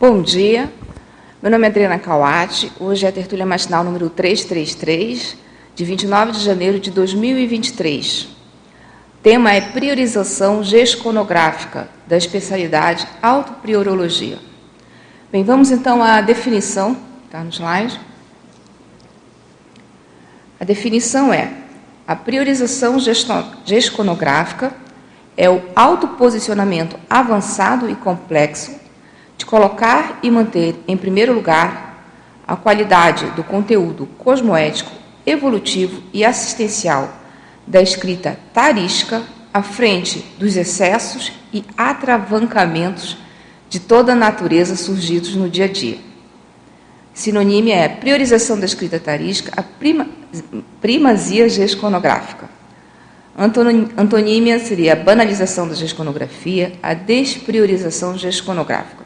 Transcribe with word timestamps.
Bom 0.00 0.22
dia, 0.22 0.72
meu 1.42 1.50
nome 1.50 1.66
é 1.66 1.68
Adriana 1.68 1.98
Kawati, 1.98 2.72
hoje 2.80 3.04
é 3.04 3.10
a 3.10 3.12
tertúlia 3.12 3.44
matinal 3.44 3.84
número 3.84 4.08
333, 4.08 5.36
de 5.74 5.84
29 5.84 6.32
de 6.32 6.40
janeiro 6.40 6.80
de 6.80 6.90
2023. 6.90 8.22
O 8.22 8.28
tema 9.22 9.52
é 9.52 9.60
priorização 9.60 10.64
gesconográfica 10.64 11.90
da 12.06 12.16
especialidade 12.16 13.06
autopriorologia. 13.20 14.38
Bem, 15.30 15.44
vamos 15.44 15.70
então 15.70 16.02
à 16.02 16.22
definição, 16.22 16.96
está 17.26 17.44
no 17.44 17.50
slide. 17.50 18.00
A 20.58 20.64
definição 20.64 21.30
é: 21.30 21.52
a 22.08 22.16
priorização 22.16 22.96
gesconográfica 23.66 24.72
é 25.36 25.50
o 25.50 25.60
autoposicionamento 25.76 26.98
avançado 27.10 27.90
e 27.90 27.94
complexo 27.94 28.79
de 29.40 29.46
colocar 29.46 30.18
e 30.22 30.30
manter 30.30 30.84
em 30.86 30.98
primeiro 30.98 31.32
lugar 31.32 32.04
a 32.46 32.56
qualidade 32.56 33.24
do 33.30 33.42
conteúdo 33.42 34.06
cosmoético, 34.18 34.92
evolutivo 35.24 36.02
e 36.12 36.22
assistencial 36.22 37.10
da 37.66 37.80
escrita 37.80 38.38
tarística 38.52 39.22
à 39.52 39.62
frente 39.62 40.18
dos 40.38 40.58
excessos 40.58 41.32
e 41.54 41.64
atravancamentos 41.74 43.16
de 43.70 43.80
toda 43.80 44.12
a 44.12 44.14
natureza 44.14 44.76
surgidos 44.76 45.34
no 45.34 45.48
dia 45.48 45.64
a 45.64 45.68
dia. 45.68 45.96
Sinônimo 47.14 47.70
é 47.70 47.88
priorização 47.88 48.60
da 48.60 48.66
escrita 48.66 49.00
tarística, 49.00 49.52
a 49.56 49.62
prima, 49.62 50.06
primazia 50.82 51.48
gesconográfica. 51.48 52.46
Antonímia 53.96 54.58
seria 54.58 54.92
a 54.92 54.96
banalização 54.96 55.66
da 55.66 55.74
gesconografia, 55.74 56.74
a 56.82 56.92
despriorização 56.92 58.18
gesconográfica. 58.18 58.99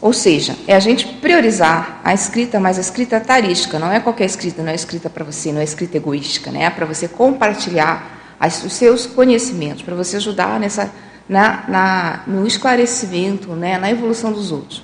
Ou 0.00 0.14
seja, 0.14 0.56
é 0.66 0.74
a 0.74 0.80
gente 0.80 1.06
priorizar 1.06 2.00
a 2.02 2.14
escrita, 2.14 2.58
mas 2.58 2.78
a 2.78 2.80
escrita 2.80 3.20
tarística, 3.20 3.78
não 3.78 3.92
é 3.92 4.00
qualquer 4.00 4.24
escrita, 4.24 4.62
não 4.62 4.72
é 4.72 4.74
escrita 4.74 5.10
para 5.10 5.24
você, 5.24 5.52
não 5.52 5.60
é 5.60 5.64
escrita 5.64 5.98
egoística, 5.98 6.50
né? 6.50 6.64
é 6.64 6.70
para 6.70 6.86
você 6.86 7.06
compartilhar 7.06 8.36
as, 8.40 8.64
os 8.64 8.72
seus 8.72 9.04
conhecimentos, 9.04 9.82
para 9.82 9.94
você 9.94 10.16
ajudar 10.16 10.58
nessa, 10.58 10.90
na, 11.28 11.64
na, 11.68 12.22
no 12.26 12.46
esclarecimento, 12.46 13.52
né? 13.52 13.76
na 13.76 13.90
evolução 13.90 14.32
dos 14.32 14.50
outros. 14.50 14.82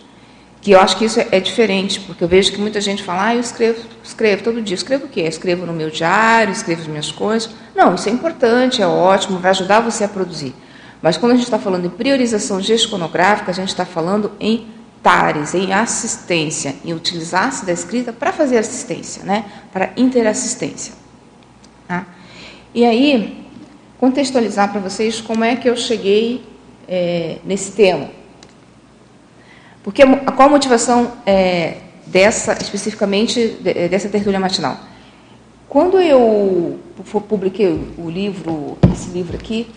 Que 0.61 0.73
eu 0.73 0.81
acho 0.81 0.99
que 0.99 1.07
isso 1.07 1.19
é, 1.19 1.29
é, 1.31 1.41
diferente, 1.41 2.01
porque 2.01 2.23
eu 2.23 2.29
vejo 2.29 2.53
que 2.53 2.61
muita 2.61 2.81
gente 2.81 3.03
fala, 3.03 3.29
ah, 3.29 3.35
eu 3.35 3.41
escrevo, 3.41 3.81
escrevo 4.03 4.43
todo 4.43 4.61
dia. 4.61 4.75
Escrevo 4.75 5.07
o 5.07 5.09
quê? 5.09 5.23
Escrevo 5.23 5.65
no 5.65 5.73
meu 5.73 5.91
diário, 5.91 6.53
escrevo 6.53 6.83
as 6.83 6.89
minhas 6.89 7.11
coisas. 7.11 7.49
Não, 7.75 7.95
isso 7.95 8.09
é 8.09 8.13
importante, 8.13 8.83
é 8.83 8.87
ótimo, 8.87 9.39
vai 9.39 9.53
ajudar 9.53 9.81
você 9.81 10.05
a 10.05 10.09
produzir. 10.09 10.55
Mas 11.01 11.17
quando 11.17 11.33
a 11.33 11.35
gente 11.37 11.45
está 11.45 11.59
falando 11.59 11.87
em 11.87 11.91
priorização 11.91 12.61
gesconográfica, 12.61 13.51
a 13.51 13.55
gente 13.55 13.69
está 13.69 13.85
falando 13.85 14.33
em 14.41 14.76
em 15.55 15.73
assistência, 15.73 16.75
em 16.85 16.93
utilizar-se 16.93 17.65
da 17.65 17.73
escrita 17.73 18.13
para 18.13 18.33
fazer 18.33 18.59
assistência, 18.59 19.23
né? 19.23 19.45
para 19.73 19.93
interassistência. 19.97 20.95
Tá? 21.87 22.05
E 22.75 22.85
aí, 22.85 23.47
contextualizar 23.99 24.73
para 24.73 24.81
vocês 24.81 25.21
como 25.21 25.45
é 25.45 25.55
que 25.55 25.69
eu 25.69 25.77
cheguei 25.77 26.45
é, 26.89 27.39
nesse 27.45 27.73
tema. 27.73 28.11
Porque 29.85 30.05
qual 30.05 30.49
a 30.49 30.51
motivação 30.51 31.13
é, 31.25 31.77
dessa, 32.07 32.55
especificamente 32.61 33.59
dessa 33.89 34.09
tertúlia 34.09 34.41
matinal? 34.41 34.77
Quando 35.69 36.01
eu 36.01 36.81
publiquei 37.29 37.69
o 37.97 38.11
livro, 38.11 38.77
esse 38.93 39.11
livro 39.11 39.37
aqui, 39.37 39.69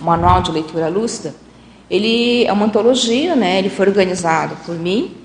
Manual 0.00 0.42
de 0.42 0.52
Leitura 0.52 0.88
Lúcida, 0.88 1.34
ele 1.90 2.44
é 2.44 2.52
uma 2.52 2.66
antologia, 2.66 3.34
né? 3.34 3.58
Ele 3.58 3.68
foi 3.68 3.88
organizado 3.88 4.56
por 4.64 4.76
mim, 4.76 5.16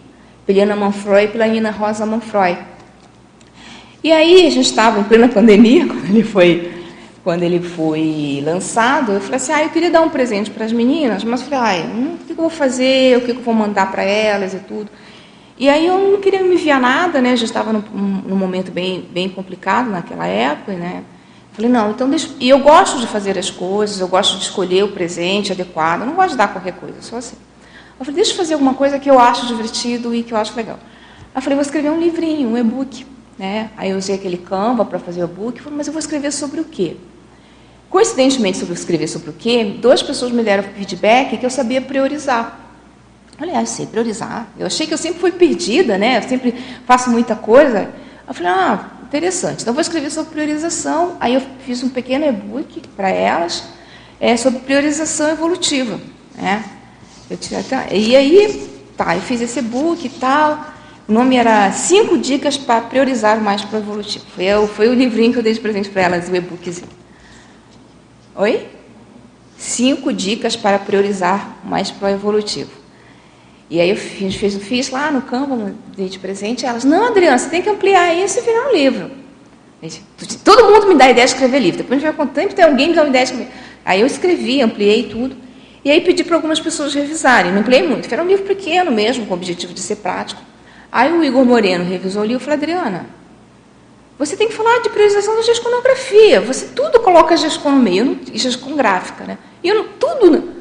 pela 0.46 0.64
Ana 0.64 0.76
Manfroy 0.76 1.26
e 1.26 1.28
pela 1.28 1.46
Nina 1.48 1.70
Rosa 1.70 2.06
Manfroy. 2.06 2.58
E 4.04 4.12
aí 4.12 4.48
a 4.48 4.50
gente 4.50 4.66
estava 4.66 5.00
em 5.00 5.04
plena 5.04 5.28
pandemia 5.28 5.86
quando 5.88 6.10
ele 6.10 6.24
foi 6.24 6.72
quando 7.24 7.42
ele 7.42 7.60
foi 7.60 8.40
lançado, 8.46 9.14
eu 9.14 9.20
falei 9.20 9.38
assim, 9.38 9.52
ah, 9.52 9.64
eu 9.64 9.70
queria 9.70 9.90
dar 9.90 10.02
um 10.02 10.10
presente 10.10 10.52
para 10.52 10.64
as 10.64 10.72
meninas, 10.72 11.24
mas 11.24 11.42
eu 11.42 11.48
falei, 11.48 11.82
ah, 11.82 11.86
o 12.14 12.24
que 12.24 12.34
eu 12.34 12.36
vou 12.36 12.52
fazer, 12.52 13.18
o 13.18 13.22
que 13.22 13.32
eu 13.32 13.42
vou 13.42 13.52
mandar 13.52 13.92
para 13.92 14.04
elas 14.04 14.54
e 14.54 14.60
tudo. 14.60 14.92
E 15.58 15.68
aí 15.68 15.88
eu 15.88 15.98
não 15.98 16.22
queria 16.22 16.44
me 16.44 16.54
enviar 16.54 16.80
nada, 16.80 17.20
né? 17.20 17.36
Já 17.36 17.46
estava 17.46 17.74
num, 17.74 17.82
num 18.28 18.36
momento 18.36 18.72
bem, 18.72 19.08
bbem 19.10 19.28
complicado 19.28 19.90
naquela 19.90 20.28
época, 20.28 20.74
né? 20.74 21.04
Falei, 21.56 21.72
não, 21.72 21.92
então 21.92 22.10
deixa... 22.10 22.30
E 22.40 22.50
eu 22.50 22.60
gosto 22.60 23.00
de 23.00 23.08
fazer 23.08 23.38
as 23.38 23.50
coisas, 23.50 24.02
eu 24.02 24.08
gosto 24.10 24.38
de 24.38 24.44
escolher 24.44 24.84
o 24.84 24.90
presente 24.90 25.54
adequado, 25.54 26.02
eu 26.02 26.08
não 26.08 26.16
gosto 26.16 26.32
de 26.32 26.38
dar 26.38 26.50
qualquer 26.50 26.74
coisa, 26.74 27.02
só 27.02 27.18
assim. 27.18 27.38
Eu 27.98 28.06
falei, 28.06 28.16
deixa 28.16 28.34
eu 28.34 28.38
fazer 28.38 28.54
alguma 28.56 28.74
coisa 28.74 29.00
que 29.00 29.10
eu 29.10 29.18
acho 29.18 29.48
divertido 29.48 30.14
e 30.14 30.22
que 30.22 30.34
eu 30.34 30.38
acho 30.38 30.54
legal. 30.56 30.78
Eu 31.34 31.42
falei, 31.42 31.56
vou 31.56 31.62
escrever 31.62 31.90
um 31.90 32.00
livrinho, 32.00 32.50
um 32.50 32.58
e-book. 32.58 33.06
Né? 33.38 33.70
Aí 33.78 33.92
eu 33.92 33.98
usei 33.98 34.16
aquele 34.16 34.38
Canva 34.38 34.84
para 34.84 35.00
fazer 35.00 35.22
o 35.22 35.26
e-book, 35.26 35.62
mas 35.72 35.88
eu 35.88 35.94
vou 35.94 36.00
escrever 36.00 36.32
sobre 36.32 36.60
o 36.60 36.66
quê? 36.66 36.98
Coincidentemente, 37.90 38.58
sobre 38.58 38.74
escrever 38.74 39.08
sobre 39.08 39.30
o 39.30 39.34
quê, 39.34 39.78
duas 39.82 40.04
pessoas 40.04 40.34
me 40.34 40.44
deram 40.44 40.64
feedback 40.64 41.38
que 41.38 41.46
eu 41.46 41.50
sabia 41.50 41.80
priorizar. 41.80 42.60
Aliás, 43.40 43.70
ah, 43.70 43.74
sei 43.74 43.86
priorizar. 43.86 44.48
Eu 44.58 44.66
achei 44.66 44.88
que 44.88 44.94
eu 44.94 44.98
sempre 44.98 45.20
fui 45.20 45.32
perdida, 45.32 45.98
né? 45.98 46.18
Eu 46.18 46.28
sempre 46.28 46.54
faço 46.86 47.10
muita 47.10 47.36
coisa. 47.36 47.90
Eu 48.28 48.34
falei, 48.34 48.52
ah, 48.52 48.90
interessante. 49.16 49.62
Então, 49.62 49.74
vou 49.74 49.82
escrever 49.82 50.12
sobre 50.12 50.32
priorização. 50.32 51.16
Aí 51.20 51.34
eu 51.34 51.42
fiz 51.66 51.82
um 51.84 51.90
pequeno 51.90 52.26
e-book 52.26 52.82
para 52.96 53.10
elas 53.10 53.64
é, 54.20 54.36
sobre 54.36 54.60
priorização 54.60 55.30
evolutiva. 55.30 56.00
Né? 56.36 56.64
Eu 57.30 57.38
tirei 57.38 57.60
até, 57.60 57.96
e 57.96 58.16
aí, 58.16 58.70
tá, 58.98 59.16
eu 59.16 59.22
fiz 59.22 59.42
esse 59.42 59.60
e-book 59.60 60.06
e 60.06 60.10
tal. 60.10 60.74
O 61.08 61.14
nome 61.14 61.36
era 61.36 61.72
Cinco 61.72 62.18
Dicas 62.18 62.58
para 62.58 62.82
Priorizar 62.82 63.40
Mais 63.40 63.64
para 63.64 63.80
o 63.80 63.82
Evolutivo. 63.82 64.26
Foi, 64.36 64.68
foi 64.68 64.90
o 64.90 64.94
livrinho 64.94 65.32
que 65.32 65.40
eu 65.40 65.44
dei 65.44 65.54
de 65.54 65.60
presente 65.60 65.90
para 65.90 66.02
elas, 66.02 66.28
o 66.28 66.36
e-bookzinho. 66.36 66.90
Oi? 68.36 68.68
Cinco 69.58 70.12
dicas 70.12 70.56
para 70.56 70.78
priorizar 70.78 71.60
mais 71.64 71.90
pro 71.90 72.10
evolutivo. 72.10 72.85
E 73.70 73.82
aí 73.82 73.90
eu 73.90 73.96
fiz, 73.96 74.36
fiz, 74.36 74.56
fiz 74.56 74.90
lá 74.92 75.12
no 75.12 75.24
Canva, 75.24 75.74
dei 75.98 76.08
de 76.08 76.20
presente, 76.20 76.66
elas, 76.66 76.84
não, 76.84 77.08
Adriana, 77.08 77.38
você 77.38 77.50
tem 77.50 77.62
que 77.62 77.70
ampliar 77.70 78.14
isso 78.14 78.38
e 78.40 78.42
virar 78.42 78.70
um 78.70 78.74
livro. 78.74 79.12
Todo 80.44 80.72
mundo 80.72 80.88
me 80.88 80.96
dá 80.96 81.10
ideia 81.10 81.26
de 81.26 81.34
escrever 81.34 81.60
livro. 81.60 81.78
Depois 81.78 81.98
a 81.98 82.06
gente 82.06 82.16
vai 82.16 82.26
contando, 82.26 82.54
tem 82.54 82.66
alguém 82.66 82.90
me 82.90 82.96
dá 82.96 83.02
uma 83.02 83.10
ideia 83.10 83.26
de 83.26 83.32
escrever. 83.32 83.54
Aí 83.84 84.02
eu 84.02 84.08
escrevi, 84.08 84.62
ampliei 84.62 85.04
tudo. 85.04 85.36
E 85.84 85.92
aí 85.92 86.02
pedi 86.02 86.24
para 86.24 86.36
algumas 86.36 86.60
pessoas 86.60 86.94
revisarem. 86.94 87.52
Não 87.52 87.60
ampliei 87.60 87.88
muito, 87.88 88.12
era 88.12 88.24
um 88.24 88.28
livro 88.28 88.46
pequeno 88.46 88.92
mesmo, 88.92 89.26
com 89.26 89.34
o 89.34 89.38
objetivo 89.38 89.74
de 89.74 89.80
ser 89.80 89.98
prático. 89.98 90.42
Aí 90.92 91.12
o 91.12 91.24
Igor 91.24 91.46
Moreno 91.46 91.84
revisou 91.84 92.22
o 92.24 92.26
livro 92.26 92.42
e 92.42 92.46
falou, 92.46 92.58
Adriana, 92.58 93.06
você 94.18 94.38
tem 94.38 94.48
que 94.48 94.54
falar 94.54 94.82
de 94.82 94.90
priorização 94.90 95.36
da 95.36 95.42
gesconografia. 95.42 96.40
Você 96.42 96.68
tudo 96.68 97.00
coloca 97.02 97.36
gescon 97.36 97.72
no 97.72 97.80
meio, 97.80 98.20
gescon 98.34 98.76
gráfica, 98.76 99.26
né? 99.26 99.38
E 99.62 99.68
eu 99.68 99.76
não, 99.76 99.88
tudo. 100.00 100.55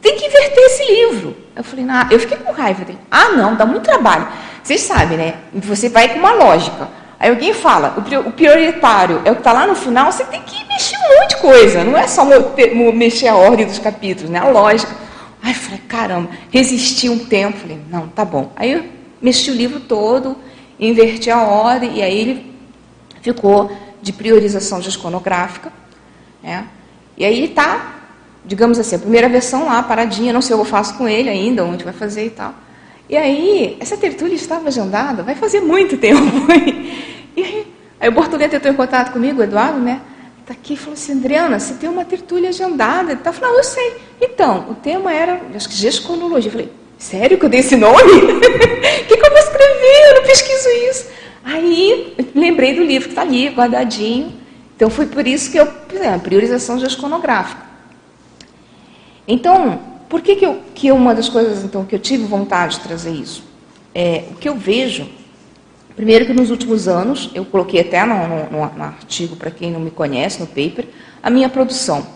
Tem 0.00 0.16
que 0.16 0.26
inverter 0.26 0.64
esse 0.64 0.84
livro. 0.84 1.36
Eu 1.54 1.62
falei, 1.62 1.84
ah, 1.88 2.08
eu 2.10 2.18
fiquei 2.18 2.38
com 2.38 2.52
raiva 2.52 2.84
dele. 2.84 2.98
Ah, 3.10 3.30
não, 3.30 3.54
dá 3.54 3.66
muito 3.66 3.84
trabalho. 3.84 4.26
Vocês 4.62 4.80
sabem, 4.80 5.18
né? 5.18 5.34
Você 5.54 5.88
vai 5.88 6.08
com 6.08 6.18
uma 6.18 6.32
lógica. 6.32 6.88
Aí 7.18 7.28
alguém 7.28 7.52
fala, 7.52 7.94
o 8.26 8.32
prioritário 8.32 9.20
é 9.26 9.30
o 9.30 9.34
que 9.34 9.40
está 9.40 9.52
lá 9.52 9.66
no 9.66 9.74
final, 9.74 10.10
você 10.10 10.24
tem 10.24 10.40
que 10.40 10.66
mexer 10.66 10.96
um 10.96 11.20
monte 11.20 11.30
de 11.30 11.36
coisa. 11.36 11.84
Não 11.84 11.98
é 11.98 12.06
só 12.06 12.24
mexer 12.94 13.28
a 13.28 13.36
ordem 13.36 13.66
dos 13.66 13.78
capítulos, 13.78 14.30
né? 14.30 14.38
A 14.38 14.48
lógica. 14.48 14.94
Aí 15.42 15.52
eu 15.52 15.54
falei, 15.54 15.80
caramba, 15.86 16.30
resisti 16.50 17.10
um 17.10 17.18
tempo. 17.18 17.58
Falei, 17.58 17.78
não, 17.90 18.08
tá 18.08 18.24
bom. 18.24 18.50
Aí 18.56 18.72
eu 18.72 18.84
mexi 19.20 19.50
o 19.50 19.54
livro 19.54 19.80
todo, 19.80 20.34
inverti 20.78 21.30
a 21.30 21.42
ordem, 21.42 21.98
e 21.98 22.02
aí 22.02 22.18
ele 22.18 22.54
ficou 23.20 23.70
de 24.00 24.14
priorização 24.14 24.80
gesconográfica. 24.80 25.70
Né? 26.42 26.66
E 27.18 27.24
aí 27.24 27.44
está, 27.44 27.99
digamos 28.50 28.80
assim, 28.80 28.96
a 28.96 28.98
primeira 28.98 29.28
versão 29.28 29.66
lá, 29.66 29.80
paradinha, 29.80 30.32
não 30.32 30.42
sei 30.42 30.56
o 30.56 30.58
que 30.58 30.62
eu 30.62 30.68
faço 30.68 30.98
com 30.98 31.08
ele 31.08 31.28
ainda, 31.28 31.64
onde 31.64 31.84
vai 31.84 31.92
fazer 31.92 32.26
e 32.26 32.30
tal. 32.30 32.52
E 33.08 33.16
aí, 33.16 33.76
essa 33.78 33.96
tertúlia 33.96 34.34
estava 34.34 34.66
agendada, 34.66 35.22
vai 35.22 35.36
fazer 35.36 35.60
muito 35.60 35.96
tempo. 35.96 36.20
e 37.36 37.44
aí, 37.44 37.66
aí 38.00 38.08
o 38.08 38.12
Bortoleto 38.12 38.56
entrou 38.56 38.74
em 38.74 38.76
contato 38.76 39.12
comigo, 39.12 39.38
o 39.38 39.44
Eduardo, 39.44 39.78
né? 39.78 40.00
Está 40.40 40.52
aqui 40.52 40.72
e 40.72 40.76
falou 40.76 40.94
assim, 40.94 41.12
Adriana, 41.12 41.60
você 41.60 41.74
tem 41.74 41.88
uma 41.88 42.04
tertúlia 42.04 42.48
agendada. 42.48 43.12
Ele 43.12 43.20
tá 43.20 43.32
falando, 43.32 43.58
eu 43.58 43.62
sei. 43.62 43.98
Então, 44.20 44.66
o 44.68 44.74
tema 44.74 45.12
era, 45.14 45.40
acho 45.54 45.68
que 45.68 45.76
gesconologia. 45.76 46.48
Eu 46.48 46.52
falei, 46.52 46.72
sério 46.98 47.38
que 47.38 47.44
eu 47.44 47.48
dei 47.48 47.60
esse 47.60 47.76
nome? 47.76 48.02
O 48.02 48.40
que, 49.06 49.16
que 49.16 49.26
eu 49.26 49.30
vou 49.30 49.38
escrever? 49.38 50.08
Eu 50.08 50.14
não 50.16 50.22
pesquiso 50.24 50.68
isso. 50.90 51.06
Aí 51.44 52.16
lembrei 52.34 52.74
do 52.74 52.82
livro 52.82 53.06
que 53.06 53.12
está 53.12 53.22
ali, 53.22 53.48
guardadinho. 53.50 54.32
Então 54.74 54.90
foi 54.90 55.06
por 55.06 55.24
isso 55.24 55.52
que 55.52 55.58
eu 55.58 55.68
a 56.12 56.18
priorização 56.18 56.80
gesconográfica. 56.80 57.69
Então, 59.26 59.78
por 60.08 60.20
que, 60.20 60.36
que, 60.36 60.44
eu, 60.44 60.60
que 60.74 60.90
uma 60.90 61.14
das 61.14 61.28
coisas 61.28 61.64
então, 61.64 61.84
que 61.84 61.94
eu 61.94 61.98
tive 61.98 62.24
vontade 62.24 62.76
de 62.76 62.80
trazer 62.80 63.12
isso? 63.12 63.44
É, 63.94 64.24
o 64.30 64.34
que 64.34 64.48
eu 64.48 64.56
vejo, 64.56 65.08
primeiro 65.94 66.26
que 66.26 66.32
nos 66.32 66.50
últimos 66.50 66.88
anos, 66.88 67.30
eu 67.34 67.44
coloquei 67.44 67.80
até 67.80 68.04
no, 68.04 68.16
no, 68.50 68.76
no 68.76 68.82
artigo, 68.82 69.36
para 69.36 69.50
quem 69.50 69.70
não 69.70 69.80
me 69.80 69.90
conhece, 69.90 70.40
no 70.40 70.46
paper, 70.46 70.86
a 71.22 71.30
minha 71.30 71.48
produção. 71.48 72.06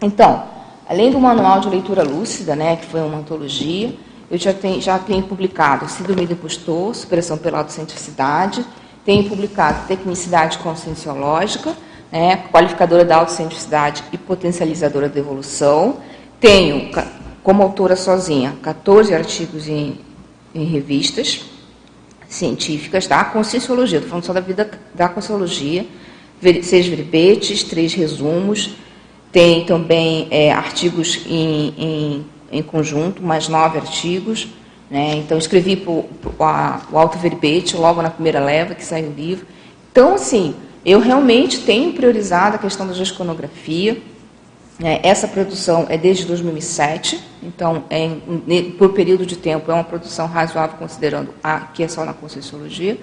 Então, 0.00 0.44
além 0.88 1.10
do 1.10 1.18
manual 1.18 1.60
de 1.60 1.68
leitura 1.68 2.02
lúcida, 2.02 2.54
né, 2.54 2.76
que 2.76 2.86
foi 2.86 3.00
uma 3.00 3.18
antologia, 3.18 3.94
eu 4.30 4.38
já 4.38 4.52
tenho, 4.52 4.80
já 4.80 4.98
tenho 4.98 5.22
publicado 5.22 5.88
Síndrome 5.88 6.26
do 6.26 6.34
Impostor, 6.34 6.94
Superação 6.94 7.38
pela 7.38 7.58
Autocentricidade, 7.58 8.64
tenho 9.04 9.28
publicado 9.28 9.86
Tecnicidade 9.88 10.58
Conscienciológica, 10.58 11.74
né, 12.12 12.44
qualificadora 12.52 13.04
da 13.04 13.16
autocentricidade 13.16 14.04
e 14.12 14.18
potencializadora 14.18 15.08
da 15.08 15.18
evolução. 15.18 15.96
Tenho, 16.40 16.90
como 17.42 17.62
autora 17.62 17.96
sozinha, 17.96 18.56
14 18.62 19.14
artigos 19.14 19.68
em, 19.68 19.98
em 20.54 20.64
revistas 20.64 21.44
científicas 22.28 23.06
da 23.06 23.24
Conscienciologia, 23.24 23.98
estou 23.98 24.10
falando 24.10 24.24
só 24.24 24.32
da 24.32 24.40
vida 24.40 24.70
da 24.94 25.08
Conscienciologia, 25.08 25.86
seis 26.62 26.86
verbetes, 26.86 27.64
três 27.64 27.94
resumos, 27.94 28.76
tem 29.32 29.64
também 29.64 30.28
é, 30.30 30.52
artigos 30.52 31.20
em, 31.26 31.74
em, 31.76 32.26
em, 32.52 32.62
conjunto, 32.62 33.22
mais 33.22 33.48
nove 33.48 33.78
artigos. 33.78 34.48
Né? 34.90 35.16
Então, 35.16 35.36
escrevi 35.36 35.76
pro, 35.76 36.04
pro, 36.22 36.34
a, 36.42 36.80
o 36.90 36.98
Alto 36.98 37.18
Verbete 37.18 37.76
logo 37.76 38.00
na 38.00 38.10
primeira 38.10 38.40
leva 38.40 38.74
que 38.74 38.84
saiu 38.84 39.10
o 39.10 39.12
livro. 39.12 39.46
Então, 39.92 40.14
assim, 40.14 40.54
eu 40.84 41.00
realmente 41.00 41.60
tenho 41.60 41.92
priorizado 41.92 42.56
a 42.56 42.58
questão 42.58 42.86
da 42.86 42.94
gesconografia. 42.94 44.00
Né? 44.78 45.00
Essa 45.02 45.26
produção 45.26 45.86
é 45.88 45.98
desde 45.98 46.24
2007, 46.24 47.20
então, 47.42 47.84
é, 47.90 48.10
por 48.78 48.92
período 48.92 49.26
de 49.26 49.36
tempo, 49.36 49.70
é 49.70 49.74
uma 49.74 49.84
produção 49.84 50.26
razoável, 50.26 50.76
considerando 50.78 51.34
a 51.42 51.60
que 51.60 51.82
é 51.82 51.88
só 51.88 52.04
na 52.04 52.12
Conscienciologia. 52.12 52.98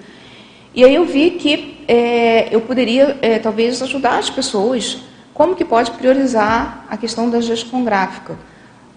E 0.74 0.84
aí 0.84 0.94
eu 0.94 1.04
vi 1.04 1.32
que 1.32 1.84
é, 1.88 2.54
eu 2.54 2.60
poderia, 2.60 3.18
é, 3.20 3.38
talvez, 3.38 3.82
ajudar 3.82 4.18
as 4.18 4.30
pessoas 4.30 4.98
como 5.32 5.54
que 5.54 5.64
pode 5.64 5.90
priorizar 5.92 6.86
a 6.88 6.96
questão 6.96 7.28
da 7.28 7.40
gestão 7.40 7.84
gráfica. 7.84 8.36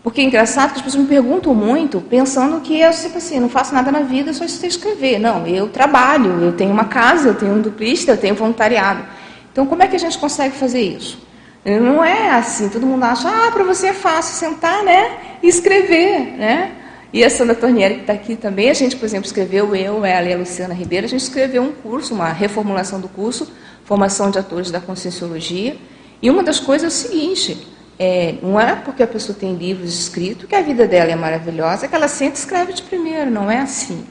Porque 0.02 0.22
é 0.22 0.24
engraçado 0.24 0.72
que 0.72 0.78
as 0.78 0.82
pessoas 0.82 1.04
me 1.04 1.10
perguntam 1.10 1.54
muito, 1.54 2.00
pensando 2.00 2.62
que 2.62 2.80
eu 2.80 2.92
tipo 2.92 3.18
assim, 3.18 3.40
não 3.40 3.50
faço 3.50 3.74
nada 3.74 3.92
na 3.92 4.00
vida, 4.00 4.34
só 4.34 4.48
sei 4.48 4.70
escrever. 4.70 5.20
Não, 5.20 5.46
eu 5.46 5.68
trabalho, 5.68 6.42
eu 6.42 6.54
tenho 6.54 6.72
uma 6.72 6.86
casa, 6.86 7.30
eu 7.30 7.36
tenho 7.36 7.54
um 7.54 7.62
duplista, 7.62 8.14
eu 8.14 8.18
tenho 8.18 8.36
voluntariado. 8.36 9.04
Então, 9.52 9.66
como 9.66 9.84
é 9.84 9.88
que 9.88 9.98
a 9.98 10.00
gente 10.00 10.18
consegue 10.18 10.56
fazer 10.56 10.82
isso? 10.82 11.20
Não 11.66 12.04
é 12.04 12.32
assim, 12.32 12.70
todo 12.70 12.86
mundo 12.86 13.04
acha, 13.04 13.28
ah, 13.28 13.52
para 13.52 13.64
você 13.64 13.88
é 13.88 13.94
fácil 13.94 14.36
sentar, 14.36 14.82
né, 14.84 15.18
e 15.44 15.48
escrever, 15.48 16.38
né? 16.38 16.72
E 17.12 17.24
a 17.24 17.30
Sandra 17.30 17.56
Tornieri, 17.56 17.96
que 17.96 18.02
está 18.02 18.14
aqui 18.14 18.36
também, 18.36 18.70
a 18.70 18.74
gente, 18.74 18.96
por 18.96 19.06
exemplo, 19.06 19.26
escreveu, 19.26 19.76
eu, 19.76 20.06
ela 20.06 20.28
e 20.30 20.34
a 20.34 20.38
Luciana 20.38 20.74
Ribeiro, 20.74 21.06
a 21.06 21.10
gente 21.10 21.22
escreveu 21.22 21.64
um 21.64 21.72
curso, 21.72 22.14
uma 22.14 22.32
reformulação 22.32 23.02
do 23.02 23.10
curso, 23.10 23.52
Formação 23.84 24.30
de 24.30 24.38
Atores 24.38 24.70
da 24.70 24.80
Conscienciologia, 24.80 25.76
e 26.22 26.30
uma 26.30 26.44
das 26.44 26.60
coisas 26.60 26.84
é 26.84 26.88
o 26.88 27.10
seguinte: 27.10 27.68
é, 27.98 28.36
não 28.44 28.60
é 28.60 28.76
porque 28.76 29.02
a 29.02 29.08
pessoa 29.08 29.38
tem 29.38 29.56
livros 29.56 30.00
escritos 30.00 30.48
que 30.48 30.56
a 30.56 30.62
vida 30.62 30.88
dela 30.88 31.12
é 31.12 31.16
maravilhosa 31.16 31.88
que 31.88 31.96
ela 31.96 32.08
sente 32.08 32.36
e 32.36 32.40
escreve 32.40 32.74
de 32.74 32.84
primeiro, 32.84 33.32
não 33.32 33.50
é 33.50 33.58
assim. 33.58 34.06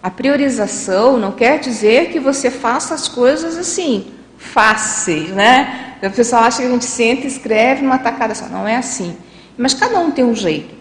A 0.00 0.08
priorização 0.08 1.18
não 1.18 1.32
quer 1.32 1.58
dizer 1.58 2.10
que 2.10 2.20
você 2.20 2.50
faça 2.50 2.94
as 2.94 3.08
coisas 3.08 3.58
assim, 3.58 4.12
fáceis, 4.36 5.30
né? 5.30 5.87
O 6.02 6.10
pessoal 6.10 6.44
acha 6.44 6.58
que 6.58 6.68
a 6.68 6.70
gente 6.70 6.84
senta 6.84 7.26
escreve 7.26 7.82
numa 7.82 7.98
tacada 7.98 8.34
só. 8.34 8.46
Não 8.46 8.66
é 8.66 8.76
assim. 8.76 9.16
Mas 9.56 9.74
cada 9.74 9.98
um 9.98 10.10
tem 10.10 10.24
um 10.24 10.34
jeito. 10.34 10.74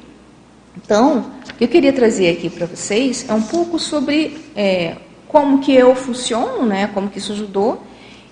Então, 0.76 1.32
o 1.50 1.54
que 1.56 1.64
eu 1.64 1.68
queria 1.68 1.92
trazer 1.92 2.30
aqui 2.30 2.50
para 2.50 2.68
vocês 2.68 3.26
é 3.28 3.34
um 3.34 3.42
pouco 3.42 3.80
sobre 3.80 4.38
é, 4.56 4.96
como 5.28 5.60
que 5.60 5.74
eu 5.74 5.96
funciono, 5.96 6.66
né? 6.66 6.88
Como 6.94 7.10
que 7.10 7.18
isso 7.18 7.32
ajudou 7.34 7.82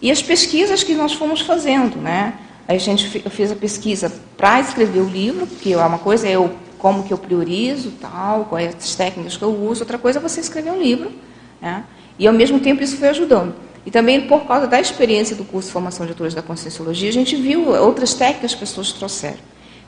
e 0.02 0.12
as 0.12 0.22
pesquisas 0.22 0.84
que 0.84 0.94
nós 0.94 1.14
fomos 1.14 1.42
fazendo, 1.42 1.98
né? 1.98 2.36
A 2.68 2.78
gente 2.78 3.22
eu 3.24 3.32
fiz 3.32 3.52
a 3.52 3.56
pesquisa 3.56 4.12
para 4.38 4.60
escrever 4.60 5.00
o 5.00 5.10
livro, 5.10 5.48
porque 5.48 5.74
é 5.74 5.78
uma 5.78 5.98
coisa 5.98 6.28
é 6.28 6.32
eu 6.32 6.56
como 6.78 7.04
que 7.04 7.12
eu 7.12 7.18
priorizo, 7.18 7.92
tal, 8.00 8.46
quais 8.46 8.76
as 8.76 8.96
técnicas 8.96 9.38
que 9.38 9.44
eu 9.44 9.50
uso, 9.50 9.82
outra 9.82 9.98
coisa 9.98 10.20
é 10.20 10.22
você 10.22 10.40
escrever 10.40 10.72
um 10.72 10.80
livro, 10.80 11.12
né? 11.60 11.84
E 12.20 12.28
ao 12.28 12.34
mesmo 12.34 12.60
tempo 12.60 12.84
isso 12.84 12.98
foi 12.98 13.10
ajudando. 13.10 13.56
E 13.86 13.92
também 13.92 14.28
por 14.28 14.46
causa 14.46 14.66
da 14.66 14.80
experiência 14.80 15.36
do 15.36 15.46
curso 15.46 15.68
de 15.68 15.74
formação 15.74 16.06
de 16.06 16.12
atores 16.14 16.34
da 16.34 16.42
conscienciologia, 16.42 17.10
a 17.10 17.14
gente 17.14 17.36
viu 17.36 17.70
outras 17.70 18.14
técnicas 18.14 18.56
que 18.56 18.64
as 18.64 18.70
pessoas 18.70 18.92
trouxeram. 18.92 19.38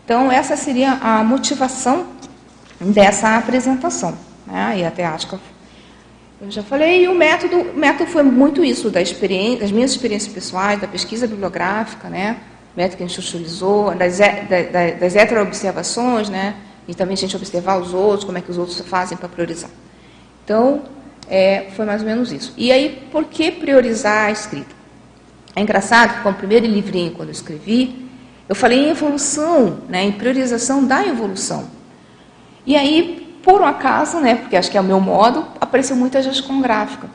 Então 0.05 0.31
essa 0.31 0.55
seria 0.55 0.93
a 1.01 1.23
motivação 1.23 2.05
dessa 2.79 3.37
apresentação, 3.37 4.17
né? 4.45 4.75
E 4.77 4.85
até 4.85 5.05
acho 5.05 5.27
que 5.27 5.35
eu 6.39 6.51
já 6.51 6.61
falei, 6.61 7.03
e 7.03 7.07
o 7.07 7.15
método, 7.15 7.57
o 7.57 7.75
método 7.75 8.11
foi 8.11 8.21
muito 8.21 8.63
isso, 8.63 8.91
da 8.91 9.01
experiência, 9.01 9.61
das 9.61 9.71
minhas 9.71 9.89
experiências 9.89 10.31
pessoais, 10.31 10.79
da 10.79 10.87
pesquisa 10.87 11.25
bibliográfica, 11.25 12.09
né? 12.09 12.37
O 12.75 12.77
método 12.77 12.97
que 12.97 13.03
a 13.03 13.07
gente 13.07 13.19
utilizou, 13.19 13.95
das, 13.95 14.19
das, 14.19 14.99
das 14.99 15.15
heteroobservações, 15.15 16.29
né? 16.29 16.55
E 16.87 16.93
também 16.93 17.15
a 17.15 17.17
gente 17.17 17.35
observar 17.35 17.79
os 17.79 17.91
outros, 17.91 18.23
como 18.23 18.37
é 18.37 18.41
que 18.41 18.51
os 18.51 18.57
outros 18.59 18.79
fazem 18.81 19.17
para 19.17 19.27
priorizar. 19.27 19.71
Então, 20.45 20.83
é, 21.29 21.67
foi 21.75 21.85
mais 21.85 22.01
ou 22.01 22.07
menos 22.07 22.31
isso. 22.31 22.53
E 22.57 22.71
aí, 22.71 23.07
por 23.11 23.25
que 23.25 23.51
priorizar 23.51 24.27
a 24.27 24.31
escrita? 24.31 24.75
É 25.55 25.61
engraçado 25.61 26.15
que 26.15 26.21
com 26.21 26.29
o 26.29 26.33
primeiro 26.33 26.65
livrinho, 26.65 27.11
quando 27.11 27.29
eu 27.29 27.33
escrevi, 27.33 28.07
eu 28.47 28.55
falei 28.55 28.87
em 28.87 28.89
evolução, 28.89 29.79
né, 29.89 30.03
em 30.03 30.11
priorização 30.11 30.85
da 30.85 31.05
evolução. 31.05 31.67
E 32.65 32.75
aí, 32.75 33.39
por 33.43 33.61
um 33.61 33.65
acaso, 33.65 34.19
né, 34.19 34.35
porque 34.35 34.55
acho 34.55 34.71
que 34.71 34.77
é 34.77 34.81
o 34.81 34.83
meu 34.83 34.99
modo, 34.99 35.45
apareceu 35.59 35.95
muita 35.95 36.21
gesconográfica. 36.21 37.09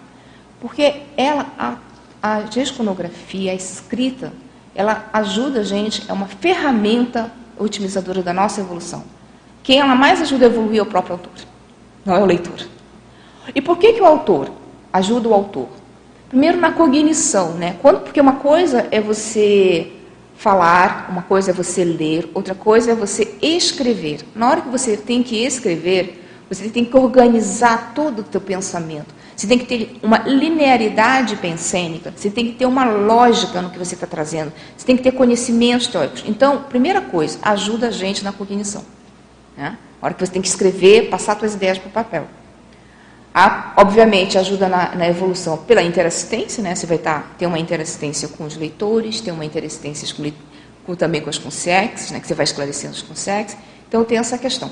Porque 0.61 1.03
ela, 1.17 1.47
a, 1.59 1.77
a 2.23 2.41
gesconografia, 2.51 3.53
a 3.53 3.55
escrita, 3.55 4.33
ela 4.75 5.09
ajuda 5.13 5.61
a 5.61 5.65
gente, 5.65 6.05
é 6.09 6.13
uma 6.13 6.27
ferramenta 6.27 7.31
otimizadora 7.59 8.23
da 8.23 8.33
nossa 8.33 8.61
evolução. 8.61 9.05
Quem 9.63 9.81
ela 9.81 9.95
mais 9.95 10.21
ajuda 10.21 10.47
a 10.47 10.49
evoluir 10.49 10.81
é 10.81 10.83
o 10.83 10.87
próprio 10.87 11.15
autor, 11.15 11.33
não 12.05 12.15
é 12.15 12.19
o 12.19 12.27
leitor. 12.27 12.67
E 13.55 13.61
por 13.61 13.79
que, 13.79 13.93
que 13.95 14.01
o 14.01 14.07
autor 14.07 14.51
ajuda 14.93 15.29
o 15.29 15.35
autor? 15.35 15.69
Primeiro 16.29 16.59
na 16.59 16.73
cognição, 16.73 17.53
né? 17.53 17.77
Quando, 17.83 18.01
porque 18.01 18.21
uma 18.21 18.37
coisa 18.37 18.87
é 18.91 19.01
você 19.01 19.93
falar, 20.37 21.09
uma 21.11 21.23
coisa 21.23 21.51
é 21.51 21.55
você 21.55 21.85
ler, 21.85 22.31
outra 22.35 22.55
coisa 22.55 22.93
é 22.93 22.95
você 22.95 23.37
escrever. 23.43 24.21
Na 24.35 24.49
hora 24.49 24.61
que 24.61 24.69
você 24.69 24.97
tem 24.97 25.23
que 25.23 25.37
escrever, 25.37 26.25
você 26.49 26.69
tem 26.69 26.85
que 26.85 26.97
organizar 26.97 27.93
todo 27.95 28.21
o 28.21 28.23
teu 28.23 28.41
pensamento. 28.41 29.15
Você 29.37 29.47
tem 29.47 29.59
que 29.59 29.67
ter 29.67 29.97
uma 30.03 30.19
linearidade 30.19 31.37
pensênica. 31.37 32.13
Você 32.15 32.31
tem 32.31 32.47
que 32.47 32.53
ter 32.53 32.67
uma 32.67 32.85
lógica 32.85 33.63
no 33.63 33.71
que 33.71 33.79
você 33.79 33.95
está 33.95 34.07
trazendo. 34.07 34.53
Você 34.77 34.87
tem 34.87 34.97
que 34.97 35.03
ter 35.03 35.13
conhecimentos 35.13 35.87
teóricos. 35.87 36.23
Então, 36.27 36.65
primeira 36.65 37.01
coisa, 37.01 37.39
ajuda 37.43 37.89
a 37.89 37.91
gente 37.91 38.23
na 38.23 38.33
cognição. 38.33 38.85
Né? 39.57 39.77
A 40.01 40.07
hora 40.07 40.15
que 40.15 40.25
você 40.25 40.33
tem 40.33 40.43
que 40.43 40.49
escrever, 40.49 41.09
passar 41.09 41.39
suas 41.39 41.55
ideias 41.55 41.79
para 41.79 41.89
o 41.89 41.93
papel. 41.93 42.27
A, 43.35 43.73
obviamente, 43.79 44.37
ajuda 44.37 44.69
na, 44.69 44.95
na, 44.95 45.09
evolução 45.09 45.57
pela 45.57 45.83
interassistência, 45.83 46.63
né? 46.63 46.75
Você 46.75 46.87
vai 46.87 46.99
estar, 46.99 47.21
tá, 47.21 47.27
ter 47.39 47.47
uma 47.47 47.59
interassistência 47.59 48.29
com 48.29 48.45
os 48.45 48.57
leitores, 48.57 49.23
ter 49.23 49.31
uma 49.31 49.45
interassistência 49.45 50.15
com, 50.15 50.31
com, 50.85 50.95
também 50.95 51.23
com 51.23 51.31
as 51.31 51.39
consciências, 51.39 52.11
né? 52.11 52.21
Que 52.21 52.27
você 52.27 52.35
vai 52.35 52.45
esclarecendo 52.45 52.95
as 52.95 53.01
consciências. 53.01 53.59
Então, 53.89 54.05
tem 54.05 54.19
essa 54.19 54.37
questão 54.37 54.71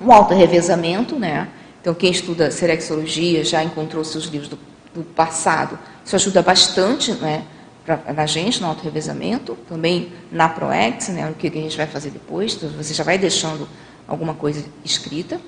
um 0.00 0.12
auto-revezamento, 0.12 1.16
né? 1.18 1.48
Então, 1.80 1.94
quem 1.94 2.10
estuda 2.10 2.50
serexologia 2.50 3.44
já 3.44 3.62
encontrou 3.62 4.04
seus 4.04 4.24
livros 4.24 4.48
do, 4.48 4.58
do 4.94 5.02
passado. 5.02 5.78
Isso 6.04 6.16
ajuda 6.16 6.42
bastante, 6.42 7.12
né? 7.12 7.44
Pra, 7.84 8.00
na 8.12 8.26
gente, 8.26 8.60
no 8.60 8.66
auto-revezamento, 8.66 9.56
também 9.68 10.12
na 10.30 10.48
ProEx, 10.48 11.08
né? 11.08 11.30
O 11.30 11.34
que 11.34 11.46
a 11.46 11.50
gente 11.50 11.76
vai 11.76 11.86
fazer 11.86 12.10
depois, 12.10 12.54
então 12.54 12.68
você 12.70 12.92
já 12.92 13.04
vai 13.04 13.16
deixando 13.16 13.68
alguma 14.08 14.34
coisa 14.34 14.64
escrita. 14.84 15.40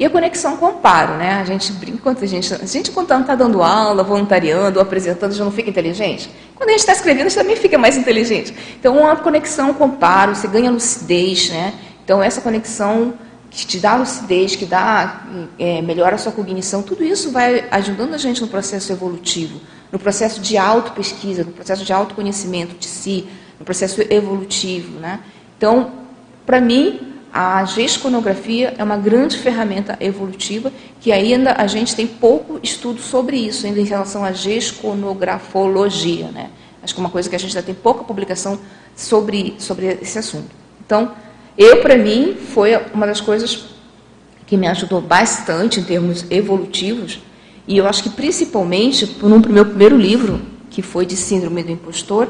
E 0.00 0.04
a 0.06 0.08
conexão 0.08 0.56
com 0.56 0.64
o 0.64 0.68
amparo, 0.70 1.18
né? 1.18 1.42
A 1.42 1.44
gente 1.44 1.70
brinca 1.74 1.98
quando 2.02 2.22
a 2.22 2.26
gente, 2.26 2.54
a 2.54 2.64
gente 2.64 2.90
quando 2.90 3.20
está 3.20 3.34
dando 3.34 3.62
aula, 3.62 4.02
voluntariando, 4.02 4.80
apresentando, 4.80 5.34
já 5.34 5.44
não 5.44 5.52
fica 5.52 5.68
inteligente. 5.68 6.30
Quando 6.56 6.70
a 6.70 6.72
gente 6.72 6.80
está 6.80 6.94
escrevendo, 6.94 7.26
a 7.26 7.28
gente 7.28 7.38
também 7.38 7.54
fica 7.54 7.76
mais 7.76 7.98
inteligente. 7.98 8.54
Então, 8.78 8.96
uma 8.96 9.14
conexão 9.16 9.74
com 9.74 9.84
o 9.84 9.86
amparo, 9.88 10.34
você 10.34 10.48
ganha 10.48 10.70
lucidez, 10.70 11.50
né? 11.50 11.74
Então, 12.02 12.22
essa 12.22 12.40
conexão 12.40 13.12
que 13.50 13.66
te 13.66 13.78
dá 13.78 13.94
lucidez, 13.96 14.56
que 14.56 14.64
dá, 14.64 15.26
é, 15.58 15.82
melhora 15.82 16.14
a 16.14 16.18
sua 16.18 16.32
cognição, 16.32 16.82
tudo 16.82 17.04
isso 17.04 17.30
vai 17.30 17.66
ajudando 17.70 18.14
a 18.14 18.18
gente 18.18 18.40
no 18.40 18.48
processo 18.48 18.90
evolutivo, 18.90 19.60
no 19.92 19.98
processo 19.98 20.40
de 20.40 20.56
auto-pesquisa, 20.56 21.44
no 21.44 21.52
processo 21.52 21.84
de 21.84 21.92
autoconhecimento 21.92 22.74
de 22.74 22.86
si, 22.86 23.28
no 23.58 23.66
processo 23.66 24.00
evolutivo. 24.08 24.98
Né? 24.98 25.20
Então, 25.58 25.92
para 26.46 26.58
mim, 26.58 27.09
a 27.32 27.64
gesconografia 27.64 28.74
é 28.76 28.82
uma 28.82 28.96
grande 28.96 29.38
ferramenta 29.38 29.96
evolutiva 30.00 30.72
que 31.00 31.12
ainda 31.12 31.52
a 31.52 31.66
gente 31.66 31.94
tem 31.94 32.06
pouco 32.06 32.58
estudo 32.62 33.00
sobre 33.00 33.36
isso, 33.36 33.66
ainda 33.66 33.80
em 33.80 33.84
relação 33.84 34.24
à 34.24 34.32
gesconografologia. 34.32 36.26
Né? 36.28 36.50
Acho 36.82 36.92
que 36.94 37.00
é 37.00 37.04
uma 37.04 37.10
coisa 37.10 37.30
que 37.30 37.36
a 37.36 37.38
gente 37.38 37.56
ainda 37.56 37.64
tem 37.64 37.74
pouca 37.74 38.02
publicação 38.02 38.58
sobre, 38.96 39.54
sobre 39.58 39.98
esse 40.02 40.18
assunto. 40.18 40.50
Então, 40.84 41.12
eu, 41.56 41.80
para 41.80 41.96
mim, 41.96 42.36
foi 42.52 42.76
uma 42.92 43.06
das 43.06 43.20
coisas 43.20 43.66
que 44.46 44.56
me 44.56 44.66
ajudou 44.66 45.00
bastante 45.00 45.78
em 45.78 45.84
termos 45.84 46.24
evolutivos, 46.30 47.20
e 47.68 47.78
eu 47.78 47.86
acho 47.86 48.02
que 48.02 48.10
principalmente 48.10 49.06
por 49.06 49.30
um 49.30 49.38
meu 49.38 49.64
primeiro 49.64 49.96
livro, 49.96 50.40
que 50.68 50.82
foi 50.82 51.06
de 51.06 51.16
Síndrome 51.16 51.62
do 51.62 51.70
Impostor, 51.70 52.28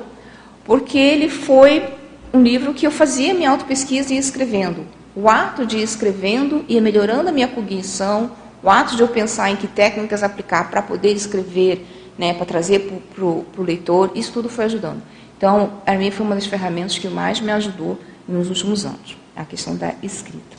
porque 0.64 0.99
ele 0.99 1.30
foi 1.30 2.00
um 2.32 2.42
livro 2.42 2.72
que 2.72 2.87
eu 2.87 2.90
fazia 2.90 3.34
minha 3.34 3.50
autopesquisa 3.50 4.10
e 4.10 4.14
ia 4.14 4.20
escrevendo. 4.20 4.87
O 5.14 5.28
ato 5.28 5.66
de 5.66 5.78
ir 5.78 5.82
escrevendo 5.82 6.64
e 6.68 6.80
melhorando 6.80 7.28
a 7.28 7.32
minha 7.32 7.49
cognição, 7.49 8.30
o 8.62 8.70
ato 8.70 8.94
de 8.96 9.02
eu 9.02 9.08
pensar 9.08 9.50
em 9.50 9.56
que 9.56 9.66
técnicas 9.66 10.22
aplicar 10.22 10.70
para 10.70 10.82
poder 10.82 11.12
escrever, 11.12 11.87
né, 12.16 12.34
para 12.34 12.46
trazer 12.46 13.02
para 13.14 13.25
o 13.25 13.44
leitor, 13.58 14.12
isso 14.14 14.32
tudo 14.32 14.49
foi 14.49 14.66
ajudando. 14.66 15.02
Então, 15.37 15.72
a 15.87 15.94
mim 15.94 16.10
foi 16.10 16.25
uma 16.25 16.34
das 16.34 16.46
ferramentas 16.46 16.99
que 16.99 17.08
mais 17.08 17.40
me 17.40 17.50
ajudou 17.50 17.99
nos 18.28 18.49
últimos 18.49 18.84
anos, 18.84 19.16
a 19.34 19.44
questão 19.44 19.75
da 19.75 19.94
escrita. 20.02 20.56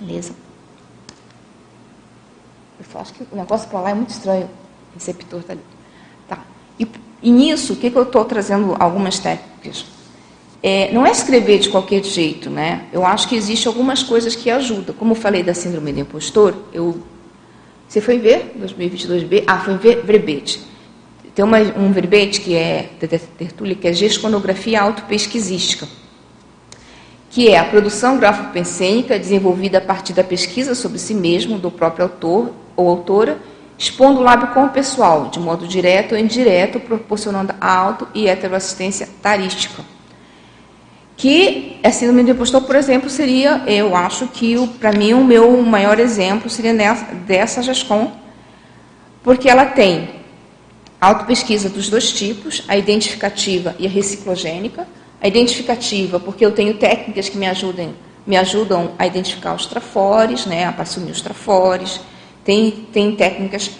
Beleza? 0.00 0.32
Eu 2.78 3.00
acho 3.00 3.12
que 3.12 3.26
o 3.30 3.36
negócio 3.36 3.68
para 3.68 3.80
lá 3.80 3.90
é 3.90 3.94
muito 3.94 4.10
estranho. 4.10 4.46
O 4.90 4.94
receptor 4.94 5.40
está 5.40 5.52
ali. 5.52 5.62
Tá. 6.26 6.42
E, 6.78 6.88
e 7.22 7.30
nisso, 7.30 7.74
o 7.74 7.76
que, 7.76 7.90
que 7.90 7.96
eu 7.96 8.04
estou 8.04 8.24
trazendo 8.24 8.74
algumas 8.78 9.18
técnicas? 9.18 9.84
É, 10.62 10.90
não 10.92 11.06
é 11.06 11.10
escrever 11.10 11.58
de 11.58 11.68
qualquer 11.68 12.02
jeito, 12.02 12.50
né? 12.50 12.86
Eu 12.92 13.04
acho 13.04 13.28
que 13.28 13.36
existe 13.36 13.68
algumas 13.68 14.02
coisas 14.02 14.34
que 14.34 14.50
ajudam. 14.50 14.94
Como 14.94 15.12
eu 15.12 15.16
falei 15.16 15.42
da 15.42 15.54
síndrome 15.54 15.92
do 15.92 16.00
impostor, 16.00 16.54
eu 16.72 17.02
você 17.88 18.00
foi 18.00 18.18
ver 18.18 18.52
2022B? 18.60 19.44
Ah, 19.46 19.58
foi 19.58 19.76
ver 19.76 20.02
verbete. 20.02 20.60
Tem 21.34 21.44
uma, 21.44 21.58
um 21.58 21.92
verbete 21.92 22.40
que 22.40 22.54
é 22.54 22.90
da 23.00 23.06
Tertúlia, 23.06 23.74
que 23.74 23.86
é 23.86 23.92
gesconografia 23.92 24.80
autopesquisística, 24.80 25.86
que 27.30 27.48
é 27.48 27.58
a 27.58 27.64
produção 27.64 28.18
grafopensênica 28.18 29.18
desenvolvida 29.18 29.78
a 29.78 29.80
partir 29.80 30.14
da 30.14 30.24
pesquisa 30.24 30.74
sobre 30.74 30.98
si 30.98 31.14
mesmo, 31.14 31.58
do 31.58 31.70
próprio 31.70 32.04
autor 32.04 32.50
ou 32.74 32.88
autora, 32.88 33.38
expondo 33.78 34.20
o 34.20 34.22
lábio 34.22 34.48
como 34.48 34.70
pessoal, 34.70 35.28
de 35.28 35.38
modo 35.38 35.68
direto 35.68 36.12
ou 36.12 36.18
indireto, 36.18 36.80
proporcionando 36.80 37.54
auto 37.60 38.08
e 38.14 38.26
heteroassistência 38.26 39.08
tarística. 39.22 39.84
Que 41.16 41.78
a 41.82 41.90
síndrome 41.90 42.24
do 42.24 42.32
impostor, 42.32 42.62
por 42.62 42.76
exemplo, 42.76 43.08
seria, 43.08 43.62
eu 43.66 43.96
acho 43.96 44.26
que, 44.28 44.54
para 44.78 44.92
mim, 44.92 45.14
o 45.14 45.24
meu 45.24 45.62
maior 45.62 45.98
exemplo 45.98 46.50
seria 46.50 46.72
nessa, 46.72 47.04
dessa 47.14 47.62
GESCOM, 47.62 48.12
porque 49.22 49.48
ela 49.48 49.64
tem 49.64 50.10
autopesquisa 51.00 51.68
dos 51.68 51.88
dois 51.88 52.12
tipos, 52.12 52.64
a 52.68 52.76
identificativa 52.76 53.74
e 53.78 53.86
a 53.86 53.90
reciclogênica. 53.90 54.86
A 55.20 55.28
identificativa, 55.28 56.20
porque 56.20 56.44
eu 56.44 56.52
tenho 56.52 56.74
técnicas 56.74 57.28
que 57.28 57.38
me 57.38 57.46
ajudem, 57.46 57.94
me 58.26 58.36
ajudam 58.36 58.92
a 58.98 59.06
identificar 59.06 59.54
os 59.54 59.64
trafores, 59.64 60.44
né, 60.44 60.64
a 60.64 60.70
assumir 60.82 61.10
os 61.10 61.22
trafores. 61.22 62.00
Tem, 62.44 62.86
tem 62.92 63.16
técnicas 63.16 63.70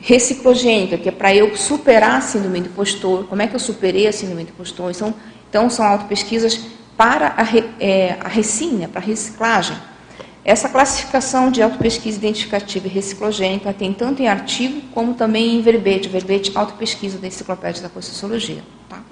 reciclogênicas, 0.00 1.00
que 1.00 1.08
é 1.08 1.12
para 1.12 1.34
eu 1.34 1.56
superar 1.56 2.18
a 2.18 2.20
síndrome 2.20 2.60
do 2.60 2.68
impostor. 2.68 3.24
Como 3.24 3.42
é 3.42 3.46
que 3.46 3.56
eu 3.56 3.60
superei 3.60 4.06
a 4.06 4.12
síndrome 4.12 4.44
do 4.44 4.50
impostor? 4.50 4.92
Então, 4.92 5.14
então 5.50 5.68
são 5.68 5.84
autopesquisas 5.84 6.60
para 6.96 7.34
a, 7.36 7.44
é, 7.80 8.18
a 8.20 8.88
para 8.88 9.00
a 9.00 9.04
reciclagem. 9.04 9.76
Essa 10.44 10.68
classificação 10.68 11.50
de 11.50 11.62
autopesquisa 11.62 12.18
identificativa 12.18 12.86
e 12.86 12.90
reciclogênica 12.90 13.72
tem 13.72 13.94
tanto 13.94 14.20
em 14.20 14.28
artigo 14.28 14.82
como 14.92 15.14
também 15.14 15.56
em 15.56 15.62
verbete, 15.62 16.06
verbete 16.08 16.52
autopesquisa 16.54 17.16
da 17.16 17.26
Enciclopédia 17.26 17.82
da 17.82 17.88
Conscienciologia. 17.88 18.62
Tá? 18.88 19.02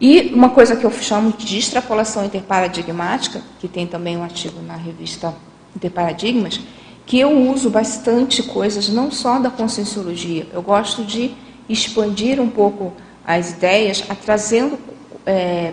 E 0.00 0.32
uma 0.32 0.50
coisa 0.50 0.76
que 0.76 0.84
eu 0.84 0.92
chamo 0.92 1.32
de 1.32 1.58
extrapolação 1.58 2.24
interparadigmática, 2.24 3.42
que 3.58 3.66
tem 3.66 3.84
também 3.84 4.16
um 4.16 4.22
artigo 4.22 4.62
na 4.62 4.76
revista 4.76 5.34
Interparadigmas, 5.74 6.60
que 7.04 7.18
eu 7.18 7.30
uso 7.50 7.68
bastante 7.68 8.42
coisas 8.44 8.88
não 8.88 9.10
só 9.10 9.40
da 9.40 9.50
Conscienciologia, 9.50 10.46
eu 10.52 10.62
gosto 10.62 11.04
de 11.04 11.32
expandir 11.68 12.40
um 12.40 12.48
pouco 12.48 12.92
as 13.26 13.52
ideias, 13.52 14.04
trazendo 14.24 14.78
é, 15.26 15.72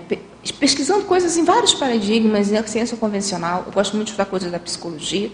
pesquisando 0.53 1.05
coisas 1.05 1.37
em 1.37 1.43
vários 1.43 1.73
paradigmas, 1.73 2.51
na 2.51 2.63
ciência 2.63 2.97
convencional, 2.97 3.63
eu 3.65 3.71
gosto 3.71 3.95
muito 3.95 4.07
de 4.07 4.11
estudar 4.11 4.25
coisas 4.25 4.51
da 4.51 4.59
psicologia. 4.59 5.31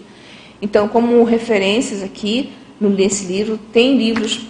Então, 0.60 0.88
como 0.88 1.22
referências 1.24 2.02
aqui, 2.02 2.52
nesse 2.80 3.26
livro, 3.26 3.58
tem 3.72 3.96
livros 3.96 4.46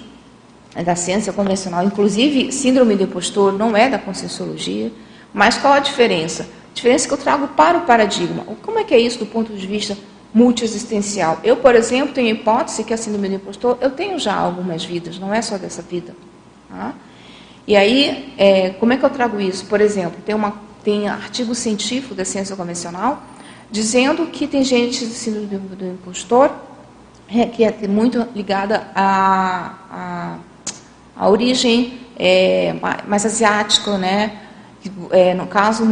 da 0.84 0.96
ciência 0.96 1.32
convencional, 1.32 1.84
inclusive 1.84 2.50
Síndrome 2.50 2.96
do 2.96 3.04
Impostor 3.04 3.52
não 3.52 3.76
é 3.76 3.90
da 3.90 3.98
Conscienciologia, 3.98 4.90
mas 5.32 5.58
qual 5.58 5.74
a 5.74 5.78
diferença? 5.78 6.44
A 6.70 6.74
diferença 6.74 7.04
é 7.04 7.08
que 7.08 7.14
eu 7.14 7.18
trago 7.18 7.48
para 7.48 7.78
o 7.78 7.82
paradigma. 7.82 8.44
Como 8.62 8.78
é 8.78 8.84
que 8.84 8.94
é 8.94 8.98
isso 8.98 9.18
do 9.18 9.26
ponto 9.26 9.52
de 9.52 9.66
vista 9.66 9.96
multiexistencial? 10.32 11.40
Eu, 11.44 11.56
por 11.56 11.74
exemplo, 11.74 12.14
tenho 12.14 12.28
a 12.28 12.30
hipótese 12.38 12.84
que 12.84 12.94
a 12.94 12.96
Síndrome 12.96 13.28
do 13.28 13.34
Impostor, 13.34 13.76
eu 13.80 13.90
tenho 13.90 14.18
já 14.18 14.34
algumas 14.34 14.84
vidas, 14.84 15.18
não 15.18 15.34
é 15.34 15.42
só 15.42 15.58
dessa 15.58 15.82
vida. 15.82 16.14
Tá? 16.70 16.94
E 17.66 17.76
aí, 17.76 18.34
é, 18.36 18.70
como 18.70 18.92
é 18.92 18.96
que 18.96 19.04
eu 19.04 19.10
trago 19.10 19.40
isso? 19.40 19.66
Por 19.66 19.80
exemplo, 19.80 20.20
tem, 20.24 20.34
uma, 20.34 20.54
tem 20.82 21.08
artigo 21.08 21.54
científico 21.54 22.14
da 22.14 22.24
ciência 22.24 22.56
convencional 22.56 23.22
dizendo 23.70 24.26
que 24.26 24.46
tem 24.46 24.62
gente 24.62 25.06
síndrome 25.06 25.46
do, 25.46 25.76
do 25.76 25.86
impostor 25.86 26.50
é, 27.34 27.46
que 27.46 27.64
é 27.64 27.88
muito 27.88 28.26
ligada 28.34 28.88
à, 28.94 30.36
origem 31.22 32.00
é, 32.16 32.74
mais 33.06 33.24
asiática, 33.24 33.96
né? 33.96 34.38
É, 35.10 35.32
no 35.32 35.46
caso, 35.46 35.84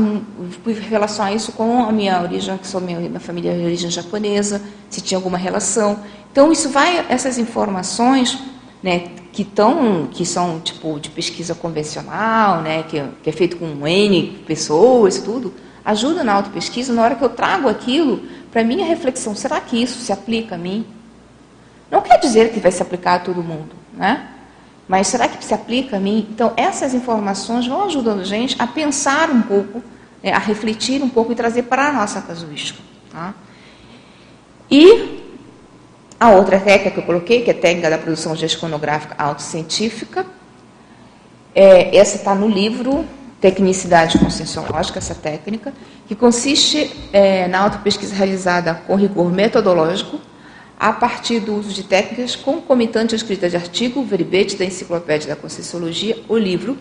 fui 0.64 0.74
relacionar 0.74 1.32
isso 1.32 1.52
com 1.52 1.84
a 1.84 1.92
minha 1.92 2.20
origem, 2.20 2.58
que 2.58 2.66
sou 2.66 2.80
minha, 2.80 2.98
minha 2.98 3.20
família 3.20 3.54
de 3.54 3.64
origem 3.64 3.88
japonesa, 3.88 4.60
se 4.90 5.00
tinha 5.00 5.16
alguma 5.16 5.38
relação. 5.38 6.00
Então, 6.30 6.50
isso 6.50 6.68
vai, 6.68 7.06
essas 7.08 7.38
informações, 7.38 8.36
né, 8.82 9.10
que, 9.32 9.44
tão, 9.44 10.06
que 10.06 10.24
são 10.24 10.60
tipo 10.60 10.98
de 10.98 11.10
pesquisa 11.10 11.54
convencional, 11.54 12.62
né, 12.62 12.82
que, 12.84 13.02
que 13.22 13.30
é 13.30 13.32
feito 13.32 13.56
com 13.56 13.86
N 13.86 14.42
pessoas 14.46 15.18
tudo, 15.18 15.52
ajuda 15.84 16.24
na 16.24 16.34
autopesquisa 16.34 16.92
na 16.92 17.02
hora 17.02 17.14
que 17.14 17.24
eu 17.24 17.28
trago 17.28 17.68
aquilo 17.68 18.22
para 18.50 18.64
minha 18.64 18.86
reflexão. 18.86 19.34
Será 19.34 19.60
que 19.60 19.80
isso 19.80 19.98
se 20.00 20.12
aplica 20.12 20.54
a 20.54 20.58
mim? 20.58 20.86
Não 21.90 22.00
quer 22.00 22.18
dizer 22.18 22.52
que 22.52 22.60
vai 22.60 22.72
se 22.72 22.82
aplicar 22.82 23.14
a 23.14 23.18
todo 23.18 23.42
mundo, 23.42 23.74
né? 23.94 24.28
Mas 24.88 25.06
será 25.06 25.28
que 25.28 25.44
se 25.44 25.54
aplica 25.54 25.98
a 25.98 26.00
mim? 26.00 26.26
Então, 26.30 26.52
essas 26.56 26.94
informações 26.94 27.66
vão 27.66 27.84
ajudando 27.84 28.20
a 28.20 28.24
gente 28.24 28.56
a 28.58 28.66
pensar 28.66 29.30
um 29.30 29.42
pouco, 29.42 29.82
né, 30.22 30.32
a 30.32 30.38
refletir 30.38 31.02
um 31.02 31.08
pouco 31.08 31.30
e 31.30 31.34
trazer 31.34 31.64
para 31.64 31.88
a 31.88 31.92
nossa 31.92 32.20
casuística. 32.20 32.80
Tá? 33.10 33.34
E 34.68 35.19
a 36.20 36.32
outra 36.32 36.60
técnica 36.60 36.90
que 36.90 36.98
eu 36.98 37.02
coloquei, 37.02 37.42
que 37.42 37.50
é 37.50 37.54
a 37.54 37.56
técnica 37.56 37.88
da 37.88 37.96
produção 37.96 38.36
gesconográfica 38.36 39.14
autocientífica, 39.16 40.26
é, 41.54 41.96
essa 41.96 42.16
está 42.16 42.34
no 42.34 42.46
livro 42.46 43.06
Tecnicidade 43.40 44.18
Conscienciológica, 44.18 44.98
essa 44.98 45.14
técnica, 45.14 45.72
que 46.06 46.14
consiste 46.14 46.94
é, 47.10 47.48
na 47.48 47.60
autopesquisa 47.60 48.14
realizada 48.14 48.74
com 48.86 48.96
rigor 48.96 49.32
metodológico, 49.32 50.20
a 50.78 50.92
partir 50.92 51.40
do 51.40 51.54
uso 51.54 51.72
de 51.72 51.84
técnicas 51.84 52.36
concomitantes 52.36 53.14
à 53.14 53.16
escrita 53.16 53.48
de 53.48 53.56
artigo, 53.56 54.04
verbete 54.04 54.56
da 54.56 54.64
Enciclopédia 54.66 55.28
da 55.28 55.36
Conscienciologia, 55.36 56.18
o 56.28 56.36
livro, 56.36 56.76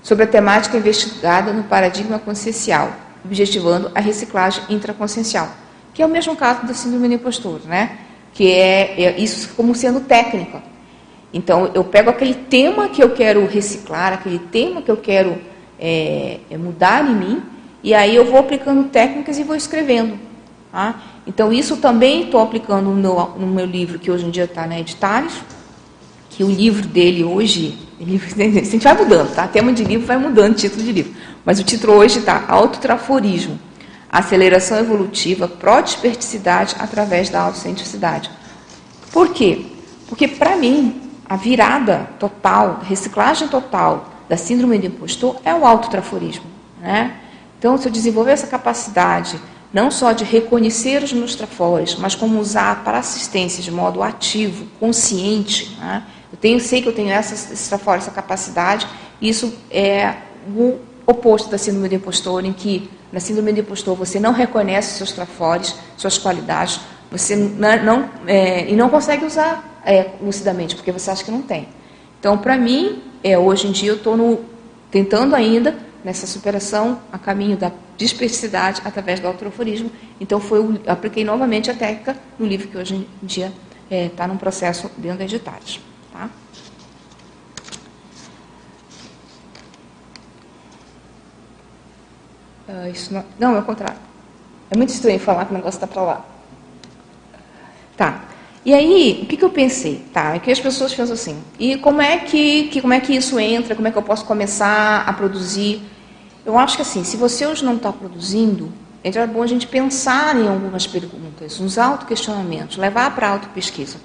sobre 0.00 0.24
a 0.24 0.26
temática 0.28 0.76
investigada 0.76 1.52
no 1.52 1.64
paradigma 1.64 2.20
consciencial, 2.20 2.92
objetivando 3.24 3.90
a 3.96 4.00
reciclagem 4.00 4.62
intraconsciencial, 4.68 5.50
que 5.92 6.02
é 6.02 6.06
o 6.06 6.08
mesmo 6.08 6.36
caso 6.36 6.64
da 6.64 6.74
síndrome 6.74 7.08
do 7.08 7.14
impostor, 7.14 7.60
né? 7.66 8.05
Que 8.36 8.52
é, 8.52 9.02
é 9.02 9.18
isso 9.18 9.48
como 9.56 9.74
sendo 9.74 10.00
técnica. 10.00 10.62
Então, 11.32 11.70
eu 11.74 11.82
pego 11.82 12.10
aquele 12.10 12.34
tema 12.34 12.86
que 12.86 13.02
eu 13.02 13.10
quero 13.10 13.46
reciclar, 13.46 14.12
aquele 14.12 14.38
tema 14.38 14.82
que 14.82 14.90
eu 14.90 14.98
quero 14.98 15.38
é, 15.80 16.40
é 16.50 16.58
mudar 16.58 17.02
em 17.02 17.14
mim, 17.14 17.42
e 17.82 17.94
aí 17.94 18.14
eu 18.14 18.26
vou 18.26 18.38
aplicando 18.38 18.90
técnicas 18.90 19.38
e 19.38 19.42
vou 19.42 19.56
escrevendo. 19.56 20.18
Tá? 20.70 21.02
Então, 21.26 21.50
isso 21.50 21.78
também 21.78 22.24
estou 22.24 22.40
aplicando 22.40 22.90
no 22.90 22.94
meu, 22.94 23.34
no 23.38 23.46
meu, 23.46 23.64
livro, 23.64 23.98
que 23.98 24.10
hoje 24.10 24.26
em 24.26 24.30
dia 24.30 24.44
está 24.44 24.66
na 24.66 24.78
Editares, 24.78 25.32
que 26.28 26.44
o 26.44 26.50
livro 26.50 26.86
dele 26.86 27.24
hoje, 27.24 27.78
livro, 27.98 28.28
a 28.38 28.64
gente 28.64 28.84
vai 28.84 28.94
mudando, 28.94 29.34
tá? 29.34 29.48
tema 29.48 29.72
de 29.72 29.82
livro 29.82 30.06
vai 30.06 30.18
mudando, 30.18 30.54
título 30.54 30.82
de 30.82 30.92
livro. 30.92 31.14
Mas 31.42 31.58
o 31.58 31.64
título 31.64 31.94
hoje 31.94 32.18
está 32.18 32.44
Autotraforismo 32.48 33.65
aceleração 34.18 34.78
evolutiva, 34.78 35.48
prodisperticidade 35.48 36.76
através 36.78 37.28
da 37.28 37.40
autocientificidade. 37.40 38.30
Por 39.12 39.32
quê? 39.32 39.66
Porque, 40.08 40.28
para 40.28 40.56
mim, 40.56 41.02
a 41.28 41.36
virada 41.36 42.08
total, 42.18 42.80
reciclagem 42.82 43.48
total 43.48 44.10
da 44.28 44.36
síndrome 44.36 44.78
do 44.78 44.86
impostor 44.86 45.36
é 45.44 45.54
o 45.54 45.66
autotraforismo. 45.66 46.44
Né? 46.80 47.16
Então, 47.58 47.76
se 47.76 47.88
eu 47.88 47.92
desenvolver 47.92 48.32
essa 48.32 48.46
capacidade, 48.46 49.40
não 49.72 49.90
só 49.90 50.12
de 50.12 50.24
reconhecer 50.24 51.02
os 51.02 51.12
meus 51.12 51.34
trafores, 51.34 51.96
mas 51.96 52.14
como 52.14 52.38
usar 52.38 52.84
para 52.84 52.98
assistência 52.98 53.62
de 53.62 53.70
modo 53.70 54.02
ativo, 54.02 54.66
consciente, 54.78 55.76
né? 55.78 56.04
eu 56.32 56.38
tenho, 56.38 56.60
sei 56.60 56.80
que 56.80 56.88
eu 56.88 56.94
tenho 56.94 57.10
essa, 57.10 57.34
esse 57.34 57.74
essa 57.74 58.10
capacidade, 58.10 58.86
isso 59.20 59.54
é 59.70 60.14
o 60.48 60.78
oposto 61.06 61.48
da 61.50 61.56
síndrome 61.56 61.88
do 61.88 61.94
impostor, 61.94 62.44
em 62.44 62.52
que 62.52 62.90
na 63.12 63.20
síndrome 63.20 63.52
do 63.52 63.60
impostor 63.60 63.94
você 63.94 64.18
não 64.18 64.32
reconhece 64.32 64.98
seus 64.98 65.12
trafores, 65.12 65.74
suas 65.96 66.18
qualidades, 66.18 66.80
você 67.10 67.36
não, 67.36 67.82
não 67.84 68.10
é, 68.26 68.68
e 68.68 68.74
não 68.74 68.88
consegue 68.88 69.24
usar 69.24 69.80
é, 69.84 70.10
lucidamente, 70.20 70.74
porque 70.74 70.90
você 70.90 71.10
acha 71.10 71.24
que 71.24 71.30
não 71.30 71.42
tem. 71.42 71.68
Então, 72.18 72.36
para 72.36 72.58
mim, 72.58 73.02
é, 73.22 73.38
hoje 73.38 73.68
em 73.68 73.72
dia 73.72 73.90
eu 73.90 73.96
estou 73.96 74.44
tentando 74.90 75.36
ainda 75.36 75.76
nessa 76.04 76.26
superação 76.26 77.00
a 77.12 77.18
caminho 77.18 77.56
da 77.56 77.70
dispersidade 77.96 78.82
através 78.84 79.20
do 79.20 79.28
autoroforismo. 79.28 79.90
Então, 80.20 80.40
foi, 80.40 80.80
apliquei 80.86 81.24
novamente 81.24 81.70
a 81.70 81.74
técnica 81.74 82.16
no 82.38 82.46
livro 82.46 82.68
que 82.68 82.76
hoje 82.76 82.94
em 82.94 83.26
dia 83.26 83.52
está 83.88 84.24
é, 84.24 84.26
num 84.26 84.36
processo 84.36 84.90
dentro 84.96 85.18
da 85.18 85.24
Editares. 85.24 85.80
Tá? 86.12 86.28
Uh, 92.68 92.90
isso 92.90 93.14
não, 93.14 93.24
não, 93.38 93.56
é 93.56 93.60
o 93.60 93.62
contrário. 93.62 93.98
É 94.70 94.76
muito 94.76 94.90
estranho 94.90 95.20
falar 95.20 95.44
que 95.44 95.52
o 95.52 95.54
negócio 95.54 95.76
está 95.76 95.86
para 95.86 96.02
lá. 96.02 96.24
Tá. 97.96 98.24
E 98.64 98.74
aí, 98.74 99.20
o 99.22 99.26
que, 99.26 99.36
que 99.36 99.44
eu 99.44 99.50
pensei? 99.50 100.04
Tá, 100.12 100.34
é 100.34 100.40
que 100.40 100.50
as 100.50 100.58
pessoas 100.58 100.92
pensam 100.92 101.14
assim, 101.14 101.40
e 101.56 101.78
como 101.78 102.02
é 102.02 102.18
que, 102.18 102.64
que, 102.64 102.80
como 102.80 102.92
é 102.92 102.98
que 102.98 103.14
isso 103.14 103.38
entra, 103.38 103.76
como 103.76 103.86
é 103.86 103.92
que 103.92 103.96
eu 103.96 104.02
posso 104.02 104.24
começar 104.24 105.04
a 105.06 105.12
produzir? 105.12 105.80
Eu 106.44 106.58
acho 106.58 106.74
que 106.74 106.82
assim, 106.82 107.04
se 107.04 107.16
você 107.16 107.46
hoje 107.46 107.64
não 107.64 107.76
está 107.76 107.92
produzindo, 107.92 108.72
é 109.04 109.26
bom 109.26 109.40
a 109.40 109.46
gente 109.46 109.68
pensar 109.68 110.34
em 110.36 110.48
algumas 110.48 110.84
perguntas, 110.84 111.60
uns 111.60 111.78
autoquestionamentos, 111.78 112.76
levar 112.76 113.14
para 113.14 113.28
auto-pesquisa. 113.28 113.98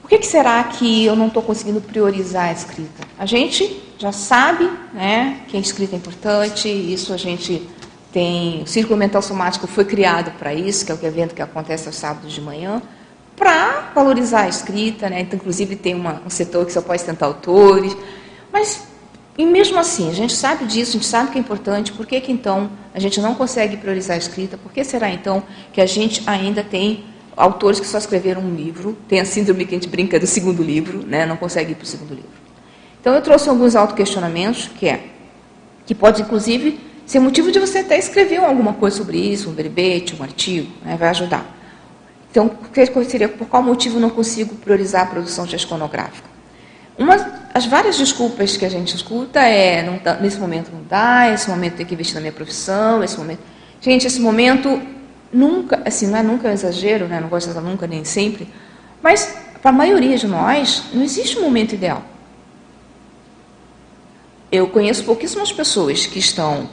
Por 0.00 0.08
que, 0.08 0.18
que, 0.18 0.26
será 0.26 0.64
que 0.64 1.04
eu 1.04 1.14
não 1.14 1.26
estou 1.26 1.42
conseguindo 1.42 1.82
priorizar 1.82 2.48
a 2.48 2.52
escrita? 2.52 3.06
A 3.18 3.26
gente 3.26 3.83
já 3.98 4.12
sabe 4.12 4.70
né, 4.92 5.42
que 5.48 5.56
a 5.56 5.60
escrita 5.60 5.94
é 5.94 5.98
importante, 5.98 6.68
isso 6.68 7.12
a 7.12 7.16
gente 7.16 7.68
tem. 8.12 8.62
O 8.62 8.66
Círculo 8.66 8.96
Mental 8.96 9.22
Somático 9.22 9.66
foi 9.66 9.84
criado 9.84 10.32
para 10.38 10.54
isso, 10.54 10.84
que 10.84 10.92
é 10.92 10.94
o 10.94 11.06
evento 11.06 11.34
que 11.34 11.42
acontece 11.42 11.86
aos 11.86 11.96
sábados 11.96 12.32
de 12.32 12.40
manhã, 12.40 12.82
para 13.36 13.92
valorizar 13.94 14.42
a 14.42 14.48
escrita, 14.48 15.08
né? 15.10 15.20
Então, 15.20 15.36
inclusive 15.36 15.76
tem 15.76 15.94
uma, 15.94 16.22
um 16.24 16.30
setor 16.30 16.64
que 16.66 16.72
só 16.72 16.80
pode 16.80 17.02
tentar 17.04 17.26
autores, 17.26 17.96
mas 18.52 18.86
e 19.36 19.44
mesmo 19.44 19.78
assim, 19.78 20.08
a 20.10 20.12
gente 20.12 20.32
sabe 20.32 20.64
disso, 20.64 20.90
a 20.90 20.92
gente 20.92 21.06
sabe 21.06 21.32
que 21.32 21.38
é 21.38 21.40
importante, 21.40 21.92
por 21.92 22.06
que, 22.06 22.20
que 22.20 22.30
então 22.30 22.70
a 22.94 23.00
gente 23.00 23.20
não 23.20 23.34
consegue 23.34 23.76
priorizar 23.76 24.14
a 24.14 24.18
escrita? 24.18 24.56
Por 24.56 24.70
que 24.70 24.84
será 24.84 25.10
então 25.10 25.42
que 25.72 25.80
a 25.80 25.86
gente 25.86 26.22
ainda 26.24 26.62
tem 26.62 27.04
autores 27.36 27.80
que 27.80 27.86
só 27.86 27.98
escreveram 27.98 28.42
um 28.42 28.54
livro, 28.54 28.96
tem 29.08 29.18
a 29.18 29.24
síndrome 29.24 29.66
que 29.66 29.74
a 29.74 29.78
gente 29.78 29.88
brinca 29.88 30.20
do 30.20 30.26
segundo 30.26 30.62
livro, 30.62 31.04
né? 31.04 31.26
não 31.26 31.36
consegue 31.36 31.72
ir 31.72 31.74
para 31.74 31.82
o 31.82 31.86
segundo 31.86 32.14
livro? 32.14 32.43
Então 33.04 33.14
eu 33.14 33.20
trouxe 33.20 33.50
alguns 33.50 33.76
autoquestionamentos, 33.76 34.66
que 34.66 34.88
é, 34.88 35.04
que 35.84 35.94
pode 35.94 36.22
inclusive 36.22 36.80
ser 37.04 37.20
motivo 37.20 37.52
de 37.52 37.58
você 37.58 37.80
até 37.80 37.98
escrever 37.98 38.38
alguma 38.38 38.72
coisa 38.72 38.96
sobre 38.96 39.18
isso, 39.18 39.50
um 39.50 39.52
verbete, 39.52 40.16
um 40.18 40.22
artigo, 40.22 40.72
né? 40.82 40.96
vai 40.98 41.10
ajudar. 41.10 41.44
Então, 42.30 42.50
seria 43.06 43.28
por 43.28 43.46
qual 43.46 43.62
motivo 43.62 44.00
não 44.00 44.08
consigo 44.08 44.54
priorizar 44.54 45.02
a 45.02 45.06
produção 45.06 45.46
gesconográfica? 45.46 46.26
Uma, 46.96 47.14
as 47.52 47.66
várias 47.66 47.98
desculpas 47.98 48.56
que 48.56 48.64
a 48.64 48.70
gente 48.70 48.96
escuta 48.96 49.38
é 49.38 49.82
não 49.82 50.00
nesse 50.22 50.38
momento 50.38 50.70
não 50.72 50.82
dá, 50.88 51.28
esse 51.28 51.50
momento 51.50 51.74
tem 51.74 51.84
que 51.84 51.92
investir 51.92 52.14
na 52.14 52.22
minha 52.22 52.32
profissão, 52.32 53.04
esse 53.04 53.18
momento. 53.18 53.40
Gente, 53.82 54.06
esse 54.06 54.18
momento 54.18 54.80
nunca, 55.30 55.82
assim, 55.84 56.06
não 56.06 56.16
é 56.16 56.22
nunca 56.22 56.48
um 56.48 56.52
exagero, 56.52 57.06
né? 57.06 57.20
não 57.20 57.28
gosto 57.28 57.52
de 57.52 57.60
nunca 57.60 57.86
nem 57.86 58.02
sempre, 58.02 58.48
mas 59.02 59.36
para 59.60 59.70
a 59.70 59.74
maioria 59.74 60.16
de 60.16 60.26
nós 60.26 60.84
não 60.94 61.02
existe 61.02 61.38
um 61.38 61.42
momento 61.42 61.74
ideal. 61.74 62.13
Eu 64.54 64.68
conheço 64.68 65.02
pouquíssimas 65.02 65.50
pessoas 65.50 66.06
que 66.06 66.20
estão 66.20 66.68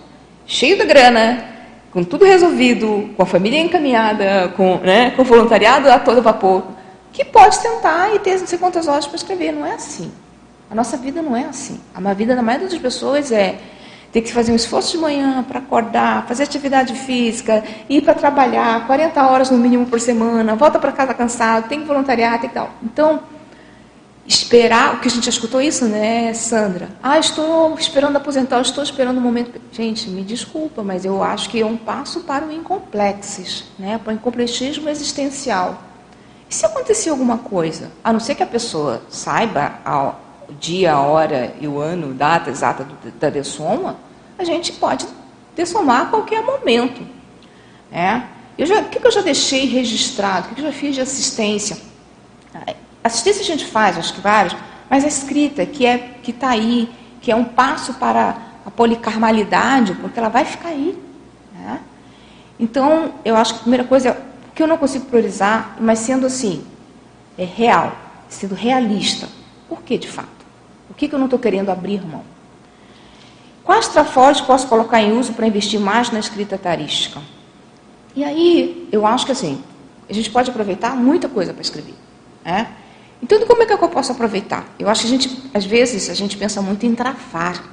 cheias 0.45 0.77
da 0.77 0.85
grana, 0.85 1.43
com 1.91 2.03
tudo 2.03 2.25
resolvido, 2.25 3.09
com 3.17 3.23
a 3.23 3.25
família 3.25 3.59
encaminhada, 3.59 4.53
com, 4.55 4.77
né, 4.77 5.09
com 5.15 5.23
voluntariado 5.23 5.89
a 5.91 5.97
todo 5.97 6.21
vapor, 6.21 6.63
que 7.11 7.25
pode 7.25 7.59
tentar 7.59 8.13
e 8.13 8.19
ter 8.19 8.38
não 8.38 8.45
sei 8.45 8.59
quantas 8.59 8.88
horas 8.88 9.07
para 9.07 9.15
escrever. 9.15 9.51
Não 9.51 9.65
é 9.65 9.73
assim. 9.73 10.11
A 10.69 10.75
nossa 10.75 10.95
vida 10.95 11.23
não 11.23 11.35
é 11.35 11.45
assim. 11.45 11.81
A 11.95 12.13
vida 12.13 12.35
da 12.35 12.43
maioria 12.43 12.69
das 12.69 12.77
pessoas 12.77 13.31
é 13.31 13.57
ter 14.11 14.21
que 14.21 14.31
fazer 14.31 14.51
um 14.51 14.55
esforço 14.55 14.91
de 14.91 15.00
manhã 15.00 15.41
para 15.41 15.57
acordar, 15.57 16.27
fazer 16.27 16.43
atividade 16.43 16.93
física, 16.93 17.63
ir 17.89 18.03
para 18.03 18.13
trabalhar, 18.13 18.85
40 18.85 19.25
horas 19.25 19.49
no 19.49 19.58
mínimo 19.58 19.88
por 19.88 19.99
semana, 19.99 20.56
volta 20.56 20.77
para 20.77 20.91
casa 20.91 21.15
cansado, 21.15 21.67
tem 21.67 21.82
que 21.82 21.88
voluntariar, 21.88 22.39
tem 22.39 22.47
que 22.47 22.53
tal. 22.53 22.69
Então, 22.84 23.21
esperar, 24.25 24.95
o 24.95 24.99
que 24.99 25.07
a 25.07 25.12
gente 25.12 25.25
já 25.25 25.29
escutou 25.29 25.62
isso, 25.62 25.86
né, 25.86 26.34
Sandra? 26.34 26.89
Ah, 27.01 27.17
estou 27.17 27.77
esperando 27.77 28.15
aposentar, 28.15 28.62
estou 28.62 28.84
esperando 28.84 29.17
o 29.17 29.19
um 29.19 29.23
momento. 29.23 29.60
Gente, 29.71 30.10
me 30.10 30.23
desculpa, 30.23 30.84
mas 30.84 31.05
eu 31.05 31.23
acho 31.23 31.49
que 31.49 31.60
é 31.60 31.65
um 31.65 31.77
passo 31.77 32.21
para 32.21 32.45
o 32.45 32.51
incomplexes, 32.51 33.65
né, 33.77 33.99
para 34.01 34.12
o 34.12 34.15
incompletismo 34.15 34.89
existencial. 34.89 35.81
E 36.49 36.53
se 36.53 36.65
acontecer 36.65 37.10
alguma 37.10 37.39
coisa, 37.39 37.91
a 38.03 38.13
não 38.13 38.19
ser 38.19 38.36
que 38.36 38.43
a 38.43 38.47
pessoa 38.47 39.01
saiba 39.10 39.79
o 40.49 40.53
dia, 40.53 40.93
a 40.93 41.01
hora 41.01 41.55
e 41.60 41.67
o 41.67 41.79
ano, 41.79 42.13
data 42.13 42.49
exata 42.49 42.86
da 43.19 43.29
dessoma, 43.29 43.97
a 44.38 44.43
gente 44.43 44.73
pode 44.73 45.07
dessomar 45.55 46.01
a 46.01 46.05
qualquer 46.05 46.43
momento. 46.43 47.07
Né? 47.89 48.27
Eu 48.57 48.65
já, 48.65 48.81
o 48.81 48.89
que 48.89 49.05
eu 49.05 49.12
já 49.12 49.21
deixei 49.21 49.65
registrado? 49.65 50.49
O 50.49 50.55
que 50.55 50.62
eu 50.62 50.65
já 50.65 50.71
fiz 50.71 50.95
de 50.95 51.01
assistência? 51.01 51.77
Assistência 53.03 53.41
a 53.41 53.45
gente 53.45 53.65
faz, 53.65 53.97
acho 53.97 54.13
que 54.13 54.21
vários, 54.21 54.55
mas 54.89 55.03
a 55.03 55.07
escrita, 55.07 55.65
que 55.65 55.85
é 55.85 55.97
que 56.21 56.31
está 56.31 56.49
aí, 56.49 56.89
que 57.21 57.31
é 57.31 57.35
um 57.35 57.43
passo 57.43 57.93
para 57.95 58.37
a 58.65 58.69
policarmalidade, 58.69 59.95
porque 59.95 60.19
ela 60.19 60.29
vai 60.29 60.45
ficar 60.45 60.69
aí. 60.69 60.97
Né? 61.53 61.79
Então, 62.59 63.13
eu 63.25 63.35
acho 63.35 63.53
que 63.53 63.59
a 63.59 63.61
primeira 63.63 63.83
coisa 63.85 64.09
é 64.09 64.21
que 64.53 64.61
eu 64.61 64.67
não 64.67 64.77
consigo 64.77 65.05
priorizar, 65.05 65.77
mas 65.79 65.99
sendo 65.99 66.25
assim, 66.25 66.63
é 67.37 67.45
real, 67.45 67.95
sendo 68.29 68.53
realista. 68.53 69.27
Por 69.67 69.81
que 69.81 69.97
de 69.97 70.07
fato? 70.07 70.29
O 70.89 70.93
que, 70.93 71.07
que 71.07 71.15
eu 71.15 71.19
não 71.19 71.25
estou 71.25 71.39
querendo 71.39 71.69
abrir 71.69 72.05
mão? 72.05 72.23
Quais 73.63 73.87
trafores 73.87 74.41
posso 74.41 74.67
colocar 74.67 75.01
em 75.01 75.17
uso 75.17 75.33
para 75.33 75.47
investir 75.47 75.79
mais 75.79 76.11
na 76.11 76.19
escrita 76.19 76.57
tarística? 76.57 77.21
E 78.15 78.23
aí, 78.23 78.89
eu 78.91 79.05
acho 79.05 79.25
que 79.25 79.31
assim, 79.31 79.63
a 80.09 80.13
gente 80.13 80.29
pode 80.29 80.49
aproveitar 80.49 80.95
muita 80.95 81.29
coisa 81.29 81.53
para 81.53 81.61
escrever. 81.61 81.95
Né? 82.43 82.67
Então, 83.21 83.39
como 83.45 83.62
é 83.62 83.65
que 83.65 83.73
eu 83.73 83.77
posso 83.89 84.12
aproveitar? 84.12 84.65
Eu 84.79 84.89
acho 84.89 85.01
que 85.01 85.07
a 85.07 85.10
gente, 85.10 85.49
às 85.53 85.65
vezes, 85.65 86.10
a 86.10 86.13
gente 86.13 86.36
pensa 86.38 86.62
muito 86.62 86.86
em 86.86 86.95
trafar. 86.95 87.63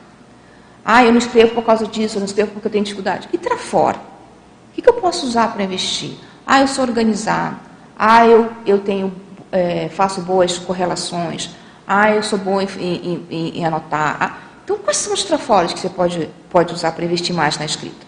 Ah, 0.85 1.05
eu 1.05 1.11
não 1.11 1.19
escrevo 1.19 1.55
por 1.55 1.65
causa 1.65 1.87
disso, 1.87 2.17
eu 2.17 2.21
não 2.21 2.27
escrevo 2.27 2.51
porque 2.53 2.67
eu 2.67 2.73
tenho 2.73 2.85
dificuldade. 2.85 3.29
E 3.33 3.39
trafor? 3.39 3.95
O 3.95 4.81
que, 4.81 4.89
eu 4.89 4.95
posso 4.95 5.27
usar 5.27 5.53
para 5.53 5.65
investir? 5.65 6.13
Ah, 6.47 6.61
eu 6.61 6.69
sou 6.69 6.85
organizado. 6.85 7.57
Ah, 7.99 8.27
eu, 8.27 8.51
eu 8.65 8.79
tenho, 8.79 9.13
é, 9.51 9.89
faço 9.89 10.21
boas 10.21 10.59
correlações. 10.59 11.51
Ah, 11.87 12.11
eu 12.11 12.23
sou 12.23 12.39
bom 12.39 12.61
em, 12.61 12.69
em, 12.79 13.27
em, 13.31 13.59
em 13.59 13.65
anotar. 13.65 14.17
Ah, 14.21 14.39
então, 14.65 14.79
quais 14.79 14.99
são 14.99 15.15
os 15.15 15.25
trafores 15.25 15.73
que 15.73 15.81
você 15.81 15.89
pode, 15.89 16.29
pode 16.51 16.73
usar 16.75 16.93
para 16.93 17.05
investir 17.05 17.35
mais 17.35 17.59
na 17.59 17.65
escrita? 17.65 18.07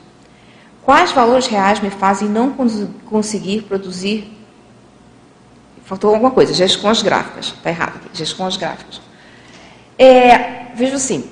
Quais 0.83 1.13
valores 1.13 1.47
reais 1.47 1.81
me 1.81 1.91
fazem 1.91 2.29
não 2.29 2.53
cons 2.53 2.87
conseguir 3.07 3.63
produzir 3.63 4.40
Faltou 5.91 6.15
alguma 6.15 6.31
coisa, 6.31 6.55
gestões 6.55 7.03
gráficas. 7.03 7.47
Está 7.47 7.69
errado 7.69 7.97
aqui, 7.97 8.17
gestões 8.17 8.57
gráficas. 8.57 9.01
É, 9.99 10.67
veja 10.73 10.95
assim, 10.95 11.29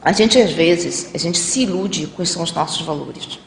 a 0.00 0.12
gente 0.12 0.40
às 0.40 0.52
vezes, 0.52 1.10
a 1.12 1.18
gente 1.18 1.36
se 1.36 1.62
ilude 1.62 2.06
com 2.06 2.24
são 2.24 2.44
os 2.44 2.52
nossos 2.52 2.86
valores. 2.86 3.40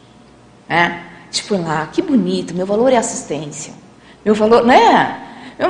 Né? 0.68 1.06
Tipo, 1.32 1.56
lá, 1.56 1.86
que 1.86 2.02
bonito, 2.02 2.54
meu 2.54 2.66
valor 2.66 2.92
é 2.92 2.98
assistência. 2.98 3.74
Meu 4.26 4.36
valor, 4.36 4.66
né? 4.66 5.26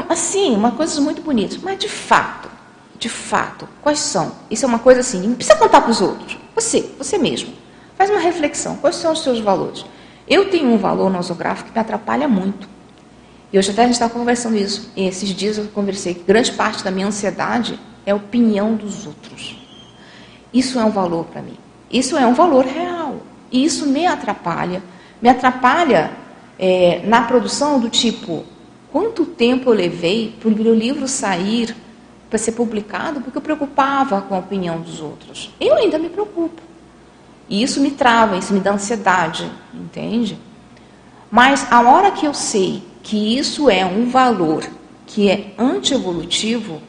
Assim, 0.09 0.55
uma 0.55 0.71
coisa 0.71 0.99
muito 0.99 1.21
bonita. 1.21 1.57
Mas 1.61 1.77
de 1.77 1.87
fato, 1.87 2.49
de 2.97 3.07
fato, 3.07 3.69
quais 3.83 3.99
são? 3.99 4.31
Isso 4.49 4.65
é 4.65 4.67
uma 4.67 4.79
coisa 4.79 5.01
assim, 5.01 5.21
não 5.27 5.35
precisa 5.35 5.59
contar 5.59 5.81
para 5.81 5.91
os 5.91 6.01
outros. 6.01 6.39
Você, 6.55 6.89
você 6.97 7.19
mesmo. 7.19 7.53
Faz 7.95 8.09
uma 8.09 8.19
reflexão. 8.19 8.77
Quais 8.77 8.95
são 8.95 9.13
os 9.13 9.21
seus 9.21 9.39
valores? 9.39 9.85
Eu 10.27 10.49
tenho 10.49 10.71
um 10.71 10.77
valor 10.79 11.11
nosográfico 11.11 11.69
que 11.69 11.75
me 11.75 11.81
atrapalha 11.81 12.27
muito. 12.27 12.73
E 13.55 13.57
hoje 13.57 13.71
até 13.71 13.83
a 13.83 13.85
gente 13.85 13.93
estava 13.93 14.13
conversando 14.13 14.57
isso. 14.57 14.91
E 14.97 15.07
esses 15.07 15.29
dias 15.29 15.57
eu 15.57 15.63
conversei 15.67 16.13
que 16.13 16.23
grande 16.25 16.51
parte 16.51 16.83
da 16.83 16.91
minha 16.91 17.07
ansiedade 17.07 17.79
é 18.05 18.11
a 18.11 18.15
opinião 18.15 18.75
dos 18.75 19.07
outros. 19.07 19.57
Isso 20.53 20.77
é 20.77 20.83
um 20.83 20.89
valor 20.89 21.23
para 21.23 21.41
mim. 21.41 21.57
Isso 21.89 22.17
é 22.17 22.27
um 22.27 22.33
valor 22.33 22.65
real. 22.65 23.21
E 23.49 23.63
isso 23.63 23.87
me 23.87 24.05
atrapalha. 24.05 24.83
Me 25.21 25.29
atrapalha 25.29 26.11
é, 26.59 27.01
na 27.05 27.21
produção 27.21 27.79
do 27.79 27.89
tipo, 27.89 28.43
quanto 28.91 29.25
tempo 29.25 29.69
eu 29.69 29.73
levei 29.73 30.35
para 30.37 30.49
o 30.49 30.51
meu 30.51 30.75
livro 30.75 31.07
sair, 31.07 31.73
para 32.29 32.37
ser 32.37 32.51
publicado, 32.51 33.21
porque 33.21 33.37
eu 33.37 33.41
preocupava 33.41 34.21
com 34.23 34.35
a 34.35 34.39
opinião 34.39 34.81
dos 34.81 34.99
outros. 34.99 35.49
Eu 35.61 35.75
ainda 35.75 35.97
me 35.97 36.09
preocupo. 36.09 36.61
E 37.47 37.63
isso 37.63 37.79
me 37.79 37.91
trava, 37.91 38.35
isso 38.35 38.53
me 38.53 38.59
dá 38.59 38.73
ansiedade, 38.73 39.49
entende? 39.73 40.37
Mas 41.31 41.71
a 41.71 41.79
hora 41.79 42.11
que 42.11 42.25
eu 42.25 42.33
sei 42.33 42.83
que 43.05 43.37
isso 43.37 43.69
é 43.69 43.85
um 43.85 44.09
valor 44.09 44.67
que 45.05 45.29
é 45.29 45.53
antievolutivo, 45.59 46.81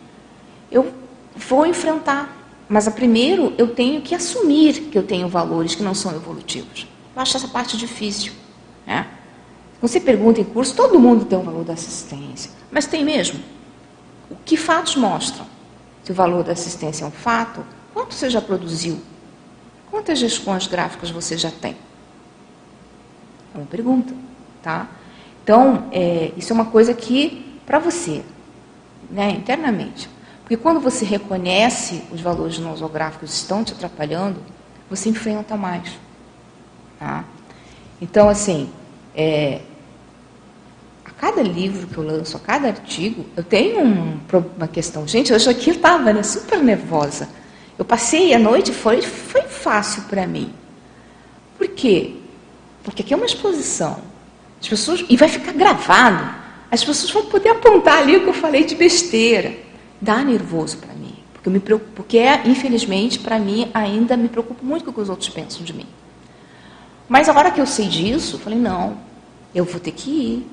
eu 0.71 0.91
vou 1.37 1.67
enfrentar. 1.67 2.35
Mas 2.67 2.89
a 2.89 2.91
primeiro 2.91 3.53
eu 3.59 3.75
tenho 3.75 4.01
que 4.01 4.15
assumir 4.15 4.89
que 4.91 4.97
eu 4.97 5.03
tenho 5.03 5.29
valores 5.29 5.75
que 5.75 5.83
não 5.83 5.95
são 5.95 6.15
evolutivos. 6.15 6.87
Eu 7.15 7.21
acho 7.21 7.37
essa 7.37 7.47
parte 7.47 7.77
difícil. 7.77 8.33
Né? 8.87 9.07
Você 9.83 10.01
pergunta 10.01 10.41
em 10.41 10.45
curso, 10.45 10.75
todo 10.75 10.99
mundo 10.99 11.27
tem 11.27 11.39
o 11.39 11.43
valor 11.43 11.65
da 11.65 11.75
assistência. 11.75 12.51
Mas 12.71 12.87
tem 12.87 13.05
mesmo? 13.05 13.39
O 14.31 14.37
que 14.37 14.57
fatos 14.57 14.97
mostram? 14.97 15.47
Se 16.03 16.13
o 16.13 16.15
valor 16.15 16.43
da 16.43 16.53
assistência 16.53 17.05
é 17.05 17.09
um 17.09 17.11
fato, 17.11 17.63
quanto 17.93 18.15
você 18.15 18.31
já 18.31 18.41
produziu? 18.41 18.99
Quantas 19.91 20.19
gestões 20.19 20.67
gráficas 20.67 21.11
você 21.11 21.37
já 21.37 21.51
tem? 21.51 21.77
É 23.55 23.59
uma 23.59 23.67
pergunta, 23.67 24.15
tá? 24.63 24.89
Então, 25.47 25.85
é, 25.93 26.33
isso 26.37 26.53
é 26.53 26.55
uma 26.55 26.65
coisa 26.65 26.93
que, 26.93 27.61
para 27.65 27.79
você, 27.79 28.25
né, 29.09 29.31
internamente, 29.31 30.11
porque 30.41 30.57
quando 30.57 30.81
você 30.81 31.05
reconhece 31.05 32.03
os 32.11 32.21
valores 32.21 32.59
nosográficos 32.59 33.33
estão 33.33 33.63
te 33.63 33.73
atrapalhando, 33.73 34.41
você 34.91 35.09
enfrenta 35.09 35.57
mais. 35.57 35.89
Tá? 36.99 37.25
Então, 38.03 38.29
assim, 38.29 38.69
é, 39.15 39.61
a 41.05 41.11
cada 41.13 41.43
livro 41.43 41.87
que 41.87 41.97
eu 41.97 42.05
lanço, 42.05 42.37
a 42.37 42.41
cada 42.41 42.67
artigo, 42.67 43.25
eu 43.37 43.45
tenho 43.45 43.85
um, 43.85 44.19
uma 44.57 44.67
questão. 44.67 45.07
Gente, 45.07 45.33
hoje 45.33 45.49
aqui 45.49 45.71
eu 45.71 45.77
estava 45.77 46.13
né, 46.13 46.25
super 46.25 46.59
nervosa. 46.59 47.29
Eu 47.79 47.85
passei 47.85 48.35
a 48.35 48.39
noite 48.41 48.73
foi, 48.73 49.01
foi 49.01 49.43
fácil 49.43 50.03
para 50.09 50.27
mim. 50.27 50.53
Por 51.57 51.69
quê? 51.69 52.17
Porque 52.83 53.03
aqui 53.03 53.15
é 53.15 53.17
uma 53.17 53.27
exposição. 53.27 54.16
As 54.61 54.69
pessoas, 54.69 55.05
e 55.09 55.17
vai 55.17 55.29
ficar 55.29 55.53
gravado. 55.53 56.35
As 56.71 56.83
pessoas 56.85 57.11
vão 57.11 57.27
poder 57.27 57.51
apontar 57.51 57.99
ali 57.99 58.17
o 58.17 58.23
que 58.23 58.29
eu 58.29 58.35
falei 58.35 58.65
de 58.65 58.75
besteira. 58.75 59.55
Dá 60.01 60.23
nervoso 60.23 60.79
para 60.79 60.95
mim. 60.95 61.15
Porque, 61.33 61.49
me 61.49 61.61
preocupo, 61.61 61.91
porque 61.95 62.19
é, 62.19 62.43
infelizmente, 62.45 63.19
para 63.19 63.39
mim, 63.39 63.71
ainda 63.73 64.17
me 64.17 64.29
preocupo 64.29 64.65
muito 64.65 64.85
com 64.85 64.91
o 64.91 64.95
que 64.95 65.01
os 65.01 65.09
outros 65.09 65.29
pensam 65.29 65.63
de 65.63 65.73
mim. 65.73 65.87
Mas 67.09 67.29
agora 67.29 67.51
que 67.51 67.61
eu 67.61 67.67
sei 67.67 67.87
disso, 67.87 68.37
eu 68.37 68.41
falei, 68.41 68.59
não, 68.59 68.99
eu 69.55 69.65
vou 69.65 69.79
ter 69.79 69.93
que 69.93 70.11
ir, 70.11 70.51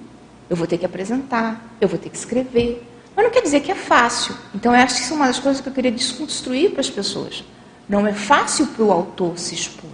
eu 0.49 0.55
vou 0.55 0.67
ter 0.67 0.77
que 0.77 0.85
apresentar, 0.85 1.75
eu 1.81 1.87
vou 1.87 1.97
ter 1.97 2.09
que 2.09 2.17
escrever. 2.17 2.87
Mas 3.15 3.25
não 3.25 3.31
quer 3.31 3.41
dizer 3.41 3.61
que 3.61 3.71
é 3.71 3.75
fácil. 3.75 4.35
Então, 4.53 4.75
eu 4.75 4.81
acho 4.81 4.95
que 4.95 5.01
isso 5.01 5.13
é 5.13 5.15
uma 5.15 5.27
das 5.27 5.39
coisas 5.39 5.61
que 5.61 5.67
eu 5.67 5.73
queria 5.73 5.91
desconstruir 5.91 6.71
para 6.71 6.81
as 6.81 6.89
pessoas. 6.89 7.43
Não 7.87 8.05
é 8.05 8.13
fácil 8.13 8.67
para 8.67 8.83
o 8.83 8.91
autor 8.91 9.37
se 9.37 9.55
expor. 9.55 9.89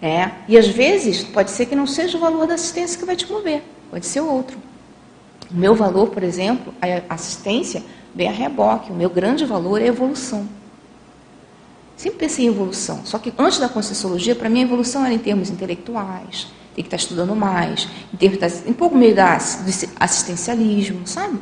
É, 0.00 0.30
e 0.46 0.58
às 0.58 0.68
vezes 0.68 1.24
pode 1.24 1.50
ser 1.50 1.66
que 1.66 1.74
não 1.74 1.86
seja 1.86 2.18
o 2.18 2.20
valor 2.20 2.46
da 2.46 2.54
assistência 2.54 2.98
que 2.98 3.04
vai 3.04 3.16
te 3.16 3.30
mover, 3.30 3.62
pode 3.90 4.04
ser 4.06 4.20
outro. 4.20 4.58
O 5.50 5.56
meu 5.56 5.74
valor, 5.74 6.08
por 6.08 6.22
exemplo, 6.22 6.74
a 6.80 7.14
assistência 7.14 7.82
vem 8.14 8.28
a 8.28 8.32
reboque. 8.32 8.90
O 8.90 8.94
meu 8.94 9.08
grande 9.08 9.44
valor 9.44 9.80
é 9.80 9.84
a 9.84 9.88
evolução. 9.88 10.48
Sempre 11.96 12.18
pensei 12.18 12.46
em 12.46 12.48
evolução. 12.48 13.02
Só 13.04 13.18
que 13.18 13.32
antes 13.38 13.58
da 13.58 13.68
Conscienciologia, 13.68 14.34
para 14.34 14.48
mim, 14.48 14.60
a 14.60 14.62
evolução 14.62 15.04
era 15.04 15.14
em 15.14 15.18
termos 15.18 15.48
intelectuais, 15.48 16.48
tem 16.74 16.82
que 16.82 16.88
estar 16.88 16.96
estudando 16.96 17.34
mais, 17.34 17.88
em 18.12 18.16
termos 18.16 18.66
um 18.66 18.72
pouco 18.72 18.96
meio 18.96 19.14
da, 19.14 19.36
do 19.36 19.70
assistencialismo, 19.98 21.06
sabe? 21.06 21.38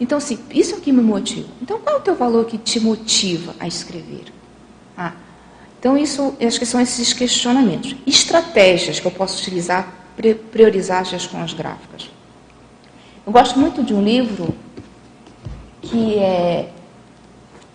Então, 0.00 0.18
assim, 0.18 0.38
isso 0.52 0.74
é 0.74 0.78
o 0.78 0.80
que 0.80 0.90
me 0.90 1.02
motiva. 1.02 1.48
Então, 1.60 1.78
qual 1.78 1.96
é 1.96 1.98
o 1.98 2.02
teu 2.02 2.16
valor 2.16 2.46
que 2.46 2.56
te 2.56 2.80
motiva 2.80 3.54
a 3.60 3.68
escrever? 3.68 4.39
Então, 5.80 5.96
isso, 5.96 6.34
acho 6.46 6.58
que 6.58 6.66
são 6.66 6.78
esses 6.78 7.14
questionamentos. 7.14 7.96
Estratégias 8.06 9.00
que 9.00 9.06
eu 9.06 9.10
posso 9.10 9.40
utilizar 9.40 9.88
para 10.14 10.34
priorizar 10.34 11.00
as 11.00 11.08
gestões 11.08 11.54
gráficas. 11.54 12.10
Eu 13.26 13.32
gosto 13.32 13.58
muito 13.58 13.82
de 13.82 13.94
um 13.94 14.04
livro 14.04 14.54
que 15.80 16.18
é 16.18 16.68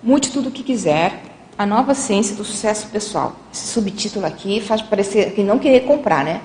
Mude 0.04 0.30
Tudo 0.30 0.50
o 0.50 0.52
que 0.52 0.62
Quiser, 0.62 1.20
A 1.58 1.66
Nova 1.66 1.96
Ciência 1.96 2.36
do 2.36 2.44
Sucesso 2.44 2.90
Pessoal. 2.90 3.36
Esse 3.52 3.66
subtítulo 3.66 4.24
aqui 4.24 4.62
faz 4.62 4.84
parecer 4.84 5.32
que 5.34 5.42
não 5.42 5.58
querer 5.58 5.80
comprar, 5.80 6.24
né? 6.24 6.42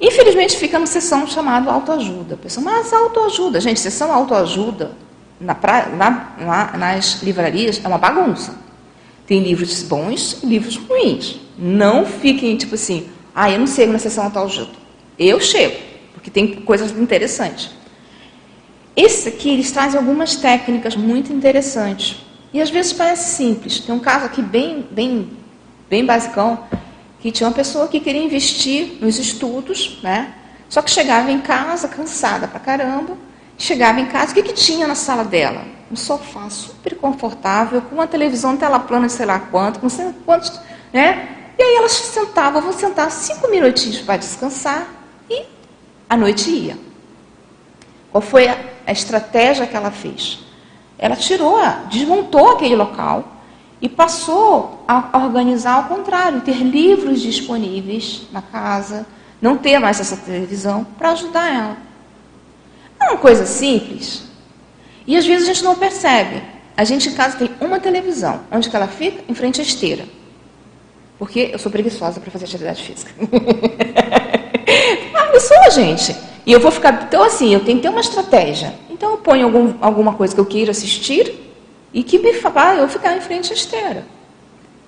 Infelizmente 0.00 0.56
fica 0.56 0.78
numa 0.78 0.86
sessão 0.86 1.26
chamada 1.26 1.72
autoajuda. 1.72 2.36
Pessoal, 2.36 2.64
mas 2.64 2.92
autoajuda, 2.92 3.60
gente, 3.60 3.80
sessão 3.80 4.12
autoajuda 4.12 4.92
na, 5.40 5.56
na, 5.96 6.32
na, 6.38 6.76
nas 6.78 7.20
livrarias 7.20 7.80
é 7.84 7.88
uma 7.88 7.98
bagunça. 7.98 8.54
Tem 9.26 9.40
livros 9.42 9.82
bons 9.82 10.42
e 10.42 10.46
livros 10.46 10.76
ruins. 10.76 11.40
Não 11.58 12.04
fiquem 12.04 12.56
tipo 12.56 12.74
assim, 12.74 13.06
ah, 13.34 13.50
eu 13.50 13.58
não 13.58 13.66
chego 13.66 13.92
na 13.92 13.98
sessão 13.98 14.24
autoajuda. 14.24 14.72
Eu 15.18 15.40
chego, 15.40 15.76
porque 16.12 16.30
tem 16.30 16.56
coisas 16.62 16.90
interessantes. 16.92 17.70
Esse 18.94 19.28
aqui, 19.28 19.50
eles 19.50 19.70
trazem 19.70 19.98
algumas 19.98 20.36
técnicas 20.36 20.96
muito 20.96 21.32
interessantes. 21.32 22.16
E 22.52 22.60
às 22.60 22.68
vezes 22.68 22.92
parece 22.92 23.36
simples. 23.36 23.80
Tem 23.80 23.94
um 23.94 23.98
caso 23.98 24.26
aqui 24.26 24.42
bem, 24.42 24.86
bem, 24.90 25.30
bem 25.88 26.04
basicão, 26.04 26.64
que 27.20 27.30
tinha 27.30 27.48
uma 27.48 27.54
pessoa 27.54 27.88
que 27.88 28.00
queria 28.00 28.22
investir 28.22 28.98
nos 29.00 29.18
estudos, 29.18 29.98
né? 30.02 30.34
Só 30.68 30.82
que 30.82 30.90
chegava 30.90 31.30
em 31.30 31.40
casa 31.40 31.88
cansada 31.88 32.46
pra 32.46 32.60
caramba. 32.60 33.16
Chegava 33.62 34.00
em 34.00 34.06
casa, 34.06 34.32
o 34.32 34.34
que, 34.34 34.42
que 34.42 34.54
tinha 34.54 34.88
na 34.88 34.96
sala 34.96 35.22
dela? 35.22 35.62
Um 35.88 35.94
sofá 35.94 36.50
super 36.50 36.96
confortável, 36.96 37.80
com 37.80 37.94
uma 37.94 38.08
televisão 38.08 38.56
tela 38.56 38.80
plana 38.80 39.06
de 39.06 39.12
sei 39.12 39.24
lá 39.24 39.38
quanto, 39.38 39.78
com 39.78 39.88
sei 39.88 40.06
lá 40.06 40.14
quantos, 40.26 40.60
né? 40.92 41.28
E 41.56 41.62
aí 41.62 41.76
ela 41.76 41.88
sentava, 41.88 42.60
vou 42.60 42.72
sentar 42.72 43.08
cinco 43.12 43.48
minutinhos 43.48 44.00
para 44.00 44.16
descansar 44.16 44.88
e 45.30 45.44
a 46.10 46.16
noite 46.16 46.50
ia. 46.50 46.76
Qual 48.10 48.20
foi 48.20 48.48
a 48.48 48.90
estratégia 48.90 49.64
que 49.64 49.76
ela 49.76 49.92
fez? 49.92 50.40
Ela 50.98 51.14
tirou, 51.14 51.56
desmontou 51.88 52.50
aquele 52.50 52.74
local 52.74 53.36
e 53.80 53.88
passou 53.88 54.84
a 54.88 55.18
organizar 55.18 55.74
ao 55.74 55.84
contrário, 55.84 56.40
ter 56.40 56.56
livros 56.56 57.20
disponíveis 57.20 58.22
na 58.32 58.42
casa, 58.42 59.06
não 59.40 59.56
ter 59.56 59.78
mais 59.78 60.00
essa 60.00 60.16
televisão 60.16 60.84
para 60.98 61.12
ajudar 61.12 61.48
ela. 61.48 61.91
Uma 63.12 63.18
coisa 63.18 63.44
simples. 63.44 64.22
E 65.06 65.18
às 65.18 65.26
vezes 65.26 65.46
a 65.46 65.52
gente 65.52 65.62
não 65.62 65.74
percebe. 65.74 66.42
A 66.74 66.82
gente 66.82 67.10
em 67.10 67.12
casa 67.12 67.36
tem 67.36 67.50
uma 67.60 67.78
televisão. 67.78 68.40
Onde 68.50 68.70
que 68.70 68.74
ela 68.74 68.88
fica? 68.88 69.22
Em 69.28 69.34
frente 69.34 69.60
à 69.60 69.64
esteira. 69.64 70.06
Porque 71.18 71.50
eu 71.52 71.58
sou 71.58 71.70
preguiçosa 71.70 72.20
para 72.20 72.30
fazer 72.30 72.46
atividade 72.46 72.82
física. 72.82 73.12
ah, 75.14 75.28
eu 75.34 75.40
sou, 75.40 75.70
gente. 75.72 76.16
E 76.46 76.52
eu 76.52 76.58
vou 76.58 76.70
ficar. 76.70 77.04
Então, 77.06 77.22
assim, 77.22 77.52
eu 77.52 77.60
tenho 77.60 77.76
que 77.76 77.82
ter 77.82 77.90
uma 77.90 78.00
estratégia. 78.00 78.74
Então, 78.88 79.10
eu 79.10 79.18
ponho 79.18 79.44
algum, 79.44 79.74
alguma 79.82 80.14
coisa 80.14 80.34
que 80.34 80.40
eu 80.40 80.46
queira 80.46 80.70
assistir 80.70 81.34
e 81.92 82.02
que 82.02 82.18
me 82.18 82.32
faça 82.32 82.80
eu 82.80 82.88
ficar 82.88 83.14
em 83.14 83.20
frente 83.20 83.52
à 83.52 83.54
esteira. 83.54 84.06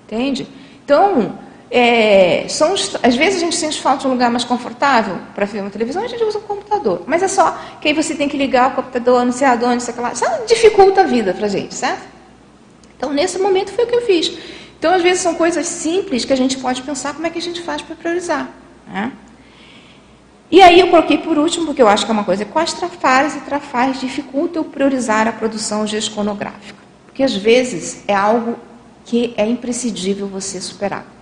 Entende? 0.06 0.48
Então, 0.82 1.38
é, 1.76 2.46
são, 2.48 2.72
às 3.02 3.16
vezes 3.16 3.38
a 3.38 3.40
gente 3.40 3.56
sente 3.56 3.82
falta 3.82 4.02
de 4.02 4.06
um 4.06 4.10
lugar 4.10 4.30
mais 4.30 4.44
confortável 4.44 5.18
para 5.34 5.44
ver 5.44 5.60
uma 5.60 5.70
televisão, 5.70 6.04
a 6.04 6.06
gente 6.06 6.22
usa 6.22 6.38
um 6.38 6.42
computador. 6.42 7.02
Mas 7.04 7.20
é 7.20 7.26
só 7.26 7.58
que 7.80 7.88
aí 7.88 7.94
você 7.94 8.14
tem 8.14 8.28
que 8.28 8.37
ligar 8.37 8.70
o 8.70 8.74
computador, 8.76 9.24
não 9.24 9.32
sei 9.32 9.48
aonde, 9.48 9.82
sei 9.82 9.92
lá. 9.96 10.12
Isso 10.12 10.24
dificulta 10.46 11.00
a 11.00 11.04
vida 11.04 11.34
para 11.34 11.46
a 11.46 11.48
gente, 11.48 11.74
certo? 11.74 12.04
Então, 12.96 13.12
nesse 13.12 13.40
momento 13.40 13.72
foi 13.72 13.87
o 13.87 13.87
que 13.88 13.96
eu 13.96 14.02
fiz. 14.02 14.38
Então, 14.78 14.94
às 14.94 15.02
vezes 15.02 15.20
são 15.20 15.34
coisas 15.34 15.66
simples 15.66 16.24
que 16.24 16.32
a 16.32 16.37
gente 16.37 16.58
pode 16.58 16.80
pensar 16.82 17.12
como 17.12 17.26
é 17.26 17.30
que 17.30 17.40
a 17.40 17.42
gente 17.42 17.60
faz 17.60 17.82
para 17.82 17.96
priorizar. 17.96 18.48
Né? 18.87 19.10
E 20.52 20.62
aí 20.62 20.78
eu 20.78 20.90
coloquei 20.90 21.18
por 21.18 21.37
último, 21.38 21.66
porque 21.66 21.82
eu 21.82 21.88
acho 21.88 22.04
que 22.04 22.12
é 22.12 22.14
uma 22.14 22.22
coisa, 22.22 22.44
quais 22.44 22.72
trafares 22.72 23.34
e 23.34 23.40
trafais 23.40 23.98
dificultam 23.98 24.62
eu 24.62 24.70
priorizar 24.70 25.26
a 25.26 25.32
produção 25.32 25.84
gesconográfica? 25.84 26.78
Porque 27.06 27.24
às 27.24 27.34
vezes 27.34 28.04
é 28.06 28.14
algo 28.14 28.56
que 29.04 29.34
é 29.37 29.44
imprescindível 29.44 30.28
você 30.28 30.60
superar. 30.60 31.13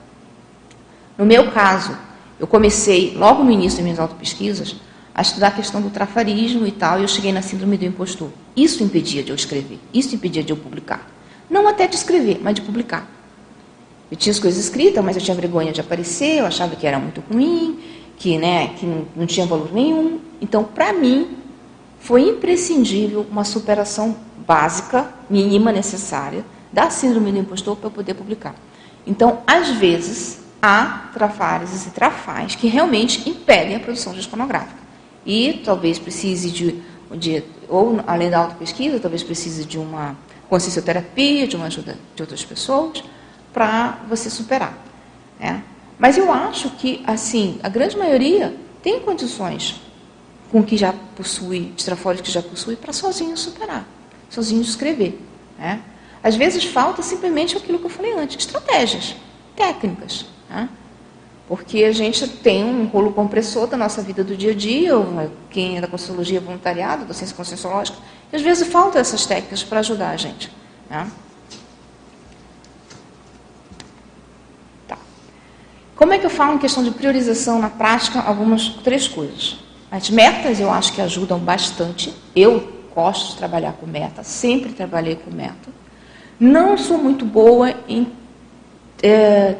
No 1.16 1.25
meu 1.27 1.51
caso, 1.51 1.96
eu 2.38 2.46
comecei, 2.46 3.14
logo 3.16 3.44
no 3.44 3.51
início 3.51 3.79
das 3.79 3.85
minhas 3.85 4.01
autopesquisas, 4.01 4.77
a 5.14 5.22
estudar 5.22 5.48
a 5.48 5.53
questão 5.53 5.81
do 5.81 5.90
trafarismo 5.90 6.66
e 6.66 6.72
tal, 6.72 6.98
e 6.98 7.03
eu 7.03 7.09
cheguei 7.09 7.33
na 7.33 7.42
síndrome 7.42 7.77
do 7.77 7.85
impostor. 7.85 8.31
Isso 8.57 8.83
impedia 8.83 9.22
de 9.22 9.31
eu 9.31 9.37
escrever, 9.37 9.79
isso 9.92 10.14
impedia 10.14 10.42
de 10.42 10.53
eu 10.53 10.57
publicar. 10.57 11.09
Não 11.51 11.68
até 11.68 11.87
de 11.87 11.96
escrever, 11.96 12.40
mas 12.42 12.55
de 12.55 12.62
publicar. 12.62 13.07
Eu 14.11 14.16
tinha 14.16 14.31
as 14.31 14.38
coisas 14.38 14.62
escritas, 14.62 15.05
mas 15.05 15.16
eu 15.16 15.22
tinha 15.22 15.35
vergonha 15.35 15.72
de 15.72 15.81
aparecer, 15.81 16.38
eu 16.38 16.46
achava 16.46 16.77
que 16.77 16.87
era 16.87 16.98
muito 16.98 17.22
ruim, 17.31 17.79
que, 18.16 18.38
né, 18.38 18.68
que 18.79 18.87
não, 18.87 19.07
não 19.16 19.27
tinha 19.27 19.46
valor 19.46 19.72
nenhum. 19.72 20.18
Então, 20.40 20.64
para 20.64 20.92
mim, 20.92 21.37
foi 21.98 22.29
imprescindível 22.29 23.27
uma 23.31 23.44
superação 23.44 24.16
básica, 24.46 25.09
mínima, 25.31 25.70
necessária, 25.72 26.44
da 26.72 26.90
síndrome 26.90 27.33
do 27.33 27.38
impostor 27.38 27.77
para 27.77 27.87
eu 27.87 27.90
poder 27.90 28.14
publicar. 28.14 28.55
Então, 29.07 29.38
às 29.46 29.68
vezes, 29.70 30.42
há 30.62 31.11
trafares 31.12 31.87
e 31.87 31.90
trafais 31.90 32.55
que 32.55 32.68
realmente 32.68 33.29
impedem 33.29 33.75
a 33.75 33.81
produção 33.81 34.14
gesconográfica. 34.14 34.81
E 35.27 35.61
talvez 35.64 35.98
precise 35.98 36.51
de, 36.51 36.81
de 37.11 37.42
ou 37.68 38.01
além 38.07 38.31
da 38.31 38.38
autopesquisa, 38.38 39.01
talvez 39.01 39.25
precise 39.25 39.64
de 39.64 39.79
uma 39.79 40.16
consciencioterapia, 40.48 41.48
de 41.48 41.57
uma 41.57 41.66
ajuda 41.66 41.98
de 42.14 42.22
outras 42.22 42.44
pessoas, 42.44 43.03
para 43.53 43.98
você 44.09 44.31
superar. 44.31 44.77
Né? 45.40 45.62
Mas 45.98 46.16
eu 46.16 46.33
acho 46.33 46.70
que, 46.70 47.03
assim, 47.07 47.59
a 47.62 47.68
grande 47.68 47.96
maioria 47.96 48.55
tem 48.83 49.01
condições 49.01 49.81
com 50.51 50.62
que 50.62 50.77
já 50.77 50.92
possui, 51.16 51.72
estrafólogos 51.77 52.27
que 52.27 52.31
já 52.31 52.42
possui, 52.42 52.77
para 52.77 52.92
sozinho 52.92 53.37
superar, 53.37 53.87
sozinho 54.29 54.61
escrever. 54.61 55.18
Né? 55.59 55.81
Às 56.22 56.37
vezes 56.37 56.64
falta 56.64 57.03
simplesmente 57.03 57.57
aquilo 57.57 57.79
que 57.79 57.87
eu 57.87 57.90
falei 57.90 58.12
antes, 58.12 58.37
estratégias, 58.37 59.16
técnicas. 59.57 60.27
Porque 61.49 61.85
a 61.85 61.93
gente 61.93 62.27
tem 62.29 62.65
um 62.65 62.87
rolo 62.87 63.12
compressor 63.12 63.67
da 63.67 63.77
nossa 63.77 64.01
vida 64.01 64.23
do 64.23 64.37
dia 64.37 64.53
a 64.53 64.55
dia, 64.55 64.93
quem 65.51 65.77
é 65.77 65.81
da 65.81 65.87
Consciologia 65.87 66.41
voluntariado, 66.41 67.05
da 67.05 67.12
ciência 67.12 67.37
conscienciológica, 67.37 67.99
e 68.33 68.37
às 68.37 68.43
vezes 68.43 68.69
faltam 68.69 69.01
essas 69.01 69.27
técnicas 69.27 69.62
para 69.62 69.81
ajudar 69.81 70.11
a 70.11 70.17
gente. 70.17 70.51
Né? 70.88 71.11
Como 76.03 76.12
é 76.12 76.19
que 76.19 76.27
eu 76.27 76.31
falo 76.31 76.55
em 76.55 76.59
questão 76.59 76.83
de 76.83 76.91
priorização 76.91 77.61
na 77.61 77.71
prática? 77.71 78.21
Algumas 78.21 78.71
três 78.83 79.07
coisas. 79.07 79.59
As 79.88 80.11
metas 80.11 80.59
eu 80.59 80.69
acho 80.69 80.93
que 80.93 81.01
ajudam 81.01 81.38
bastante. 81.38 82.12
Eu 82.35 82.83
gosto 82.95 83.33
de 83.33 83.37
trabalhar 83.37 83.75
com 83.75 83.87
meta, 83.87 84.23
sempre 84.25 84.73
trabalhei 84.73 85.15
com 85.15 85.31
meta. 85.31 85.71
Não 86.41 86.77
sou 86.77 86.99
muito 86.99 87.25
boa 87.25 87.73
em 87.88 88.11
é, 89.03 89.57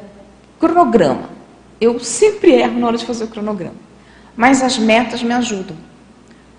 cronograma. 0.63 1.29
Eu 1.81 1.99
sempre 1.99 2.53
erro 2.53 2.79
na 2.79 2.87
hora 2.87 2.97
de 2.97 3.05
fazer 3.05 3.25
o 3.25 3.29
cronograma. 3.29 3.75
Mas 4.37 4.63
as 4.63 4.79
metas 4.79 5.21
me 5.21 5.35
ajudam. 5.35 5.77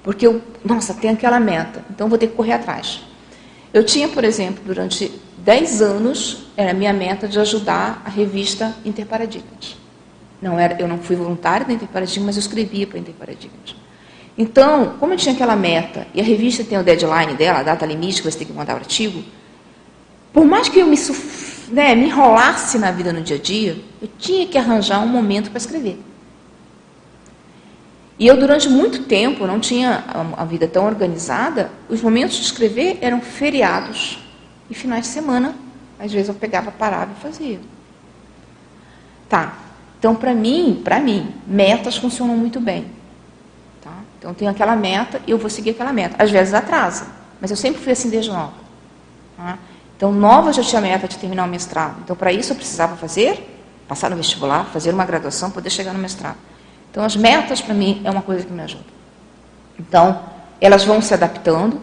Porque 0.03 0.27
eu, 0.27 0.41
nossa, 0.65 0.93
tem 0.93 1.11
aquela 1.11 1.39
meta, 1.39 1.85
então 1.89 2.09
vou 2.09 2.17
ter 2.17 2.27
que 2.27 2.35
correr 2.35 2.51
atrás. 2.51 3.01
Eu 3.73 3.85
tinha, 3.85 4.09
por 4.09 4.25
exemplo, 4.25 4.61
durante 4.65 5.09
10 5.37 5.81
anos, 5.81 6.47
era 6.57 6.71
a 6.71 6.73
minha 6.73 6.91
meta 6.91 7.25
de 7.25 7.39
ajudar 7.39 8.01
a 8.05 8.09
revista 8.09 8.75
Interparadigmas. 8.83 9.77
Não 10.41 10.59
era, 10.59 10.79
eu 10.79 10.87
não 10.89 10.97
fui 10.97 11.15
voluntária 11.15 11.65
da 11.65 11.71
Interparadigmas, 11.71 12.25
mas 12.25 12.35
eu 12.35 12.41
escrevia 12.41 12.85
para 12.85 12.99
Interparadigmas. 12.99 13.75
Então, 14.37 14.95
como 14.99 15.13
eu 15.13 15.17
tinha 15.17 15.33
aquela 15.33 15.55
meta, 15.55 16.05
e 16.13 16.19
a 16.19 16.23
revista 16.23 16.63
tem 16.65 16.77
o 16.77 16.83
deadline 16.83 17.35
dela, 17.35 17.59
a 17.59 17.63
data 17.63 17.85
limite 17.85 18.21
que 18.21 18.29
você 18.29 18.39
tem 18.39 18.47
que 18.47 18.53
mandar 18.53 18.73
o 18.73 18.77
artigo, 18.77 19.23
por 20.33 20.43
mais 20.43 20.67
que 20.67 20.79
eu 20.79 20.87
me, 20.87 20.97
né, 21.69 21.95
me 21.95 22.07
enrolasse 22.07 22.77
na 22.77 22.91
vida 22.91 23.13
no 23.13 23.21
dia 23.21 23.37
a 23.37 23.39
dia, 23.39 23.77
eu 24.01 24.09
tinha 24.17 24.47
que 24.47 24.57
arranjar 24.57 24.99
um 24.99 25.07
momento 25.07 25.49
para 25.49 25.57
escrever. 25.57 25.99
E 28.17 28.27
eu, 28.27 28.37
durante 28.37 28.69
muito 28.69 29.03
tempo, 29.03 29.47
não 29.47 29.59
tinha 29.59 30.03
a 30.37 30.45
vida 30.45 30.67
tão 30.67 30.85
organizada, 30.85 31.71
os 31.89 32.01
momentos 32.01 32.37
de 32.37 32.43
escrever 32.43 32.99
eram 33.01 33.21
feriados 33.21 34.19
e 34.69 34.75
finais 34.75 35.03
de 35.03 35.07
semana. 35.07 35.55
Às 35.99 36.11
vezes 36.11 36.29
eu 36.29 36.35
pegava, 36.35 36.71
parava 36.71 37.11
e 37.17 37.21
fazia. 37.21 37.59
Tá. 39.27 39.57
Então, 39.97 40.15
para 40.15 40.33
mim, 40.33 40.81
para 40.83 40.99
mim, 40.99 41.33
metas 41.47 41.97
funcionam 41.97 42.37
muito 42.37 42.59
bem. 42.59 42.85
Tá? 43.81 43.91
Então, 44.19 44.31
eu 44.31 44.35
tenho 44.35 44.51
aquela 44.51 44.75
meta 44.75 45.19
e 45.25 45.31
eu 45.31 45.37
vou 45.37 45.49
seguir 45.49 45.71
aquela 45.71 45.91
meta. 45.91 46.15
Às 46.21 46.29
vezes 46.29 46.53
atrasa, 46.53 47.07
mas 47.41 47.49
eu 47.49 47.57
sempre 47.57 47.81
fui 47.81 47.93
assim 47.93 48.09
desde 48.09 48.29
nova. 48.29 48.53
Tá? 49.35 49.57
Então, 49.95 50.11
nova 50.11 50.51
já 50.51 50.63
tinha 50.63 50.81
meta 50.81 51.07
de 51.07 51.17
terminar 51.17 51.45
o 51.45 51.49
mestrado. 51.49 51.97
Então, 52.03 52.15
para 52.15 52.31
isso 52.31 52.51
eu 52.51 52.55
precisava 52.55 52.95
fazer, 52.95 53.61
passar 53.87 54.09
no 54.09 54.15
vestibular, 54.15 54.65
fazer 54.65 54.93
uma 54.93 55.05
graduação, 55.05 55.51
poder 55.51 55.69
chegar 55.69 55.93
no 55.93 55.99
mestrado. 55.99 56.37
Então, 56.91 57.03
as 57.03 57.15
metas 57.15 57.61
para 57.61 57.73
mim 57.73 58.01
é 58.03 58.11
uma 58.11 58.21
coisa 58.21 58.45
que 58.45 58.51
me 58.51 58.61
ajuda. 58.61 58.85
Então, 59.79 60.19
elas 60.59 60.83
vão 60.83 61.01
se 61.01 61.13
adaptando, 61.13 61.81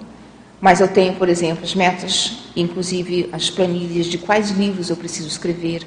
mas 0.60 0.80
eu 0.80 0.88
tenho, 0.88 1.14
por 1.14 1.28
exemplo, 1.28 1.64
as 1.64 1.74
metas, 1.74 2.50
inclusive 2.54 3.28
as 3.32 3.50
planilhas 3.50 4.06
de 4.06 4.18
quais 4.18 4.50
livros 4.50 4.90
eu 4.90 4.96
preciso 4.96 5.28
escrever. 5.28 5.86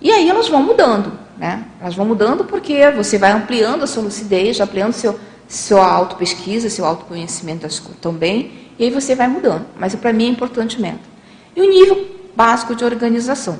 E 0.00 0.10
aí 0.10 0.28
elas 0.28 0.48
vão 0.48 0.62
mudando, 0.62 1.12
né? 1.38 1.64
Elas 1.80 1.94
vão 1.94 2.06
mudando 2.06 2.44
porque 2.44 2.90
você 2.90 3.18
vai 3.18 3.32
ampliando 3.32 3.82
a 3.82 3.86
sua 3.86 4.02
lucidez, 4.02 4.60
ampliando 4.60 4.92
seu 4.92 5.18
sua 5.52 5.86
autopesquisa, 5.86 6.70
seu 6.70 6.86
autoconhecimento 6.86 7.68
também, 8.00 8.52
e 8.78 8.84
aí 8.84 8.90
você 8.90 9.14
vai 9.14 9.28
mudando. 9.28 9.66
Mas 9.78 9.94
para 9.94 10.10
mim 10.10 10.24
é 10.24 10.28
importante 10.28 10.80
meta. 10.80 11.11
E 11.54 11.60
o 11.60 11.68
nível 11.68 12.06
básico 12.34 12.74
de 12.74 12.84
organização. 12.84 13.58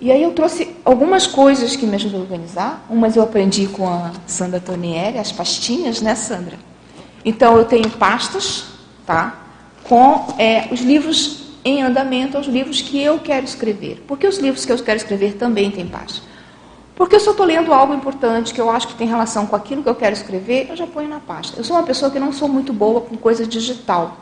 E 0.00 0.12
aí 0.12 0.22
eu 0.22 0.32
trouxe 0.32 0.76
algumas 0.84 1.26
coisas 1.26 1.74
que 1.74 1.84
me 1.84 1.96
ajudam 1.96 2.20
a 2.20 2.22
organizar. 2.22 2.86
Umas 2.88 3.16
eu 3.16 3.22
aprendi 3.22 3.66
com 3.66 3.88
a 3.88 4.12
Sandra 4.26 4.60
Tonieri, 4.60 5.18
as 5.18 5.32
pastinhas, 5.32 6.00
né, 6.00 6.14
Sandra? 6.14 6.58
Então 7.24 7.56
eu 7.56 7.64
tenho 7.64 7.90
pastas, 7.90 8.66
tá? 9.04 9.42
Com 9.82 10.34
é, 10.38 10.68
os 10.70 10.80
livros 10.80 11.48
em 11.64 11.82
andamento, 11.82 12.38
os 12.38 12.46
livros 12.46 12.80
que 12.80 13.02
eu 13.02 13.18
quero 13.18 13.44
escrever. 13.44 14.04
Porque 14.06 14.26
os 14.26 14.38
livros 14.38 14.64
que 14.64 14.70
eu 14.70 14.78
quero 14.78 14.98
escrever 14.98 15.34
também 15.34 15.70
têm 15.70 15.86
pasta. 15.86 16.22
Porque 16.94 17.16
eu 17.16 17.20
só 17.20 17.32
estou 17.32 17.46
lendo 17.46 17.72
algo 17.72 17.92
importante 17.92 18.54
que 18.54 18.60
eu 18.60 18.70
acho 18.70 18.88
que 18.88 18.94
tem 18.94 19.06
relação 19.06 19.46
com 19.46 19.56
aquilo 19.56 19.82
que 19.82 19.88
eu 19.88 19.94
quero 19.94 20.14
escrever, 20.14 20.68
eu 20.70 20.76
já 20.76 20.86
ponho 20.86 21.08
na 21.08 21.20
pasta. 21.20 21.58
Eu 21.58 21.64
sou 21.64 21.76
uma 21.76 21.82
pessoa 21.82 22.10
que 22.10 22.18
não 22.18 22.32
sou 22.32 22.48
muito 22.48 22.72
boa 22.72 23.00
com 23.00 23.16
coisa 23.16 23.46
digital, 23.46 24.16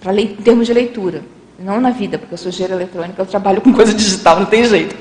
para 0.00 0.14
em 0.20 0.34
termos 0.36 0.66
de 0.66 0.72
leitura. 0.72 1.24
Não 1.60 1.78
na 1.78 1.90
vida, 1.90 2.18
porque 2.18 2.32
eu 2.32 2.38
sou 2.38 2.48
engenheira 2.48 2.74
eletrônica, 2.74 3.20
eu 3.20 3.26
trabalho 3.26 3.60
com 3.60 3.70
coisa 3.74 3.92
digital, 3.92 4.40
não 4.40 4.46
tem 4.46 4.64
jeito. 4.64 4.96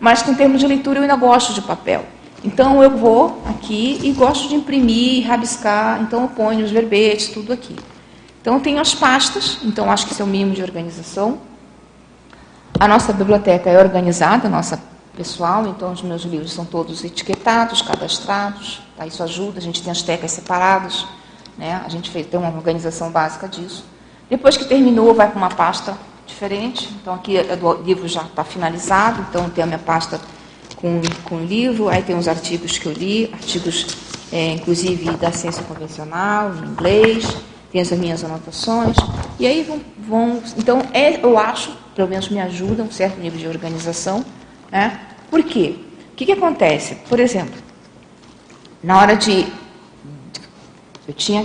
Mas 0.00 0.26
em 0.26 0.34
termos 0.34 0.58
de 0.58 0.66
leitura 0.66 0.98
eu 0.98 1.02
ainda 1.02 1.16
gosto 1.16 1.52
de 1.52 1.60
papel. 1.60 2.04
Então 2.42 2.82
eu 2.82 2.96
vou 2.96 3.42
aqui 3.46 4.00
e 4.02 4.12
gosto 4.12 4.48
de 4.48 4.54
imprimir, 4.54 5.26
rabiscar, 5.26 6.00
então 6.00 6.22
eu 6.22 6.28
ponho 6.28 6.64
os 6.64 6.70
verbetes, 6.70 7.28
tudo 7.28 7.52
aqui. 7.52 7.76
Então 8.40 8.54
eu 8.54 8.60
tenho 8.60 8.80
as 8.80 8.94
pastas, 8.94 9.58
então 9.62 9.90
acho 9.90 10.06
que 10.06 10.12
isso 10.12 10.22
é 10.22 10.24
o 10.24 10.28
mínimo 10.28 10.54
de 10.54 10.62
organização. 10.62 11.40
A 12.80 12.88
nossa 12.88 13.12
biblioteca 13.12 13.68
é 13.68 13.78
organizada, 13.78 14.48
nossa 14.48 14.80
pessoal, 15.14 15.66
então 15.66 15.92
os 15.92 16.00
meus 16.00 16.22
livros 16.22 16.52
são 16.52 16.64
todos 16.64 17.04
etiquetados, 17.04 17.82
cadastrados, 17.82 18.80
tá? 18.96 19.04
isso 19.04 19.22
ajuda, 19.22 19.58
a 19.58 19.62
gente 19.62 19.82
tem 19.82 19.90
as 19.90 20.00
tecas 20.00 20.30
separadas, 20.30 21.04
né? 21.58 21.82
a 21.84 21.88
gente 21.88 22.08
fez, 22.08 22.26
tem 22.28 22.38
uma 22.38 22.48
organização 22.48 23.10
básica 23.10 23.48
disso. 23.48 23.84
Depois 24.28 24.56
que 24.56 24.64
terminou, 24.64 25.14
vai 25.14 25.28
para 25.28 25.38
uma 25.38 25.48
pasta 25.48 25.96
diferente. 26.26 26.88
Então, 27.00 27.14
aqui 27.14 27.36
o 27.38 27.82
livro 27.82 28.06
já 28.06 28.22
está 28.22 28.44
finalizado, 28.44 29.24
então 29.28 29.48
tem 29.48 29.64
a 29.64 29.66
minha 29.66 29.78
pasta 29.78 30.20
com, 30.76 31.00
com 31.24 31.36
o 31.36 31.44
livro, 31.44 31.88
aí 31.88 32.02
tem 32.02 32.16
os 32.16 32.28
artigos 32.28 32.78
que 32.78 32.86
eu 32.86 32.92
li, 32.92 33.30
artigos, 33.32 33.86
é, 34.30 34.52
inclusive, 34.52 35.10
da 35.12 35.32
ciência 35.32 35.62
convencional, 35.64 36.54
em 36.54 36.68
inglês, 36.68 37.36
tem 37.72 37.80
as 37.80 37.90
minhas 37.92 38.22
anotações, 38.22 38.96
e 39.38 39.46
aí 39.46 39.62
vão. 39.62 39.80
vão 39.98 40.42
então, 40.56 40.82
é, 40.92 41.22
eu 41.22 41.38
acho, 41.38 41.76
pelo 41.94 42.08
menos 42.08 42.28
me 42.28 42.40
ajuda, 42.40 42.82
um 42.82 42.90
certo 42.90 43.18
nível 43.20 43.38
de 43.38 43.48
organização. 43.48 44.24
Né? 44.70 45.00
Por 45.30 45.42
quê? 45.42 45.76
O 46.12 46.16
que, 46.16 46.26
que 46.26 46.32
acontece? 46.32 46.96
Por 47.08 47.20
exemplo, 47.20 47.54
na 48.82 48.98
hora 48.98 49.16
de 49.16 49.46
eu 51.08 51.14
tinha 51.14 51.42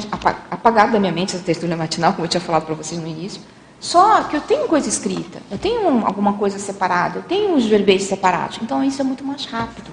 apagado 0.51 0.91
da 0.91 0.99
minha 0.99 1.11
mente 1.13 1.33
essa 1.33 1.43
textura 1.43 1.77
matinal, 1.77 2.11
como 2.11 2.25
eu 2.25 2.29
tinha 2.29 2.41
falado 2.41 2.65
para 2.65 2.75
vocês 2.75 2.99
no 2.99 3.07
início. 3.07 3.41
Só 3.79 4.23
que 4.23 4.35
eu 4.35 4.41
tenho 4.41 4.67
coisa 4.67 4.89
escrita, 4.89 5.41
eu 5.49 5.57
tenho 5.57 6.05
alguma 6.05 6.33
coisa 6.33 6.59
separada, 6.59 7.19
eu 7.19 7.23
tenho 7.23 7.55
os 7.55 7.65
verbetes 7.65 8.07
separados. 8.07 8.59
Então 8.61 8.83
isso 8.83 8.99
é 8.99 9.05
muito 9.05 9.23
mais 9.23 9.45
rápido, 9.45 9.89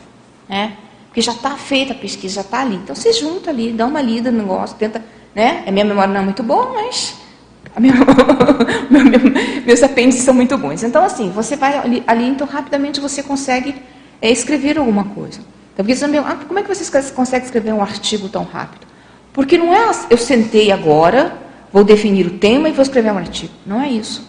né? 0.48 0.76
Porque 1.06 1.20
já 1.20 1.30
está 1.30 1.50
feita 1.50 1.92
a 1.92 1.96
pesquisa, 1.96 2.34
já 2.34 2.40
está 2.40 2.62
ali. 2.62 2.76
Então 2.76 2.96
você 2.96 3.12
junta 3.12 3.50
ali, 3.50 3.72
dá 3.72 3.86
uma 3.86 4.02
lida 4.02 4.32
no 4.32 4.38
negócio, 4.38 4.76
tenta, 4.76 5.04
né? 5.34 5.62
A 5.64 5.70
minha 5.70 5.84
memória 5.84 6.12
não 6.12 6.20
é 6.20 6.24
muito 6.24 6.42
boa, 6.42 6.72
mas 6.72 7.14
minha, 7.78 7.94
meus 9.64 9.82
apêndices 9.84 10.24
são 10.24 10.34
muito 10.34 10.58
bons. 10.58 10.82
Então 10.82 11.04
assim, 11.04 11.30
você 11.30 11.54
vai 11.54 11.78
ali, 11.78 12.02
ali 12.08 12.26
então 12.26 12.44
rapidamente 12.44 12.98
você 12.98 13.22
consegue 13.22 13.76
é, 14.20 14.32
escrever 14.32 14.78
alguma 14.78 15.04
coisa. 15.04 15.38
Então, 15.72 15.84
porque 15.84 15.94
você 15.94 16.04
ah, 16.04 16.38
como 16.46 16.58
é 16.58 16.62
que 16.64 16.74
você 16.74 17.12
consegue 17.12 17.44
escrever 17.44 17.72
um 17.72 17.82
artigo 17.82 18.28
tão 18.28 18.42
rápido? 18.42 18.89
Porque 19.32 19.56
não 19.56 19.72
é 19.72 19.90
eu 20.10 20.18
sentei 20.18 20.72
agora, 20.72 21.36
vou 21.72 21.84
definir 21.84 22.26
o 22.26 22.38
tema 22.38 22.68
e 22.68 22.72
vou 22.72 22.82
escrever 22.82 23.12
um 23.12 23.18
artigo. 23.18 23.52
Não 23.64 23.80
é 23.80 23.88
isso. 23.88 24.28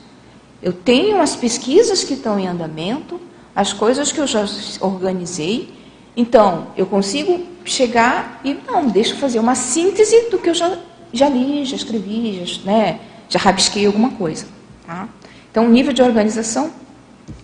Eu 0.62 0.72
tenho 0.72 1.20
as 1.20 1.36
pesquisas 1.36 2.04
que 2.04 2.14
estão 2.14 2.40
em 2.40 2.48
andamento, 2.48 3.20
as 3.56 3.74
coisas 3.74 4.12
que 4.12 4.20
eu 4.20 4.28
já 4.28 4.46
organizei. 4.80 5.74
Então, 6.16 6.68
eu 6.78 6.86
consigo 6.86 7.42
chegar 7.66 8.40
e, 8.44 8.54
não, 8.68 8.88
deixa 8.88 9.14
eu 9.14 9.18
fazer 9.18 9.40
uma 9.40 9.56
síntese 9.56 10.30
do 10.30 10.38
que 10.38 10.50
eu 10.50 10.54
já, 10.54 10.78
já 11.12 11.30
li, 11.30 11.66
já 11.66 11.76
escrevi, 11.76 12.44
já, 12.46 12.64
né, 12.64 13.00
já 13.28 13.40
rabisquei 13.40 13.86
alguma 13.86 14.12
coisa. 14.12 14.46
Tá? 14.86 15.08
Então, 15.50 15.68
nível 15.68 15.94
de 15.94 16.02
organização, 16.02 16.72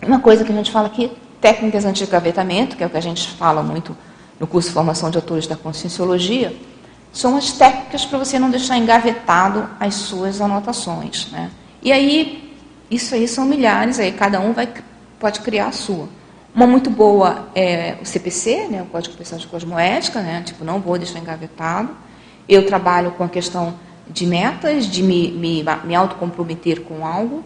uma 0.06 0.20
coisa 0.20 0.44
que 0.44 0.52
a 0.52 0.54
gente 0.54 0.70
fala 0.70 0.86
aqui, 0.86 1.10
técnicas 1.40 1.84
anti-gavetamento, 1.84 2.76
que 2.76 2.82
é 2.82 2.86
o 2.86 2.90
que 2.90 2.96
a 2.96 3.02
gente 3.02 3.28
fala 3.30 3.62
muito 3.62 3.96
no 4.38 4.46
curso 4.46 4.68
de 4.68 4.74
formação 4.74 5.10
de 5.10 5.16
autores 5.16 5.46
da 5.46 5.56
conscienciologia, 5.56 6.54
são 7.12 7.36
as 7.36 7.52
técnicas 7.52 8.04
para 8.04 8.18
você 8.18 8.38
não 8.38 8.50
deixar 8.50 8.76
engavetado 8.76 9.68
as 9.80 9.94
suas 9.94 10.40
anotações. 10.40 11.30
Né? 11.30 11.50
E 11.82 11.92
aí, 11.92 12.54
isso 12.90 13.14
aí 13.14 13.26
são 13.26 13.44
milhares, 13.44 13.98
aí 13.98 14.12
cada 14.12 14.40
um 14.40 14.52
vai, 14.52 14.68
pode 15.18 15.40
criar 15.40 15.68
a 15.68 15.72
sua. 15.72 16.08
Uma 16.54 16.66
muito 16.66 16.90
boa 16.90 17.48
é 17.54 17.96
o 18.02 18.04
CPC, 18.04 18.68
né, 18.68 18.82
o 18.82 18.86
Código 18.86 19.16
Pessoal 19.16 19.40
de 19.40 19.46
Cosmoética, 19.46 20.20
né, 20.20 20.42
tipo, 20.44 20.64
não 20.64 20.80
vou 20.80 20.98
deixar 20.98 21.18
engavetado. 21.18 21.90
Eu 22.48 22.66
trabalho 22.66 23.12
com 23.12 23.22
a 23.22 23.28
questão 23.28 23.74
de 24.08 24.26
metas, 24.26 24.86
de 24.86 25.02
me, 25.02 25.30
me, 25.30 25.64
me 25.84 25.94
autocomprometer 25.94 26.80
com 26.82 27.06
algo. 27.06 27.44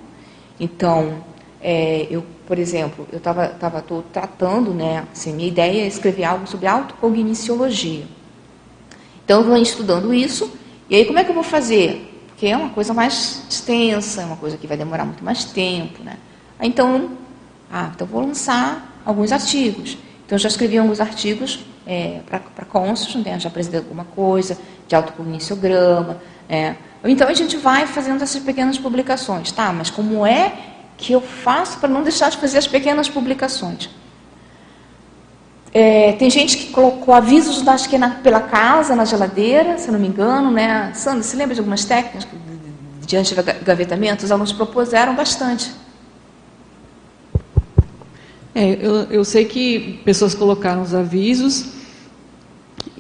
Então, 0.59 1.25
é, 1.61 2.07
eu, 2.09 2.25
por 2.47 2.59
exemplo, 2.59 3.07
eu 3.11 3.19
estava 3.19 3.49
tava, 3.49 3.85
tratando, 4.13 4.73
né, 4.73 5.05
assim, 5.13 5.35
minha 5.35 5.49
ideia 5.49 5.83
é 5.83 5.87
escrever 5.87 6.25
algo 6.25 6.47
sobre 6.47 6.67
autocogniciologia. 6.67 8.05
Então, 9.25 9.41
eu 9.41 9.47
vou 9.47 9.57
estudando 9.57 10.13
isso, 10.13 10.53
e 10.89 10.97
aí 10.97 11.05
como 11.05 11.19
é 11.19 11.25
que 11.25 11.31
eu 11.31 11.35
vou 11.35 11.45
fazer? 11.45 12.25
Porque 12.29 12.47
é 12.47 12.57
uma 12.57 12.71
coisa 12.71 12.93
mais 12.93 13.43
extensa, 13.49 14.23
é 14.23 14.25
uma 14.25 14.37
coisa 14.37 14.57
que 14.57 14.67
vai 14.67 14.77
demorar 14.77 15.05
muito 15.05 15.25
mais 15.25 15.45
tempo, 15.45 16.03
né? 16.03 16.17
Então, 16.61 17.11
ah, 17.71 17.91
então 17.95 18.07
vou 18.07 18.21
lançar 18.21 19.01
alguns 19.05 19.33
artigos. 19.33 19.97
Então, 20.25 20.37
eu 20.37 20.39
já 20.39 20.49
escrevi 20.49 20.79
alguns 20.79 21.01
artigos 21.01 21.61
é, 21.87 22.21
para 22.27 22.65
cônsules, 22.65 23.25
né? 23.25 23.39
já 23.39 23.49
apresentei 23.49 23.81
alguma 23.81 24.05
coisa, 24.05 24.59
de 24.87 24.95
autocogniciograma. 24.95 26.21
É. 26.49 26.75
Então, 27.05 27.29
a 27.29 27.35
gente 27.35 27.57
vai 27.57 27.87
fazendo 27.87 28.23
essas 28.23 28.43
pequenas 28.43 28.79
publicações. 28.79 29.51
Tá, 29.53 29.73
mas 29.73 29.91
como 29.91 30.25
é 30.27 30.53
que 30.97 31.13
eu 31.13 31.21
faço 31.21 31.79
para 31.79 31.89
não 31.89 32.03
deixar 32.03 32.31
de 32.31 32.37
fazer 32.37 32.59
as 32.59 32.67
pequenas 32.67 33.09
publicações? 33.09 33.91
É, 35.75 36.13
tem 36.13 36.29
gente 36.29 36.59
que 36.59 36.67
colocou 36.67 37.15
avisos, 37.15 37.67
acho 37.67 37.89
que 37.89 37.97
é 37.97 37.99
na, 37.99 38.11
pela 38.11 38.41
casa, 38.41 38.95
na 38.95 39.07
geladeira, 39.07 39.79
se 39.79 39.91
não 39.91 39.99
me 39.99 40.07
engano, 40.07 40.51
né? 40.51 40.93
Sandra, 40.95 41.23
você 41.23 41.35
lembra 41.35 41.55
de 41.55 41.61
algumas 41.61 41.85
técnicas 41.85 42.29
de 43.07 43.17
anti-gavetamento? 43.17 44.25
Os 44.25 44.31
alunos 44.31 44.53
propuseram 44.53 45.15
bastante. 45.15 45.71
É, 48.55 48.79
eu, 48.83 48.95
eu 49.11 49.25
sei 49.25 49.47
que 49.47 49.99
pessoas 50.05 50.35
colocaram 50.35 50.83
os 50.83 50.95
avisos 50.95 51.69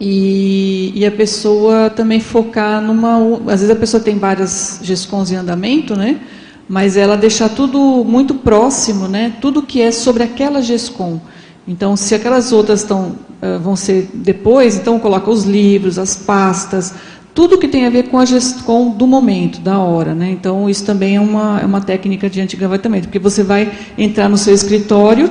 e, 0.00 0.92
e, 0.94 1.04
a 1.04 1.10
pessoa 1.10 1.90
também 1.90 2.20
focar 2.20 2.80
numa. 2.80 3.18
Às 3.52 3.60
vezes 3.60 3.70
a 3.70 3.76
pessoa 3.76 4.02
tem 4.02 4.18
várias 4.18 4.80
GESCONs 4.82 5.30
em 5.30 5.36
andamento, 5.36 5.94
né? 5.94 6.20
Mas 6.66 6.96
ela 6.96 7.16
deixar 7.16 7.50
tudo 7.50 8.02
muito 8.02 8.34
próximo, 8.36 9.06
né? 9.08 9.34
Tudo 9.42 9.62
que 9.62 9.82
é 9.82 9.92
sobre 9.92 10.22
aquela 10.22 10.62
GESCON. 10.62 11.20
Então, 11.66 11.96
se 11.96 12.14
aquelas 12.14 12.52
outras 12.52 12.80
estão, 12.80 13.16
uh, 13.40 13.58
vão 13.60 13.76
ser 13.76 14.10
depois, 14.14 14.76
então 14.76 14.98
coloca 14.98 15.30
os 15.30 15.44
livros, 15.44 15.98
as 15.98 16.16
pastas, 16.16 16.92
tudo 17.34 17.56
que 17.56 17.68
tem 17.68 17.86
a 17.86 17.90
ver 17.90 18.04
com 18.04 18.18
a 18.18 18.24
gestão 18.24 18.90
do 18.90 19.06
momento, 19.06 19.60
da 19.60 19.78
hora. 19.78 20.14
Né? 20.14 20.30
Então, 20.30 20.68
isso 20.68 20.84
também 20.84 21.16
é 21.16 21.20
uma, 21.20 21.60
é 21.60 21.64
uma 21.64 21.80
técnica 21.80 22.28
de 22.28 22.40
antigravatamento, 22.40 23.08
porque 23.08 23.18
você 23.18 23.42
vai 23.42 23.72
entrar 23.96 24.28
no 24.28 24.36
seu 24.36 24.54
escritório 24.54 25.30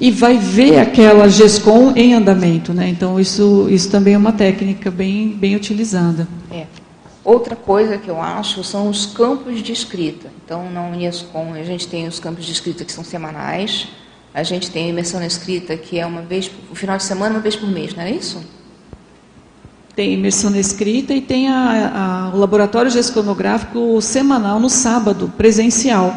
e 0.00 0.10
vai 0.10 0.38
ver 0.38 0.78
aquela 0.78 1.28
GESCOM 1.28 1.92
em 1.96 2.14
andamento. 2.14 2.72
Né? 2.72 2.88
Então, 2.88 3.18
isso, 3.18 3.66
isso 3.70 3.90
também 3.90 4.14
é 4.14 4.18
uma 4.18 4.32
técnica 4.32 4.90
bem, 4.90 5.28
bem 5.28 5.56
utilizada. 5.56 6.28
É. 6.50 6.66
Outra 7.24 7.54
coisa 7.54 7.98
que 7.98 8.08
eu 8.08 8.20
acho 8.20 8.64
são 8.64 8.88
os 8.88 9.06
campos 9.06 9.62
de 9.62 9.72
escrita. 9.72 10.32
Então, 10.44 10.70
na 10.70 10.82
Unescom, 10.82 11.52
a 11.52 11.62
gente 11.62 11.86
tem 11.86 12.08
os 12.08 12.18
campos 12.18 12.46
de 12.46 12.52
escrita 12.52 12.84
que 12.84 12.92
são 12.92 13.04
semanais, 13.04 13.88
a 14.32 14.42
gente 14.42 14.70
tem 14.70 14.86
a 14.86 14.88
imersão 14.88 15.18
na 15.18 15.26
escrita, 15.26 15.76
que 15.76 15.98
é 15.98 16.06
uma 16.06 16.22
vez, 16.22 16.50
o 16.70 16.74
final 16.74 16.96
de 16.96 17.02
semana, 17.02 17.34
uma 17.34 17.40
vez 17.40 17.56
por 17.56 17.68
mês, 17.68 17.94
não 17.94 18.04
é 18.04 18.10
isso? 18.10 18.42
Tem 19.94 20.14
imersão 20.14 20.50
na 20.50 20.58
escrita 20.58 21.12
e 21.12 21.20
tem 21.20 21.48
a, 21.48 22.30
a, 22.30 22.34
o 22.34 22.38
laboratório 22.38 22.90
gesconográfico 22.90 24.00
semanal 24.00 24.60
no 24.60 24.70
sábado, 24.70 25.32
presencial, 25.36 26.16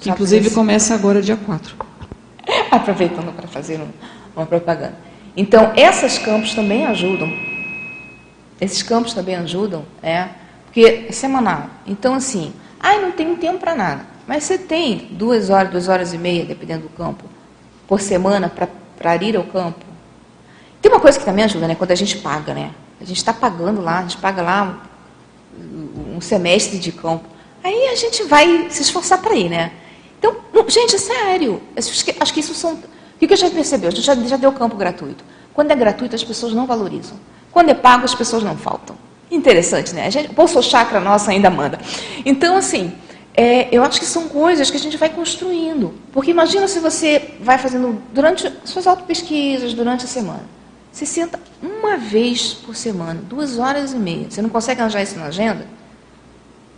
que 0.00 0.08
inclusive 0.08 0.50
começa 0.50 0.94
agora 0.94 1.20
dia 1.20 1.36
4. 1.36 1.76
Aproveitando 2.70 3.32
para 3.34 3.46
fazer 3.46 3.78
um, 3.78 3.88
uma 4.34 4.46
propaganda. 4.46 4.96
Então, 5.36 5.72
esses 5.76 6.16
campos 6.16 6.54
também 6.54 6.86
ajudam. 6.86 7.30
Esses 8.60 8.82
campos 8.82 9.12
também 9.12 9.36
ajudam, 9.36 9.84
é, 10.02 10.28
porque 10.64 11.06
é 11.08 11.12
semanal. 11.12 11.66
Então, 11.86 12.14
assim, 12.14 12.54
ai, 12.80 13.02
não 13.02 13.12
tenho 13.12 13.36
tempo 13.36 13.58
para 13.58 13.74
nada. 13.74 14.06
Mas 14.26 14.44
você 14.44 14.56
tem 14.56 15.08
duas 15.10 15.50
horas, 15.50 15.70
duas 15.70 15.88
horas 15.88 16.14
e 16.14 16.18
meia, 16.18 16.44
dependendo 16.46 16.84
do 16.84 16.88
campo, 16.88 17.24
por 17.94 18.00
semana 18.00 18.52
para 18.98 19.16
ir 19.24 19.36
ao 19.36 19.44
campo. 19.44 19.84
Tem 20.82 20.90
uma 20.90 21.00
coisa 21.00 21.16
que 21.16 21.24
também 21.24 21.44
ajuda, 21.44 21.68
né? 21.68 21.76
Quando 21.76 21.92
a 21.92 21.94
gente 21.94 22.18
paga, 22.18 22.52
né? 22.52 22.72
A 23.00 23.04
gente 23.04 23.18
está 23.18 23.32
pagando 23.32 23.80
lá, 23.80 24.00
a 24.00 24.02
gente 24.02 24.16
paga 24.16 24.42
lá 24.42 24.82
um, 25.56 26.20
semestre 26.20 26.80
de 26.80 26.90
campo. 26.90 27.24
Aí 27.62 27.90
a 27.90 27.94
gente 27.94 28.24
vai 28.24 28.66
se 28.68 28.82
esforçar 28.82 29.18
para 29.22 29.36
ir, 29.36 29.48
né? 29.48 29.70
Então, 30.18 30.34
gente, 30.66 30.96
é 30.96 30.98
sério. 30.98 31.62
Acho 31.76 32.04
que, 32.04 32.16
acho 32.18 32.34
que 32.34 32.40
isso 32.40 32.52
são. 32.52 32.72
O 32.72 33.18
que 33.18 33.32
a 33.32 33.36
gente 33.36 33.54
percebeu? 33.54 33.90
A 33.90 33.92
gente 33.92 34.04
já, 34.04 34.16
já 34.16 34.36
deu 34.36 34.50
campo 34.50 34.74
gratuito. 34.74 35.24
Quando 35.54 35.70
é 35.70 35.76
gratuito, 35.76 36.16
as 36.16 36.24
pessoas 36.24 36.52
não 36.52 36.66
valorizam. 36.66 37.16
Quando 37.52 37.68
é 37.68 37.74
pago, 37.74 38.04
as 38.04 38.14
pessoas 38.14 38.42
não 38.42 38.56
faltam. 38.56 38.96
Interessante, 39.30 39.94
né? 39.94 40.06
A 40.06 40.10
gente, 40.10 40.30
o 40.30 40.32
Bolso 40.32 40.60
Chakra 40.64 40.98
nossa 40.98 41.30
ainda 41.30 41.48
manda. 41.48 41.78
Então, 42.26 42.56
assim, 42.56 42.92
é, 43.36 43.68
eu 43.74 43.82
acho 43.82 43.98
que 43.98 44.06
são 44.06 44.28
coisas 44.28 44.70
que 44.70 44.76
a 44.76 44.80
gente 44.80 44.96
vai 44.96 45.08
construindo. 45.08 45.92
Porque 46.12 46.30
imagina 46.30 46.68
se 46.68 46.78
você 46.78 47.34
vai 47.40 47.58
fazendo 47.58 48.00
durante 48.12 48.50
suas 48.64 48.86
auto-pesquisas, 48.86 49.74
durante 49.74 50.04
a 50.04 50.08
semana. 50.08 50.44
Você 50.92 51.04
senta 51.04 51.40
uma 51.60 51.96
vez 51.96 52.54
por 52.54 52.76
semana, 52.76 53.20
duas 53.28 53.58
horas 53.58 53.92
e 53.92 53.96
meia. 53.96 54.30
Você 54.30 54.40
não 54.40 54.48
consegue 54.48 54.80
arranjar 54.80 55.02
isso 55.02 55.18
na 55.18 55.26
agenda? 55.26 55.66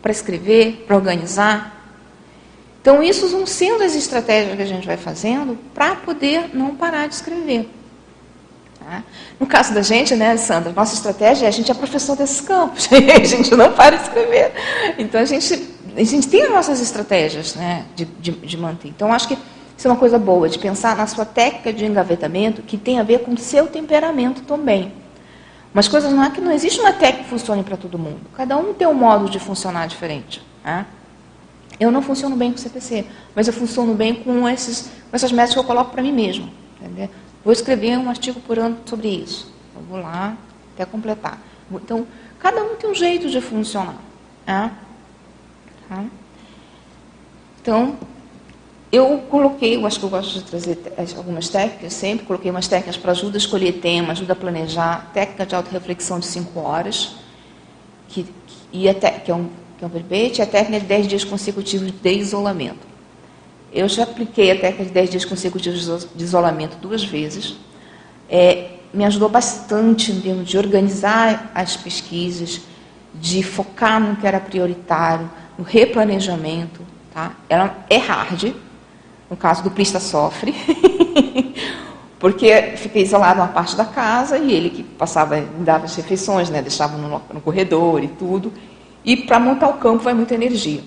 Para 0.00 0.10
escrever, 0.10 0.84
para 0.86 0.96
organizar? 0.96 1.76
Então, 2.80 3.02
isso 3.02 3.28
vão 3.28 3.44
sendo 3.44 3.82
as 3.82 3.94
estratégias 3.94 4.56
que 4.56 4.62
a 4.62 4.66
gente 4.66 4.86
vai 4.86 4.96
fazendo 4.96 5.58
para 5.74 5.96
poder 5.96 6.54
não 6.54 6.74
parar 6.74 7.06
de 7.06 7.16
escrever. 7.16 7.68
Tá? 8.78 9.02
No 9.38 9.46
caso 9.46 9.74
da 9.74 9.82
gente, 9.82 10.14
né, 10.14 10.34
Sandra, 10.38 10.72
nossa 10.72 10.94
estratégia 10.94 11.44
é 11.44 11.48
a 11.48 11.50
gente 11.50 11.70
é 11.70 11.74
professor 11.74 12.16
desses 12.16 12.40
campos, 12.40 12.88
a 13.20 13.24
gente 13.24 13.54
não 13.54 13.74
para 13.74 13.96
de 13.96 14.04
escrever. 14.04 14.52
Então, 14.96 15.20
a 15.20 15.24
gente 15.24 15.75
a 15.96 16.04
gente 16.04 16.28
tem 16.28 16.42
as 16.42 16.50
nossas 16.50 16.80
estratégias 16.80 17.54
né, 17.54 17.86
de, 17.94 18.04
de, 18.04 18.32
de, 18.32 18.56
manter. 18.56 18.88
Então, 18.88 19.12
acho 19.12 19.28
que 19.28 19.38
isso 19.76 19.88
é 19.88 19.90
uma 19.90 19.96
coisa 19.96 20.18
boa, 20.18 20.48
de 20.48 20.58
pensar 20.58 20.96
na 20.96 21.06
sua 21.06 21.24
técnica 21.24 21.72
de 21.72 21.84
engavetamento 21.84 22.62
que 22.62 22.76
tem 22.76 22.98
a 22.98 23.02
ver 23.02 23.20
com 23.20 23.32
o 23.32 23.38
seu 23.38 23.66
temperamento 23.66 24.42
também. 24.42 24.92
Mas 25.72 25.88
coisas 25.88 26.12
não 26.12 26.22
é 26.22 26.30
que 26.30 26.40
não 26.40 26.52
existe 26.52 26.80
uma 26.80 26.92
técnica 26.92 27.24
que 27.24 27.30
funcione 27.30 27.62
para 27.62 27.76
todo 27.76 27.98
mundo. 27.98 28.20
Cada 28.34 28.56
um 28.56 28.72
tem 28.72 28.86
um 28.86 28.94
modo 28.94 29.28
de 29.28 29.38
funcionar 29.38 29.86
diferente. 29.86 30.42
Né? 30.64 30.86
Eu 31.78 31.90
não 31.90 32.00
funciono 32.00 32.36
bem 32.36 32.52
com 32.52 32.58
CPC, 32.58 33.04
mas 33.34 33.46
eu 33.46 33.52
funciono 33.52 33.94
bem 33.94 34.14
com, 34.14 34.48
esses, 34.48 34.90
com 35.10 35.16
essas 35.16 35.32
metas 35.32 35.52
que 35.52 35.58
eu 35.58 35.64
coloco 35.64 35.90
para 35.90 36.02
mim 36.02 36.12
mesmo. 36.12 36.50
Entendeu? 36.80 37.10
Vou 37.44 37.52
escrever 37.52 37.98
um 37.98 38.08
artigo 38.08 38.40
por 38.40 38.58
ano 38.58 38.78
sobre 38.86 39.08
isso. 39.08 39.52
Eu 39.74 39.82
vou 39.82 40.00
lá 40.00 40.36
até 40.74 40.84
completar. 40.84 41.38
Então, 41.70 42.06
cada 42.38 42.62
um 42.62 42.76
tem 42.76 42.90
um 42.90 42.94
jeito 42.94 43.28
de 43.28 43.40
funcionar. 43.40 43.96
Né? 44.46 44.70
Tá? 45.88 46.04
Então, 47.60 47.96
eu 48.90 49.18
coloquei, 49.28 49.76
eu 49.76 49.86
acho 49.86 49.98
que 49.98 50.04
eu 50.04 50.10
gosto 50.10 50.38
de 50.38 50.44
trazer 50.44 50.78
algumas 51.16 51.48
técnicas 51.48 51.92
sempre, 51.92 52.24
coloquei 52.24 52.50
umas 52.50 52.68
técnicas 52.68 52.96
para 52.96 53.10
ajuda 53.10 53.36
a 53.36 53.38
escolher 53.38 53.72
tema, 53.74 54.12
ajuda 54.12 54.32
a 54.32 54.36
planejar, 54.36 55.10
técnica 55.12 55.44
de 55.44 55.54
autorreflexão 55.54 56.20
de 56.20 56.26
5 56.26 56.60
horas, 56.60 57.16
que, 58.08 58.26
e 58.72 58.88
até, 58.88 59.10
que 59.10 59.30
é 59.30 59.34
um, 59.34 59.48
que 59.76 59.84
é 59.84 59.86
um 59.86 59.90
verbete, 59.90 60.40
e 60.40 60.42
a 60.42 60.46
técnica 60.46 60.80
de 60.80 60.86
10 60.86 61.08
dias 61.08 61.24
consecutivos 61.24 61.90
de 61.90 62.12
isolamento. 62.12 62.86
Eu 63.72 63.88
já 63.88 64.04
apliquei 64.04 64.52
a 64.52 64.60
técnica 64.60 64.84
de 64.84 64.90
10 64.90 65.10
dias 65.10 65.24
consecutivos 65.24 66.08
de 66.14 66.24
isolamento 66.24 66.76
duas 66.78 67.04
vezes. 67.04 67.56
É, 68.30 68.70
me 68.94 69.04
ajudou 69.04 69.28
bastante 69.28 70.12
em 70.12 70.20
termos 70.20 70.48
de 70.48 70.56
organizar 70.56 71.50
as 71.54 71.76
pesquisas, 71.76 72.62
de 73.14 73.42
focar 73.42 74.00
no 74.00 74.16
que 74.16 74.26
era 74.26 74.40
prioritário, 74.40 75.28
no 75.58 75.64
replanejamento. 75.64 76.80
Tá? 77.12 77.32
Ela 77.48 77.84
é 77.88 77.96
hard, 77.96 78.52
no 79.30 79.36
caso 79.36 79.62
do 79.62 79.70
Plista 79.70 79.98
sofre, 79.98 80.54
porque 82.20 82.74
fiquei 82.76 83.02
isolado 83.02 83.40
uma 83.40 83.48
parte 83.48 83.74
da 83.74 83.84
casa 83.84 84.38
e 84.38 84.52
ele 84.52 84.70
que 84.70 84.82
passava, 84.82 85.40
dava 85.60 85.84
as 85.84 85.96
refeições, 85.96 86.50
né, 86.50 86.60
deixava 86.60 86.96
no, 86.96 87.22
no 87.32 87.40
corredor 87.40 88.02
e 88.02 88.08
tudo. 88.08 88.52
E 89.04 89.16
para 89.16 89.38
montar 89.38 89.68
o 89.68 89.74
campo 89.74 90.02
vai 90.02 90.14
muita 90.14 90.34
energia. 90.34 90.82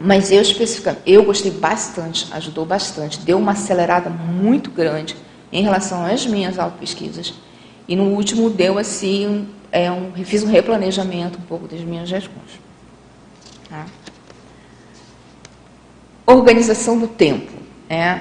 Mas 0.00 0.32
eu 0.32 0.40
especificamente, 0.40 1.02
eu 1.06 1.24
gostei 1.24 1.50
bastante, 1.50 2.26
ajudou 2.32 2.64
bastante, 2.64 3.20
deu 3.20 3.38
uma 3.38 3.52
acelerada 3.52 4.10
muito 4.10 4.70
grande 4.70 5.16
em 5.52 5.62
relação 5.62 6.04
às 6.04 6.26
minhas 6.26 6.58
auto-pesquisas. 6.58 7.34
E 7.86 7.94
no 7.94 8.04
último 8.04 8.50
deu 8.50 8.78
assim, 8.78 9.48
é 9.70 9.90
um, 9.90 10.12
fiz 10.24 10.42
um 10.42 10.48
replanejamento 10.48 11.38
um 11.38 11.42
pouco 11.42 11.68
das 11.68 11.80
minhas 11.80 12.10
respostas. 12.10 12.63
Tá? 13.74 13.86
Organização 16.26 16.96
do 16.96 17.08
tempo. 17.08 17.52
É. 17.88 18.20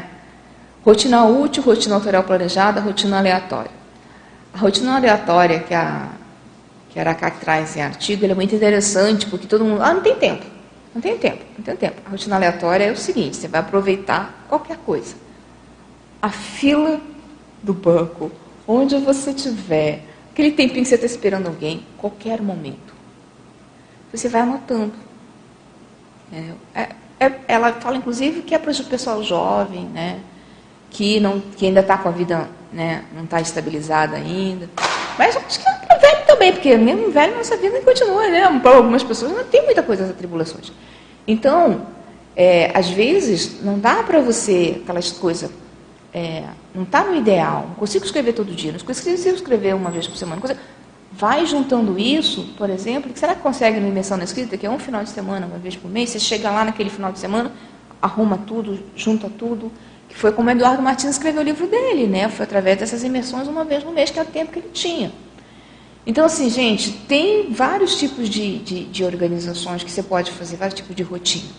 Rotina 0.83 1.25
útil, 1.25 1.63
rotina 1.63 1.95
autorial 1.95 2.23
planejada, 2.23 2.81
rotina 2.81 3.19
aleatória. 3.19 3.71
A 4.53 4.57
rotina 4.57 4.95
aleatória 4.95 5.59
que 5.59 5.73
a, 5.73 6.09
que 6.89 6.99
a 6.99 7.15
traz 7.31 7.77
em 7.77 7.81
artigo 7.81 8.25
é 8.25 8.33
muito 8.33 8.55
interessante, 8.55 9.27
porque 9.27 9.47
todo 9.47 9.63
mundo. 9.63 9.81
Ah, 9.81 9.93
não 9.93 10.01
tem 10.01 10.15
tempo. 10.15 10.43
Não 10.93 11.01
tem 11.01 11.17
tempo, 11.17 11.43
não 11.57 11.63
tem 11.63 11.75
tempo. 11.75 12.01
A 12.05 12.09
rotina 12.09 12.36
aleatória 12.36 12.86
é 12.86 12.91
o 12.91 12.97
seguinte: 12.97 13.38
você 13.38 13.47
vai 13.47 13.61
aproveitar 13.61 14.45
qualquer 14.49 14.78
coisa. 14.78 15.15
A 16.21 16.30
fila 16.30 16.99
do 17.61 17.73
banco, 17.73 18.32
onde 18.67 18.97
você 18.97 19.32
estiver, 19.32 20.03
aquele 20.32 20.51
tempinho 20.51 20.84
que 20.84 20.89
você 20.89 20.95
está 20.95 21.07
esperando 21.07 21.47
alguém, 21.47 21.86
qualquer 21.97 22.41
momento. 22.41 22.93
Você 24.11 24.28
vai 24.28 24.41
anotando. 24.41 25.12
É, 26.34 26.89
é, 27.19 27.31
ela 27.47 27.71
fala, 27.73 27.97
inclusive, 27.97 28.41
que 28.41 28.55
é 28.55 28.57
para 28.57 28.71
o 28.71 28.86
pessoal 28.86 29.23
jovem, 29.23 29.86
né, 29.86 30.19
que, 30.89 31.19
não, 31.19 31.39
que 31.39 31.65
ainda 31.65 31.81
está 31.81 31.97
com 31.97 32.09
a 32.09 32.11
vida, 32.11 32.49
né, 32.71 33.03
não 33.13 33.23
está 33.23 33.39
estabilizada 33.39 34.15
ainda. 34.15 34.69
Mas 35.17 35.38
acho 35.38 35.59
que 35.59 35.65
é 35.67 35.99
velho 35.99 36.25
também, 36.25 36.51
porque 36.51 36.75
mesmo 36.75 37.11
velho 37.11 37.36
nossa 37.38 37.55
vida 37.57 37.79
continua, 37.81 38.27
né? 38.29 38.59
Para 38.59 38.77
algumas 38.77 39.03
pessoas 39.03 39.31
não 39.31 39.43
tem 39.43 39.63
muita 39.63 39.84
coisa 39.84 40.03
das 40.03 40.11
atribulações. 40.11 40.71
Então, 41.27 41.86
é, 42.36 42.71
às 42.73 42.89
vezes, 42.89 43.63
não 43.63 43.79
dá 43.79 44.03
para 44.03 44.19
você 44.19 44.81
aquelas 44.84 45.11
coisas. 45.11 45.51
É, 46.13 46.43
não 46.73 46.84
está 46.84 47.03
no 47.03 47.15
ideal. 47.15 47.65
Não 47.69 47.75
consigo 47.75 48.05
escrever 48.05 48.34
todo 48.34 48.53
dia, 48.53 48.71
não 48.71 48.79
consigo 48.79 49.36
escrever 49.36 49.75
uma 49.75 49.91
vez 49.91 50.07
por 50.07 50.17
semana. 50.17 50.41
Consigo, 50.41 50.59
Vai 51.16 51.45
juntando 51.45 51.99
isso, 51.99 52.43
por 52.57 52.72
exemplo, 52.72 53.11
será 53.14 53.36
que 53.36 53.41
consegue 53.41 53.80
no 53.80 53.88
imersão 53.88 54.18
na 54.18 54.24
escrita, 54.24 54.57
que 54.57 54.66
é 54.66 54.70
um 54.70 54.80
final 54.80 55.03
de 55.03 55.09
semana, 55.09 55.45
uma 55.45 55.59
vez 55.59 55.76
por 55.76 55.89
mês, 55.89 56.09
você 56.09 56.20
chega 56.20 56.49
lá 56.49 56.66
naquele 56.66 56.89
final 56.89 57.11
de 57.11 57.20
semana, 57.20 57.51
arruma 58.01 58.38
tudo, 58.47 58.80
junta 58.95 59.30
tudo, 59.30 59.72
que 60.09 60.16
foi 60.16 60.32
como 60.32 60.49
Eduardo 60.49 60.82
Martins 60.82 61.11
escreveu 61.11 61.41
o 61.41 61.45
livro 61.45 61.68
dele, 61.68 62.07
né? 62.07 62.30
Foi 62.30 62.43
através 62.43 62.80
dessas 62.80 63.03
imersões 63.03 63.47
uma 63.47 63.64
vez 63.64 63.84
no 63.84 63.91
mês, 63.91 64.09
que 64.09 64.18
é 64.18 64.24
o 64.24 64.26
tempo 64.26 64.51
que 64.51 64.59
ele 64.59 64.70
tinha. 64.74 65.11
Então, 66.05 66.26
assim, 66.26 66.49
gente, 66.49 66.91
tem 67.07 67.51
vários 67.53 67.95
tipos 67.95 68.28
de, 68.28 68.57
de, 68.59 68.86
de 68.86 69.03
organizações 69.03 69.84
que 69.84 69.91
você 69.91 70.01
pode 70.01 70.32
fazer, 70.32 70.57
vários 70.57 70.76
tipos 70.76 70.95
de 70.95 71.03
rotina. 71.03 71.49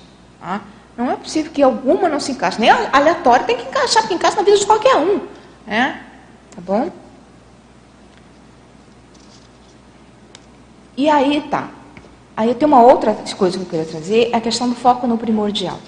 Tá? 0.41 0.63
Não 0.97 1.11
é 1.11 1.17
possível 1.17 1.51
que 1.53 1.63
alguma 1.63 2.09
não 2.09 2.19
se 2.19 2.33
encaixe. 2.33 2.61
Nem 2.61 2.71
aleatório 2.71 3.47
tem 3.47 3.57
que 3.57 3.63
encaixar, 3.63 4.03
porque 4.03 4.15
encaixa 4.15 4.37
na 4.37 4.43
vida 4.43 4.57
de 4.57 4.67
qualquer 4.67 4.97
um. 4.97 5.21
Né? 5.67 6.03
Tá 6.55 6.61
bom? 6.61 6.91
E 10.97 11.09
aí 11.09 11.43
tá. 11.51 11.71
Aí 12.37 12.49
eu 12.49 12.55
tenho 12.55 12.73
uma 12.73 12.83
outra 12.83 13.15
coisa 13.37 13.57
que 13.57 13.65
eu 13.65 13.69
queria 13.69 13.85
trazer, 13.85 14.31
é 14.33 14.37
a 14.37 14.41
questão 14.41 14.69
do 14.69 14.75
foco 14.75 15.07
no 15.07 15.17
primordial. 15.17 15.79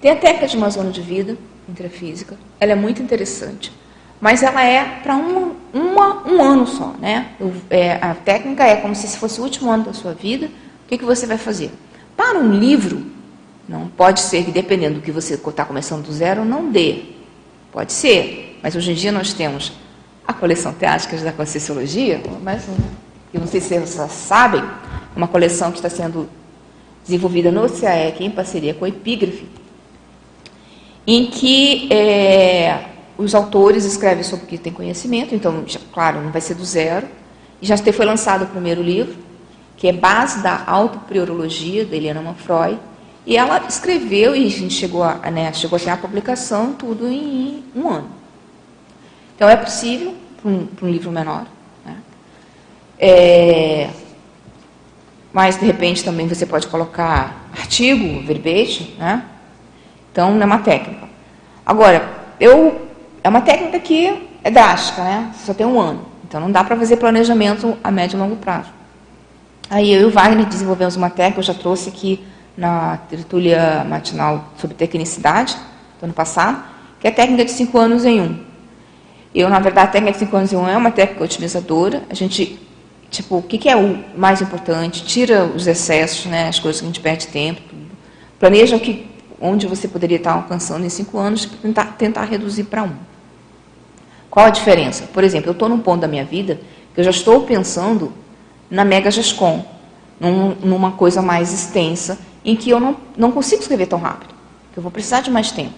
Tem 0.00 0.12
a 0.12 0.16
técnica 0.16 0.46
de 0.46 0.56
uma 0.56 0.70
zona 0.70 0.90
de 0.90 1.00
vida 1.00 1.36
intrafísica, 1.68 2.36
ela 2.58 2.72
é 2.72 2.74
muito 2.74 3.02
interessante, 3.02 3.72
mas 4.20 4.42
ela 4.42 4.64
é 4.64 5.00
para 5.02 5.16
um, 5.16 5.54
uma, 5.72 6.22
ano 6.42 6.66
só, 6.66 6.94
né? 7.00 7.32
É, 7.68 7.92
a 8.00 8.14
técnica 8.14 8.64
é 8.64 8.76
como 8.76 8.94
se 8.94 9.16
fosse 9.16 9.40
o 9.40 9.44
último 9.44 9.70
ano 9.70 9.84
da 9.84 9.92
sua 9.92 10.12
vida, 10.12 10.46
o 10.46 10.88
que, 10.88 10.98
que 10.98 11.04
você 11.04 11.26
vai 11.26 11.38
fazer? 11.38 11.70
Para 12.16 12.38
um 12.38 12.52
livro, 12.52 13.04
não 13.68 13.88
pode 13.88 14.20
ser 14.20 14.44
que 14.44 14.50
dependendo 14.50 14.96
do 14.96 15.00
que 15.00 15.12
você 15.12 15.34
está 15.34 15.64
começando 15.64 16.04
do 16.04 16.12
zero, 16.12 16.44
não 16.44 16.70
dê. 16.70 17.02
Pode 17.72 17.92
ser, 17.92 18.58
mas 18.62 18.74
hoje 18.74 18.92
em 18.92 18.94
dia 18.94 19.12
nós 19.12 19.32
temos 19.32 19.72
a 20.26 20.32
coleção 20.32 20.72
Teáticas 20.72 21.22
da 21.22 21.32
Conscienciologia, 21.32 22.20
mas 22.42 22.64
eu 23.32 23.40
não 23.40 23.46
sei 23.46 23.60
se 23.60 23.78
vocês 23.78 24.12
sabem, 24.12 24.62
uma 25.14 25.28
coleção 25.28 25.70
que 25.70 25.78
está 25.78 25.90
sendo 25.90 26.28
desenvolvida 27.04 27.50
no 27.50 27.68
CAEC 27.68 28.24
em 28.24 28.30
parceria 28.30 28.74
com 28.74 28.84
a 28.84 28.88
Epígrafe, 28.88 29.46
em 31.06 31.26
que 31.26 31.92
é, 31.92 32.84
os 33.16 33.34
autores 33.34 33.84
escrevem 33.84 34.22
sobre 34.22 34.44
o 34.44 34.48
que 34.48 34.58
tem 34.58 34.72
conhecimento, 34.72 35.34
então, 35.34 35.64
já, 35.66 35.80
claro, 35.92 36.20
não 36.20 36.30
vai 36.30 36.40
ser 36.40 36.54
do 36.54 36.64
zero. 36.64 37.06
Já 37.60 37.76
foi 37.76 38.06
lançado 38.06 38.44
o 38.44 38.46
primeiro 38.46 38.82
livro, 38.82 39.14
que 39.76 39.88
é 39.88 39.92
Base 39.92 40.42
da 40.42 40.64
Autopriorologia, 40.66 41.84
da 41.84 41.96
Helena 41.96 42.22
Manfroy, 42.22 42.78
e 43.26 43.36
ela 43.36 43.62
escreveu, 43.68 44.34
e 44.34 44.46
a 44.46 44.50
gente 44.50 44.74
chegou 44.74 45.02
a, 45.02 45.30
né, 45.30 45.52
chegou 45.52 45.76
a 45.76 45.80
ter 45.80 45.90
a 45.90 45.96
publicação, 45.96 46.72
tudo 46.72 47.06
em 47.06 47.62
um 47.74 47.88
ano. 47.88 48.08
Então, 49.36 49.48
é 49.48 49.56
possível 49.56 50.14
para 50.40 50.50
um, 50.50 50.68
um, 50.82 50.88
livro 50.88 51.10
menor. 51.10 51.46
É, 53.00 53.88
mas, 55.32 55.58
de 55.58 55.64
repente, 55.64 56.04
também 56.04 56.28
você 56.28 56.44
pode 56.44 56.66
colocar 56.66 57.48
artigo, 57.58 58.20
verbete, 58.26 58.94
né? 58.98 59.24
Então, 60.12 60.34
não 60.34 60.42
é 60.42 60.44
uma 60.44 60.58
técnica. 60.58 61.08
Agora, 61.64 62.08
eu 62.38 62.88
é 63.22 63.28
uma 63.28 63.40
técnica 63.40 63.78
que 63.78 64.28
é 64.42 64.50
drástica, 64.50 65.02
né? 65.02 65.32
Só 65.44 65.54
tem 65.54 65.66
um 65.66 65.80
ano. 65.80 66.04
Então, 66.24 66.40
não 66.40 66.50
dá 66.50 66.62
para 66.62 66.76
fazer 66.76 66.96
planejamento 66.96 67.76
a 67.82 67.90
médio 67.90 68.16
e 68.16 68.20
longo 68.20 68.36
prazo. 68.36 68.70
Aí 69.68 69.92
eu 69.92 70.02
e 70.02 70.04
o 70.04 70.10
Wagner 70.10 70.46
desenvolvemos 70.46 70.96
uma 70.96 71.08
técnica, 71.08 71.38
eu 71.38 71.44
já 71.44 71.54
trouxe 71.54 71.88
aqui 71.88 72.24
na 72.56 72.96
tertúlia 73.08 73.84
matinal 73.84 74.48
sobre 74.58 74.74
tecnicidade, 74.76 75.56
do 76.00 76.04
ano 76.04 76.12
passado, 76.12 76.62
que 76.98 77.06
é 77.06 77.10
a 77.10 77.14
técnica 77.14 77.44
de 77.44 77.52
cinco 77.52 77.78
anos 77.78 78.04
em 78.04 78.20
um. 78.20 78.38
Eu, 79.34 79.48
na 79.48 79.60
verdade, 79.60 79.88
a 79.88 79.90
técnica 79.92 80.12
de 80.12 80.18
cinco 80.24 80.36
anos 80.36 80.52
em 80.52 80.56
um 80.56 80.68
é 80.68 80.76
uma 80.76 80.90
técnica 80.90 81.22
otimizadora. 81.22 82.02
A 82.10 82.14
gente, 82.14 82.60
tipo, 83.10 83.36
o 83.36 83.42
que, 83.42 83.58
que 83.58 83.68
é 83.68 83.76
o 83.76 84.04
mais 84.16 84.40
importante? 84.40 85.04
Tira 85.04 85.44
os 85.44 85.66
excessos, 85.66 86.26
né, 86.26 86.48
as 86.48 86.58
coisas 86.58 86.80
que 86.80 86.86
a 86.86 86.88
gente 86.88 87.00
perde 87.00 87.26
tempo. 87.26 87.60
Planeja 88.38 88.76
o 88.76 88.80
que 88.80 89.10
onde 89.40 89.66
você 89.66 89.88
poderia 89.88 90.18
estar 90.18 90.32
alcançando 90.32 90.84
em 90.84 90.88
cinco 90.88 91.18
anos, 91.18 91.44
tentar, 91.44 91.96
tentar 91.96 92.24
reduzir 92.24 92.64
para 92.64 92.84
um. 92.84 92.92
Qual 94.30 94.46
a 94.46 94.50
diferença? 94.50 95.08
Por 95.12 95.24
exemplo, 95.24 95.48
eu 95.48 95.52
estou 95.52 95.68
num 95.68 95.80
ponto 95.80 96.02
da 96.02 96.08
minha 96.08 96.24
vida 96.24 96.60
que 96.94 97.00
eu 97.00 97.04
já 97.04 97.10
estou 97.10 97.42
pensando 97.42 98.12
na 98.70 98.84
Mega 98.84 99.10
Gescom, 99.10 99.64
num, 100.20 100.54
numa 100.62 100.92
coisa 100.92 101.20
mais 101.20 101.52
extensa, 101.52 102.18
em 102.44 102.54
que 102.54 102.70
eu 102.70 102.78
não, 102.78 102.96
não 103.16 103.32
consigo 103.32 103.60
escrever 103.62 103.86
tão 103.86 103.98
rápido, 103.98 104.34
que 104.72 104.78
eu 104.78 104.82
vou 104.82 104.92
precisar 104.92 105.20
de 105.20 105.30
mais 105.30 105.50
tempo. 105.50 105.74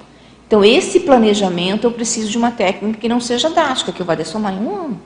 Então, 0.47 0.62
esse 0.62 1.01
planejamento, 1.01 1.85
eu 1.87 1.91
preciso 1.91 2.28
de 2.28 2.37
uma 2.37 2.51
técnica 2.51 2.99
que 3.01 3.09
não 3.09 3.20
seja 3.20 3.49
drástica, 3.49 3.91
que 3.91 4.03
eu 4.03 4.07
vá 4.07 4.14
dessomar 4.14 4.53
em 4.53 4.59
um 4.59 4.74
ano. 4.74 5.01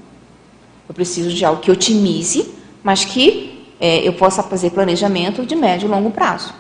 Eu 0.89 0.95
preciso 0.95 1.31
de 1.31 1.45
algo 1.45 1.61
que 1.61 1.71
otimize, 1.71 2.55
mas 2.83 3.05
que 3.05 3.67
é, 3.81 4.07
eu 4.07 4.13
possa 4.13 4.43
fazer 4.43 4.71
planejamento 4.71 5.45
de 5.45 5.55
médio 5.55 5.87
e 5.87 5.91
longo 5.91 6.11
prazo. 6.11 6.55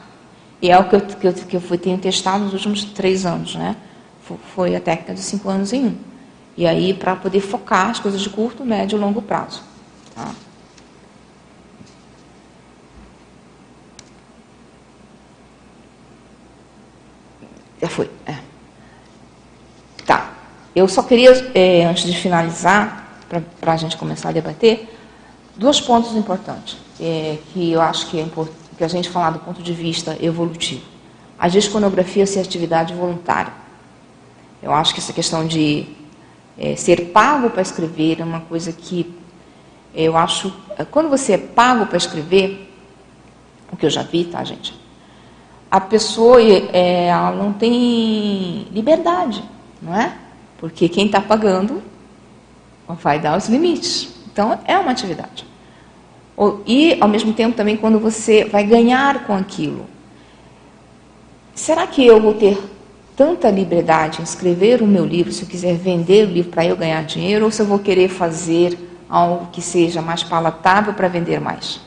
E 0.60 0.70
é 0.70 0.78
o 0.78 0.88
que 0.88 0.96
eu, 0.96 1.00
que 1.00 1.26
eu, 1.26 1.32
que 1.32 1.56
eu 1.56 1.60
fui, 1.60 1.78
tenho 1.78 1.98
testado 1.98 2.44
nos 2.44 2.52
últimos 2.52 2.84
três 2.84 3.26
anos, 3.26 3.54
né? 3.54 3.76
Foi 4.54 4.74
a 4.74 4.80
técnica 4.80 5.14
de 5.14 5.20
cinco 5.20 5.48
anos 5.48 5.72
em 5.72 5.86
um. 5.86 5.96
E 6.56 6.66
aí, 6.66 6.94
para 6.94 7.14
poder 7.14 7.40
focar 7.40 7.90
as 7.90 8.00
coisas 8.00 8.20
de 8.20 8.30
curto, 8.30 8.64
médio 8.64 8.96
e 8.96 9.00
longo 9.00 9.22
prazo. 9.22 9.62
Tá? 10.14 10.34
Já 17.80 17.88
foi. 17.88 18.10
É. 18.26 18.36
Tá. 20.06 20.32
Eu 20.74 20.88
só 20.88 21.02
queria, 21.02 21.30
é, 21.54 21.84
antes 21.84 22.04
de 22.04 22.16
finalizar, 22.16 23.05
para 23.28 23.72
a 23.72 23.76
gente 23.76 23.96
começar 23.96 24.28
a 24.30 24.32
debater, 24.32 24.88
dois 25.56 25.80
pontos 25.80 26.14
importantes 26.14 26.76
é, 27.00 27.38
que 27.52 27.72
eu 27.72 27.80
acho 27.80 28.08
que 28.08 28.18
é 28.18 28.22
importante 28.22 28.66
que 28.76 28.84
a 28.84 28.88
gente 28.88 29.08
falar 29.08 29.30
do 29.30 29.38
ponto 29.38 29.62
de 29.62 29.72
vista 29.72 30.16
evolutivo. 30.20 30.82
A 31.38 31.48
gesconografia 31.48 32.26
ser 32.26 32.40
atividade 32.40 32.94
voluntária. 32.94 33.52
Eu 34.62 34.72
acho 34.72 34.94
que 34.94 35.00
essa 35.00 35.12
questão 35.12 35.46
de 35.46 35.86
é, 36.58 36.76
ser 36.76 37.06
pago 37.06 37.50
para 37.50 37.62
escrever 37.62 38.20
é 38.20 38.24
uma 38.24 38.40
coisa 38.40 38.72
que 38.72 39.14
eu 39.94 40.16
acho. 40.16 40.52
Quando 40.90 41.08
você 41.08 41.34
é 41.34 41.38
pago 41.38 41.86
para 41.86 41.96
escrever, 41.96 42.70
o 43.72 43.76
que 43.76 43.86
eu 43.86 43.90
já 43.90 44.02
vi, 44.02 44.24
tá, 44.24 44.44
gente? 44.44 44.74
A 45.70 45.80
pessoa 45.80 46.40
é, 46.40 47.08
ela 47.08 47.32
não 47.32 47.52
tem 47.52 48.66
liberdade, 48.72 49.42
não 49.80 49.94
é? 49.94 50.16
Porque 50.58 50.88
quem 50.88 51.06
está 51.06 51.20
pagando 51.20 51.82
vai 52.88 53.18
dar 53.18 53.36
os 53.36 53.48
limites. 53.48 54.08
Então, 54.32 54.58
é 54.64 54.78
uma 54.78 54.90
atividade. 54.90 55.46
E, 56.66 56.96
ao 57.00 57.08
mesmo 57.08 57.32
tempo, 57.32 57.56
também 57.56 57.76
quando 57.76 57.98
você 57.98 58.44
vai 58.44 58.64
ganhar 58.64 59.26
com 59.26 59.34
aquilo. 59.34 59.86
Será 61.54 61.86
que 61.86 62.06
eu 62.06 62.20
vou 62.20 62.34
ter 62.34 62.58
tanta 63.16 63.50
liberdade 63.50 64.20
em 64.20 64.24
escrever 64.24 64.82
o 64.82 64.86
meu 64.86 65.06
livro, 65.06 65.32
se 65.32 65.42
eu 65.42 65.48
quiser 65.48 65.74
vender 65.74 66.28
o 66.28 66.30
livro 66.30 66.50
para 66.50 66.66
eu 66.66 66.76
ganhar 66.76 67.02
dinheiro, 67.04 67.46
ou 67.46 67.50
se 67.50 67.62
eu 67.62 67.66
vou 67.66 67.78
querer 67.78 68.08
fazer 68.08 68.78
algo 69.08 69.48
que 69.50 69.62
seja 69.62 70.02
mais 70.02 70.22
palatável 70.22 70.92
para 70.92 71.08
vender 71.08 71.40
mais? 71.40 71.80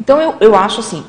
Então, 0.00 0.18
eu, 0.20 0.34
eu 0.40 0.54
acho 0.54 0.80
assim, 0.80 1.04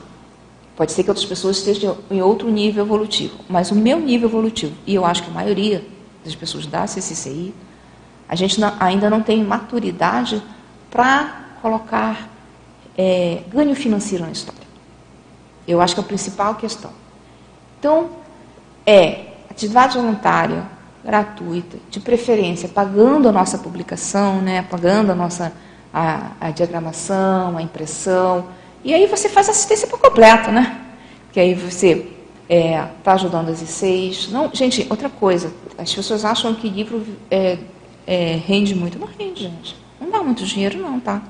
pode 0.76 0.92
ser 0.92 1.04
que 1.04 1.10
outras 1.10 1.26
pessoas 1.26 1.58
estejam 1.58 1.98
em 2.12 2.22
outro 2.22 2.50
nível 2.50 2.84
evolutivo, 2.84 3.38
mas 3.48 3.72
o 3.72 3.76
meu 3.76 4.00
nível 4.02 4.28
evolutivo, 4.28 4.74
e 4.86 4.94
eu 4.94 5.06
acho 5.06 5.24
que 5.24 5.30
a 5.30 5.34
maioria 5.34 5.86
das 6.26 6.36
pessoas 6.36 6.66
da 6.66 6.86
CCCI, 6.86 7.54
a 8.28 8.36
gente 8.36 8.60
não, 8.60 8.74
ainda 8.80 9.10
não 9.10 9.22
tem 9.22 9.44
maturidade 9.44 10.42
para 10.90 11.42
colocar 11.62 12.30
é, 12.98 13.44
ganho 13.50 13.76
financeiro 13.76 14.26
na 14.26 14.32
história. 14.32 14.68
Eu 15.68 15.82
acho 15.82 15.94
que 15.94 16.02
é 16.02 16.04
a 16.04 16.08
principal 16.08 16.56
questão. 16.56 16.92
Então, 17.80 18.10
é 18.86 19.34
atividade 19.50 19.98
voluntária, 19.98 20.64
gratuita, 21.04 21.78
de 21.90 22.00
preferência, 22.00 22.68
pagando 22.68 23.30
a 23.30 23.32
nossa 23.32 23.58
publicação, 23.58 24.42
né, 24.42 24.62
pagando 24.62 25.12
a 25.12 25.16
nossa 25.16 25.54
a, 25.94 26.32
a 26.40 26.52
diagramação, 26.52 27.58
a 27.58 27.62
impressão, 27.62 28.48
e 28.84 28.94
aí 28.94 29.06
você 29.08 29.28
faz 29.30 29.50
assistência 29.50 29.88
por 29.88 30.00
completo, 30.00 30.52
né? 30.52 30.80
Que 31.32 31.40
aí 31.40 31.54
você 31.54 32.08
está 32.50 32.56
é, 32.56 32.88
tá 33.04 33.14
ajudando 33.14 33.50
as 33.50 33.62
I6. 33.62 34.30
Não, 34.30 34.50
gente, 34.54 34.86
outra 34.90 35.10
coisa, 35.10 35.52
as 35.78 35.94
pessoas 35.94 36.24
acham 36.24 36.54
que 36.54 36.70
livro 36.70 37.06
é, 37.30 37.58
é, 38.08 38.40
rende 38.48 38.74
muito. 38.74 38.98
Não 38.98 39.08
rende, 39.08 39.44
gente. 39.44 39.76
Não 40.00 40.10
dá 40.10 40.24
muito 40.24 40.46
dinheiro, 40.46 40.82
não, 40.82 41.00
tá? 41.00 41.22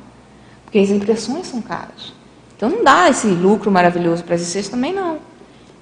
Porque 0.64 0.78
as 0.78 0.92
impressões 0.92 1.48
são 1.48 1.62
caras. 1.62 2.14
Então 2.56 2.70
não 2.70 2.84
dá 2.84 3.10
esse 3.10 3.28
lucro 3.28 3.72
maravilhoso 3.72 4.24
para 4.24 4.36
as 4.36 4.54
ICs 4.54 4.70
também 4.70 4.94
não. 4.94 5.20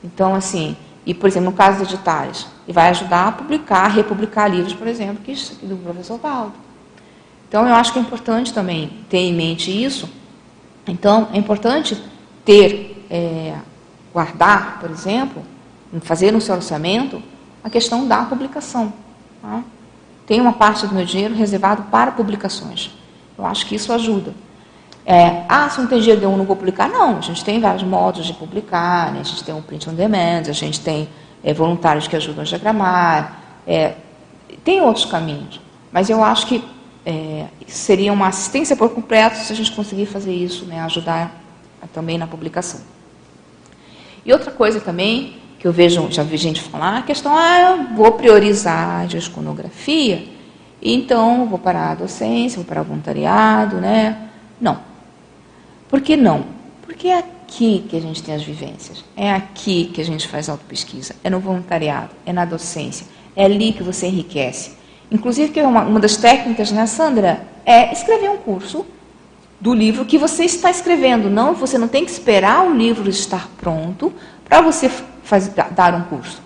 Então, 0.03 0.33
assim, 0.33 0.75
e 1.05 1.13
por 1.13 1.27
exemplo, 1.27 1.51
no 1.51 1.55
caso 1.55 1.79
dos 1.79 1.93
editais, 1.93 2.47
ele 2.65 2.73
vai 2.73 2.89
ajudar 2.89 3.27
a 3.27 3.31
publicar, 3.31 3.87
republicar 3.87 4.49
livros, 4.49 4.73
por 4.73 4.87
exemplo, 4.87 5.23
que 5.23 5.33
do 5.65 5.77
professor 5.77 6.17
Valdo. 6.17 6.53
Então 7.47 7.67
eu 7.67 7.75
acho 7.75 7.93
que 7.93 7.99
é 7.99 8.01
importante 8.01 8.53
também 8.53 8.91
ter 9.09 9.19
em 9.19 9.33
mente 9.33 9.71
isso. 9.71 10.09
Então, 10.87 11.29
é 11.33 11.37
importante 11.37 12.01
ter, 12.43 13.05
é, 13.09 13.55
guardar, 14.13 14.79
por 14.79 14.91
exemplo, 14.91 15.43
fazer 16.01 16.31
no 16.31 16.41
seu 16.41 16.55
orçamento 16.55 17.21
a 17.63 17.69
questão 17.69 18.07
da 18.07 18.23
publicação. 18.23 18.93
Tá? 19.41 19.63
Tem 20.25 20.41
uma 20.41 20.53
parte 20.53 20.87
do 20.87 20.95
meu 20.95 21.05
dinheiro 21.05 21.35
reservado 21.35 21.83
para 21.83 22.11
publicações. 22.11 22.91
Eu 23.37 23.45
acho 23.45 23.65
que 23.65 23.75
isso 23.75 23.91
ajuda. 23.93 24.33
É, 25.05 25.43
ah, 25.47 25.69
se 25.69 25.79
não 25.79 25.87
tem 25.87 25.99
GD1 25.99 26.35
não 26.35 26.45
vou 26.45 26.55
publicar. 26.55 26.89
Não, 26.89 27.17
a 27.17 27.21
gente 27.21 27.45
tem 27.45 27.59
vários 27.59 27.83
modos 27.83 28.25
de 28.25 28.33
publicar, 28.33 29.11
né? 29.11 29.19
a 29.19 29.23
gente 29.23 29.43
tem 29.43 29.53
um 29.53 29.61
print 29.61 29.87
on 29.89 29.93
demand, 29.93 30.43
a 30.49 30.53
gente 30.53 30.79
tem 30.79 31.07
é, 31.43 31.53
voluntários 31.53 32.07
que 32.07 32.15
ajudam 32.15 32.41
a 32.41 32.45
diagramar, 32.45 33.39
é, 33.67 33.93
tem 34.63 34.81
outros 34.81 35.05
caminhos, 35.05 35.61
mas 35.91 36.09
eu 36.09 36.23
acho 36.23 36.47
que 36.47 36.63
é, 37.05 37.45
seria 37.67 38.11
uma 38.11 38.29
assistência 38.29 38.75
por 38.75 38.89
completo 38.89 39.37
se 39.37 39.53
a 39.53 39.55
gente 39.55 39.71
conseguir 39.73 40.07
fazer 40.07 40.33
isso, 40.33 40.65
né, 40.65 40.81
ajudar 40.81 41.39
também 41.93 42.17
na 42.17 42.25
publicação. 42.25 42.81
E 44.25 44.33
outra 44.33 44.51
coisa 44.51 44.79
também 44.79 45.37
que 45.65 45.69
eu 45.69 45.73
vejo, 45.73 46.11
já 46.11 46.21
vi 46.21 46.37
gente 46.37 46.61
falar, 46.61 46.99
a 46.99 47.01
questão, 47.01 47.35
ah, 47.35 47.59
eu 47.59 47.95
vou 47.95 48.11
priorizar 48.11 49.01
a 49.01 49.07
gesconografia, 49.07 50.23
então 50.79 51.47
vou 51.47 51.57
parar 51.57 51.89
a 51.89 51.95
docência, 51.95 52.57
vou 52.57 52.65
parar 52.65 52.81
o 52.81 52.83
voluntariado, 52.83 53.77
né? 53.77 54.29
Não. 54.61 54.77
Por 55.89 56.01
que 56.01 56.15
não? 56.15 56.45
Porque 56.83 57.07
é 57.07 57.17
aqui 57.17 57.83
que 57.89 57.97
a 57.97 57.99
gente 57.99 58.21
tem 58.21 58.35
as 58.35 58.43
vivências, 58.43 59.03
é 59.17 59.31
aqui 59.31 59.89
que 59.91 59.99
a 59.99 60.05
gente 60.05 60.27
faz 60.27 60.49
autopesquisa, 60.49 61.15
é 61.23 61.31
no 61.31 61.39
voluntariado, 61.39 62.11
é 62.27 62.31
na 62.31 62.45
docência, 62.45 63.07
é 63.35 63.45
ali 63.45 63.73
que 63.73 63.81
você 63.81 64.05
enriquece. 64.05 64.73
Inclusive, 65.09 65.51
que 65.51 65.59
é 65.59 65.65
uma, 65.65 65.81
uma 65.81 65.99
das 65.99 66.15
técnicas, 66.15 66.71
né, 66.71 66.85
Sandra, 66.85 67.41
é 67.65 67.91
escrever 67.91 68.29
um 68.29 68.37
curso 68.37 68.85
do 69.59 69.73
livro 69.73 70.05
que 70.05 70.19
você 70.19 70.45
está 70.45 70.69
escrevendo. 70.69 71.27
Não, 71.27 71.55
você 71.55 71.75
não 71.75 71.87
tem 71.87 72.05
que 72.05 72.11
esperar 72.11 72.63
o 72.67 72.71
livro 72.71 73.09
estar 73.09 73.49
pronto 73.57 74.13
para 74.47 74.61
você 74.61 74.91
faz, 75.25 75.51
dar 75.71 75.93
um 75.93 76.03
curso. 76.03 76.41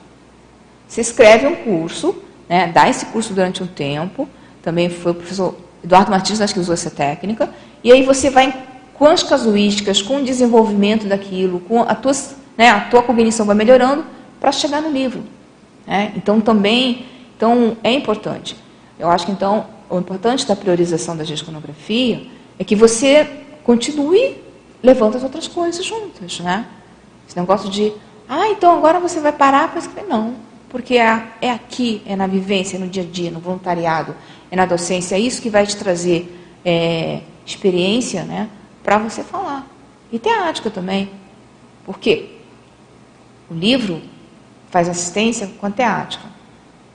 Você 0.87 1.01
escreve 1.01 1.45
um 1.45 1.55
curso, 1.57 2.15
né, 2.49 2.67
dá 2.67 2.89
esse 2.89 3.05
curso 3.07 3.33
durante 3.33 3.61
um 3.61 3.67
tempo. 3.67 4.27
Também 4.63 4.89
foi 4.89 5.11
o 5.11 5.15
professor 5.15 5.55
Eduardo 5.83 6.09
Martins 6.09 6.41
acho 6.41 6.53
que 6.53 6.59
usou 6.59 6.73
essa 6.73 6.89
técnica. 6.89 7.49
E 7.83 7.91
aí 7.91 8.03
você 8.03 8.31
vai 8.31 8.53
com 8.95 9.05
as 9.05 9.21
casuísticas, 9.21 10.01
com 10.01 10.17
o 10.17 10.23
desenvolvimento 10.23 11.07
daquilo, 11.07 11.59
com 11.61 11.83
a 11.83 11.93
tua, 11.93 12.11
né, 12.57 12.69
a 12.69 12.81
tua 12.81 13.03
cognição 13.03 13.45
vai 13.45 13.55
melhorando 13.55 14.03
para 14.39 14.51
chegar 14.51 14.81
no 14.81 14.89
livro. 14.89 15.23
Né? 15.85 16.11
Então 16.15 16.41
também 16.41 17.05
então, 17.39 17.77
é 17.81 17.93
importante. 17.93 18.53
Eu 18.99 19.09
acho 19.09 19.25
que, 19.25 19.31
então, 19.31 19.65
o 19.89 19.97
importante 19.97 20.45
da 20.45 20.57
priorização 20.57 21.15
da 21.15 21.23
gesconografia 21.23 22.27
é 22.59 22.65
que 22.65 22.75
você 22.75 23.45
continue 23.63 24.35
levando 24.83 25.15
as 25.15 25.23
outras 25.23 25.47
coisas 25.47 25.85
juntas, 25.85 26.41
né? 26.41 26.65
Esse 27.25 27.39
negócio 27.39 27.69
de, 27.69 27.93
ah, 28.29 28.47
então 28.49 28.77
agora 28.77 28.99
você 28.99 29.19
vai 29.19 29.33
parar 29.33 29.69
para 29.69 29.79
escrever. 29.79 30.07
Não, 30.07 30.35
porque 30.69 30.95
é, 30.95 31.49
aqui, 31.51 32.03
é 32.05 32.15
na 32.15 32.27
vivência, 32.27 32.77
no 32.77 32.87
dia 32.87 33.01
a 33.01 33.05
dia, 33.05 33.31
no 33.31 33.39
voluntariado, 33.39 34.15
é 34.51 34.55
na 34.55 34.67
docência, 34.67 35.15
é 35.15 35.19
isso 35.19 35.41
que 35.41 35.49
vai 35.49 35.65
te 35.65 35.75
trazer 35.75 36.39
é, 36.63 37.21
experiência, 37.43 38.23
né, 38.23 38.47
para 38.83 38.99
você 38.99 39.23
falar. 39.23 39.67
E 40.11 40.19
teática 40.19 40.69
também. 40.69 41.09
Por 41.83 41.97
quê? 41.97 42.37
O 43.49 43.53
livro 43.53 44.01
faz 44.69 44.87
assistência 44.87 45.47
com 45.59 45.65
a 45.65 45.71
teática. 45.71 46.27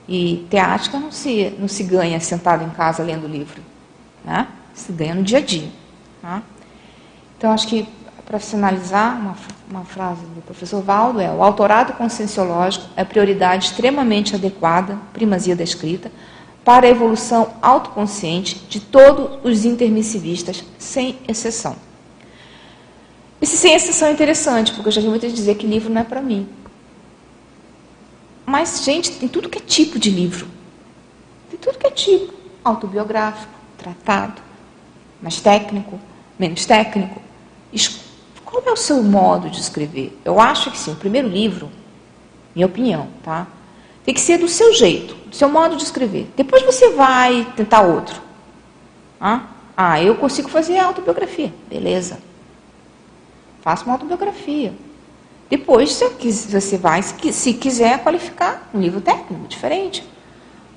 E 0.07 0.45
teática 0.49 0.99
não 0.99 1.11
se, 1.11 1.53
não 1.59 1.67
se 1.67 1.83
ganha 1.83 2.19
sentado 2.19 2.63
em 2.63 2.69
casa 2.69 3.03
lendo 3.03 3.27
livro. 3.27 3.61
Né? 4.23 4.47
Se 4.73 4.91
ganha 4.91 5.15
no 5.15 5.23
dia 5.23 5.39
a 5.39 5.41
dia. 5.41 5.69
Tá? 6.21 6.41
Então, 7.37 7.51
acho 7.51 7.67
que, 7.67 7.87
para 8.25 8.39
finalizar, 8.39 9.19
uma, 9.19 9.35
uma 9.69 9.85
frase 9.85 10.21
do 10.25 10.41
professor 10.41 10.81
Valdo 10.81 11.21
é: 11.21 11.31
o 11.31 11.43
autorado 11.43 11.93
conscienciológico 11.93 12.85
é 12.95 13.03
prioridade 13.03 13.67
extremamente 13.67 14.35
adequada, 14.35 14.97
primazia 15.13 15.55
da 15.55 15.63
escrita, 15.63 16.11
para 16.63 16.87
a 16.87 16.89
evolução 16.89 17.53
autoconsciente 17.61 18.55
de 18.67 18.79
todos 18.79 19.39
os 19.43 19.63
intermissivistas, 19.63 20.63
sem 20.79 21.19
exceção. 21.27 21.75
Esse 23.39 23.57
sem 23.57 23.73
exceção 23.75 24.07
é 24.07 24.11
interessante, 24.11 24.71
porque 24.71 24.87
eu 24.87 24.91
já 24.91 25.01
vi 25.01 25.07
muitas 25.07 25.31
dizer 25.31 25.55
que 25.55 25.67
livro 25.67 25.93
não 25.93 26.01
é 26.01 26.03
para 26.03 26.21
mim. 26.21 26.47
Mas, 28.45 28.83
gente, 28.83 29.11
tem 29.11 29.29
tudo 29.29 29.49
que 29.49 29.59
é 29.59 29.61
tipo 29.61 29.99
de 29.99 30.09
livro. 30.09 30.47
Tem 31.49 31.59
tudo 31.59 31.77
que 31.77 31.85
é 31.85 31.91
tipo. 31.91 32.33
Autobiográfico, 32.63 33.53
tratado, 33.77 34.41
mais 35.21 35.39
técnico, 35.39 35.99
menos 36.39 36.65
técnico. 36.65 37.21
Qual 38.55 38.63
é 38.67 38.71
o 38.71 38.77
seu 38.77 39.03
modo 39.03 39.49
de 39.49 39.59
escrever? 39.59 40.17
Eu 40.23 40.39
acho 40.39 40.71
que 40.71 40.77
sim, 40.77 40.93
o 40.93 40.95
primeiro 40.95 41.27
livro, 41.27 41.69
minha 42.55 42.65
opinião, 42.65 43.09
tá? 43.21 43.47
Tem 44.05 44.13
que 44.13 44.21
ser 44.21 44.37
do 44.37 44.47
seu 44.47 44.73
jeito, 44.73 45.13
do 45.13 45.35
seu 45.35 45.49
modo 45.49 45.75
de 45.75 45.83
escrever. 45.83 46.31
Depois 46.37 46.63
você 46.63 46.91
vai 46.91 47.45
tentar 47.57 47.81
outro. 47.81 48.21
Ah, 49.19 49.41
ah 49.75 50.01
eu 50.01 50.15
consigo 50.15 50.47
fazer 50.47 50.79
autobiografia. 50.79 51.53
Beleza. 51.67 52.17
Faça 53.59 53.83
uma 53.83 53.95
autobiografia. 53.95 54.73
Depois 55.49 56.01
você 56.49 56.77
vai, 56.77 57.01
se 57.03 57.53
quiser, 57.55 58.03
qualificar 58.03 58.69
um 58.73 58.79
livro 58.79 59.01
técnico 59.01 59.49
diferente. 59.49 60.01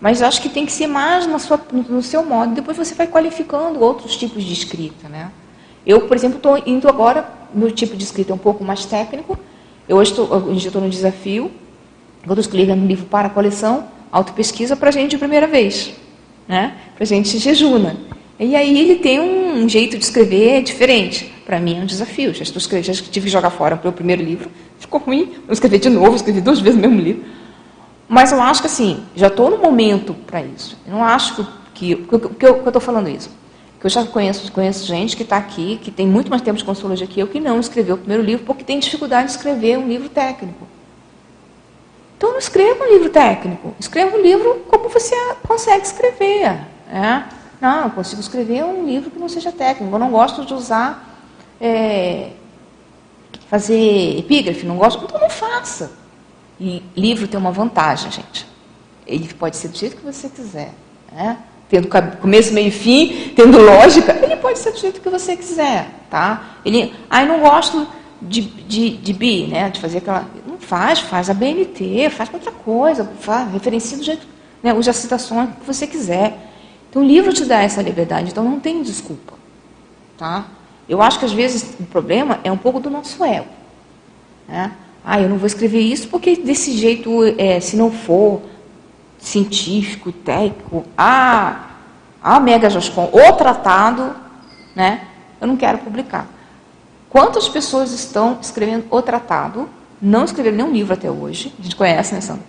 Mas 0.01 0.21
acho 0.21 0.43
que 0.43 0.49
tem 0.49 0.67
que 0.67 0.73
ser 0.73 0.89
mais 0.89 1.29
sua, 1.43 1.61
no 1.71 2.03
seu 2.03 2.25
modo. 2.25 2.57
Depois 2.57 2.77
você 2.77 2.97
vai 2.97 3.07
qualificando 3.07 3.81
outros 3.81 4.17
tipos 4.17 4.43
de 4.43 4.53
escrita. 4.53 5.09
Né? 5.09 5.31
Eu, 5.87 6.09
por 6.09 6.17
exemplo, 6.17 6.39
estou 6.39 6.61
indo 6.67 6.89
agora 6.89 7.38
no 7.55 7.71
tipo 7.71 7.97
de 7.97 8.05
escrita 8.05 8.33
um 8.35 8.39
pouco 8.39 8.65
mais 8.65 8.85
técnico. 8.85 9.39
Eu 9.89 9.97
hoje 9.97 10.13
estou 10.13 10.81
no 10.81 10.91
desafio. 10.91 11.51
Estou 12.21 12.39
escrevendo 12.39 12.83
um 12.83 12.87
livro 12.87 13.07
para 13.07 13.29
a 13.29 13.31
coleção, 13.31 13.87
autopesquisa 14.13 14.77
para 14.77 14.89
a 14.89 14.93
gente 14.93 15.13
de 15.13 15.19
primeira 15.19 15.47
vez. 15.47 15.95
Né? 16.47 16.77
Para 16.95 17.05
a 17.05 17.07
gente 17.07 17.39
jejuna. 17.39 17.97
E 18.39 18.55
aí 18.55 18.79
ele 18.79 18.97
tem 18.97 19.21
um 19.21 19.69
jeito 19.69 19.97
de 19.99 20.05
escrever 20.05 20.63
diferente. 20.63 21.33
Para 21.45 21.59
mim 21.59 21.79
é 21.79 21.83
um 21.83 21.87
desafio. 21.87 22.35
Já, 22.35 22.43
estou 22.43 22.59
escrevendo, 22.59 22.95
já 22.95 23.03
tive 23.03 23.27
que 23.27 23.33
jogar 23.33 23.51
fora 23.51 23.81
o 23.83 23.93
primeiro 23.93 24.23
livro. 24.23 24.51
Ficou 24.79 25.01
ruim. 25.01 25.35
Eu 25.47 25.53
escrevi 25.53 25.79
de 25.79 25.89
novo, 25.89 26.15
escrevi 26.15 26.41
duas 26.41 26.61
vezes 26.61 26.79
o 26.79 26.83
mesmo 26.83 27.01
livro. 27.01 27.25
Mas 28.09 28.33
eu 28.33 28.41
acho 28.41 28.61
que 28.61 28.67
assim, 28.67 29.03
já 29.17 29.27
estou 29.27 29.51
no 29.51 29.59
momento 29.59 30.15
para 30.27 30.43
isso. 30.43 30.77
Eu 30.87 30.93
não 30.93 31.05
acho 31.05 31.47
que. 31.75 31.97
Por 31.97 32.31
que 32.35 32.47
eu 32.47 32.65
estou 32.67 32.81
falando 32.81 33.09
isso? 33.09 33.31
Que 33.81 33.87
eu 33.87 33.91
já 33.91 34.05
conheço, 34.05 34.51
conheço 34.53 34.87
gente 34.87 35.17
que 35.17 35.23
está 35.23 35.37
aqui, 35.37 35.79
que 35.83 35.91
tem 35.91 36.07
muito 36.07 36.31
mais 36.31 36.43
tempo 36.43 36.59
de 36.59 36.65
consulologia 36.65 37.07
que 37.07 37.21
eu, 37.21 37.29
que 37.29 37.39
não 37.39 37.61
escreveu 37.61 37.95
o 37.95 37.99
primeiro 37.99 38.23
livro 38.23 38.45
porque 38.45 38.65
tem 38.65 38.79
dificuldade 38.79 39.27
de 39.27 39.33
escrever 39.33 39.79
um 39.79 39.87
livro 39.87 40.09
técnico. 40.09 40.67
Então 42.17 42.33
não 42.33 42.39
escreva 42.39 42.85
um 42.85 42.89
livro 42.89 43.11
técnico. 43.11 43.75
Escreva 43.79 44.17
um 44.17 44.21
livro 44.21 44.65
como 44.69 44.89
você 44.89 45.15
consegue 45.47 45.87
escrever. 45.87 46.59
É? 46.91 47.23
Não, 47.61 47.85
eu 47.85 47.91
consigo 47.91 48.21
escrever 48.21 48.65
um 48.65 48.85
livro 48.85 49.11
que 49.11 49.19
não 49.19 49.29
seja 49.29 49.53
técnico. 49.53 49.95
Eu 49.95 49.99
não 50.01 50.11
gosto 50.11 50.45
de 50.45 50.53
usar, 50.53 51.17
é, 51.61 52.31
fazer 53.49 54.19
epígrafe, 54.19 54.67
não 54.67 54.77
gosto, 54.77 55.05
então 55.05 55.21
não 55.21 55.31
faça. 55.31 55.93
E 56.61 56.83
livro 56.97 57.29
tem 57.29 57.39
uma 57.39 57.53
vantagem, 57.53 58.11
gente. 58.11 58.47
Ele 59.07 59.33
pode 59.35 59.57
ser 59.57 59.69
do 59.69 59.79
jeito 59.79 59.97
que 59.97 60.05
você 60.05 60.29
quiser. 60.29 60.73
Né? 61.13 61.39
Tendo 61.69 61.89
começo, 62.21 62.55
meio 62.55 62.69
e 62.69 62.71
fim, 62.71 63.33
tendo 63.37 63.59
lógica, 63.59 64.13
ele 64.23 64.37
pode 64.37 64.59
ser 64.59 64.73
do 64.73 64.79
jeito 64.79 65.01
que 65.01 65.09
você 65.11 65.37
quiser. 65.37 65.89
Tá? 66.09 66.59
Ele, 66.65 66.95
ah, 67.11 67.23
eu 67.23 67.29
não 67.29 67.41
gosto 67.41 67.87
de, 68.23 68.41
de, 68.41 68.97
de 68.97 69.13
bi, 69.13 69.47
né? 69.47 69.69
de 69.69 69.81
fazer 69.81 69.99
aquela. 69.99 70.27
Não 70.47 70.59
faz, 70.59 71.01
faz 71.01 71.29
a 71.29 71.35
BNT, 71.35 72.09
faz 72.11 72.33
outra 72.33 72.51
coisa, 72.51 73.05
faz, 73.21 73.53
referencia 73.53 73.99
do 73.99 74.05
jeito, 74.05 74.27
né? 74.63 74.73
use 74.73 74.89
as 74.89 74.97
citações 74.97 75.51
que 75.61 75.67
você 75.67 75.87
quiser. 75.87 76.39
Então, 76.89 77.03
o 77.03 77.05
livro 77.05 77.33
te 77.35 77.45
dá 77.45 77.63
essa 77.63 77.83
liberdade, 77.83 78.31
então 78.31 78.43
não 78.43 78.59
tem 78.59 78.83
desculpa. 78.83 79.35
Tá? 80.17 80.47
Eu 80.89 81.03
acho 81.03 81.19
que 81.19 81.27
às 81.27 81.33
vezes 81.33 81.77
o 81.79 81.85
problema 81.85 82.41
é 82.43 82.51
um 82.51 82.57
pouco 82.57 82.81
do 82.81 82.89
nosso 82.89 83.23
ego. 83.23 83.47
Né? 84.49 84.73
Ah, 85.05 85.21
eu 85.21 85.29
não 85.29 85.37
vou 85.37 85.47
escrever 85.47 85.81
isso 85.81 86.09
porque 86.09 86.37
desse 86.37 86.73
jeito, 86.73 87.11
é, 87.37 87.61
se 87.61 87.77
não 87.77 87.91
for 87.91 88.43
científico, 89.19 90.13
técnico, 90.13 90.85
ah, 90.97 91.67
a 92.23 92.39
Mega 92.41 92.71
Joscom, 92.71 93.11
o 93.13 93.33
tratado, 93.33 94.15
né, 94.75 95.03
eu 95.41 95.47
não 95.47 95.57
quero 95.57 95.79
publicar. 95.79 96.27
Quantas 97.09 97.49
pessoas 97.49 97.93
estão 97.93 98.39
escrevendo 98.41 98.87
o 98.91 99.03
tratado, 99.03 99.69
não 100.01 100.25
escreveram 100.25 100.57
nenhum 100.57 100.73
livro 100.73 100.95
até 100.95 101.11
hoje, 101.11 101.53
a 101.59 101.63
gente 101.63 101.77
conhece, 101.77 102.15
né, 102.15 102.21
Sandra? 102.21 102.45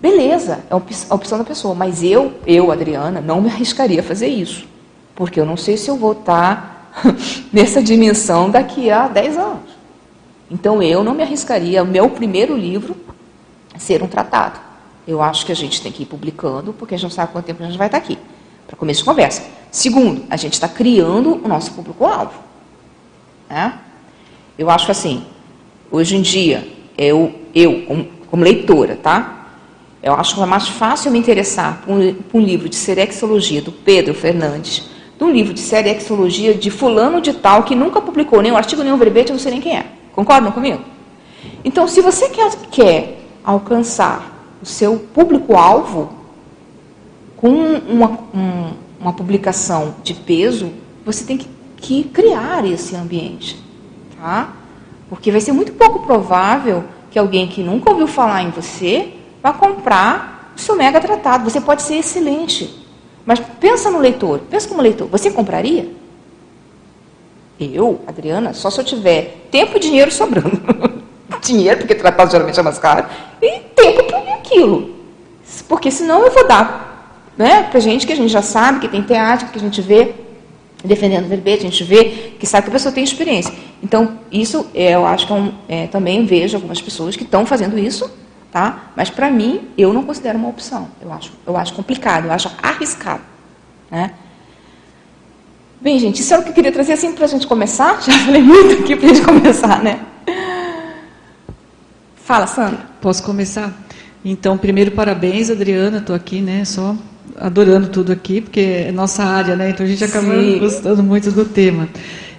Beleza, 0.00 0.60
é 0.70 0.74
a 0.74 1.14
opção 1.14 1.38
da 1.38 1.44
pessoa, 1.44 1.74
mas 1.74 2.02
eu, 2.02 2.34
eu, 2.46 2.70
Adriana, 2.70 3.20
não 3.20 3.40
me 3.40 3.48
arriscaria 3.48 4.00
a 4.00 4.02
fazer 4.02 4.26
isso, 4.26 4.66
porque 5.14 5.40
eu 5.40 5.46
não 5.46 5.56
sei 5.56 5.76
se 5.76 5.88
eu 5.88 5.96
vou 5.96 6.12
estar 6.12 6.92
nessa 7.52 7.82
dimensão 7.82 8.50
daqui 8.50 8.90
a 8.90 9.08
10 9.08 9.38
anos. 9.38 9.74
Então 10.50 10.82
eu 10.82 11.02
não 11.02 11.14
me 11.14 11.22
arriscaria 11.22 11.82
o 11.82 11.86
meu 11.86 12.10
primeiro 12.10 12.56
livro 12.56 12.94
ser 13.78 14.02
um 14.02 14.06
tratado. 14.06 14.60
Eu 15.06 15.22
acho 15.22 15.44
que 15.44 15.52
a 15.52 15.56
gente 15.56 15.82
tem 15.82 15.92
que 15.92 16.02
ir 16.02 16.06
publicando, 16.06 16.72
porque 16.72 16.94
a 16.94 16.98
gente 16.98 17.04
não 17.04 17.10
sabe 17.10 17.32
quanto 17.32 17.44
tempo 17.44 17.62
a 17.62 17.66
gente 17.66 17.76
vai 17.76 17.88
estar 17.88 17.98
aqui. 17.98 18.18
Para 18.66 18.76
começo 18.76 19.00
de 19.00 19.04
conversa. 19.04 19.42
Segundo, 19.70 20.24
a 20.30 20.36
gente 20.36 20.54
está 20.54 20.68
criando 20.68 21.40
o 21.44 21.48
nosso 21.48 21.72
público-alvo. 21.72 22.32
Né? 23.48 23.78
Eu 24.58 24.70
acho 24.70 24.86
que 24.86 24.92
assim, 24.92 25.24
hoje 25.90 26.16
em 26.16 26.22
dia, 26.22 26.66
eu, 26.96 27.34
eu 27.54 27.82
como, 27.86 28.04
como 28.30 28.44
leitora, 28.44 28.96
tá? 28.96 29.46
Eu 30.02 30.14
acho 30.14 30.34
que 30.34 30.42
é 30.42 30.46
mais 30.46 30.68
fácil 30.68 31.10
me 31.10 31.18
interessar 31.18 31.82
por 31.84 31.94
um, 31.94 32.14
por 32.14 32.38
um 32.40 32.44
livro 32.44 32.68
de 32.68 32.76
serexologia 32.76 33.60
do 33.62 33.72
Pedro 33.72 34.14
Fernandes, 34.14 34.88
de 35.18 35.24
um 35.24 35.30
livro 35.30 35.54
de 35.54 35.60
serexologia 35.60 36.54
de 36.54 36.70
fulano 36.70 37.20
de 37.20 37.32
tal, 37.32 37.62
que 37.62 37.74
nunca 37.74 38.00
publicou 38.00 38.42
nem 38.42 38.52
um 38.52 38.56
artigo, 38.56 38.82
nem 38.82 38.92
um 38.92 38.96
verbete, 38.96 39.30
eu 39.30 39.34
não 39.34 39.40
sei 39.40 39.52
nem 39.52 39.60
quem 39.60 39.76
é. 39.76 39.86
Concordam 40.14 40.52
comigo? 40.52 40.82
Então, 41.64 41.88
se 41.88 42.00
você 42.00 42.28
quer, 42.28 42.50
quer 42.70 43.20
alcançar 43.42 44.33
o 44.64 44.66
seu 44.66 44.98
público-alvo 44.98 46.10
com 47.36 47.50
uma, 47.50 48.18
um, 48.34 48.72
uma 48.98 49.12
publicação 49.12 49.96
de 50.02 50.14
peso, 50.14 50.72
você 51.04 51.22
tem 51.22 51.36
que, 51.36 51.46
que 51.76 52.04
criar 52.04 52.64
esse 52.64 52.96
ambiente. 52.96 53.62
Tá? 54.18 54.54
Porque 55.10 55.30
vai 55.30 55.42
ser 55.42 55.52
muito 55.52 55.74
pouco 55.74 56.06
provável 56.06 56.84
que 57.10 57.18
alguém 57.18 57.46
que 57.46 57.62
nunca 57.62 57.90
ouviu 57.90 58.06
falar 58.06 58.42
em 58.42 58.50
você 58.50 59.12
vá 59.42 59.52
comprar 59.52 60.54
o 60.56 60.58
seu 60.60 60.74
mega 60.74 60.98
tratado. 60.98 61.44
Você 61.44 61.60
pode 61.60 61.82
ser 61.82 61.96
excelente. 61.96 62.82
Mas 63.26 63.40
pensa 63.60 63.90
no 63.90 63.98
leitor, 63.98 64.40
pensa 64.48 64.66
como 64.66 64.80
leitor. 64.80 65.08
Você 65.08 65.30
compraria? 65.30 65.90
Eu, 67.60 68.00
Adriana, 68.06 68.54
só 68.54 68.70
se 68.70 68.80
eu 68.80 68.84
tiver 68.84 69.46
tempo 69.50 69.76
e 69.76 69.80
dinheiro 69.80 70.10
sobrando. 70.10 70.58
dinheiro, 71.42 71.80
porque 71.80 71.94
tratado 71.94 72.30
geralmente 72.30 72.58
é 72.58 72.62
mais 72.62 72.78
caro, 72.78 73.06
e 73.42 73.60
tempo 73.74 74.04
para 74.04 74.33
aquilo. 74.54 74.94
Porque 75.68 75.90
senão 75.90 76.24
eu 76.24 76.30
vou 76.30 76.46
dar 76.46 77.32
né, 77.36 77.64
para 77.64 77.80
gente 77.80 78.06
que 78.06 78.12
a 78.12 78.16
gente 78.16 78.30
já 78.30 78.42
sabe, 78.42 78.80
que 78.80 78.88
tem 78.88 79.02
teatro, 79.02 79.48
que 79.48 79.58
a 79.58 79.60
gente 79.60 79.80
vê 79.82 80.14
defendendo 80.84 81.26
verbete, 81.26 81.66
a 81.66 81.70
gente 81.70 81.82
vê 81.82 82.34
que 82.38 82.46
sabe 82.46 82.64
que 82.64 82.70
a 82.70 82.72
pessoa 82.72 82.92
tem 82.92 83.02
experiência. 83.02 83.52
Então, 83.82 84.18
isso 84.30 84.66
é, 84.74 84.94
eu 84.94 85.06
acho 85.06 85.26
que 85.26 85.32
é 85.32 85.36
um, 85.36 85.52
é, 85.66 85.86
também 85.86 86.24
vejo 86.26 86.56
algumas 86.56 86.80
pessoas 86.80 87.16
que 87.16 87.24
estão 87.24 87.46
fazendo 87.46 87.78
isso, 87.78 88.10
tá? 88.52 88.90
mas 88.94 89.08
para 89.08 89.30
mim, 89.30 89.62
eu 89.78 89.92
não 89.92 90.04
considero 90.04 90.38
uma 90.38 90.48
opção. 90.48 90.88
Eu 91.00 91.12
acho, 91.12 91.32
eu 91.46 91.56
acho 91.56 91.72
complicado, 91.72 92.26
eu 92.26 92.32
acho 92.32 92.50
arriscado. 92.62 93.22
Né? 93.90 94.10
Bem, 95.80 95.98
gente, 95.98 96.20
isso 96.20 96.34
é 96.34 96.38
o 96.38 96.42
que 96.42 96.50
eu 96.50 96.54
queria 96.54 96.72
trazer 96.72 96.92
assim 96.92 97.12
para 97.12 97.24
a 97.24 97.28
gente 97.28 97.46
começar. 97.46 98.00
Já 98.04 98.12
falei 98.18 98.42
muito 98.42 98.82
aqui 98.82 98.94
para 98.94 99.10
a 99.10 99.14
gente 99.14 99.24
começar, 99.24 99.82
né? 99.82 100.00
Fala, 102.16 102.46
Sandra. 102.46 102.80
Posso 103.00 103.22
começar? 103.22 103.83
Então, 104.24 104.56
primeiro, 104.56 104.92
parabéns, 104.92 105.50
Adriana. 105.50 105.98
Estou 105.98 106.16
aqui, 106.16 106.40
né? 106.40 106.64
Só 106.64 106.96
adorando 107.36 107.88
tudo 107.88 108.10
aqui, 108.10 108.40
porque 108.40 108.60
é 108.60 108.92
nossa 108.92 109.22
área, 109.22 109.54
né? 109.54 109.70
Então 109.70 109.84
a 109.84 109.88
gente 109.88 110.02
acaba 110.02 110.34
Sim. 110.34 110.58
gostando 110.58 111.02
muito 111.02 111.30
do 111.30 111.44
tema. 111.44 111.88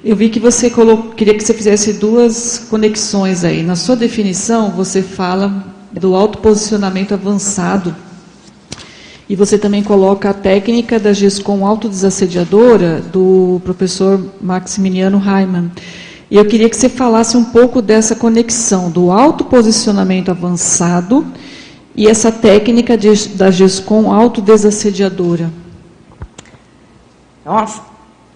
Eu 0.04 0.16
vi 0.16 0.30
que 0.30 0.40
você 0.40 0.70
colocou, 0.70 1.12
queria 1.12 1.34
que 1.36 1.44
você 1.44 1.54
fizesse 1.54 1.94
duas 1.94 2.66
conexões 2.70 3.44
aí. 3.44 3.62
Na 3.62 3.76
sua 3.76 3.96
definição, 3.96 4.72
você 4.72 5.02
fala 5.02 5.64
do 5.92 6.16
autoposicionamento 6.16 7.14
avançado. 7.14 7.96
E 9.28 9.36
você 9.36 9.58
também 9.58 9.84
coloca 9.84 10.30
a 10.30 10.34
técnica 10.34 11.00
da 11.00 11.12
GESCOM 11.12 11.66
autodesassediadora 11.66 13.02
do 13.12 13.60
professor 13.64 14.24
Maximiliano 14.40 15.18
Reimann. 15.18 15.72
E 16.30 16.38
eu 16.38 16.46
queria 16.46 16.70
que 16.70 16.78
você 16.78 16.90
falasse 16.90 17.36
um 17.36 17.44
pouco 17.44 17.82
dessa 17.82 18.16
conexão 18.16 18.90
do 18.90 19.12
autoposicionamento 19.12 20.30
avançado 20.30 21.26
e 21.96 22.08
essa 22.08 22.32
técnica 22.32 22.98
de, 22.98 23.30
da 23.30 23.50
GESCOM 23.50 24.14
autodesassediadora. 24.14 25.50
Nossa, 27.46 27.82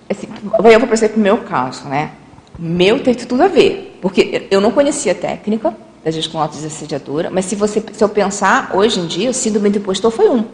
assim, 0.09 0.27
eu 0.53 0.79
vou 0.79 0.87
pensar 0.87 1.09
para 1.09 1.17
o 1.17 1.21
meu 1.21 1.39
caso, 1.39 1.87
né? 1.87 2.11
Meu 2.57 3.01
tem 3.01 3.13
tudo 3.13 3.43
a 3.43 3.47
ver, 3.47 3.97
porque 4.01 4.47
eu 4.49 4.61
não 4.61 4.71
conhecia 4.71 5.11
a 5.11 5.15
técnica 5.15 5.75
da 6.03 6.11
GESCOM 6.11 6.39
autodesassediadora, 6.39 7.29
mas 7.29 7.45
se, 7.45 7.55
você, 7.55 7.83
se 7.91 8.03
eu 8.03 8.09
pensar, 8.09 8.71
hoje 8.73 8.99
em 8.99 9.07
dia, 9.07 9.29
o 9.29 9.33
síndrome 9.33 9.69
do 9.69 9.79
impostor 9.79 10.11
foi 10.11 10.29
um. 10.29 10.45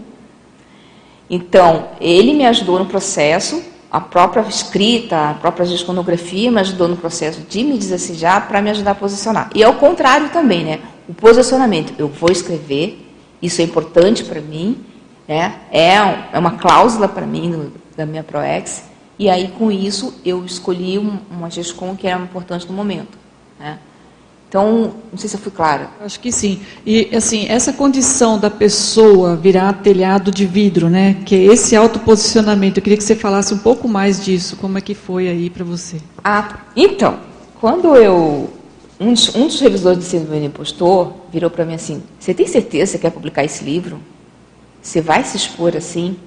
Então, 1.29 1.89
ele 1.99 2.33
me 2.33 2.45
ajudou 2.45 2.79
no 2.79 2.85
processo 2.85 3.61
a 3.91 4.01
própria 4.01 4.41
escrita, 4.41 5.29
a 5.29 5.33
própria 5.35 5.65
gesconografia 5.65 6.51
me 6.51 6.59
ajudou 6.59 6.87
no 6.87 6.97
processo 6.97 7.39
de 7.47 7.63
me 7.63 7.77
desassediar 7.77 8.45
para 8.45 8.61
me 8.61 8.69
ajudar 8.69 8.91
a 8.91 8.95
posicionar. 8.95 9.49
E 9.55 9.63
ao 9.63 9.75
contrário 9.75 10.29
também, 10.29 10.65
né? 10.65 10.79
O 11.07 11.13
posicionamento, 11.13 11.93
eu 11.97 12.07
vou 12.07 12.31
escrever, 12.31 13.09
isso 13.41 13.61
é 13.61 13.63
importante 13.63 14.23
para 14.23 14.41
mim, 14.41 14.83
né? 15.27 15.61
é, 15.71 15.95
é 16.33 16.39
uma 16.39 16.51
cláusula 16.51 17.07
para 17.07 17.25
mim 17.25 17.49
no, 17.49 17.71
da 17.95 18.05
minha 18.05 18.23
ProEx, 18.23 18.83
e 19.17 19.29
aí 19.29 19.49
com 19.57 19.71
isso 19.71 20.19
eu 20.25 20.43
escolhi 20.43 20.97
um, 20.97 21.19
uma 21.29 21.49
GESCOM 21.49 21.95
que 21.95 22.07
era 22.07 22.21
importante 22.21 22.67
no 22.67 22.73
momento. 22.73 23.17
Né? 23.59 23.79
Então, 24.47 24.93
não 25.11 25.17
sei 25.17 25.27
se 25.27 25.35
eu 25.35 25.39
fui 25.39 25.51
clara. 25.51 25.89
Acho 25.99 26.17
que 26.17 26.31
sim. 26.31 26.61
E, 26.85 27.09
assim, 27.13 27.45
essa 27.49 27.73
condição 27.73 28.39
da 28.39 28.49
pessoa 28.49 29.35
virar 29.35 29.73
telhado 29.73 30.31
de 30.31 30.45
vidro, 30.45 30.89
né? 30.89 31.17
Que 31.25 31.35
é 31.35 31.53
esse 31.53 31.75
autoposicionamento, 31.75 32.79
eu 32.79 32.83
queria 32.83 32.97
que 32.97 33.03
você 33.03 33.15
falasse 33.15 33.53
um 33.53 33.57
pouco 33.57 33.85
mais 33.87 34.23
disso. 34.23 34.55
Como 34.55 34.77
é 34.77 34.81
que 34.81 34.93
foi 34.93 35.27
aí 35.27 35.49
para 35.49 35.65
você? 35.65 35.97
Ah, 36.23 36.59
então, 36.73 37.19
quando 37.59 37.97
eu... 37.97 38.49
Um 38.99 39.13
dos, 39.13 39.35
um 39.35 39.47
dos 39.47 39.59
revisores 39.59 39.97
do 39.97 40.03
Síndrome 40.03 40.39
do 40.39 40.45
Impostor 40.45 41.13
virou 41.31 41.49
para 41.49 41.65
mim 41.65 41.73
assim, 41.73 42.01
você 42.19 42.33
tem 42.33 42.47
certeza 42.47 42.93
que 42.93 43.01
quer 43.01 43.11
publicar 43.11 43.43
esse 43.43 43.63
livro? 43.63 43.99
Você 44.81 45.01
vai 45.01 45.23
se 45.23 45.35
expor 45.35 45.75
assim? 45.75 46.17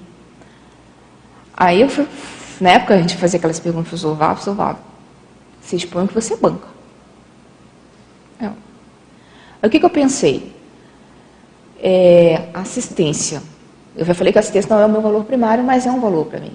Aí 1.55 1.81
eu 1.81 1.89
fui... 1.89 2.07
Na 2.61 2.71
época 2.71 2.93
a 2.93 3.01
gente 3.01 3.15
fazia 3.15 3.37
aquelas 3.37 3.59
perguntas 3.59 3.87
para 3.87 4.09
o 4.09 4.11
Oswaldo, 4.11 4.41
Oswaldo, 4.41 4.79
você 5.61 5.77
expõe 5.77 6.07
que 6.07 6.13
você 6.13 6.35
banca. 6.35 6.79
O 9.61 9.69
que, 9.69 9.79
que 9.79 9.85
eu 9.85 9.89
pensei? 9.89 10.53
É, 11.81 12.49
assistência. 12.53 13.43
Eu 13.95 14.05
já 14.05 14.13
falei 14.13 14.31
que 14.31 14.39
assistência 14.39 14.73
não 14.73 14.81
é 14.81 14.85
o 14.85 14.89
meu 14.89 15.01
valor 15.01 15.25
primário, 15.25 15.63
mas 15.63 15.85
é 15.85 15.91
um 15.91 15.99
valor 15.99 16.25
para 16.25 16.39
mim. 16.39 16.53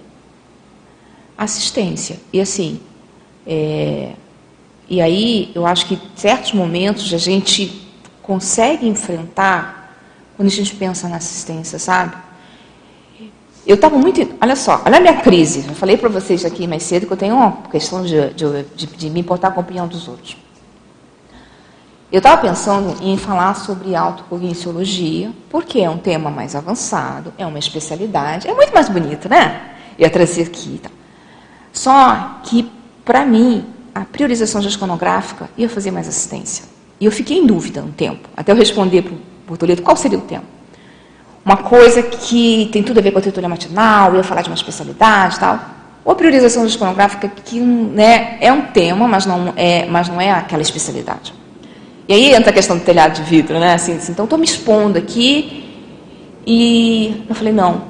Assistência. 1.36 2.18
E 2.32 2.40
assim, 2.40 2.80
é, 3.46 4.12
e 4.88 5.00
aí 5.00 5.50
eu 5.54 5.66
acho 5.66 5.86
que 5.86 5.98
certos 6.14 6.52
momentos 6.52 7.12
a 7.12 7.18
gente 7.18 7.88
consegue 8.22 8.86
enfrentar 8.86 9.96
quando 10.36 10.48
a 10.48 10.50
gente 10.50 10.74
pensa 10.74 11.08
na 11.08 11.16
assistência, 11.16 11.78
sabe? 11.78 12.16
Eu 13.66 13.76
estava 13.76 13.96
muito. 13.96 14.20
Olha 14.40 14.56
só, 14.56 14.82
olha 14.84 14.98
a 14.98 15.00
minha 15.00 15.20
crise. 15.20 15.64
Eu 15.66 15.74
falei 15.74 15.96
para 15.96 16.08
vocês 16.08 16.44
aqui 16.44 16.66
mais 16.66 16.82
cedo 16.82 17.06
que 17.06 17.12
eu 17.12 17.16
tenho 17.16 17.34
uma 17.34 17.52
questão 17.70 18.04
de, 18.04 18.34
de, 18.34 18.62
de, 18.74 18.86
de 18.86 19.10
me 19.10 19.20
importar 19.20 19.52
com 19.52 19.60
a 19.60 19.62
opinião 19.62 19.88
dos 19.88 20.06
outros. 20.06 20.36
Eu 22.12 22.18
estava 22.18 22.40
pensando 22.40 23.02
em 23.02 23.16
falar 23.16 23.54
sobre 23.54 23.96
autocogniциologia, 23.96 25.32
porque 25.50 25.80
é 25.80 25.90
um 25.90 25.98
tema 25.98 26.30
mais 26.30 26.54
avançado, 26.54 27.32
é 27.38 27.44
uma 27.44 27.58
especialidade, 27.58 28.46
é 28.46 28.54
muito 28.54 28.72
mais 28.72 28.88
bonito, 28.88 29.28
né? 29.28 29.74
Ia 29.98 30.08
trazer 30.10 30.42
aqui. 30.42 30.78
Tá? 30.80 30.90
Só 31.72 32.40
que, 32.44 32.70
para 33.04 33.24
mim, 33.24 33.64
a 33.94 34.04
priorização 34.04 34.60
gesconográfica 34.60 35.48
ia 35.56 35.68
fazer 35.68 35.90
mais 35.90 36.08
assistência. 36.08 36.64
E 37.00 37.04
eu 37.04 37.12
fiquei 37.12 37.38
em 37.38 37.46
dúvida 37.46 37.82
um 37.82 37.92
tempo, 37.92 38.28
até 38.36 38.50
eu 38.50 38.56
responder 38.56 39.02
para 39.02 39.54
o 39.54 39.56
Toledo 39.56 39.82
qual 39.82 39.96
seria 39.96 40.18
o 40.18 40.22
tema. 40.22 40.44
Uma 41.44 41.58
coisa 41.58 42.02
que 42.02 42.68
tem 42.72 42.82
tudo 42.82 42.98
a 42.98 43.02
ver 43.02 43.12
com 43.12 43.18
a 43.18 43.22
teoria 43.22 43.48
matinal, 43.48 44.16
ia 44.16 44.24
falar 44.24 44.42
de 44.42 44.48
uma 44.48 44.54
especialidade 44.54 45.36
e 45.36 45.40
tal. 45.40 45.60
Ou 46.04 46.12
a 46.12 46.14
priorização 46.14 46.66
gesconográfica, 46.66 47.28
que 47.28 47.60
né, 47.60 48.38
é 48.40 48.52
um 48.52 48.62
tema, 48.62 49.06
mas 49.06 49.26
não 49.26 49.52
é, 49.54 49.86
mas 49.86 50.08
não 50.08 50.20
é 50.20 50.30
aquela 50.30 50.62
especialidade. 50.62 51.34
E 52.08 52.12
aí 52.12 52.34
entra 52.34 52.50
a 52.50 52.52
questão 52.52 52.78
do 52.78 52.84
telhado 52.84 53.14
de 53.14 53.22
vidro, 53.22 53.58
né? 53.58 53.74
Assim, 53.74 53.96
assim 53.96 54.12
então 54.12 54.24
estou 54.24 54.38
me 54.38 54.44
expondo 54.44 54.98
aqui 54.98 55.64
e 56.46 57.24
eu 57.28 57.34
falei, 57.34 57.52
não. 57.52 57.82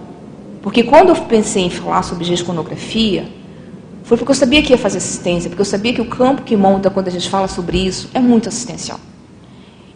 Porque 0.62 0.82
quando 0.82 1.10
eu 1.10 1.16
pensei 1.16 1.64
em 1.64 1.70
falar 1.70 2.02
sobre 2.02 2.24
gesconografia, 2.24 3.28
foi 4.04 4.18
porque 4.18 4.30
eu 4.30 4.36
sabia 4.36 4.62
que 4.62 4.70
ia 4.70 4.78
fazer 4.78 4.98
assistência, 4.98 5.48
porque 5.48 5.62
eu 5.62 5.66
sabia 5.66 5.94
que 5.94 6.00
o 6.00 6.04
campo 6.04 6.42
que 6.42 6.54
monta 6.56 6.90
quando 6.90 7.08
a 7.08 7.10
gente 7.10 7.28
fala 7.28 7.48
sobre 7.48 7.78
isso 7.78 8.10
é 8.12 8.20
muito 8.20 8.48
assistencial. 8.48 9.00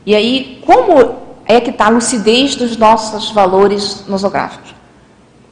E 0.04 0.14
aí, 0.14 0.62
como 0.64 1.16
é 1.44 1.61
que 1.61 1.68
está 1.68 1.86
a 1.86 1.90
lucidez 1.90 2.56
dos 2.56 2.76
nossos 2.78 3.30
valores 3.30 4.06
nosográficos? 4.09 4.74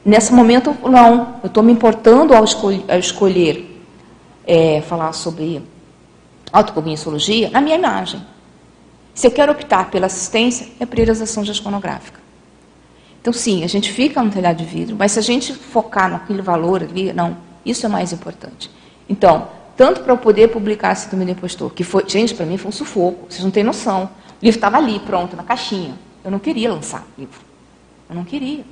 Nesse 0.03 0.33
momento, 0.33 0.75
não. 0.83 1.35
Eu 1.43 1.47
estou 1.47 1.61
me 1.61 1.71
importando 1.71 2.33
ao, 2.33 2.43
escolher, 2.43 2.83
ao 2.87 2.97
escolher 2.97 3.79
é, 4.47 4.81
falar 4.81 5.13
sobre 5.13 5.61
autocogniçologia 6.51 7.51
na 7.51 7.61
minha 7.61 7.75
imagem. 7.75 8.25
Se 9.13 9.27
eu 9.27 9.31
quero 9.31 9.51
optar 9.51 9.91
pela 9.91 10.07
assistência, 10.07 10.67
é 10.79 10.85
priorização 10.85 11.43
gesconográfica. 11.43 12.19
Então, 13.21 13.31
sim, 13.31 13.63
a 13.63 13.67
gente 13.67 13.91
fica 13.91 14.23
no 14.23 14.31
telhado 14.31 14.57
de 14.57 14.65
vidro, 14.65 14.95
mas 14.97 15.11
se 15.11 15.19
a 15.19 15.21
gente 15.21 15.53
focar 15.53 16.09
naquele 16.09 16.41
valor 16.41 16.81
ali, 16.81 17.13
não, 17.13 17.37
isso 17.69 17.85
é 17.85 17.89
mais 17.89 18.13
importante. 18.13 18.69
Então, 19.09 19.47
tanto 19.75 20.01
para 20.01 20.13
eu 20.13 20.17
poder 20.17 20.49
publicar 20.49 20.89
a 20.89 20.95
Síndrome 20.95 21.25
do 21.25 21.31
Impostor, 21.31 21.71
que 21.71 21.83
foi, 21.83 22.03
gente, 22.07 22.33
para 22.33 22.45
mim 22.45 22.57
foi 22.57 22.69
um 22.69 22.71
sufoco, 22.71 23.27
vocês 23.29 23.43
não 23.43 23.51
têm 23.51 23.63
noção. 23.63 24.09
O 24.41 24.45
livro 24.45 24.57
estava 24.57 24.77
ali, 24.77 24.99
pronto, 24.99 25.35
na 25.35 25.43
caixinha. 25.43 25.93
Eu 26.23 26.31
não 26.31 26.39
queria 26.39 26.71
lançar 26.71 27.05
livro. 27.17 27.39
Eu 28.09 28.15
não 28.15 28.23
queria. 28.23 28.65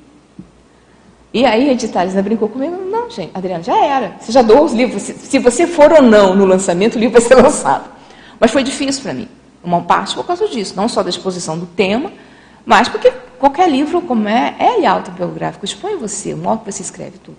E 1.33 1.45
aí 1.45 1.69
a 1.69 1.73
Editares 1.73 2.13
brincou 2.21 2.47
comigo, 2.47 2.75
não, 2.89 3.09
gente, 3.09 3.31
Adriana, 3.33 3.61
já 3.61 3.77
era. 3.77 4.15
Você 4.19 4.31
já 4.31 4.41
dou 4.41 4.63
os 4.63 4.73
livros. 4.73 5.01
Se, 5.01 5.13
se 5.13 5.37
você 5.37 5.67
for 5.67 5.91
ou 5.91 6.01
não 6.01 6.35
no 6.35 6.45
lançamento, 6.45 6.95
o 6.95 6.99
livro 6.99 7.19
vai 7.19 7.21
ser 7.21 7.35
lançado. 7.41 7.89
Mas 8.39 8.51
foi 8.51 8.63
difícil 8.63 9.03
para 9.03 9.13
mim. 9.13 9.27
Uma 9.63 9.81
parte 9.81 10.15
por 10.15 10.25
causa 10.25 10.47
disso, 10.47 10.75
não 10.75 10.87
só 10.87 11.03
da 11.03 11.09
exposição 11.09 11.57
do 11.57 11.65
tema, 11.65 12.11
mas 12.65 12.87
porque 12.87 13.11
qualquer 13.37 13.69
livro, 13.69 14.01
como 14.01 14.27
é, 14.27 14.55
é 14.59 14.85
autobiográfico, 14.87 15.65
expõe 15.65 15.95
você, 15.97 16.33
o 16.33 16.37
modo 16.37 16.63
que 16.63 16.71
você 16.71 16.81
escreve 16.81 17.17
tudo. 17.17 17.37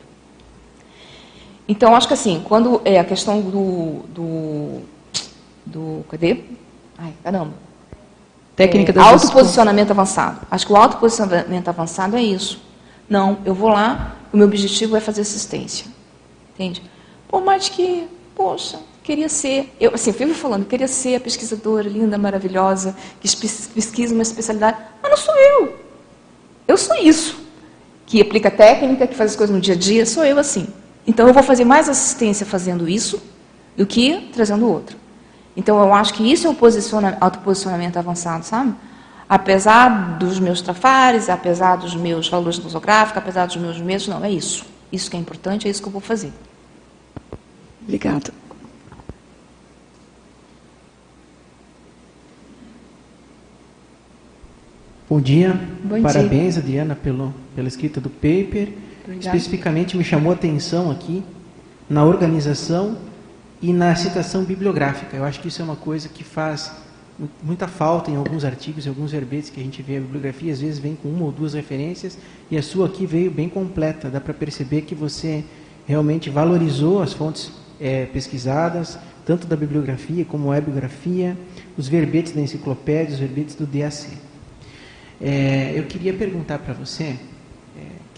Então, 1.69 1.95
acho 1.97 2.07
que 2.07 2.15
assim, 2.15 2.43
quando 2.47 2.81
é 2.85 2.99
a 2.99 3.05
questão 3.05 3.41
do. 3.41 4.03
do, 4.09 4.81
do 5.65 6.05
cadê? 6.09 6.41
Ai, 6.97 7.13
caramba. 7.23 7.53
Técnica 8.55 8.93
é, 8.99 9.03
autoposicionamento 9.03 9.93
avançado. 9.93 10.47
Acho 10.51 10.67
que 10.67 10.73
o 10.73 10.77
autoposicionamento 10.77 11.69
avançado 11.69 12.17
é 12.17 12.23
isso. 12.23 12.63
Não, 13.09 13.39
eu 13.45 13.55
vou 13.55 13.69
lá, 13.69 14.17
o 14.33 14.37
meu 14.37 14.47
objetivo 14.47 14.97
é 14.97 15.01
fazer 15.01 15.21
assistência. 15.21 15.87
Entende? 16.55 16.83
Por 17.29 17.45
mais 17.45 17.69
que, 17.69 18.09
poxa, 18.35 18.79
queria 19.03 19.29
ser, 19.29 19.75
eu 19.79 19.93
assim, 19.95 20.11
eu 20.11 20.17
vivo 20.17 20.35
falando, 20.35 20.65
queria 20.65 20.89
ser 20.89 21.17
a 21.17 21.21
pesquisadora 21.21 21.89
linda, 21.89 22.17
maravilhosa, 22.17 22.97
que 23.21 23.29
pesquisa 23.75 24.15
uma 24.15 24.23
especialidade, 24.23 24.79
mas 25.03 25.11
não 25.11 25.19
sou 25.19 25.35
eu. 25.37 25.77
Eu 26.67 26.77
sou 26.77 26.97
isso. 26.97 27.39
Que 28.07 28.21
aplica 28.21 28.51
técnica, 28.51 29.07
que 29.07 29.15
faz 29.15 29.33
as 29.33 29.37
coisas 29.37 29.55
no 29.55 29.61
dia 29.61 29.75
a 29.75 29.77
dia, 29.79 30.07
sou 30.07 30.25
eu 30.25 30.39
assim. 30.39 30.67
Então 31.07 31.29
eu 31.29 31.35
vou 31.35 31.43
fazer 31.43 31.65
mais 31.65 31.89
assistência 31.89 32.45
fazendo 32.45 32.89
isso 32.89 33.23
do 33.77 33.87
que 33.87 34.31
trazendo 34.33 34.69
outro. 34.69 34.97
Então, 35.57 35.79
eu 35.81 35.95
acho 35.95 36.13
que 36.13 36.23
isso 36.31 36.47
é 36.47 36.51
o 36.51 36.57
autoposicionamento 37.19 37.99
avançado, 37.99 38.45
sabe? 38.45 38.75
Apesar 39.27 40.19
dos 40.19 40.39
meus 40.39 40.61
trafares, 40.61 41.31
apesar 41.31 41.77
dos 41.77 41.97
meus 41.97 42.29
valores 42.29 42.59
nosográficos, 42.59 43.17
apesar 43.17 43.47
dos 43.47 43.57
meus 43.57 43.81
medos, 43.81 44.07
não, 44.07 44.23
é 44.23 44.31
isso. 44.31 44.67
Isso 44.93 45.11
que 45.11 45.17
é 45.17 45.21
importante, 45.21 45.67
é 45.67 45.71
isso 45.71 45.81
que 45.81 45.89
eu 45.89 45.93
vou 45.93 46.01
fazer. 46.01 46.33
Obrigada. 47.83 48.33
Bom 55.09 55.21
dia. 55.21 55.59
Bom 55.83 56.03
Parabéns, 56.03 56.55
dia. 56.55 56.63
Adriana, 56.63 56.95
pelo, 56.95 57.35
pela 57.55 57.69
escrita 57.69 58.01
do 58.01 58.11
paper. 58.11 58.75
Obrigada. 59.07 59.37
Especificamente 59.37 59.97
me 59.97 60.03
chamou 60.03 60.33
a 60.33 60.35
atenção 60.35 60.91
aqui 60.91 61.23
na 61.89 62.05
organização 62.05 62.99
e 63.63 63.73
na 63.73 63.95
citação 63.95 64.43
bibliográfica. 64.43 65.17
Eu 65.17 65.25
acho 65.25 65.41
que 65.41 65.47
isso 65.47 65.63
é 65.63 65.65
uma 65.65 65.77
coisa 65.77 66.09
que 66.09 66.25
faz 66.25 66.73
muita 67.43 67.69
falta 67.69 68.11
em 68.11 68.17
alguns 68.17 68.45
artigos, 68.45 68.85
em 68.85 68.89
alguns 68.89 69.13
verbetes 69.13 69.49
que 69.49 69.61
a 69.61 69.63
gente 69.63 69.81
vê 69.81 69.97
a 69.97 70.01
bibliografia, 70.01 70.53
às 70.53 70.61
vezes 70.61 70.79
vem 70.79 70.97
com 70.97 71.09
uma 71.09 71.25
ou 71.25 71.33
duas 71.33 71.55
referências, 71.55 72.19
e 72.51 72.59
a 72.59 72.63
sua 72.63 72.87
aqui 72.87 73.07
veio 73.07 73.31
bem 73.31 73.49
completa. 73.49 74.11
Dá 74.11 74.21
para 74.21 74.35
perceber 74.35 74.83
que 74.83 74.95
você 74.95 75.45
realmente 75.87 76.29
valorizou 76.29 77.01
as 77.01 77.13
fontes 77.13 77.53
é, 77.81 78.07
pesquisadas, 78.07 78.99
tanto 79.25 79.47
da 79.47 79.57
bibliografia 79.57 80.25
como 80.25 80.53
a 80.53 80.57
bibliografia, 80.57 81.37
os 81.79 81.89
verbetes 81.89 82.33
da 82.33 82.41
enciclopédia, 82.41 83.15
os 83.15 83.21
verbetes 83.21 83.55
do 83.55 83.67
DAC. 83.67 84.09
É, 85.21 85.73
eu 85.75 85.85
queria 85.85 86.13
perguntar 86.13 86.59
para 86.59 86.75
você, 86.75 87.17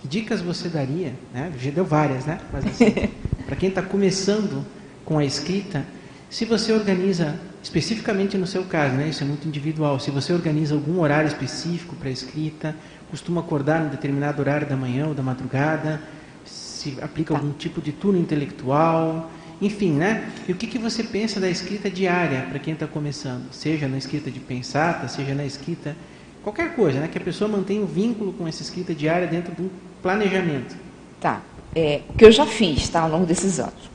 que 0.00 0.06
dicas 0.06 0.40
você 0.40 0.68
daria, 0.68 1.12
né? 1.34 1.52
já 1.60 1.70
deu 1.70 1.84
várias, 1.84 2.24
né? 2.24 2.38
Mas 2.52 2.66
assim, 2.66 2.94
para 3.46 3.56
quem 3.56 3.68
está 3.68 3.82
começando 3.82 4.64
com 5.04 5.18
a 5.18 5.24
escrita, 5.24 5.84
se 6.30 6.44
você 6.44 6.72
organiza, 6.72 7.34
especificamente 7.62 8.36
no 8.38 8.46
seu 8.46 8.64
caso, 8.64 8.94
né, 8.94 9.08
isso 9.08 9.24
é 9.24 9.26
muito 9.26 9.48
individual, 9.48 9.98
se 9.98 10.10
você 10.10 10.32
organiza 10.32 10.74
algum 10.74 11.00
horário 11.00 11.26
específico 11.26 11.96
para 11.96 12.08
a 12.08 12.12
escrita, 12.12 12.76
costuma 13.10 13.40
acordar 13.40 13.86
em 13.86 13.88
determinado 13.88 14.40
horário 14.40 14.68
da 14.68 14.76
manhã 14.76 15.06
ou 15.06 15.14
da 15.14 15.22
madrugada, 15.22 16.00
se 16.44 16.96
aplica 17.00 17.34
tá. 17.34 17.40
algum 17.40 17.52
tipo 17.52 17.80
de 17.80 17.90
turno 17.90 18.20
intelectual, 18.20 19.30
enfim, 19.60 19.92
né? 19.92 20.30
E 20.46 20.52
o 20.52 20.54
que, 20.54 20.66
que 20.66 20.78
você 20.78 21.02
pensa 21.02 21.40
da 21.40 21.50
escrita 21.50 21.90
diária 21.90 22.46
para 22.48 22.60
quem 22.60 22.74
está 22.74 22.86
começando? 22.86 23.52
Seja 23.52 23.88
na 23.88 23.98
escrita 23.98 24.30
de 24.30 24.38
pensata, 24.38 25.08
seja 25.08 25.34
na 25.34 25.44
escrita 25.44 25.96
qualquer 26.42 26.74
coisa, 26.74 27.00
né? 27.00 27.08
Que 27.08 27.18
a 27.18 27.20
pessoa 27.20 27.48
mantenha 27.48 27.80
um 27.80 27.86
vínculo 27.86 28.32
com 28.32 28.46
essa 28.46 28.62
escrita 28.62 28.94
diária 28.94 29.26
dentro 29.26 29.54
de 29.54 29.62
um 29.62 29.70
planejamento. 30.02 30.76
Tá. 31.20 31.40
É, 31.74 32.00
o 32.08 32.14
que 32.14 32.24
eu 32.24 32.32
já 32.32 32.46
fiz, 32.46 32.88
tá, 32.88 33.00
ao 33.02 33.10
longo 33.10 33.26
desses 33.26 33.60
anos. 33.60 33.90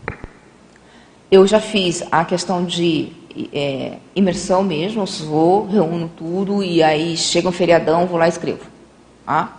Eu 1.31 1.47
já 1.47 1.59
fiz 1.59 2.03
a 2.11 2.23
questão 2.23 2.63
de 2.63 3.11
é, 3.51 3.97
imersão 4.15 4.63
mesmo, 4.63 5.01
eu 5.01 5.05
vou, 5.25 5.65
reúno 5.65 6.09
tudo 6.15 6.63
e 6.63 6.83
aí 6.83 7.17
chega 7.17 7.49
um 7.49 7.51
feriadão, 7.51 8.05
vou 8.05 8.17
lá 8.17 8.27
e 8.27 8.29
escrevo. 8.29 8.65
Ah? 9.25 9.49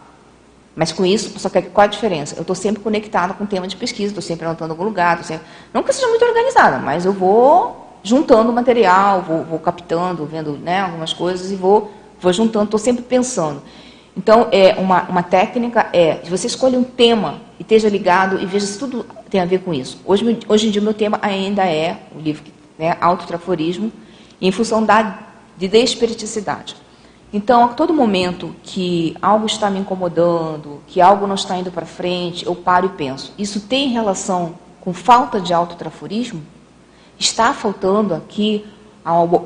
Mas 0.76 0.92
com 0.92 1.04
isso, 1.04 1.38
só 1.38 1.48
que 1.48 1.62
qual 1.62 1.84
a 1.84 1.88
diferença? 1.88 2.34
Eu 2.36 2.42
estou 2.42 2.56
sempre 2.56 2.82
conectada 2.82 3.32
com 3.34 3.44
o 3.44 3.46
tema 3.46 3.66
de 3.66 3.76
pesquisa, 3.76 4.08
estou 4.08 4.22
sempre 4.22 4.44
anotando 4.46 4.72
algum 4.72 4.84
lugar, 4.84 5.22
sempre... 5.24 5.46
não 5.72 5.82
que 5.82 5.90
eu 5.90 5.94
seja 5.94 6.08
muito 6.08 6.24
organizada, 6.24 6.78
mas 6.78 7.04
eu 7.04 7.12
vou 7.12 7.98
juntando 8.02 8.52
material, 8.52 9.22
vou, 9.22 9.44
vou 9.44 9.58
captando, 9.58 10.26
vendo 10.26 10.52
né, 10.52 10.80
algumas 10.80 11.12
coisas 11.12 11.50
e 11.50 11.54
vou, 11.54 11.90
vou 12.24 12.32
juntando, 12.32 12.64
estou 12.64 12.80
sempre 12.80 13.04
pensando. 13.04 13.62
Então, 14.16 14.48
é 14.50 14.74
uma, 14.74 15.02
uma 15.02 15.22
técnica 15.22 15.88
é, 15.92 16.20
você 16.28 16.46
escolhe 16.46 16.76
um 16.76 16.84
tema 16.84 17.40
e 17.58 17.62
esteja 17.62 17.88
ligado 17.88 18.40
e 18.40 18.46
veja 18.46 18.66
se 18.66 18.78
tudo 18.78 19.04
tem 19.28 19.40
a 19.40 19.44
ver 19.44 19.60
com 19.60 19.74
isso. 19.74 20.00
Hoje, 20.04 20.38
hoje 20.48 20.68
em 20.68 20.70
dia, 20.70 20.80
meu 20.80 20.94
tema 20.94 21.18
ainda 21.20 21.64
é 21.64 21.98
o 22.14 22.20
livro, 22.20 22.44
né, 22.78 22.96
Autotraforismo, 23.00 23.92
em 24.40 24.50
função 24.50 24.84
da, 24.84 25.18
de 25.56 25.68
desperiticidade. 25.68 26.76
Então, 27.32 27.64
a 27.64 27.68
todo 27.68 27.92
momento 27.92 28.54
que 28.62 29.16
algo 29.20 29.46
está 29.46 29.68
me 29.68 29.80
incomodando, 29.80 30.80
que 30.86 31.00
algo 31.00 31.26
não 31.26 31.34
está 31.34 31.56
indo 31.56 31.72
para 31.72 31.84
frente, 31.84 32.46
eu 32.46 32.54
paro 32.54 32.86
e 32.86 32.90
penso, 32.90 33.32
isso 33.36 33.60
tem 33.62 33.88
relação 33.88 34.54
com 34.80 34.92
falta 34.92 35.40
de 35.40 35.52
autotraforismo? 35.52 36.40
Está 37.18 37.52
faltando 37.52 38.14
aqui 38.14 38.64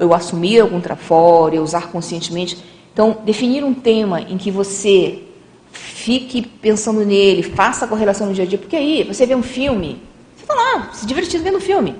eu 0.00 0.14
assumir 0.14 0.60
algum 0.60 0.80
trafore, 0.80 1.58
usar 1.58 1.88
conscientemente 1.88 2.58
então, 2.98 3.16
definir 3.24 3.62
um 3.62 3.72
tema 3.72 4.22
em 4.22 4.36
que 4.36 4.50
você 4.50 5.22
fique 5.70 6.42
pensando 6.42 7.06
nele, 7.06 7.44
faça 7.44 7.84
a 7.84 7.88
correlação 7.88 8.26
no 8.26 8.34
dia 8.34 8.42
a 8.42 8.46
dia, 8.48 8.58
porque 8.58 8.74
aí 8.74 9.04
você 9.04 9.24
vê 9.24 9.36
um 9.36 9.42
filme, 9.42 10.02
você 10.34 10.42
está 10.42 10.52
lá, 10.52 10.90
se 10.92 11.06
divertindo 11.06 11.44
vendo 11.44 11.58
o 11.58 11.60
filme. 11.60 11.94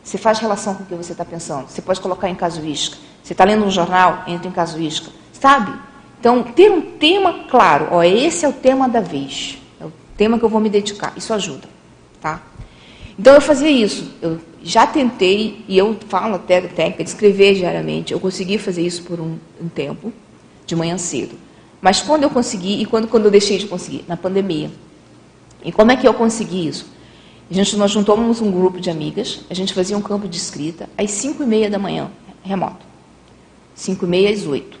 Você 0.00 0.16
faz 0.16 0.38
relação 0.38 0.76
com 0.76 0.84
o 0.84 0.86
que 0.86 0.94
você 0.94 1.10
está 1.10 1.24
pensando. 1.24 1.68
Você 1.68 1.82
pode 1.82 2.00
colocar 2.00 2.28
em 2.28 2.36
casuística. 2.36 2.96
Você 3.20 3.32
está 3.32 3.42
lendo 3.42 3.64
um 3.64 3.70
jornal, 3.70 4.22
entra 4.28 4.46
em 4.46 4.52
casuística. 4.52 5.10
Sabe? 5.32 5.76
Então, 6.20 6.40
ter 6.44 6.70
um 6.70 6.82
tema 6.82 7.40
claro. 7.50 7.88
Ó, 7.90 8.04
esse 8.04 8.44
é 8.44 8.48
o 8.48 8.52
tema 8.52 8.88
da 8.88 9.00
vez. 9.00 9.58
É 9.80 9.86
o 9.86 9.92
tema 10.16 10.38
que 10.38 10.44
eu 10.44 10.48
vou 10.48 10.60
me 10.60 10.70
dedicar. 10.70 11.12
Isso 11.16 11.34
ajuda. 11.34 11.68
Tá? 12.20 12.40
Então, 13.18 13.34
eu 13.34 13.40
fazia 13.40 13.68
isso. 13.68 14.14
Eu 14.22 14.38
já 14.62 14.86
tentei, 14.86 15.64
e 15.68 15.78
eu 15.78 15.96
falo 16.08 16.34
até 16.34 16.60
da 16.60 16.68
técnica 16.68 17.04
de 17.04 17.10
escrever 17.10 17.54
diariamente. 17.54 18.12
Eu 18.12 18.20
consegui 18.20 18.58
fazer 18.58 18.82
isso 18.82 19.02
por 19.02 19.20
um, 19.20 19.36
um 19.60 19.68
tempo 19.68 20.12
de 20.66 20.74
manhã 20.74 20.98
cedo. 20.98 21.36
Mas 21.80 22.00
quando 22.00 22.24
eu 22.24 22.30
consegui, 22.30 22.80
e 22.80 22.86
quando, 22.86 23.08
quando 23.08 23.26
eu 23.26 23.30
deixei 23.30 23.58
de 23.58 23.66
conseguir? 23.66 24.04
Na 24.08 24.16
pandemia. 24.16 24.70
E 25.64 25.70
como 25.70 25.92
é 25.92 25.96
que 25.96 26.06
eu 26.06 26.14
consegui 26.14 26.66
isso? 26.66 26.86
A 27.50 27.54
gente, 27.54 27.76
nós 27.76 27.90
juntamos 27.90 28.40
um 28.40 28.50
grupo 28.50 28.80
de 28.80 28.90
amigas, 28.90 29.40
a 29.48 29.54
gente 29.54 29.72
fazia 29.72 29.96
um 29.96 30.02
campo 30.02 30.28
de 30.28 30.36
escrita 30.36 30.88
às 30.98 31.10
5 31.12 31.42
e 31.42 31.46
meia 31.46 31.70
da 31.70 31.78
manhã, 31.78 32.10
remoto. 32.42 32.84
5 33.74 34.04
e 34.04 34.08
meia 34.08 34.30
às 34.30 34.46
8. 34.46 34.78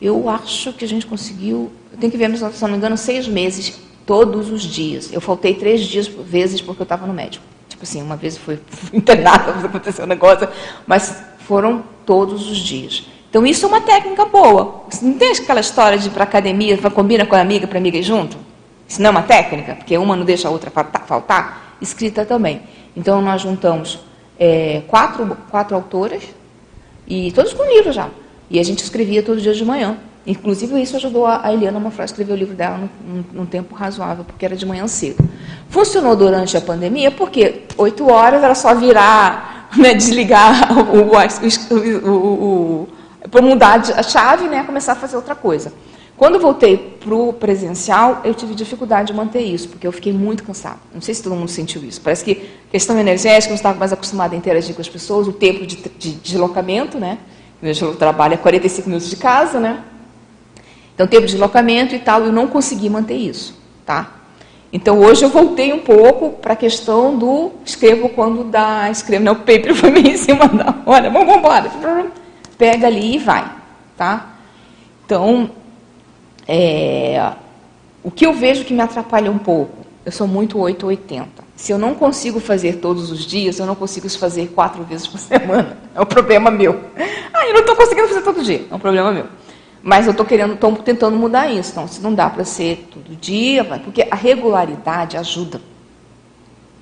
Eu 0.00 0.28
acho 0.28 0.72
que 0.72 0.84
a 0.84 0.88
gente 0.88 1.06
conseguiu, 1.06 1.70
eu 1.92 1.98
tenho 1.98 2.10
que 2.10 2.18
ver, 2.18 2.34
se 2.36 2.62
não 2.62 2.70
me 2.70 2.76
engano, 2.76 2.96
seis 2.96 3.28
meses, 3.28 3.78
todos 4.06 4.50
os 4.50 4.62
dias. 4.62 5.12
Eu 5.12 5.20
faltei 5.20 5.54
três 5.54 5.82
dias, 5.82 6.06
vezes, 6.06 6.60
porque 6.60 6.80
eu 6.80 6.84
estava 6.84 7.06
no 7.06 7.12
médico. 7.12 7.44
Tipo 7.80 7.84
assim, 7.84 8.02
uma 8.02 8.16
vez 8.16 8.36
fui 8.36 8.60
internada, 8.92 9.66
aconteceu 9.66 10.04
um 10.04 10.08
negócio, 10.08 10.46
mas 10.86 11.16
foram 11.38 11.82
todos 12.04 12.50
os 12.50 12.58
dias. 12.58 13.06
Então, 13.30 13.46
isso 13.46 13.64
é 13.64 13.68
uma 13.70 13.80
técnica 13.80 14.26
boa. 14.26 14.82
Você 14.90 15.02
não 15.02 15.14
tem 15.14 15.32
aquela 15.32 15.60
história 15.60 15.96
de 15.96 16.08
ir 16.08 16.10
para 16.10 16.24
academia, 16.24 16.76
combina 16.90 17.24
com 17.24 17.34
a 17.34 17.40
amiga 17.40 17.66
para 17.66 17.78
amiga 17.78 17.96
ir 17.96 18.02
junto? 18.02 18.36
Isso 18.86 19.00
não 19.00 19.08
é 19.08 19.10
uma 19.12 19.22
técnica, 19.22 19.76
porque 19.76 19.96
uma 19.96 20.14
não 20.14 20.26
deixa 20.26 20.46
a 20.48 20.50
outra 20.50 20.70
faltar? 21.06 21.76
Escrita 21.80 22.26
também. 22.26 22.60
Então, 22.94 23.22
nós 23.22 23.40
juntamos 23.40 24.00
é, 24.38 24.82
quatro, 24.86 25.34
quatro 25.50 25.74
autoras, 25.74 26.22
e 27.08 27.32
todos 27.32 27.54
com 27.54 27.64
livro 27.64 27.92
já. 27.92 28.10
E 28.50 28.60
a 28.60 28.62
gente 28.62 28.84
escrevia 28.84 29.22
todos 29.22 29.38
os 29.38 29.42
dias 29.42 29.56
de 29.56 29.64
manhã. 29.64 29.96
Inclusive, 30.26 30.80
isso 30.80 30.96
ajudou 30.96 31.26
a 31.26 31.50
Eliana 31.52 31.80
Manfred 31.80 32.02
a 32.02 32.04
escrever 32.04 32.32
o 32.32 32.36
livro 32.36 32.54
dela 32.54 32.78
num, 32.78 33.24
num, 33.32 33.46
tempo 33.46 33.74
razoável, 33.74 34.22
porque 34.22 34.44
era 34.44 34.54
de 34.54 34.66
manhã 34.66 34.86
cedo. 34.86 35.24
Funcionou 35.68 36.14
durante 36.14 36.56
a 36.56 36.60
pandemia, 36.60 37.10
porque 37.10 37.62
oito 37.78 38.10
horas 38.10 38.42
era 38.42 38.54
só 38.54 38.74
virar, 38.74 39.70
né, 39.78 39.94
desligar 39.94 40.72
o, 40.76 41.14
o, 41.72 42.10
o, 42.10 42.88
o 43.32 43.42
mudar 43.42 43.82
a 43.96 44.02
chave, 44.02 44.46
né, 44.46 44.62
começar 44.62 44.92
a 44.92 44.96
fazer 44.96 45.16
outra 45.16 45.34
coisa. 45.34 45.72
Quando 46.20 46.38
voltei 46.38 46.76
para 46.76 47.14
o 47.14 47.32
presencial, 47.32 48.20
eu 48.24 48.34
tive 48.34 48.54
dificuldade 48.54 49.06
de 49.06 49.14
manter 49.14 49.40
isso, 49.40 49.70
porque 49.70 49.86
eu 49.86 49.92
fiquei 49.92 50.12
muito 50.12 50.44
cansada. 50.44 50.76
Não 50.92 51.00
sei 51.00 51.14
se 51.14 51.22
todo 51.22 51.34
mundo 51.34 51.48
sentiu 51.48 51.82
isso. 51.82 51.98
Parece 51.98 52.22
que 52.22 52.46
questão 52.70 52.98
energética, 52.98 53.50
eu 53.50 53.56
estava 53.56 53.78
mais 53.78 53.90
acostumada 53.90 54.34
a 54.34 54.38
interagir 54.38 54.74
com 54.74 54.82
as 54.82 54.88
pessoas, 54.88 55.26
o 55.26 55.32
tempo 55.32 55.66
de, 55.66 55.76
de 55.76 56.12
deslocamento, 56.16 56.98
né? 56.98 57.16
Eu 57.62 57.94
trabalho 57.96 58.34
a 58.34 58.36
45 58.36 58.86
minutos 58.86 59.08
de 59.08 59.16
casa, 59.16 59.58
né? 59.58 59.82
Então, 61.02 61.20
de 61.20 61.26
deslocamento 61.26 61.94
e 61.94 61.98
tal, 61.98 62.22
eu 62.22 62.32
não 62.32 62.46
consegui 62.46 62.90
manter 62.90 63.14
isso, 63.14 63.58
tá? 63.86 64.10
Então, 64.72 65.00
hoje 65.00 65.24
eu 65.24 65.30
voltei 65.30 65.72
um 65.72 65.80
pouco 65.80 66.30
para 66.30 66.52
a 66.52 66.56
questão 66.56 67.16
do 67.16 67.52
escrevo 67.64 68.08
quando 68.10 68.44
dá, 68.44 68.90
escrevo, 68.90 69.24
né? 69.24 69.30
O 69.30 69.36
paper 69.36 69.74
foi 69.74 69.90
meio 69.90 70.08
em 70.08 70.16
cima 70.16 70.46
da 70.46 70.74
hora, 70.86 71.10
vamos 71.10 71.34
embora 71.34 71.70
pega 72.60 72.88
ali 72.88 73.14
e 73.14 73.18
vai, 73.18 73.50
tá? 73.96 74.34
Então, 75.06 75.50
é, 76.46 77.32
o 78.04 78.10
que 78.10 78.26
eu 78.26 78.34
vejo 78.34 78.66
que 78.66 78.74
me 78.74 78.82
atrapalha 78.82 79.30
um 79.30 79.38
pouco, 79.38 79.78
eu 80.04 80.12
sou 80.12 80.28
muito 80.28 80.58
880. 80.58 81.42
Se 81.56 81.72
eu 81.72 81.78
não 81.78 81.94
consigo 81.94 82.38
fazer 82.38 82.74
todos 82.76 83.10
os 83.10 83.24
dias, 83.24 83.58
eu 83.58 83.64
não 83.64 83.74
consigo 83.74 84.06
fazer 84.10 84.48
quatro 84.48 84.84
vezes 84.84 85.06
por 85.06 85.18
semana. 85.18 85.78
É 85.92 86.00
um 86.00 86.06
problema 86.06 86.52
meu. 86.52 86.80
Ah, 87.34 87.46
eu 87.48 87.52
não 87.52 87.60
estou 87.60 87.74
conseguindo 87.74 88.06
fazer 88.06 88.22
todo 88.22 88.44
dia. 88.44 88.64
É 88.70 88.74
um 88.74 88.78
problema 88.78 89.10
meu. 89.10 89.26
Mas 89.82 90.06
eu 90.06 90.10
estou 90.10 90.26
querendo, 90.26 90.54
estou 90.54 90.74
tentando 90.76 91.16
mudar 91.16 91.50
isso. 91.50 91.70
Então, 91.72 91.88
se 91.88 92.00
não 92.00 92.14
dá 92.14 92.28
para 92.28 92.44
ser 92.44 92.88
todo 92.92 93.16
dia, 93.16 93.64
porque 93.64 94.06
a 94.10 94.14
regularidade 94.14 95.16
ajuda. 95.16 95.60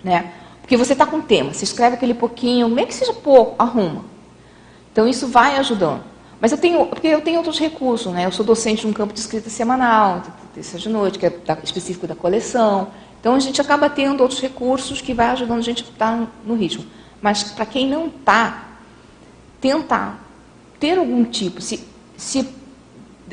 Né? 0.03 0.32
Porque 0.61 0.76
você 0.76 0.92
está 0.92 1.07
com 1.07 1.20
tema, 1.20 1.55
você 1.55 1.64
escreve 1.64 1.96
aquele 1.96 2.12
pouquinho, 2.12 2.68
meio 2.68 2.86
que 2.86 2.94
seja 2.94 3.14
pouco, 3.14 3.55
arruma. 3.59 4.05
Então 4.92 5.09
isso 5.09 5.26
vai 5.26 5.57
ajudando. 5.57 6.03
Mas 6.40 6.53
eu 6.53 6.59
tenho, 6.59 6.84
porque 6.86 7.07
eu 7.07 7.20
tenho 7.20 7.38
outros 7.38 7.59
recursos, 7.59 8.12
né? 8.12 8.26
Eu 8.26 8.32
sou 8.32 8.44
docente 8.44 8.82
de 8.82 8.86
um 8.86 8.92
campo 8.92 9.14
de 9.14 9.18
escrita 9.18 9.49
semanal, 9.49 10.22
terça 10.55 10.78
de 10.78 10.88
noite, 10.88 11.18
que 11.18 11.24
é 11.24 11.32
específico 11.64 12.07
da 12.07 12.14
coleção. 12.14 12.88
Então 13.18 13.34
a 13.34 13.40
gente 13.40 13.61
acaba 13.61 13.88
tendo 13.88 14.20
outros 14.20 14.40
recursos 14.40 15.01
que 15.01 15.14
vai 15.14 15.28
ajudando 15.28 15.59
a 15.59 15.62
gente 15.62 15.84
a 15.84 15.86
estar 15.90 16.28
no 16.44 16.55
ritmo. 16.55 16.84
Mas 17.22 17.44
para 17.44 17.64
quem 17.64 17.88
não 17.88 18.07
está, 18.07 18.68
tentar 19.61 20.22
ter 20.78 20.99
algum 20.99 21.24
tipo, 21.24 21.61
se, 21.61 21.82
se, 22.16 22.46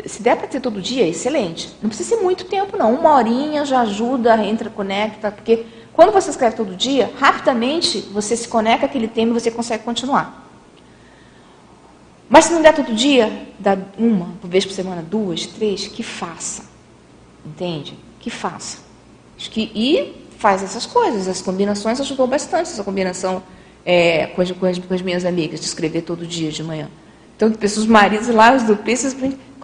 se 0.05 0.21
der 0.21 0.35
para 0.35 0.47
ter 0.47 0.59
todo 0.59 0.81
dia, 0.81 1.07
excelente. 1.07 1.75
Não 1.81 1.89
precisa 1.89 2.15
ser 2.15 2.21
muito 2.21 2.45
tempo, 2.45 2.77
não. 2.77 2.93
Uma 2.93 3.13
horinha 3.15 3.65
já 3.65 3.81
ajuda, 3.81 4.43
entra, 4.43 4.69
conecta, 4.69 5.31
porque 5.31 5.65
quando 5.93 6.11
você 6.11 6.29
escreve 6.29 6.55
todo 6.55 6.75
dia, 6.75 7.11
rapidamente 7.17 7.99
você 8.11 8.35
se 8.35 8.47
conecta 8.47 8.85
àquele 8.85 9.07
tema 9.07 9.31
e 9.31 9.33
você 9.33 9.49
consegue 9.49 9.83
continuar. 9.83 10.45
Mas 12.27 12.45
se 12.45 12.53
não 12.53 12.61
der 12.61 12.73
todo 12.73 12.93
dia, 12.93 13.47
dá 13.59 13.77
uma 13.97 14.33
vez 14.43 14.65
por 14.65 14.73
semana, 14.73 15.01
duas, 15.01 15.45
três, 15.45 15.87
que 15.87 16.03
faça. 16.03 16.65
Entende? 17.45 17.97
Que 18.19 18.29
faça. 18.29 18.79
Que, 19.37 19.71
e 19.75 20.25
faz 20.37 20.63
essas 20.63 20.85
coisas. 20.85 21.27
As 21.27 21.41
combinações 21.41 22.01
ajudou 22.01 22.27
bastante, 22.27 22.71
essa 22.71 22.83
combinação 22.83 23.43
é, 23.85 24.27
com, 24.27 24.41
as, 24.41 24.51
com, 24.51 24.65
as, 24.65 24.79
com, 24.79 24.93
as, 24.93 25.01
minhas 25.01 25.23
amigas, 25.23 25.59
de 25.59 25.65
escrever 25.67 26.01
todo 26.01 26.25
dia 26.25 26.51
de 26.51 26.63
manhã. 26.63 26.89
Então, 27.35 27.51
pessoas, 27.51 27.85
maridos 27.85 28.27
lá, 28.29 28.55
os 28.55 28.63
dupistas, 28.63 29.15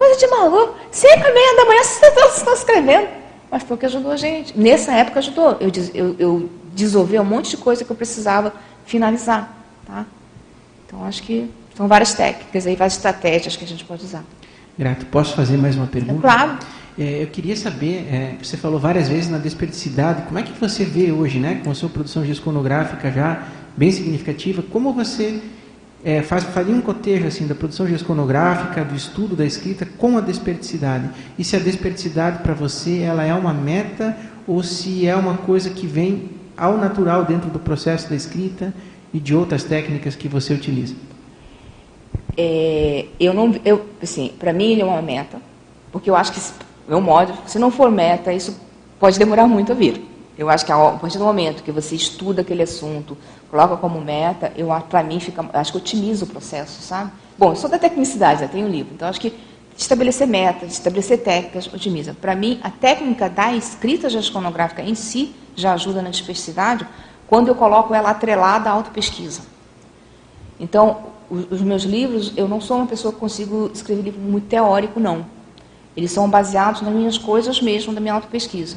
coisa 0.02 0.18
de 0.18 0.26
maluco, 0.26 0.74
sempre 0.90 1.28
à 1.28 1.32
meia 1.32 1.56
da 1.56 1.64
manhã 1.64 1.82
vocês 1.84 2.36
estão 2.36 2.54
escrevendo. 2.54 3.08
Mas 3.50 3.62
foi 3.62 3.76
o 3.76 3.78
que 3.78 3.86
ajudou 3.86 4.10
a 4.10 4.16
gente. 4.16 4.58
Nessa 4.58 4.92
época 4.92 5.20
ajudou. 5.20 5.58
Eu, 5.60 5.70
eu, 5.94 6.16
eu 6.18 6.50
desolvi 6.74 7.18
um 7.18 7.24
monte 7.24 7.50
de 7.50 7.56
coisa 7.58 7.84
que 7.84 7.90
eu 7.90 7.96
precisava 7.96 8.52
finalizar. 8.84 9.56
Tá? 9.86 10.06
Então, 10.86 11.04
acho 11.04 11.22
que 11.22 11.48
são 11.76 11.86
várias 11.86 12.14
técnicas 12.14 12.66
aí, 12.66 12.74
várias 12.74 12.94
estratégias 12.94 13.54
que 13.54 13.64
a 13.64 13.68
gente 13.68 13.84
pode 13.84 14.04
usar. 14.04 14.24
Grato. 14.76 15.06
Posso 15.06 15.36
fazer 15.36 15.56
mais 15.56 15.76
uma 15.76 15.86
pergunta? 15.86 16.18
É 16.18 16.20
claro. 16.20 16.58
É, 16.98 17.22
eu 17.22 17.26
queria 17.28 17.56
saber, 17.56 18.06
é, 18.10 18.36
você 18.42 18.56
falou 18.56 18.78
várias 18.78 19.08
vezes 19.08 19.30
na 19.30 19.38
desperdicidade, 19.38 20.22
como 20.22 20.38
é 20.38 20.42
que 20.42 20.52
você 20.52 20.84
vê 20.84 21.10
hoje, 21.10 21.38
né, 21.38 21.60
com 21.64 21.70
a 21.70 21.74
sua 21.74 21.88
produção 21.88 22.24
gesconográfica 22.24 23.10
já 23.10 23.48
bem 23.74 23.90
significativa, 23.90 24.62
como 24.62 24.92
você 24.92 25.40
é, 26.04 26.20
faz, 26.22 26.44
faria 26.44 26.74
um 26.74 26.80
cotejo 26.80 27.26
assim, 27.26 27.46
da 27.46 27.54
produção 27.54 27.86
gesconográfica, 27.86 28.84
do 28.84 28.94
estudo 28.94 29.36
da 29.36 29.44
escrita 29.44 29.86
com 29.98 30.18
a 30.18 30.20
desperdicidade? 30.20 31.08
E 31.38 31.44
se 31.44 31.54
a 31.54 31.58
desperdicidade 31.58 32.42
para 32.42 32.54
você 32.54 33.00
ela 33.00 33.24
é 33.24 33.32
uma 33.32 33.54
meta 33.54 34.16
ou 34.46 34.62
se 34.62 35.06
é 35.06 35.14
uma 35.14 35.36
coisa 35.38 35.70
que 35.70 35.86
vem 35.86 36.30
ao 36.56 36.76
natural 36.76 37.24
dentro 37.24 37.48
do 37.48 37.58
processo 37.58 38.08
da 38.08 38.16
escrita 38.16 38.74
e 39.14 39.20
de 39.20 39.34
outras 39.34 39.62
técnicas 39.62 40.16
que 40.16 40.26
você 40.26 40.52
utiliza? 40.52 40.94
É, 42.36 43.06
eu 43.20 43.32
não, 43.32 43.54
eu, 43.64 43.86
assim, 44.02 44.32
para 44.38 44.52
mim 44.52 44.72
ele 44.72 44.82
é 44.82 44.84
uma 44.84 45.02
meta, 45.02 45.38
porque 45.92 46.10
eu 46.10 46.16
acho 46.16 46.32
que 46.32 46.40
é 46.88 46.96
um 46.96 47.00
modo, 47.00 47.32
se 47.46 47.58
não 47.58 47.70
for 47.70 47.90
meta, 47.90 48.32
isso 48.32 48.58
pode 48.98 49.18
demorar 49.18 49.46
muito 49.46 49.70
a 49.70 49.74
vir. 49.74 50.11
Eu 50.36 50.48
acho 50.48 50.64
que 50.64 50.72
a 50.72 50.76
partir 50.92 51.18
do 51.18 51.24
momento 51.24 51.62
que 51.62 51.70
você 51.70 51.94
estuda 51.94 52.40
aquele 52.40 52.62
assunto, 52.62 53.16
coloca 53.50 53.76
como 53.76 54.00
meta, 54.00 54.52
eu 54.56 54.68
para 54.88 55.02
mim 55.02 55.20
fica, 55.20 55.44
acho 55.52 55.72
que 55.72 55.78
otimiza 55.78 56.24
o 56.24 56.28
processo, 56.28 56.80
sabe? 56.82 57.10
Bom, 57.38 57.50
eu 57.50 57.56
sou 57.56 57.68
da 57.68 57.78
tecnicidade, 57.78 58.40
já 58.40 58.48
tenho 58.48 58.66
um 58.66 58.70
livro, 58.70 58.94
então 58.94 59.08
acho 59.08 59.20
que 59.20 59.34
estabelecer 59.76 60.26
metas, 60.26 60.72
estabelecer 60.72 61.18
técnicas, 61.22 61.66
otimiza. 61.72 62.16
Para 62.18 62.34
mim, 62.34 62.58
a 62.62 62.70
técnica 62.70 63.28
da 63.28 63.54
escrita 63.54 64.08
gesconográfica 64.08 64.82
em 64.82 64.94
si 64.94 65.34
já 65.54 65.74
ajuda 65.74 66.00
na 66.00 66.10
diversidade 66.10 66.86
quando 67.26 67.48
eu 67.48 67.54
coloco 67.54 67.94
ela 67.94 68.10
atrelada 68.10 68.70
à 68.70 68.72
autopesquisa. 68.72 69.42
Então, 70.58 71.12
os 71.30 71.62
meus 71.62 71.82
livros, 71.82 72.32
eu 72.36 72.46
não 72.46 72.60
sou 72.60 72.76
uma 72.76 72.86
pessoa 72.86 73.12
que 73.12 73.18
consigo 73.18 73.70
escrever 73.72 74.02
livro 74.02 74.20
muito 74.20 74.46
teórico, 74.46 75.00
não. 75.00 75.24
Eles 75.96 76.10
são 76.10 76.28
baseados 76.28 76.82
nas 76.82 76.92
minhas 76.92 77.18
coisas 77.18 77.60
mesmo, 77.60 77.92
da 77.92 78.00
minha 78.00 78.14
autopesquisa. 78.14 78.76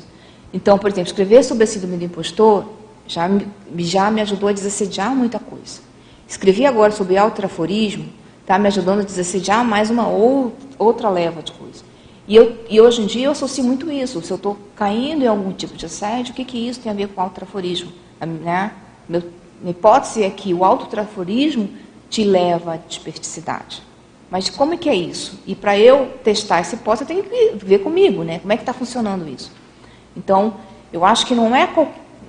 Então, 0.56 0.78
por 0.78 0.90
exemplo, 0.90 1.10
escrever 1.10 1.44
sobre 1.44 1.66
a 1.66 1.68
síndrome 1.68 1.98
do 1.98 2.06
impostor 2.06 2.64
já, 3.06 3.30
já 3.78 4.10
me 4.10 4.22
ajudou 4.22 4.48
a 4.48 4.54
desassediar 4.54 5.14
muita 5.14 5.38
coisa. 5.38 5.82
Escrevi 6.26 6.66
agora 6.66 6.94
sobre 6.94 7.18
autotraforismo, 7.18 8.06
está 8.40 8.58
me 8.58 8.70
ajudando 8.70 9.02
a 9.02 9.04
desassediar 9.04 9.66
mais 9.66 9.90
uma 9.90 10.08
ou, 10.08 10.56
outra 10.80 11.10
leva 11.10 11.44
de 11.44 11.52
coisa. 11.52 11.84
E, 12.26 12.38
eu, 12.38 12.58
e 12.70 12.80
hoje 12.80 13.02
em 13.02 13.06
dia 13.06 13.26
eu 13.26 13.32
associo 13.32 13.66
muito 13.66 13.92
isso. 13.92 14.22
Se 14.22 14.32
eu 14.32 14.38
estou 14.38 14.58
caindo 14.78 15.26
em 15.26 15.28
algum 15.28 15.52
tipo 15.52 15.76
de 15.76 15.88
assédio, 15.88 16.32
o 16.32 16.36
que, 16.36 16.46
que 16.46 16.58
isso 16.58 16.80
tem 16.80 16.90
a 16.90 16.96
ver 16.96 17.10
com 17.10 17.20
autotraforismo? 17.20 17.92
Né? 18.22 18.72
Meu, 19.10 19.24
minha 19.60 19.72
hipótese 19.72 20.24
é 20.24 20.30
que 20.30 20.54
o 20.54 20.64
autotraforismo 20.64 21.68
te 22.10 22.24
leva 22.24 22.76
à 22.76 22.78
desperticidade. 22.78 23.84
Mas 24.32 24.50
como 24.50 24.74
é 24.74 24.78
que 24.78 24.88
é 24.88 24.96
isso? 24.96 25.38
E 25.46 25.54
para 25.54 25.78
eu 25.78 26.14
testar 26.24 26.60
essa 26.60 26.76
hipótese, 26.76 27.04
eu 27.04 27.08
tenho 27.08 27.24
que 27.24 27.66
ver 27.66 27.80
comigo, 27.80 28.24
né? 28.24 28.40
Como 28.40 28.54
é 28.54 28.56
que 28.56 28.64
está 28.64 28.74
funcionando 28.74 29.28
isso? 29.28 29.52
Então, 30.16 30.56
eu 30.92 31.04
acho 31.04 31.26
que 31.26 31.36
não 31.36 31.56
é, 31.56 31.70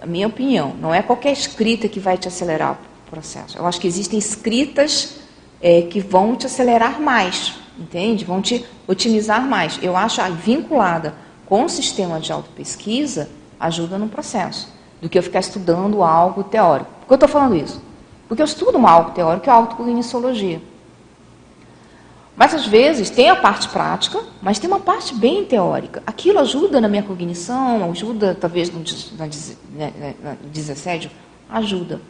a 0.03 0.07
minha 0.07 0.26
opinião, 0.26 0.74
não 0.80 0.93
é 0.95 1.03
qualquer 1.03 1.32
escrita 1.32 1.89
que 1.89 2.01
vai 2.01 2.18
te 2.18 2.28
acelerar 2.28 2.72
o 3.07 3.11
processo. 3.11 3.57
Eu 3.57 3.66
acho 3.66 3.80
que 3.80 3.87
existem 3.87 4.18
escritas 4.18 5.20
é, 5.61 5.82
que 5.82 6.01
vão 6.01 6.37
te 6.37 6.47
acelerar 6.47 7.01
mais, 7.01 7.55
entende? 7.78 8.24
Vão 8.24 8.43
te 8.43 8.64
otimizar 8.87 9.47
mais. 9.47 9.78
Eu 9.82 9.97
acho 9.97 10.20
a 10.20 10.28
vinculada 10.28 11.14
com 11.47 11.64
o 11.64 11.68
sistema 11.68 12.18
de 12.18 12.32
autopesquisa 12.32 13.28
ajuda 13.59 13.97
no 13.99 14.09
processo, 14.09 14.68
do 15.01 15.09
que 15.09 15.18
eu 15.18 15.22
ficar 15.22 15.41
estudando 15.41 16.03
algo 16.03 16.45
teórico. 16.45 16.91
Por 17.01 17.07
que 17.07 17.12
eu 17.12 17.16
estou 17.16 17.28
falando 17.28 17.57
isso? 17.57 17.80
Porque 18.28 18.43
eu 18.43 18.47
estudo 18.47 18.76
uma 18.76 18.91
algo 18.91 19.12
teórico, 19.12 19.45
que 19.45 19.51
é 19.51 19.53
a 19.53 19.57
autocogniciologia. 19.57 20.61
Mas 22.37 22.55
às 22.55 22.66
vezes 22.66 23.09
tem 23.09 23.30
a 23.30 23.37
parte 23.37 23.68
prática, 23.68 24.20
mas 24.43 24.59
tem 24.59 24.68
uma 24.68 24.80
parte 24.80 25.14
bem 25.14 25.45
teórica. 25.45 26.03
Aquilo 26.07 26.39
ajuda 26.39 26.80
na 26.80 26.89
minha 26.89 27.03
cognição, 27.03 27.91
ajuda 27.91 28.37
talvez 28.39 28.70
no, 28.70 28.84
na, 29.16 29.26
na, 29.76 30.14
na 30.22 30.37
desassédio, 30.53 31.11
ajuda. 31.49 32.01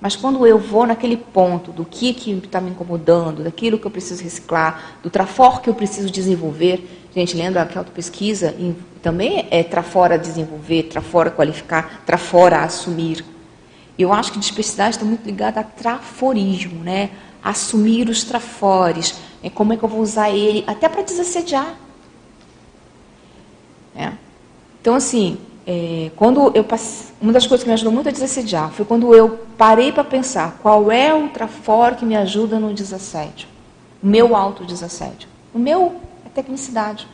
Mas 0.00 0.14
quando 0.14 0.46
eu 0.46 0.58
vou 0.58 0.86
naquele 0.86 1.16
ponto 1.16 1.70
do 1.70 1.84
que 1.84 2.10
está 2.10 2.60
me 2.60 2.70
incomodando, 2.70 3.44
daquilo 3.44 3.78
que 3.78 3.86
eu 3.86 3.90
preciso 3.90 4.22
reciclar, 4.22 4.98
do 5.02 5.08
trafor 5.08 5.62
que 5.62 5.70
eu 5.70 5.74
preciso 5.74 6.10
desenvolver, 6.10 7.08
gente, 7.14 7.36
lendo 7.36 7.56
aquela 7.56 7.84
pesquisa, 7.84 8.54
também 9.00 9.46
é 9.50 9.62
trafora 9.62 10.18
desenvolver, 10.18 10.84
trafora 10.84 11.30
qualificar, 11.30 12.02
trafora 12.04 12.60
assumir. 12.60 13.24
Eu 13.98 14.12
acho 14.12 14.32
que 14.32 14.38
dispersidade 14.38 14.96
está 14.96 15.06
muito 15.06 15.24
ligada 15.24 15.60
a 15.60 15.64
traforismo, 15.64 16.84
né? 16.84 17.10
Assumir 17.48 18.08
os 18.08 18.24
trafores, 18.24 19.14
é 19.40 19.48
como 19.48 19.72
é 19.72 19.76
que 19.76 19.84
eu 19.84 19.88
vou 19.88 20.00
usar 20.00 20.30
ele, 20.30 20.64
até 20.66 20.88
para 20.88 21.02
desassediar. 21.02 21.76
É. 23.94 24.12
Então, 24.80 24.94
assim, 24.94 25.38
é, 25.66 26.10
quando 26.16 26.50
eu 26.54 26.64
passei, 26.64 27.14
uma 27.20 27.32
das 27.32 27.46
coisas 27.46 27.62
que 27.62 27.68
me 27.68 27.74
ajudou 27.74 27.92
muito 27.92 28.08
a 28.08 28.12
desassediar 28.12 28.70
foi 28.72 28.84
quando 28.84 29.14
eu 29.14 29.46
parei 29.56 29.92
para 29.92 30.04
pensar 30.04 30.58
qual 30.62 30.90
é 30.90 31.14
o 31.14 31.28
trafor 31.28 31.94
que 31.94 32.04
me 32.04 32.16
ajuda 32.16 32.58
no 32.58 32.74
desassédio, 32.74 33.48
o 34.02 34.06
meu 34.06 34.34
autodesassédio. 34.34 35.28
O 35.54 35.58
meu 35.58 36.00
é 36.24 36.28
tecnicidade. 36.28 37.08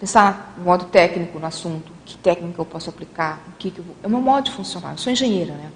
Pensar 0.00 0.54
no 0.58 0.64
modo 0.64 0.86
técnico 0.86 1.38
no 1.38 1.46
assunto 1.46 1.92
que 2.04 2.18
técnica 2.18 2.60
eu 2.60 2.64
posso 2.64 2.90
aplicar, 2.90 3.40
o 3.48 3.52
que, 3.58 3.70
que 3.70 3.78
eu 3.78 3.84
é 4.02 4.06
o 4.06 4.10
meu 4.10 4.20
modo 4.20 4.44
de 4.44 4.50
funcionar. 4.50 4.92
Eu 4.92 4.98
sou 4.98 5.12
engenheira, 5.12 5.52
né? 5.52 5.70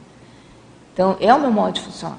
Então, 0.92 1.16
é 1.20 1.32
o 1.32 1.38
meu 1.38 1.52
modo 1.52 1.74
de 1.74 1.82
funcionar. 1.82 2.18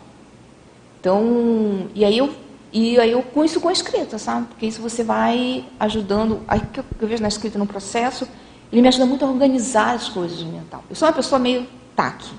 Então, 0.99 1.87
e 1.93 2.03
aí 2.03 2.17
eu 2.17 2.33
e 2.71 2.99
aí 2.99 3.11
eu 3.11 3.23
com 3.23 3.45
isso 3.45 3.61
com 3.61 3.69
a 3.69 3.71
escrita, 3.71 4.17
sabe? 4.17 4.47
Porque 4.47 4.65
isso 4.65 4.81
você 4.81 5.03
vai 5.03 5.65
ajudando, 5.79 6.41
aí 6.47 6.59
que 6.59 6.79
eu, 6.79 6.83
que 6.83 7.03
eu 7.03 7.07
vejo 7.07 7.21
na 7.21 7.27
escrita 7.27 7.57
no 7.57 7.65
processo, 7.65 8.27
ele 8.71 8.81
me 8.81 8.87
ajuda 8.87 9.05
muito 9.05 9.23
a 9.23 9.29
organizar 9.29 9.95
as 9.95 10.09
coisas 10.09 10.41
mental. 10.43 10.83
Eu 10.89 10.95
sou 10.95 11.07
uma 11.07 11.13
pessoa 11.13 11.39
meio 11.39 11.65
taque. 11.95 12.29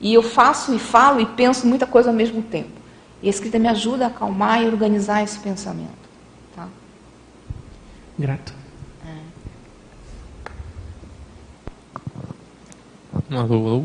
E 0.00 0.12
eu 0.12 0.22
faço 0.22 0.74
e 0.74 0.78
falo 0.78 1.20
e 1.20 1.26
penso 1.26 1.66
muita 1.66 1.86
coisa 1.86 2.08
ao 2.08 2.14
mesmo 2.14 2.42
tempo. 2.42 2.72
E 3.22 3.26
a 3.26 3.30
escrita 3.30 3.58
me 3.58 3.68
ajuda 3.68 4.04
a 4.04 4.08
acalmar 4.08 4.62
e 4.62 4.66
organizar 4.66 5.22
esse 5.22 5.38
pensamento. 5.38 5.90
Tá? 6.56 6.66
Grato. 8.18 8.54
Alô, 13.30 13.56
alô. 13.56 13.84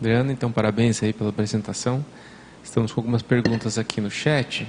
Adriana, 0.00 0.32
então 0.32 0.52
parabéns 0.52 1.02
aí 1.02 1.12
pela 1.12 1.30
apresentação. 1.30 2.04
Estamos 2.78 2.92
com 2.92 3.00
algumas 3.00 3.22
perguntas 3.22 3.76
aqui 3.76 4.00
no 4.00 4.08
chat. 4.08 4.64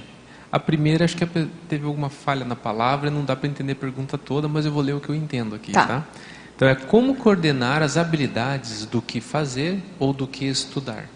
A 0.50 0.58
primeira, 0.58 1.04
acho 1.04 1.16
que 1.16 1.24
teve 1.68 1.86
alguma 1.86 2.10
falha 2.10 2.44
na 2.44 2.56
palavra, 2.56 3.08
não 3.08 3.24
dá 3.24 3.36
para 3.36 3.48
entender 3.48 3.70
a 3.70 3.76
pergunta 3.76 4.18
toda, 4.18 4.48
mas 4.48 4.66
eu 4.66 4.72
vou 4.72 4.82
ler 4.82 4.94
o 4.94 5.00
que 5.00 5.10
eu 5.10 5.14
entendo 5.14 5.54
aqui, 5.54 5.70
tá? 5.70 5.86
tá? 5.86 6.04
Então 6.56 6.66
é 6.66 6.74
como 6.74 7.14
coordenar 7.14 7.84
as 7.84 7.96
habilidades 7.96 8.84
do 8.84 9.00
que 9.00 9.20
fazer 9.20 9.80
ou 9.96 10.12
do 10.12 10.26
que 10.26 10.44
estudar? 10.44 11.08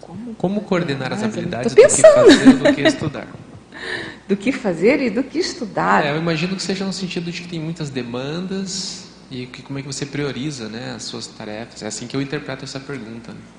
Como, 0.00 0.34
Como 0.36 0.60
coordenar 0.60 1.12
as 1.12 1.24
habilidades 1.24 1.74
do 1.74 1.82
que 1.82 1.88
fazer 1.88 2.54
do 2.54 2.72
que 2.72 2.80
estudar? 2.82 3.26
do 4.28 4.36
que 4.36 4.52
fazer 4.52 5.02
e 5.02 5.10
do 5.10 5.24
que 5.24 5.40
estudar. 5.40 6.06
É, 6.06 6.12
eu 6.12 6.18
imagino 6.18 6.54
que 6.54 6.62
seja 6.62 6.84
no 6.84 6.92
sentido 6.92 7.32
de 7.32 7.42
que 7.42 7.48
tem 7.48 7.58
muitas 7.58 7.90
demandas 7.90 9.08
e 9.28 9.44
que, 9.44 9.60
como 9.60 9.80
é 9.80 9.82
que 9.82 9.88
você 9.88 10.06
prioriza 10.06 10.68
né, 10.68 10.92
as 10.94 11.02
suas 11.02 11.26
tarefas. 11.26 11.82
É 11.82 11.88
assim 11.88 12.06
que 12.06 12.16
eu 12.16 12.22
interpreto 12.22 12.64
essa 12.64 12.78
pergunta. 12.78 13.32
Né? 13.32 13.57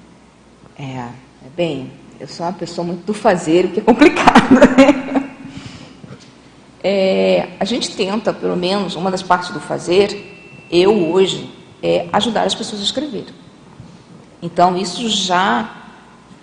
É, 0.79 0.83
é 0.85 1.49
bem, 1.57 1.91
eu 2.21 2.27
sou 2.27 2.45
uma 2.45 2.53
pessoa 2.53 2.87
muito 2.87 3.05
do 3.05 3.13
fazer, 3.13 3.65
o 3.65 3.71
que 3.71 3.79
é 3.81 3.83
complicado. 3.83 4.47
Né? 4.55 5.29
É, 6.81 7.49
a 7.59 7.65
gente 7.65 7.93
tenta, 7.93 8.33
pelo 8.33 8.55
menos, 8.55 8.95
uma 8.95 9.11
das 9.11 9.21
partes 9.21 9.49
do 9.49 9.59
fazer, 9.59 10.65
eu 10.71 11.11
hoje, 11.11 11.53
é 11.83 12.07
ajudar 12.13 12.43
as 12.43 12.55
pessoas 12.55 12.79
a 12.79 12.85
escrever. 12.85 13.25
Então, 14.41 14.77
isso 14.77 15.09
já 15.09 15.69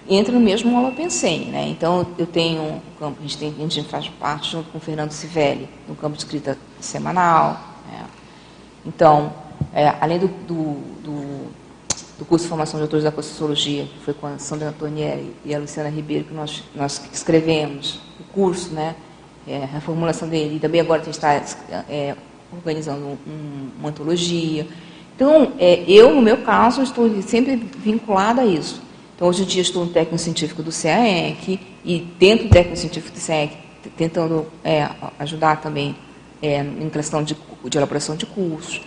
entra 0.07 0.35
no 0.35 0.41
mesmo 0.41 0.77
Holopensene. 0.79 1.47
Né? 1.47 1.69
Então, 1.69 2.07
eu 2.19 2.27
tenho 2.27 2.63
um 2.63 2.81
campo, 2.99 3.17
a 3.19 3.23
gente, 3.23 3.39
tem, 3.39 3.55
a 3.59 3.63
gente 3.63 3.83
faz 3.85 4.09
parte, 4.09 4.53
junto 4.53 4.71
com 4.71 4.77
o 4.77 4.81
Fernando 4.81 5.13
Civelli, 5.13 5.67
no 5.89 5.95
campo 5.95 6.13
de 6.13 6.19
escrita 6.19 6.59
semanal. 6.79 7.59
Né? 7.91 8.05
Então, 8.85 9.33
é, 9.73 9.95
além 9.99 10.19
do, 10.19 10.29
do, 10.29 10.75
do, 11.03 11.46
do, 12.19 12.25
curso 12.25 12.45
de 12.45 12.49
formação 12.49 12.79
de 12.79 12.85
autores 12.85 13.05
da 13.05 13.13
Sociologia, 13.13 13.85
que 13.85 14.05
foi 14.05 14.15
com 14.15 14.27
a 14.27 14.39
Sandra 14.39 14.69
Antonieri 14.69 15.35
e 15.45 15.55
a 15.55 15.59
Luciana 15.59 15.89
Ribeiro, 15.89 16.25
que 16.25 16.35
nós, 16.35 16.63
nós 16.75 17.03
escrevemos, 17.13 18.01
o 18.21 18.25
curso, 18.33 18.73
né? 18.73 18.97
É, 19.49 19.63
a 19.63 19.67
reformulação 19.67 20.29
dele, 20.29 20.57
e 20.57 20.59
também 20.59 20.81
agora 20.81 21.03
a 21.03 21.05
gente 21.05 21.15
está 21.15 21.41
é, 21.89 22.17
organizando 22.53 23.05
um, 23.05 23.71
uma 23.79 23.91
antologia. 23.91 24.67
Então, 25.15 25.53
é, 25.59 25.85
eu, 25.87 26.15
no 26.15 26.21
meu 26.21 26.39
caso, 26.39 26.83
estou 26.83 27.23
sempre 27.23 27.57
vinculada 27.57 28.43
a 28.43 28.47
isso. 28.47 28.83
Então, 29.15 29.29
hoje 29.29 29.45
em 29.45 29.47
dia, 29.47 29.63
estou 29.63 29.85
no 29.85 29.91
técnico 29.91 30.19
científico 30.19 30.63
do 30.63 30.71
CAEC 30.71 31.59
e, 31.85 32.01
dentro 32.19 32.49
do 32.49 32.51
técnico 32.51 32.77
científico 32.77 33.17
do 33.17 33.25
CAEC, 33.25 33.57
tentando 33.97 34.47
é, 34.63 34.89
ajudar 35.19 35.61
também 35.63 35.97
é, 36.43 36.61
em 36.61 36.91
questão 36.91 37.23
de, 37.23 37.35
de, 37.65 37.79
elaboração 37.79 38.15
de 38.15 38.27
cursos. 38.27 38.83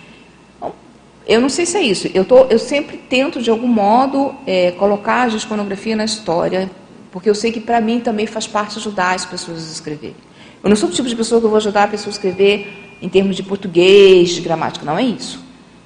Eu 1.29 1.39
não 1.39 1.47
sei 1.47 1.65
se 1.65 1.77
é 1.77 1.81
isso. 1.81 2.09
Eu, 2.13 2.25
tô, 2.25 2.45
eu 2.45 2.57
sempre 2.57 2.97
tento, 2.97 3.41
de 3.41 3.49
algum 3.49 3.67
modo, 3.67 4.33
é, 4.45 4.71
colocar 4.71 5.21
a 5.21 5.27
disconografia 5.27 5.95
na 5.95 6.03
história, 6.03 6.69
porque 7.11 7.29
eu 7.29 7.35
sei 7.35 7.51
que, 7.51 7.59
para 7.59 7.79
mim, 7.79 7.99
também 7.99 8.25
faz 8.25 8.47
parte 8.47 8.77
ajudar 8.79 9.15
as 9.15 9.25
pessoas 9.25 9.69
a 9.69 9.71
escrever. 9.71 10.15
Eu 10.63 10.69
não 10.69 10.75
sou 10.75 10.89
do 10.89 10.95
tipo 10.95 11.07
de 11.07 11.15
pessoa 11.15 11.39
que 11.39 11.45
eu 11.45 11.49
vou 11.49 11.57
ajudar 11.57 11.83
a 11.83 11.87
pessoa 11.87 12.09
a 12.09 12.15
escrever 12.15 12.97
em 13.01 13.07
termos 13.07 13.35
de 13.35 13.43
português, 13.43 14.29
de 14.29 14.41
gramática. 14.41 14.83
Não 14.83 14.97
é 14.97 15.03
isso. 15.03 15.39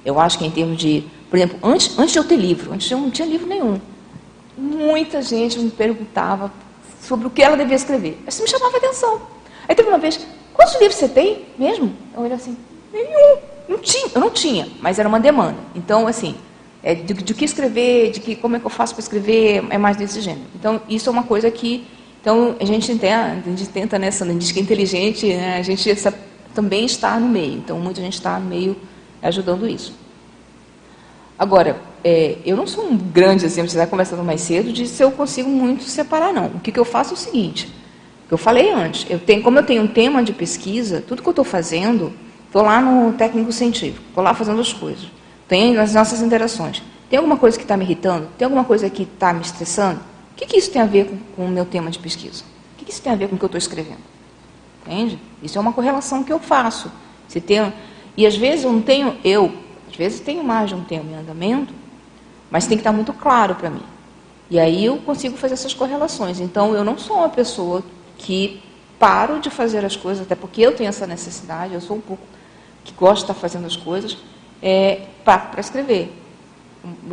Eu 0.04 0.18
acho 0.18 0.38
que 0.38 0.46
em 0.46 0.50
termos 0.50 0.78
de... 0.78 1.04
Por 1.30 1.36
exemplo, 1.36 1.58
antes, 1.62 1.96
antes 1.98 2.12
de 2.12 2.18
eu 2.18 2.24
ter 2.24 2.36
livro, 2.36 2.72
antes 2.72 2.90
eu 2.90 2.98
não 2.98 3.10
tinha 3.10 3.28
livro 3.28 3.46
nenhum 3.46 3.78
muita 4.56 5.20
gente 5.20 5.58
me 5.58 5.70
perguntava 5.70 6.52
sobre 7.00 7.26
o 7.26 7.30
que 7.30 7.42
ela 7.42 7.56
devia 7.56 7.76
escrever. 7.76 8.18
Isso 8.26 8.42
me 8.42 8.48
chamava 8.48 8.76
atenção. 8.76 9.20
Aí 9.68 9.74
teve 9.74 9.88
uma 9.88 9.98
vez, 9.98 10.24
quantos 10.52 10.74
livros 10.74 10.96
você 10.96 11.08
tem 11.08 11.44
mesmo? 11.58 11.94
Eu 12.14 12.22
olhei 12.22 12.34
assim, 12.34 12.56
nenhum. 12.92 13.38
Não 13.68 13.78
tinha, 13.78 14.10
eu 14.14 14.20
não 14.20 14.30
tinha, 14.30 14.68
mas 14.80 14.98
era 14.98 15.08
uma 15.08 15.20
demanda. 15.20 15.56
Então, 15.74 16.06
assim, 16.06 16.34
é, 16.82 16.94
de, 16.94 17.14
de 17.14 17.34
que 17.34 17.44
escrever, 17.44 18.10
de 18.10 18.20
que 18.20 18.36
como 18.36 18.56
é 18.56 18.60
que 18.60 18.66
eu 18.66 18.70
faço 18.70 18.94
para 18.94 19.02
escrever, 19.02 19.64
é 19.70 19.78
mais 19.78 19.96
desse 19.96 20.20
gênero. 20.20 20.46
Então, 20.54 20.80
isso 20.88 21.08
é 21.08 21.12
uma 21.12 21.22
coisa 21.22 21.50
que 21.50 21.86
então, 22.24 22.56
a 22.58 22.64
gente 22.64 22.86
tenta, 22.96 23.16
a 23.16 23.50
gente 23.50 23.68
tenta 23.68 23.98
nessa, 23.98 24.24
a 24.24 24.28
gente 24.28 24.54
que 24.54 24.58
é 24.58 24.62
inteligente, 24.62 25.26
né, 25.26 25.58
a 25.58 25.62
gente 25.62 25.90
essa, 25.90 26.10
também 26.54 26.86
está 26.86 27.20
no 27.20 27.28
meio. 27.28 27.52
Então, 27.52 27.78
muita 27.78 28.00
gente 28.00 28.14
está 28.14 28.38
no 28.38 28.46
meio 28.46 28.74
ajudando 29.20 29.68
isso. 29.68 29.92
Agora, 31.38 31.76
é, 32.02 32.38
eu 32.46 32.56
não 32.56 32.66
sou 32.66 32.82
um 32.82 32.96
grande 32.96 33.44
exemplo, 33.44 33.70
você 33.70 33.76
está 33.76 33.86
conversando 33.86 34.24
mais 34.24 34.40
cedo, 34.40 34.72
de 34.72 34.86
se 34.86 35.02
eu 35.02 35.10
consigo 35.10 35.50
muito 35.50 35.82
separar, 35.82 36.32
não. 36.32 36.46
O 36.46 36.60
que, 36.60 36.72
que 36.72 36.80
eu 36.80 36.84
faço 36.86 37.10
é 37.10 37.14
o 37.14 37.18
seguinte, 37.18 37.70
que 38.26 38.32
eu 38.32 38.38
falei 38.38 38.70
antes, 38.70 39.04
eu 39.10 39.18
tenho, 39.18 39.42
como 39.42 39.58
eu 39.58 39.62
tenho 39.62 39.82
um 39.82 39.86
tema 39.86 40.22
de 40.22 40.32
pesquisa, 40.32 41.04
tudo 41.06 41.20
que 41.20 41.28
eu 41.28 41.32
estou 41.32 41.44
fazendo, 41.44 42.10
estou 42.54 42.62
lá 42.62 42.80
no 42.80 43.12
técnico 43.14 43.50
científico, 43.50 44.04
estou 44.06 44.22
lá 44.22 44.32
fazendo 44.32 44.60
as 44.60 44.72
coisas, 44.72 45.08
tem 45.48 45.76
as 45.76 45.92
nossas 45.92 46.22
interações. 46.22 46.80
Tem 47.10 47.16
alguma 47.16 47.36
coisa 47.36 47.58
que 47.58 47.64
está 47.64 47.76
me 47.76 47.84
irritando? 47.84 48.28
Tem 48.38 48.46
alguma 48.46 48.62
coisa 48.62 48.88
que 48.88 49.02
está 49.02 49.32
me 49.32 49.40
estressando? 49.40 49.98
O 50.32 50.36
que, 50.36 50.46
que 50.46 50.56
isso 50.56 50.70
tem 50.70 50.80
a 50.80 50.86
ver 50.86 51.06
com, 51.06 51.18
com 51.34 51.46
o 51.46 51.48
meu 51.48 51.64
tema 51.64 51.90
de 51.90 51.98
pesquisa? 51.98 52.44
O 52.44 52.78
que, 52.78 52.84
que 52.84 52.92
isso 52.92 53.02
tem 53.02 53.12
a 53.12 53.16
ver 53.16 53.28
com 53.28 53.34
o 53.34 53.38
que 53.38 53.44
eu 53.44 53.48
estou 53.48 53.58
escrevendo? 53.58 53.98
Entende? 54.86 55.18
Isso 55.42 55.58
é 55.58 55.60
uma 55.60 55.72
correlação 55.72 56.22
que 56.22 56.32
eu 56.32 56.38
faço. 56.38 56.92
Se 57.26 57.40
tem, 57.40 57.72
e 58.16 58.24
às 58.24 58.36
vezes 58.36 58.64
eu 58.64 58.72
não 58.72 58.80
tenho, 58.80 59.16
eu, 59.24 59.52
às 59.90 59.96
vezes 59.96 60.20
tenho 60.20 60.44
mais 60.44 60.68
de 60.68 60.76
um 60.76 60.84
tema 60.84 61.10
em 61.10 61.16
andamento, 61.16 61.74
mas 62.52 62.68
tem 62.68 62.76
que 62.76 62.82
estar 62.82 62.92
muito 62.92 63.12
claro 63.12 63.56
para 63.56 63.68
mim. 63.68 63.82
E 64.48 64.60
aí 64.60 64.84
eu 64.84 64.98
consigo 64.98 65.36
fazer 65.36 65.54
essas 65.54 65.74
correlações. 65.74 66.38
Então 66.38 66.72
eu 66.72 66.84
não 66.84 66.96
sou 66.98 67.16
uma 67.16 67.28
pessoa 67.28 67.82
que 68.16 68.62
paro 68.96 69.40
de 69.40 69.50
fazer 69.50 69.84
as 69.84 69.96
coisas, 69.96 70.24
até 70.24 70.36
porque 70.36 70.60
eu 70.60 70.72
tenho 70.72 70.88
essa 70.88 71.04
necessidade, 71.04 71.74
eu 71.74 71.80
sou 71.80 71.96
um 71.96 72.00
pouco 72.00 72.22
que 72.84 72.92
gosto 72.92 73.16
de 73.16 73.32
estar 73.32 73.34
fazendo 73.34 73.66
as 73.66 73.76
coisas, 73.76 74.16
é, 74.62 75.02
para 75.24 75.58
escrever. 75.60 76.12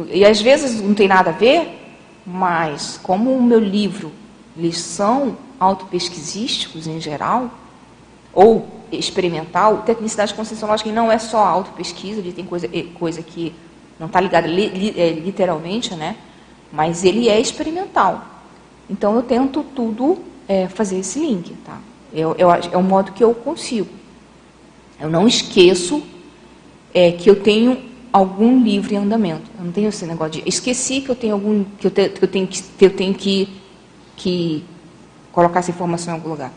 E 0.09 0.25
às 0.25 0.41
vezes 0.41 0.81
não 0.81 0.93
tem 0.93 1.07
nada 1.07 1.29
a 1.29 1.33
ver, 1.33 1.95
mas 2.25 2.99
como 3.01 3.35
o 3.35 3.41
meu 3.41 3.59
livro, 3.59 4.11
eles 4.55 4.77
são 4.77 5.37
autopesquisísticos 5.59 6.87
em 6.87 6.99
geral, 6.99 7.49
ou 8.33 8.67
experimental, 8.91 9.83
tecnicidade 9.85 10.33
conscienciológica 10.33 10.91
não 10.91 11.11
é 11.11 11.17
só 11.17 11.39
autopesquisa, 11.45 12.19
ele 12.19 12.33
tem 12.33 12.45
coisa, 12.45 12.69
coisa 12.95 13.21
que 13.21 13.55
não 13.99 14.07
está 14.07 14.19
ligado 14.19 14.47
li, 14.47 14.67
li, 14.67 14.99
é, 14.99 15.11
literalmente, 15.11 15.95
né? 15.95 16.17
Mas 16.71 17.03
ele 17.03 17.29
é 17.29 17.39
experimental. 17.39 18.25
Então 18.89 19.15
eu 19.15 19.21
tento 19.21 19.63
tudo 19.75 20.17
é, 20.47 20.67
fazer 20.67 20.99
esse 20.99 21.19
link, 21.19 21.53
tá? 21.65 21.77
Eu, 22.13 22.35
eu, 22.37 22.51
é 22.51 22.75
o 22.75 22.83
modo 22.83 23.11
que 23.13 23.23
eu 23.23 23.33
consigo. 23.33 24.00
Eu 25.01 25.09
não 25.09 25.27
esqueço 25.27 26.03
é, 26.93 27.11
que 27.11 27.27
eu 27.27 27.41
tenho 27.41 27.81
algum 28.13 28.61
livro 28.63 28.93
em 28.93 28.97
andamento. 28.97 29.49
Eu 29.57 29.65
não 29.65 29.71
tenho 29.71 29.89
esse 29.89 30.05
negócio 30.05 30.33
de 30.33 30.47
esqueci 30.47 31.01
que 31.01 31.09
eu 31.09 31.15
tenho 31.15 31.33
algum 31.33 31.63
que 31.63 31.87
eu, 31.87 31.91
te, 31.91 32.09
que 32.09 32.23
eu 32.23 32.27
tenho 32.27 32.47
que, 32.47 32.63
eu 32.79 32.95
tenho 32.95 33.13
que, 33.15 33.49
que 34.15 34.63
colocar 35.31 35.59
essa 35.59 35.71
informação 35.71 36.13
em 36.13 36.17
algum 36.17 36.29
lugar. 36.29 36.53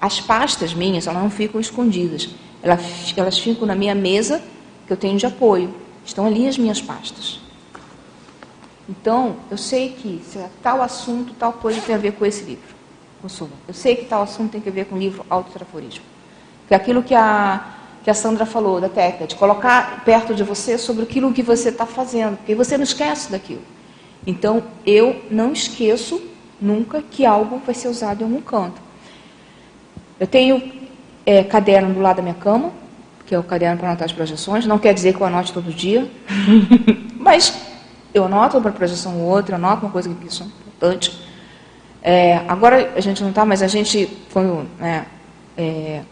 As 0.00 0.20
pastas 0.20 0.74
minhas, 0.74 1.06
elas 1.06 1.22
não 1.22 1.30
ficam 1.30 1.60
escondidas. 1.60 2.28
Elas, 2.62 3.14
elas 3.16 3.38
ficam 3.38 3.66
na 3.66 3.76
minha 3.76 3.94
mesa 3.94 4.42
que 4.86 4.92
eu 4.92 4.96
tenho 4.96 5.16
de 5.16 5.26
apoio. 5.26 5.72
Estão 6.04 6.26
ali 6.26 6.48
as 6.48 6.58
minhas 6.58 6.82
pastas. 6.82 7.40
Então, 8.88 9.36
eu 9.50 9.56
sei 9.56 9.90
que 9.90 10.20
é 10.36 10.48
tal 10.62 10.82
assunto, 10.82 11.32
tal 11.34 11.52
coisa 11.52 11.80
tem 11.80 11.94
a 11.94 11.98
ver 11.98 12.12
com 12.12 12.26
esse 12.26 12.44
livro. 12.44 12.74
Eu 13.66 13.72
sei 13.72 13.96
que 13.96 14.04
tal 14.04 14.22
assunto 14.22 14.52
tem 14.52 14.62
a 14.66 14.70
ver 14.70 14.84
com 14.84 14.96
o 14.96 14.98
livro 14.98 15.24
Autotraforismo. 15.30 16.04
Que 16.68 16.74
é 16.74 16.76
aquilo 16.76 17.02
que 17.02 17.14
a, 17.14 17.64
que 18.04 18.10
a 18.10 18.14
Sandra 18.14 18.44
falou 18.44 18.82
da 18.82 18.88
técnica, 18.88 19.26
de 19.26 19.34
colocar 19.34 20.04
perto 20.04 20.34
de 20.34 20.44
você 20.44 20.76
sobre 20.76 21.04
aquilo 21.04 21.32
que 21.32 21.42
você 21.42 21.70
está 21.70 21.86
fazendo, 21.86 22.36
porque 22.36 22.54
você 22.54 22.76
não 22.76 22.84
esquece 22.84 23.32
daquilo. 23.32 23.62
Então, 24.26 24.62
eu 24.84 25.24
não 25.30 25.54
esqueço 25.54 26.22
nunca 26.60 27.00
que 27.00 27.24
algo 27.24 27.62
vai 27.64 27.74
ser 27.74 27.88
usado 27.88 28.20
em 28.20 28.24
algum 28.24 28.42
canto. 28.42 28.78
Eu 30.20 30.26
tenho 30.26 30.62
é, 31.24 31.42
caderno 31.42 31.94
do 31.94 32.00
lado 32.00 32.16
da 32.16 32.22
minha 32.22 32.34
cama, 32.34 32.72
que 33.24 33.34
é 33.34 33.38
o 33.38 33.42
caderno 33.42 33.78
para 33.78 33.88
anotar 33.88 34.04
as 34.04 34.12
projeções. 34.12 34.66
Não 34.66 34.78
quer 34.78 34.92
dizer 34.92 35.14
que 35.14 35.20
eu 35.22 35.26
anote 35.26 35.50
todo 35.54 35.72
dia, 35.72 36.06
mas 37.18 37.58
eu 38.12 38.26
anoto 38.26 38.60
para 38.60 38.70
projeção 38.70 39.18
ou 39.18 39.30
outra, 39.30 39.56
anoto 39.56 39.86
uma 39.86 39.92
coisa 39.92 40.14
que 40.14 40.26
isso 40.26 40.42
é 40.42 40.46
importante. 40.46 41.18
É, 42.02 42.42
agora 42.46 42.92
a 42.94 43.00
gente 43.00 43.22
não 43.22 43.30
está, 43.30 43.46
mas 43.46 43.62
a 43.62 43.66
gente, 43.66 44.10
quando 44.30 44.68
né, 44.78 45.06
é, 45.56 46.02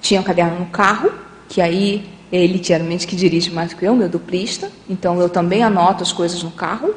tinha 0.00 0.20
um 0.20 0.24
caderno 0.24 0.58
no 0.58 0.66
carro, 0.66 1.10
que 1.48 1.60
aí 1.60 2.08
ele 2.30 2.60
geralmente 2.62 3.06
que 3.06 3.14
dirige 3.14 3.50
mais 3.50 3.72
que 3.72 3.84
eu, 3.84 3.94
meu 3.94 4.08
duplista, 4.08 4.70
então 4.88 5.20
eu 5.20 5.28
também 5.28 5.62
anoto 5.62 6.02
as 6.02 6.12
coisas 6.12 6.42
no 6.42 6.50
carro. 6.50 6.94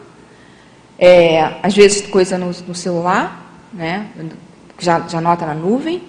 É, 0.98 1.60
às 1.64 1.74
vezes 1.76 2.06
coisa 2.08 2.38
no, 2.38 2.48
no 2.68 2.76
celular, 2.76 3.62
né, 3.74 4.08
já, 4.80 5.00
já 5.08 5.20
anota 5.20 5.46
na 5.46 5.54
nuvem. 5.54 6.02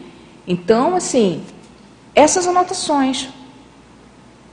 Então, 0.46 0.96
assim, 0.96 1.44
essas 2.14 2.46
anotações. 2.46 3.28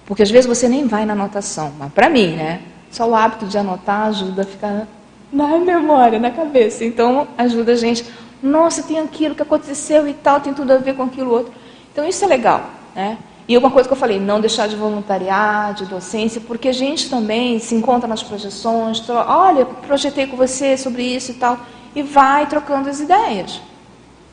Porque 0.06 0.24
às 0.24 0.30
vezes 0.30 0.46
você 0.46 0.70
nem 0.70 0.88
vai 0.88 1.06
na 1.06 1.14
anotação, 1.14 1.74
mas 1.78 1.92
para 1.92 2.10
mim, 2.10 2.36
né? 2.36 2.62
Só 2.90 3.10
o 3.10 3.16
hábito 3.16 3.46
de 3.46 3.58
anotar 3.58 4.08
ajuda 4.08 4.44
a 4.44 4.46
ficar 4.46 4.88
na 5.32 5.58
memória, 5.58 6.18
na 6.18 6.32
cabeça. 6.32 6.86
Então 6.86 7.28
ajuda 7.38 7.74
a 7.74 7.76
gente. 7.76 8.06
Nossa, 8.42 8.84
tem 8.84 9.00
aquilo 9.00 9.36
que 9.36 9.42
aconteceu 9.42 10.08
e 10.08 10.14
tal, 10.14 10.40
tem 10.40 10.54
tudo 10.54 10.72
a 10.72 10.78
ver 10.78 10.96
com 10.96 11.04
aquilo 11.04 11.32
outro. 11.32 11.52
Então 11.98 12.08
isso 12.08 12.24
é 12.24 12.28
legal, 12.28 12.70
né? 12.94 13.18
E 13.48 13.58
uma 13.58 13.72
coisa 13.72 13.90
que 13.90 13.94
eu 13.94 13.98
falei, 13.98 14.20
não 14.20 14.40
deixar 14.40 14.68
de 14.68 14.76
voluntariar, 14.76 15.74
de 15.74 15.86
docência, 15.88 16.40
porque 16.40 16.68
a 16.68 16.72
gente 16.72 17.10
também 17.10 17.58
se 17.58 17.74
encontra 17.74 18.08
nas 18.08 18.22
projeções, 18.22 19.04
olha, 19.10 19.66
projetei 19.66 20.28
com 20.28 20.38
você 20.38 20.78
sobre 20.78 21.02
isso 21.02 21.32
e 21.32 21.34
tal, 21.34 21.60
e 21.96 22.04
vai 22.04 22.46
trocando 22.46 22.88
as 22.88 23.00
ideias. 23.00 23.60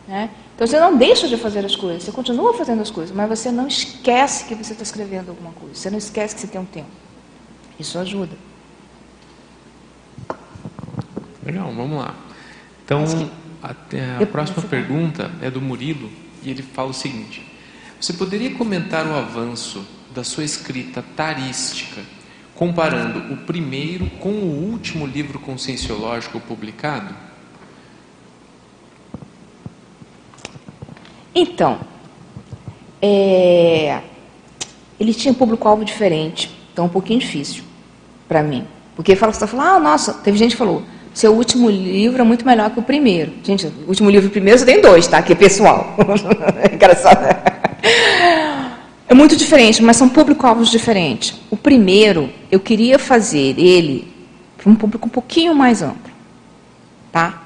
Né? 0.07 0.29
Então 0.55 0.67
você 0.67 0.79
não 0.79 0.95
deixa 0.95 1.27
de 1.27 1.39
fazer 1.39 1.65
as 1.65 1.75
coisas, 1.75 2.03
você 2.03 2.13
continua 2.13 2.53
fazendo 2.53 2.83
as 2.83 2.91
coisas, 2.91 3.17
mas 3.17 3.31
você 3.31 3.51
não 3.51 3.67
esquece 3.67 4.45
que 4.45 4.55
você 4.55 4.73
está 4.73 4.83
escrevendo 4.83 5.31
alguma 5.31 5.53
coisa, 5.53 5.75
você 5.75 5.89
não 5.89 5.97
esquece 5.97 6.35
que 6.35 6.43
você 6.43 6.49
tem 6.49 6.61
um 6.61 6.67
tempo. 6.67 6.91
Isso 7.81 7.99
ajuda. 7.99 8.37
Legal, 11.43 11.73
vamos 11.75 11.97
lá. 11.97 12.15
Então, 12.85 13.05
a, 13.63 13.71
a 14.23 14.27
próxima 14.27 14.61
pergunta 14.65 15.31
é 15.41 15.51
do 15.51 15.63
Murilo 15.63 16.11
e 16.43 16.51
ele 16.51 16.63
fala 16.63 16.91
o 16.91 16.95
seguinte: 16.95 17.54
Você 18.01 18.13
poderia 18.13 18.55
comentar 18.55 19.07
o 19.07 19.15
avanço 19.15 19.87
da 20.15 20.23
sua 20.23 20.45
escrita 20.45 21.05
tarística, 21.17 22.01
comparando 22.55 23.33
o 23.33 23.37
primeiro 23.39 24.09
com 24.21 24.31
o 24.31 24.71
último 24.71 25.07
livro 25.07 25.39
conscienciológico 25.39 26.41
publicado? 26.41 27.15
Então, 31.35 31.81
é, 33.03 34.01
ele 35.01 35.13
tinha 35.13 35.33
um 35.33 35.35
público-alvo 35.35 35.85
diferente, 35.85 36.51
então 36.73 36.87
um 36.87 36.89
pouquinho 36.89 37.19
difícil 37.19 37.65
para 38.29 38.43
mim. 38.43 38.65
Porque 38.95 39.17
fala, 39.17 39.33
você 39.33 39.47
fala, 39.47 39.75
ah, 39.75 39.81
nossa, 39.81 40.15
teve 40.15 40.39
gente 40.39 40.53
que 40.53 40.57
falou, 40.57 40.85
seu 41.13 41.33
último 41.33 41.69
livro 41.69 42.21
é 42.21 42.25
muito 42.25 42.47
melhor 42.47 42.71
que 42.71 42.79
o 42.79 42.83
primeiro. 42.83 43.33
Gente, 43.43 43.67
o 43.67 43.89
último 43.89 44.11
livro 44.11 44.31
primeiro 44.31 44.59
você 44.59 44.65
tem 44.65 44.81
dois, 44.81 45.07
tá? 45.07 45.23
Que 45.23 45.33
é 45.33 45.37
pessoal. 45.37 45.97
Engraçado. 46.73 47.44
É 49.07 49.13
muito 49.13 49.37
diferente, 49.37 49.83
mas 49.83 49.97
são 49.97 50.09
público-alvos 50.09 50.71
diferentes. 50.71 51.35
O 51.51 51.57
primeiro, 51.57 52.31
eu 52.51 52.59
queria 52.59 52.99
fazer 52.99 53.59
ele 53.59 54.13
para 54.57 54.71
um 54.71 54.75
público 54.75 55.07
um 55.07 55.11
pouquinho 55.11 55.55
mais 55.55 55.83
amplo. 55.83 56.11
Tá? 57.13 57.43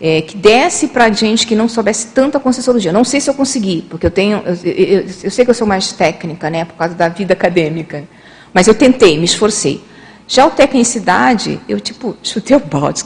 É, 0.00 0.20
que 0.20 0.36
desse 0.36 0.88
para 0.88 1.10
gente 1.12 1.46
que 1.46 1.54
não 1.54 1.68
soubesse 1.68 2.08
tanta 2.08 2.40
Conscienciologia. 2.40 2.92
Não 2.92 3.04
sei 3.04 3.20
se 3.20 3.30
eu 3.30 3.34
consegui, 3.34 3.86
porque 3.88 4.04
eu 4.04 4.10
tenho. 4.10 4.42
Eu, 4.44 4.72
eu, 4.72 5.06
eu 5.22 5.30
sei 5.30 5.44
que 5.44 5.50
eu 5.50 5.54
sou 5.54 5.66
mais 5.66 5.92
técnica, 5.92 6.50
né? 6.50 6.64
Por 6.64 6.74
causa 6.74 6.94
da 6.94 7.08
vida 7.08 7.32
acadêmica. 7.32 8.04
Mas 8.52 8.66
eu 8.66 8.74
tentei, 8.74 9.16
me 9.16 9.24
esforcei. 9.24 9.82
Já 10.26 10.44
o 10.46 10.50
tecnicidade, 10.50 11.60
eu 11.68 11.80
tipo, 11.80 12.16
chutei 12.22 12.56
o 12.56 12.60
balde. 12.60 13.04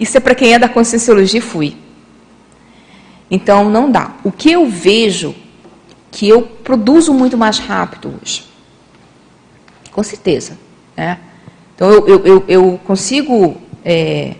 Isso 0.00 0.16
é 0.16 0.20
para 0.20 0.34
quem 0.34 0.54
é 0.54 0.58
da 0.58 0.68
conscienciologia 0.68 1.42
fui. 1.42 1.76
Então 3.30 3.68
não 3.70 3.90
dá. 3.90 4.16
O 4.24 4.32
que 4.32 4.50
eu 4.50 4.66
vejo 4.66 5.34
que 6.12 6.28
eu 6.28 6.42
produzo 6.42 7.12
muito 7.12 7.36
mais 7.36 7.58
rápido 7.58 8.14
hoje. 8.22 8.44
Com 9.90 10.02
certeza. 10.04 10.56
Né? 10.96 11.18
Então 11.74 11.90
eu, 11.90 12.06
eu, 12.06 12.26
eu, 12.26 12.44
eu 12.46 12.80
consigo 12.84 13.56
é, 13.84 14.36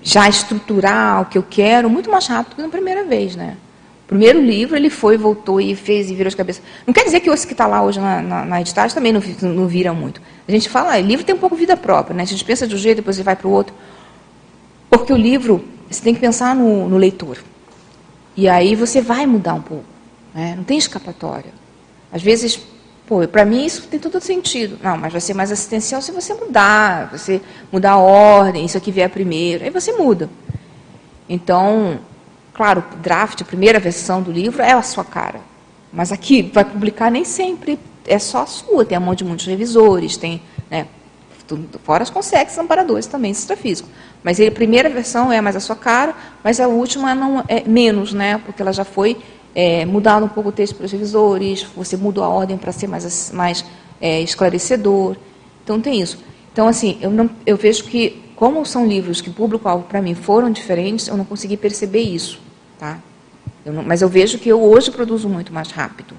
já 0.00 0.28
estruturar 0.28 1.22
o 1.22 1.24
que 1.24 1.36
eu 1.36 1.42
quero 1.42 1.90
muito 1.90 2.08
mais 2.08 2.28
rápido 2.28 2.50
do 2.50 2.56
que 2.56 2.62
na 2.62 2.68
primeira 2.68 3.04
vez, 3.04 3.34
né? 3.34 3.56
primeiro 4.08 4.40
livro 4.40 4.74
ele 4.74 4.88
foi, 4.88 5.18
voltou 5.18 5.60
e 5.60 5.76
fez 5.76 6.10
e 6.10 6.14
virou 6.14 6.30
de 6.30 6.36
cabeça. 6.36 6.62
Não 6.86 6.94
quer 6.94 7.04
dizer 7.04 7.20
que 7.20 7.28
esse 7.28 7.46
que 7.46 7.52
está 7.52 7.66
lá 7.66 7.82
hoje 7.82 8.00
na, 8.00 8.22
na, 8.22 8.44
na 8.44 8.60
editagem 8.60 8.94
também 8.94 9.12
não, 9.12 9.20
não 9.42 9.68
vira 9.68 9.92
muito. 9.92 10.20
A 10.48 10.50
gente 10.50 10.68
fala, 10.70 10.92
ah, 10.92 10.98
livro 10.98 11.24
tem 11.24 11.34
um 11.34 11.38
pouco 11.38 11.54
vida 11.54 11.76
própria, 11.76 12.16
né? 12.16 12.22
A 12.22 12.26
gente 12.26 12.42
pensa 12.42 12.66
de 12.66 12.74
um 12.74 12.78
jeito, 12.78 12.96
depois 12.96 13.18
ele 13.18 13.24
vai 13.24 13.36
para 13.36 13.46
o 13.46 13.50
outro. 13.50 13.74
Porque 14.88 15.12
o 15.12 15.16
livro, 15.16 15.62
você 15.90 16.02
tem 16.02 16.14
que 16.14 16.20
pensar 16.20 16.56
no, 16.56 16.88
no 16.88 16.96
leitor. 16.96 17.36
E 18.34 18.48
aí 18.48 18.74
você 18.74 19.02
vai 19.02 19.26
mudar 19.26 19.52
um 19.52 19.60
pouco. 19.60 19.84
Né? 20.38 20.54
Não 20.56 20.64
tem 20.64 20.78
escapatória. 20.78 21.52
Às 22.12 22.22
vezes, 22.22 22.60
pô, 23.06 23.26
para 23.26 23.44
mim 23.44 23.64
isso 23.64 23.88
tem 23.88 23.98
todo 23.98 24.20
sentido. 24.20 24.78
Não, 24.82 24.96
mas 24.96 25.12
vai 25.12 25.20
ser 25.20 25.34
mais 25.34 25.50
assistencial 25.50 26.00
se 26.00 26.12
você 26.12 26.32
mudar, 26.34 27.10
você 27.10 27.40
mudar 27.72 27.92
a 27.92 27.98
ordem, 27.98 28.64
isso 28.64 28.78
aqui 28.78 28.90
vier 28.92 29.10
primeiro. 29.10 29.64
Aí 29.64 29.70
você 29.70 29.92
muda. 29.92 30.30
Então, 31.28 32.00
Claro, 32.58 32.82
o 32.92 32.96
draft, 32.96 33.40
a 33.40 33.44
primeira 33.44 33.78
versão 33.78 34.20
do 34.20 34.32
livro, 34.32 34.60
é 34.60 34.72
a 34.72 34.82
sua 34.82 35.04
cara. 35.04 35.40
Mas 35.92 36.10
aqui 36.10 36.42
vai 36.42 36.64
publicar 36.64 37.08
nem 37.08 37.24
sempre 37.24 37.78
é 38.04 38.18
só 38.18 38.42
a 38.42 38.46
sua, 38.46 38.84
tem 38.84 38.96
a 38.96 39.00
mão 39.00 39.14
de 39.14 39.22
muitos 39.22 39.46
revisores, 39.46 40.16
tem, 40.16 40.42
né, 40.68 40.88
fora 41.84 42.02
as 42.02 42.10
consegues 42.10 42.58
amparadores 42.58 43.06
também, 43.06 43.30
extrafísico. 43.30 43.88
Mas 44.24 44.40
a 44.40 44.50
primeira 44.50 44.90
versão 44.90 45.30
é 45.30 45.40
mais 45.40 45.54
a 45.54 45.60
sua 45.60 45.76
cara, 45.76 46.16
mas 46.42 46.58
a 46.58 46.66
última 46.66 47.14
não 47.14 47.44
é 47.46 47.62
menos, 47.64 48.12
né, 48.12 48.38
porque 48.44 48.60
ela 48.60 48.72
já 48.72 48.84
foi 48.84 49.16
é, 49.54 49.86
um 49.86 50.28
pouco 50.28 50.50
o 50.50 50.52
texto 50.52 50.76
pelos 50.76 50.92
revisores, 50.92 51.64
você 51.76 51.96
mudou 51.96 52.24
a 52.24 52.28
ordem 52.28 52.56
para 52.56 52.72
ser 52.72 52.86
mais, 52.86 53.30
mais 53.32 53.64
é, 54.00 54.20
esclarecedor. 54.20 55.16
Então 55.64 55.80
tem 55.80 56.00
isso. 56.00 56.18
Então, 56.52 56.66
assim, 56.66 56.98
eu, 57.00 57.10
não, 57.10 57.30
eu 57.46 57.56
vejo 57.56 57.84
que, 57.84 58.22
como 58.34 58.64
são 58.64 58.86
livros 58.86 59.20
que 59.20 59.30
público-alvo 59.30 59.84
para 59.84 60.02
mim 60.02 60.14
foram 60.14 60.50
diferentes, 60.50 61.08
eu 61.08 61.16
não 61.16 61.24
consegui 61.24 61.56
perceber 61.56 62.00
isso. 62.00 62.40
Tá? 62.78 62.98
Eu 63.64 63.72
não, 63.72 63.82
mas 63.82 64.02
eu 64.02 64.08
vejo 64.08 64.38
que 64.38 64.48
eu 64.48 64.60
hoje 64.62 64.90
produzo 64.90 65.28
muito 65.28 65.52
mais 65.52 65.70
rápido. 65.70 66.14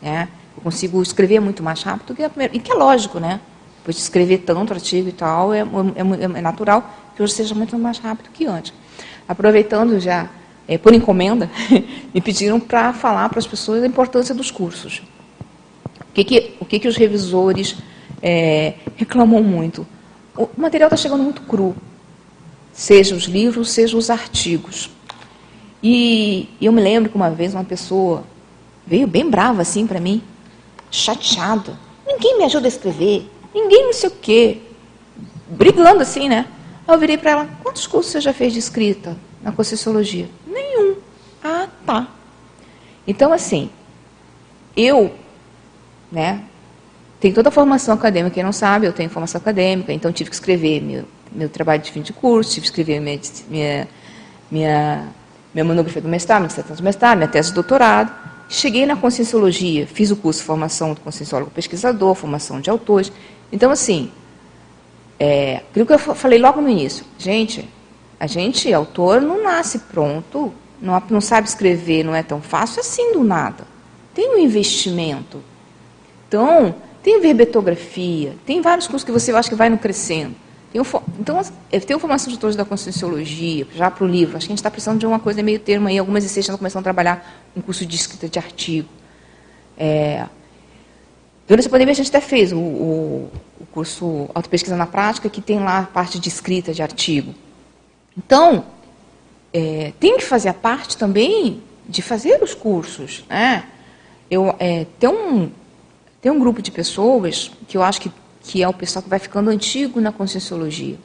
Né? 0.00 0.28
Eu 0.56 0.62
consigo 0.62 1.02
escrever 1.02 1.40
muito 1.40 1.62
mais 1.62 1.82
rápido 1.82 2.14
que 2.14 2.28
primeira. 2.28 2.56
E 2.56 2.58
que 2.58 2.70
é 2.70 2.74
lógico, 2.74 3.18
né? 3.18 3.40
Depois 3.78 3.96
de 3.96 4.02
escrever 4.02 4.38
tanto 4.38 4.72
artigo 4.72 5.08
e 5.08 5.12
tal, 5.12 5.52
é, 5.52 5.58
é, 5.58 5.62
é, 5.62 6.24
é 6.38 6.40
natural 6.40 6.88
que 7.14 7.22
hoje 7.22 7.34
seja 7.34 7.54
muito 7.54 7.78
mais 7.78 7.98
rápido 7.98 8.30
que 8.32 8.46
antes. 8.46 8.72
Aproveitando 9.28 9.98
já, 10.00 10.28
é, 10.66 10.78
por 10.78 10.94
encomenda, 10.94 11.50
me 12.12 12.20
pediram 12.20 12.58
para 12.58 12.92
falar 12.92 13.28
para 13.28 13.38
as 13.38 13.46
pessoas 13.46 13.82
a 13.82 13.86
importância 13.86 14.34
dos 14.34 14.50
cursos. 14.50 15.02
O 16.00 16.12
que, 16.14 16.24
que, 16.24 16.54
o 16.60 16.64
que, 16.64 16.78
que 16.78 16.88
os 16.88 16.96
revisores 16.96 17.76
é, 18.22 18.74
reclamam 18.96 19.42
muito? 19.42 19.86
O 20.36 20.48
material 20.56 20.88
está 20.88 20.96
chegando 20.96 21.22
muito 21.22 21.42
cru, 21.42 21.76
seja 22.72 23.14
os 23.14 23.24
livros, 23.24 23.70
seja 23.70 23.96
os 23.96 24.10
artigos. 24.10 24.90
E 25.82 26.48
eu 26.60 26.72
me 26.72 26.80
lembro 26.80 27.10
que 27.10 27.16
uma 27.16 27.30
vez 27.30 27.52
uma 27.52 27.64
pessoa 27.64 28.24
veio 28.86 29.06
bem 29.06 29.28
brava 29.28 29.62
assim 29.62 29.86
para 29.86 30.00
mim, 30.00 30.22
chateada. 30.90 31.78
Ninguém 32.06 32.38
me 32.38 32.44
ajuda 32.44 32.66
a 32.66 32.68
escrever, 32.68 33.30
ninguém 33.54 33.84
não 33.84 33.92
sei 33.92 34.08
o 34.08 34.12
quê. 34.12 34.58
Brigando 35.46 36.00
assim, 36.00 36.28
né? 36.28 36.46
Eu 36.88 36.98
virei 36.98 37.18
para 37.18 37.30
ela, 37.30 37.48
quantos 37.62 37.86
cursos 37.86 38.12
você 38.12 38.20
já 38.20 38.32
fez 38.32 38.52
de 38.52 38.58
escrita 38.58 39.16
na 39.44 39.52
Conscienciologia? 39.52 40.28
Nenhum. 40.46 40.96
Ah, 41.42 41.68
tá. 41.86 42.08
Então, 43.06 43.32
assim, 43.32 43.70
eu, 44.76 45.14
né, 46.10 46.42
tenho 47.20 47.34
toda 47.34 47.50
a 47.50 47.52
formação 47.52 47.94
acadêmica, 47.94 48.34
quem 48.34 48.42
não 48.42 48.52
sabe, 48.52 48.86
eu 48.86 48.92
tenho 48.92 49.10
formação 49.10 49.40
acadêmica, 49.40 49.92
então 49.92 50.10
tive 50.10 50.30
que 50.30 50.34
escrever 50.34 50.80
meu, 50.80 51.04
meu 51.30 51.48
trabalho 51.48 51.82
de 51.82 51.92
fim 51.92 52.02
de 52.02 52.12
curso, 52.12 52.50
tive 52.50 52.62
que 52.62 52.68
escrever 52.68 53.00
minha, 53.00 53.20
minha, 53.48 53.88
minha 54.50 55.08
minha 55.54 55.64
monografia 55.64 56.02
do 56.02 56.08
mestrado, 56.08 56.40
minha 56.40 56.48
dissertação 56.48 56.82
do 56.82 56.84
mestrado, 56.84 57.16
minha 57.16 57.28
tese 57.28 57.50
de 57.50 57.54
doutorado. 57.54 58.12
Cheguei 58.48 58.84
na 58.84 58.96
Conscienciologia, 58.96 59.86
fiz 59.86 60.10
o 60.10 60.16
curso 60.16 60.40
de 60.40 60.46
formação 60.46 60.92
do 60.92 61.00
Conscienciólogo 61.00 61.50
Pesquisador, 61.52 62.14
formação 62.14 62.60
de 62.60 62.68
autores. 62.68 63.12
Então, 63.52 63.70
assim, 63.70 64.10
é, 65.18 65.62
aquilo 65.70 65.86
que 65.86 65.92
eu 65.92 65.98
falei 65.98 66.38
logo 66.40 66.60
no 66.60 66.68
início, 66.68 67.06
gente, 67.16 67.68
a 68.24 68.26
gente, 68.26 68.72
autor, 68.72 69.20
não 69.20 69.42
nasce 69.42 69.78
pronto, 69.80 70.50
não, 70.80 71.00
não 71.10 71.20
sabe 71.20 71.46
escrever, 71.46 72.02
não 72.02 72.14
é 72.14 72.22
tão 72.22 72.40
fácil 72.40 72.80
assim 72.80 73.12
do 73.12 73.22
nada. 73.22 73.66
Tem 74.14 74.34
um 74.34 74.38
investimento. 74.38 75.42
Então, 76.26 76.74
tem 77.02 77.20
verbetografia, 77.20 78.34
tem 78.46 78.62
vários 78.62 78.86
cursos 78.86 79.04
que 79.04 79.12
você 79.12 79.30
acha 79.30 79.50
que 79.50 79.54
vai 79.54 79.68
no 79.68 79.76
crescendo. 79.76 80.34
Tem 80.72 80.80
então, 81.20 81.38
eu 81.70 81.80
tenho 81.82 81.98
formação 81.98 82.28
de 82.28 82.36
autores 82.36 82.56
da 82.56 82.64
Conscienciologia, 82.64 83.66
já 83.76 83.90
para 83.90 84.04
o 84.04 84.08
livro. 84.08 84.38
Acho 84.38 84.46
que 84.46 84.52
a 84.52 84.54
gente 84.54 84.60
está 84.60 84.70
precisando 84.70 84.98
de 84.98 85.06
uma 85.06 85.20
coisa 85.20 85.42
meio 85.42 85.58
termo 85.58 85.86
aí. 85.86 85.98
Algumas 85.98 86.24
ICs 86.24 86.38
estão 86.38 86.56
começando 86.56 86.80
a 86.80 86.84
trabalhar 86.84 87.44
um 87.54 87.60
curso 87.60 87.84
de 87.84 87.94
escrita 87.94 88.26
de 88.26 88.38
artigo. 88.38 88.88
É, 89.76 90.26
durante 91.46 91.68
a 91.68 91.70
pandemia, 91.70 91.92
a 91.92 91.94
gente 91.94 92.08
até 92.08 92.22
fez 92.22 92.52
o, 92.52 92.58
o, 92.58 93.30
o 93.60 93.66
curso 93.66 94.30
Autopesquisa 94.34 94.76
na 94.76 94.86
Prática, 94.86 95.28
que 95.28 95.42
tem 95.42 95.60
lá 95.60 95.80
a 95.80 95.82
parte 95.82 96.18
de 96.18 96.30
escrita 96.30 96.72
de 96.72 96.82
artigo. 96.82 97.34
Então, 98.16 98.66
é, 99.52 99.92
tem 99.98 100.16
que 100.16 100.24
fazer 100.24 100.48
a 100.48 100.54
parte 100.54 100.96
também 100.96 101.62
de 101.88 102.02
fazer 102.02 102.42
os 102.42 102.54
cursos. 102.54 103.24
Né? 103.28 103.64
Eu, 104.30 104.54
é, 104.58 104.86
tem, 104.98 105.08
um, 105.08 105.50
tem 106.20 106.30
um 106.32 106.38
grupo 106.38 106.62
de 106.62 106.70
pessoas 106.70 107.50
que 107.68 107.76
eu 107.76 107.82
acho 107.82 108.00
que 108.00 108.10
que 108.44 108.62
é 108.62 108.68
o 108.68 108.72
pessoal 108.74 109.02
que 109.02 109.08
vai 109.08 109.18
ficando 109.18 109.50
antigo 109.50 110.00
na 110.00 110.12
conscienciologia, 110.12 110.96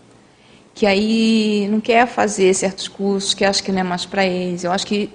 que 0.76 0.86
aí 0.86 1.68
não 1.72 1.80
quer 1.80 2.06
fazer 2.06 2.54
certos 2.54 2.88
cursos, 2.88 3.34
que 3.34 3.46
acha 3.46 3.64
que 3.64 3.72
não 3.72 3.80
é 3.80 3.84
mais 3.84 4.06
para 4.06 4.26
eles. 4.26 4.64
Eu 4.64 4.72
acho 4.72 4.86
que 4.86 5.10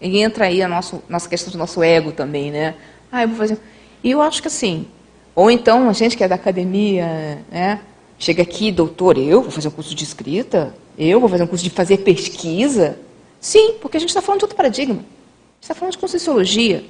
entra 0.00 0.46
aí 0.46 0.62
a 0.62 0.68
nosso, 0.68 1.02
nossa 1.08 1.28
questão 1.28 1.52
do 1.52 1.58
nosso 1.58 1.82
ego 1.82 2.12
também, 2.12 2.50
né? 2.50 2.74
Ah, 3.12 3.22
eu 3.22 3.28
vou 3.28 3.36
fazer. 3.36 3.58
E 4.02 4.10
eu 4.10 4.22
acho 4.22 4.40
que 4.40 4.48
assim, 4.48 4.86
ou 5.34 5.50
então 5.50 5.88
a 5.88 5.92
gente 5.92 6.16
que 6.16 6.24
é 6.24 6.28
da 6.28 6.34
academia, 6.34 7.44
né? 7.50 7.80
Chega 8.18 8.42
aqui, 8.42 8.72
doutor, 8.72 9.18
eu 9.18 9.42
vou 9.42 9.50
fazer 9.50 9.68
um 9.68 9.72
curso 9.72 9.94
de 9.94 10.02
escrita? 10.02 10.74
Eu 10.98 11.20
vou 11.20 11.28
fazer 11.28 11.42
um 11.42 11.46
curso 11.46 11.64
de 11.64 11.70
fazer 11.70 11.98
pesquisa? 11.98 12.98
Sim, 13.40 13.74
porque 13.80 13.96
a 13.96 14.00
gente 14.00 14.10
está 14.10 14.22
falando 14.22 14.40
de 14.40 14.44
outro 14.44 14.56
paradigma. 14.56 14.94
A 14.94 14.98
gente 14.98 15.62
está 15.62 15.74
falando 15.74 15.92
de 15.92 15.98
conscienciologia. 15.98 16.84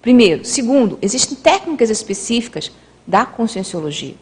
Primeiro. 0.00 0.44
Segundo, 0.44 0.98
existem 1.02 1.36
técnicas 1.36 1.90
específicas 1.90 2.70
da 3.06 3.24
conscienciologia. 3.24 4.14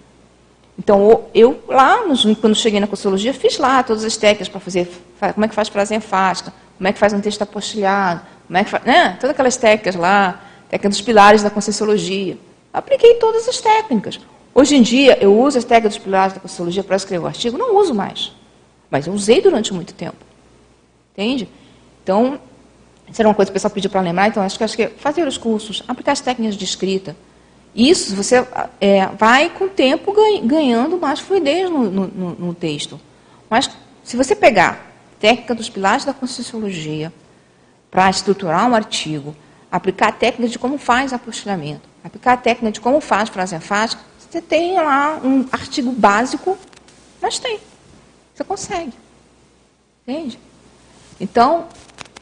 Então, 0.79 1.25
eu 1.35 1.63
lá, 1.69 2.01
quando 2.41 2.55
cheguei 2.55 2.79
na 2.79 2.87
Consciologia, 2.87 3.33
fiz 3.33 3.59
lá 3.59 3.83
todas 3.83 4.05
as 4.05 4.17
técnicas 4.17 4.49
para 4.49 4.61
fazer, 4.61 4.91
como 5.35 5.45
é 5.45 5.49
que 5.49 5.55
faz 5.55 5.69
frase 5.69 5.95
enfática, 5.95 6.53
como 6.77 6.87
é 6.87 6.93
que 6.93 6.99
faz 6.99 7.13
um 7.13 7.21
texto 7.21 7.41
apostilhado, 7.43 8.21
como 8.47 8.59
é 8.59 8.65
que 8.65 8.71
faz, 8.71 8.85
né? 8.85 9.17
todas 9.19 9.31
aquelas 9.31 9.57
técnicas 9.57 9.95
lá, 9.95 10.43
técnicas 10.69 10.99
dos 10.99 11.01
pilares 11.01 11.43
da 11.43 11.51
Conscienciologia. 11.51 12.37
Apliquei 12.73 13.15
todas 13.15 13.49
as 13.49 13.59
técnicas. 13.61 14.21
Hoje 14.55 14.77
em 14.77 14.83
dia, 14.83 15.17
eu 15.21 15.39
uso 15.39 15.57
as 15.57 15.65
técnicas 15.65 15.95
dos 15.95 16.05
pilares 16.05 16.35
da 16.35 16.41
Conscienciologia 16.41 16.85
para 16.85 16.97
escrever 16.97 17.25
o 17.25 17.27
artigo? 17.27 17.57
Não 17.57 17.77
uso 17.77 17.95
mais. 17.95 18.33
Mas 18.91 19.07
eu 19.07 19.13
usei 19.13 19.41
durante 19.41 19.73
muito 19.73 19.95
tempo. 19.95 20.17
Entende? 21.13 21.49
Então, 22.03 22.39
isso 23.11 23.21
era 23.21 23.29
uma 23.29 23.35
coisa 23.35 23.51
que 23.51 23.53
o 23.53 23.55
pessoal 23.55 23.71
pediu 23.71 23.91
para 23.91 24.01
lembrar, 24.01 24.29
então 24.29 24.43
acho 24.43 24.59
que, 24.59 24.65
acho 24.65 24.77
que 24.77 24.89
fazer 24.89 25.27
os 25.27 25.39
cursos, 25.39 25.83
aplicar 25.87 26.13
as 26.13 26.21
técnicas 26.21 26.57
de 26.57 26.65
escrita. 26.65 27.17
Isso 27.75 28.17
você 28.17 28.47
é, 28.81 29.07
vai 29.07 29.51
com 29.51 29.65
o 29.65 29.69
tempo 29.69 30.13
ganhando 30.45 30.99
mais 30.99 31.21
fluidez 31.21 31.71
no, 31.71 31.91
no, 31.91 32.31
no 32.31 32.55
texto. 32.55 32.99
Mas 33.51 33.71
se 34.03 34.17
você 34.17 34.35
pegar 34.35 34.93
técnica 35.21 35.55
dos 35.55 35.69
pilares 35.69 36.05
da 36.05 36.15
Conscienciologia 36.15 37.13
para 37.91 38.09
estruturar 38.09 38.69
um 38.69 38.75
artigo, 38.75 39.37
aplicar 39.71 40.09
a 40.09 40.13
técnica 40.13 40.51
de 40.51 40.59
como 40.59 40.79
faz 40.79 41.13
apostilamento, 41.13 41.89
aplicar 42.03 42.33
a 42.33 42.37
técnica 42.37 42.73
de 42.73 42.81
como 42.81 43.01
faz 43.01 43.29
frase 43.29 43.55
enfática, 43.55 44.03
você 44.19 44.41
tem 44.41 44.75
lá 44.75 45.21
um 45.23 45.47
artigo 45.53 45.93
básico, 45.93 46.57
mas 47.21 47.39
tem. 47.39 47.61
Você 48.37 48.45
consegue. 48.45 48.93
Entende? 50.07 50.39
Então, 51.19 51.67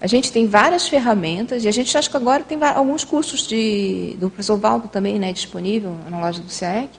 a 0.00 0.06
gente 0.06 0.30
tem 0.30 0.46
várias 0.46 0.86
ferramentas, 0.86 1.64
e 1.64 1.68
a 1.68 1.72
gente 1.72 1.96
acha 1.98 2.08
que 2.08 2.16
agora 2.16 2.44
tem 2.44 2.56
alguns 2.62 3.02
cursos 3.02 3.48
de, 3.48 4.16
do 4.20 4.30
professor 4.30 4.56
Valdo 4.56 4.86
também 4.86 5.18
né, 5.18 5.32
disponível 5.32 5.96
na 6.08 6.20
loja 6.20 6.40
do 6.40 6.48
CIEC. 6.48 6.90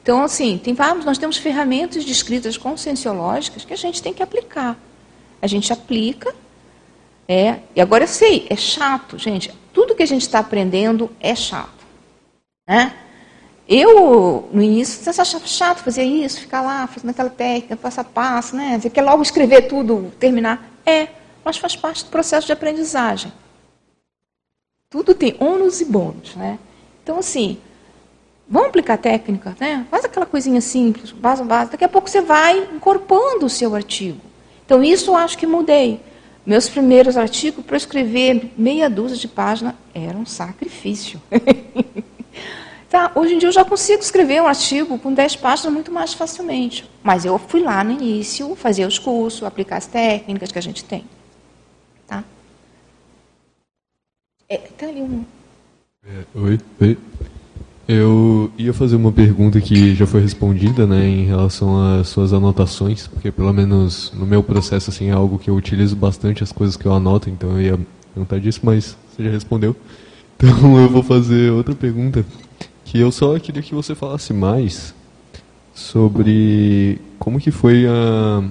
Então, 0.00 0.22
assim, 0.22 0.58
tem 0.62 0.74
vários, 0.74 1.04
nós 1.04 1.18
temos 1.18 1.36
ferramentas 1.36 2.04
de 2.04 2.12
escritas 2.12 2.56
conscienciológicas 2.56 3.64
que 3.64 3.72
a 3.72 3.76
gente 3.76 4.00
tem 4.00 4.14
que 4.14 4.22
aplicar. 4.22 4.78
A 5.40 5.46
gente 5.48 5.72
aplica, 5.72 6.32
é, 7.26 7.58
e 7.74 7.80
agora 7.80 8.04
eu 8.04 8.08
sei, 8.08 8.46
é 8.48 8.54
chato, 8.54 9.18
gente. 9.18 9.52
Tudo 9.72 9.94
que 9.94 10.02
a 10.04 10.06
gente 10.06 10.22
está 10.22 10.38
aprendendo 10.38 11.10
é 11.18 11.34
chato. 11.34 11.82
Né? 12.68 12.94
Eu, 13.74 14.50
no 14.52 14.62
início, 14.62 15.08
achava 15.08 15.46
chato 15.46 15.78
fazer 15.78 16.02
isso, 16.02 16.40
ficar 16.40 16.60
lá 16.60 16.86
fazendo 16.86 17.08
aquela 17.08 17.30
técnica, 17.30 17.74
passo 17.74 18.02
a 18.02 18.04
passo, 18.04 18.54
né? 18.54 18.78
Você 18.78 18.90
quer 18.90 19.00
logo 19.00 19.22
escrever 19.22 19.62
tudo, 19.62 20.12
terminar. 20.20 20.70
É, 20.84 21.08
mas 21.42 21.56
faz 21.56 21.74
parte 21.74 22.04
do 22.04 22.10
processo 22.10 22.46
de 22.46 22.52
aprendizagem. 22.52 23.32
Tudo 24.90 25.14
tem 25.14 25.34
ônus 25.40 25.80
e 25.80 25.86
bônus, 25.86 26.36
né? 26.36 26.58
Então, 27.02 27.18
assim, 27.18 27.56
vamos 28.46 28.68
aplicar 28.68 28.98
técnica, 28.98 29.56
né? 29.58 29.86
Faz 29.90 30.04
aquela 30.04 30.26
coisinha 30.26 30.60
simples, 30.60 31.10
base, 31.10 31.42
base. 31.42 31.70
Daqui 31.70 31.84
a 31.84 31.88
pouco 31.88 32.10
você 32.10 32.20
vai 32.20 32.58
incorporando 32.74 33.46
o 33.46 33.50
seu 33.50 33.74
artigo. 33.74 34.20
Então, 34.66 34.84
isso 34.84 35.12
eu 35.12 35.16
acho 35.16 35.38
que 35.38 35.46
mudei. 35.46 35.98
Meus 36.44 36.68
primeiros 36.68 37.16
artigos, 37.16 37.64
para 37.64 37.78
escrever 37.78 38.52
meia 38.54 38.90
dúzia 38.90 39.16
de 39.16 39.28
páginas, 39.28 39.74
era 39.94 40.18
um 40.18 40.26
sacrifício. 40.26 41.18
tá, 42.92 43.10
hoje 43.14 43.34
em 43.34 43.38
dia 43.38 43.48
eu 43.48 43.52
já 43.52 43.64
consigo 43.64 44.02
escrever 44.02 44.40
um 44.40 44.46
artigo 44.46 44.98
com 44.98 45.12
10 45.12 45.36
páginas 45.36 45.72
muito 45.72 45.90
mais 45.90 46.14
facilmente. 46.14 46.88
Mas 47.02 47.24
eu 47.24 47.38
fui 47.38 47.62
lá 47.62 47.82
no 47.82 47.90
início, 47.90 48.54
fazer 48.54 48.86
os 48.86 48.98
cursos, 48.98 49.42
aplicar 49.42 49.78
as 49.78 49.86
técnicas 49.86 50.52
que 50.52 50.58
a 50.58 50.62
gente 50.62 50.84
tem. 50.84 51.04
É, 54.52 54.58
tá 54.58 54.86
ali 54.86 55.00
um. 55.00 55.24
É, 56.06 56.24
oi, 56.34 56.60
oi. 56.78 56.98
Eu 57.88 58.52
ia 58.58 58.74
fazer 58.74 58.96
uma 58.96 59.10
pergunta 59.10 59.58
que 59.62 59.94
já 59.94 60.06
foi 60.06 60.20
respondida, 60.20 60.86
né, 60.86 61.06
em 61.08 61.24
relação 61.24 61.98
às 61.98 62.08
suas 62.08 62.34
anotações, 62.34 63.06
porque 63.06 63.30
pelo 63.30 63.50
menos 63.50 64.12
no 64.12 64.26
meu 64.26 64.42
processo 64.42 64.90
assim 64.90 65.08
é 65.08 65.12
algo 65.12 65.38
que 65.38 65.48
eu 65.48 65.56
utilizo 65.56 65.96
bastante 65.96 66.42
as 66.42 66.52
coisas 66.52 66.76
que 66.76 66.84
eu 66.84 66.92
anoto, 66.92 67.30
então 67.30 67.52
eu 67.52 67.62
ia 67.62 67.80
perguntar 68.12 68.38
disso, 68.40 68.60
mas 68.62 68.94
você 69.10 69.24
já 69.24 69.30
respondeu. 69.30 69.74
Então 70.44 70.76
eu 70.76 70.88
vou 70.88 71.04
fazer 71.04 71.52
outra 71.52 71.72
pergunta, 71.72 72.26
que 72.92 73.00
eu 73.00 73.10
só 73.10 73.38
queria 73.38 73.62
que 73.62 73.74
você 73.74 73.94
falasse 73.94 74.34
mais 74.34 74.94
sobre 75.72 77.00
como 77.18 77.40
que 77.40 77.50
foi 77.50 77.86
a, 77.86 78.44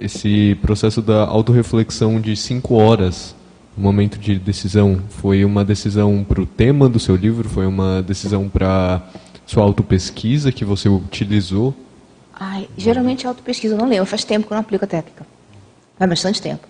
esse 0.00 0.56
processo 0.62 1.02
da 1.02 1.26
autorreflexão 1.26 2.18
de 2.18 2.34
cinco 2.36 2.76
horas 2.76 3.36
momento 3.76 4.18
de 4.18 4.38
decisão? 4.38 5.02
Foi 5.10 5.44
uma 5.44 5.62
decisão 5.62 6.24
para 6.26 6.40
o 6.40 6.46
tema 6.46 6.88
do 6.88 6.98
seu 6.98 7.14
livro? 7.14 7.50
Foi 7.50 7.66
uma 7.66 8.00
decisão 8.00 8.48
para 8.48 9.02
sua 9.44 9.62
autopesquisa 9.62 10.50
que 10.50 10.64
você 10.64 10.88
utilizou? 10.88 11.74
Ai, 12.32 12.66
geralmente 12.78 13.26
autopesquisa 13.26 13.74
eu 13.74 13.78
não 13.78 13.86
lembro, 13.86 14.06
faz 14.06 14.24
tempo 14.24 14.46
que 14.46 14.54
eu 14.54 14.56
não 14.56 14.62
aplico 14.62 14.86
a 14.86 14.88
técnica. 14.88 15.26
Faz 15.98 16.08
bastante 16.08 16.40
tempo. 16.40 16.66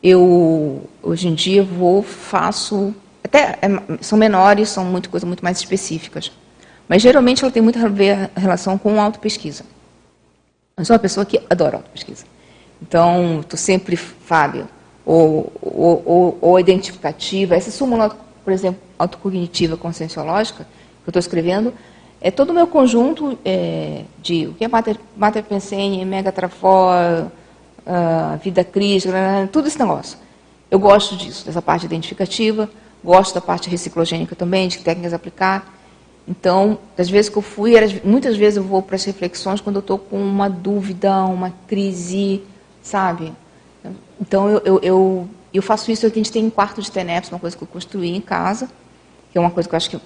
Eu, 0.00 0.88
hoje 1.02 1.26
em 1.26 1.34
dia, 1.34 1.64
vou, 1.64 2.04
faço. 2.04 2.94
Até 3.22 3.58
é, 3.60 3.68
são 4.00 4.18
menores, 4.18 4.68
são 4.68 4.84
muito 4.84 5.10
coisas 5.10 5.26
muito 5.26 5.42
mais 5.42 5.58
específicas. 5.58 6.32
Mas 6.88 7.02
geralmente 7.02 7.42
ela 7.42 7.52
tem 7.52 7.62
muito 7.62 7.78
a 7.78 7.88
ver 7.88 8.30
a 8.34 8.40
relação 8.40 8.78
com 8.78 9.00
autopesquisa. 9.00 9.64
Eu 10.76 10.84
sou 10.84 10.94
uma 10.94 11.00
pessoa 11.00 11.26
que 11.26 11.40
adora 11.50 11.76
autopesquisa. 11.76 12.24
Então, 12.80 13.40
estou 13.40 13.58
sempre, 13.58 13.96
Fábio, 13.96 14.68
ou, 15.04 15.52
ou, 15.60 16.02
ou, 16.06 16.38
ou 16.40 16.60
identificativa. 16.60 17.56
Essa 17.56 17.70
súmula, 17.70 18.16
por 18.44 18.52
exemplo, 18.52 18.80
autocognitiva 18.98 19.76
conscienciológica, 19.76 20.64
que 20.64 21.08
eu 21.08 21.10
estou 21.10 21.20
escrevendo, 21.20 21.74
é 22.20 22.30
todo 22.30 22.50
o 22.50 22.54
meu 22.54 22.66
conjunto 22.66 23.38
é, 23.44 24.02
de 24.20 24.46
o 24.46 24.54
que 24.54 24.64
é 24.64 24.68
Mater, 24.68 24.96
Mater 25.16 25.42
Pensene, 25.42 26.04
Mega 26.04 26.32
Trafor, 26.32 27.26
uh, 27.86 28.38
Vida 28.42 28.64
Crítica, 28.64 29.48
tudo 29.52 29.68
esse 29.68 29.78
negócio. 29.78 30.18
Eu 30.70 30.78
gosto 30.78 31.16
disso, 31.16 31.46
dessa 31.46 31.62
parte 31.62 31.86
identificativa, 31.86 32.68
gosto 33.02 33.34
da 33.34 33.40
parte 33.40 33.68
reciclogênica 33.70 34.34
também, 34.34 34.68
de 34.68 34.78
técnicas 34.78 35.12
aplicar. 35.12 35.74
Então, 36.26 36.78
das 36.96 37.08
vezes 37.08 37.30
que 37.30 37.38
eu 37.38 37.42
fui, 37.42 37.72
muitas 38.04 38.36
vezes 38.36 38.58
eu 38.58 38.62
vou 38.62 38.82
para 38.82 38.96
as 38.96 39.04
reflexões 39.04 39.60
quando 39.62 39.76
eu 39.76 39.80
estou 39.80 39.98
com 39.98 40.20
uma 40.20 40.48
dúvida, 40.48 41.24
uma 41.24 41.54
crise, 41.66 42.42
sabe? 42.82 43.32
Então, 44.20 44.48
eu, 44.50 44.60
eu, 44.64 44.80
eu, 44.82 45.28
eu 45.54 45.62
faço 45.62 45.90
isso, 45.90 46.04
a 46.04 46.10
gente 46.10 46.30
tem 46.30 46.44
um 46.44 46.50
quarto 46.50 46.82
de 46.82 46.90
TENEPS, 46.90 47.30
uma 47.30 47.38
coisa 47.38 47.56
que 47.56 47.62
eu 47.62 47.68
construí 47.68 48.14
em 48.14 48.20
casa, 48.20 48.68
que 49.32 49.38
é 49.38 49.40
uma 49.40 49.50
coisa 49.50 49.66
que 49.66 49.74
eu 49.74 49.76
acho 49.78 49.90
que... 49.90 50.00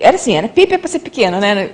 Era 0.00 0.16
assim, 0.16 0.34
era 0.34 0.48
pipa 0.48 0.78
para 0.78 0.88
ser 0.88 0.98
pequena, 1.00 1.38
né? 1.40 1.70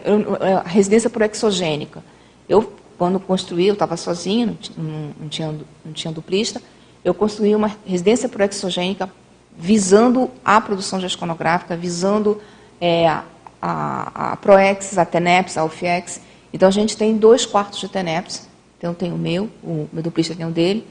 a 0.65 0.69
residência 0.69 1.09
por 1.09 1.23
exogênica. 1.23 2.03
Eu, 2.47 2.75
quando 2.99 3.19
construí, 3.19 3.69
eu 3.69 3.75
estava 3.75 3.97
sozinha, 3.97 4.55
não, 4.77 5.15
não, 5.19 5.29
tinha, 5.29 5.55
não 5.85 5.93
tinha 5.93 6.13
duplista, 6.13 6.61
eu 7.03 7.15
construí 7.15 7.55
uma 7.55 7.71
residência 7.87 8.29
por 8.29 8.43
exogênica 8.43 9.11
visando 9.57 10.31
a 10.45 10.61
produção 10.61 11.01
gesconográfica, 11.01 11.77
visando 11.77 12.41
é, 12.81 13.09
a, 13.09 13.25
a, 13.61 14.33
a 14.33 14.37
Proex, 14.37 14.99
a 14.99 15.05
TENEPS, 15.05 15.57
a 15.57 15.65
UFIEX. 15.65 16.21
Então, 16.53 16.69
a 16.69 16.73
gente 16.73 16.97
tem 16.97 17.17
dois 17.17 17.47
quartos 17.47 17.81
de 17.81 17.89
TENEPS. 17.89 18.49
Então, 18.79 18.93
tem 18.93 19.13
o 19.13 19.17
meu, 19.17 19.49
o 19.63 19.89
meu 19.93 20.03
duplista 20.03 20.35
tem 20.35 20.47
o 20.47 20.51
dele, 20.51 20.87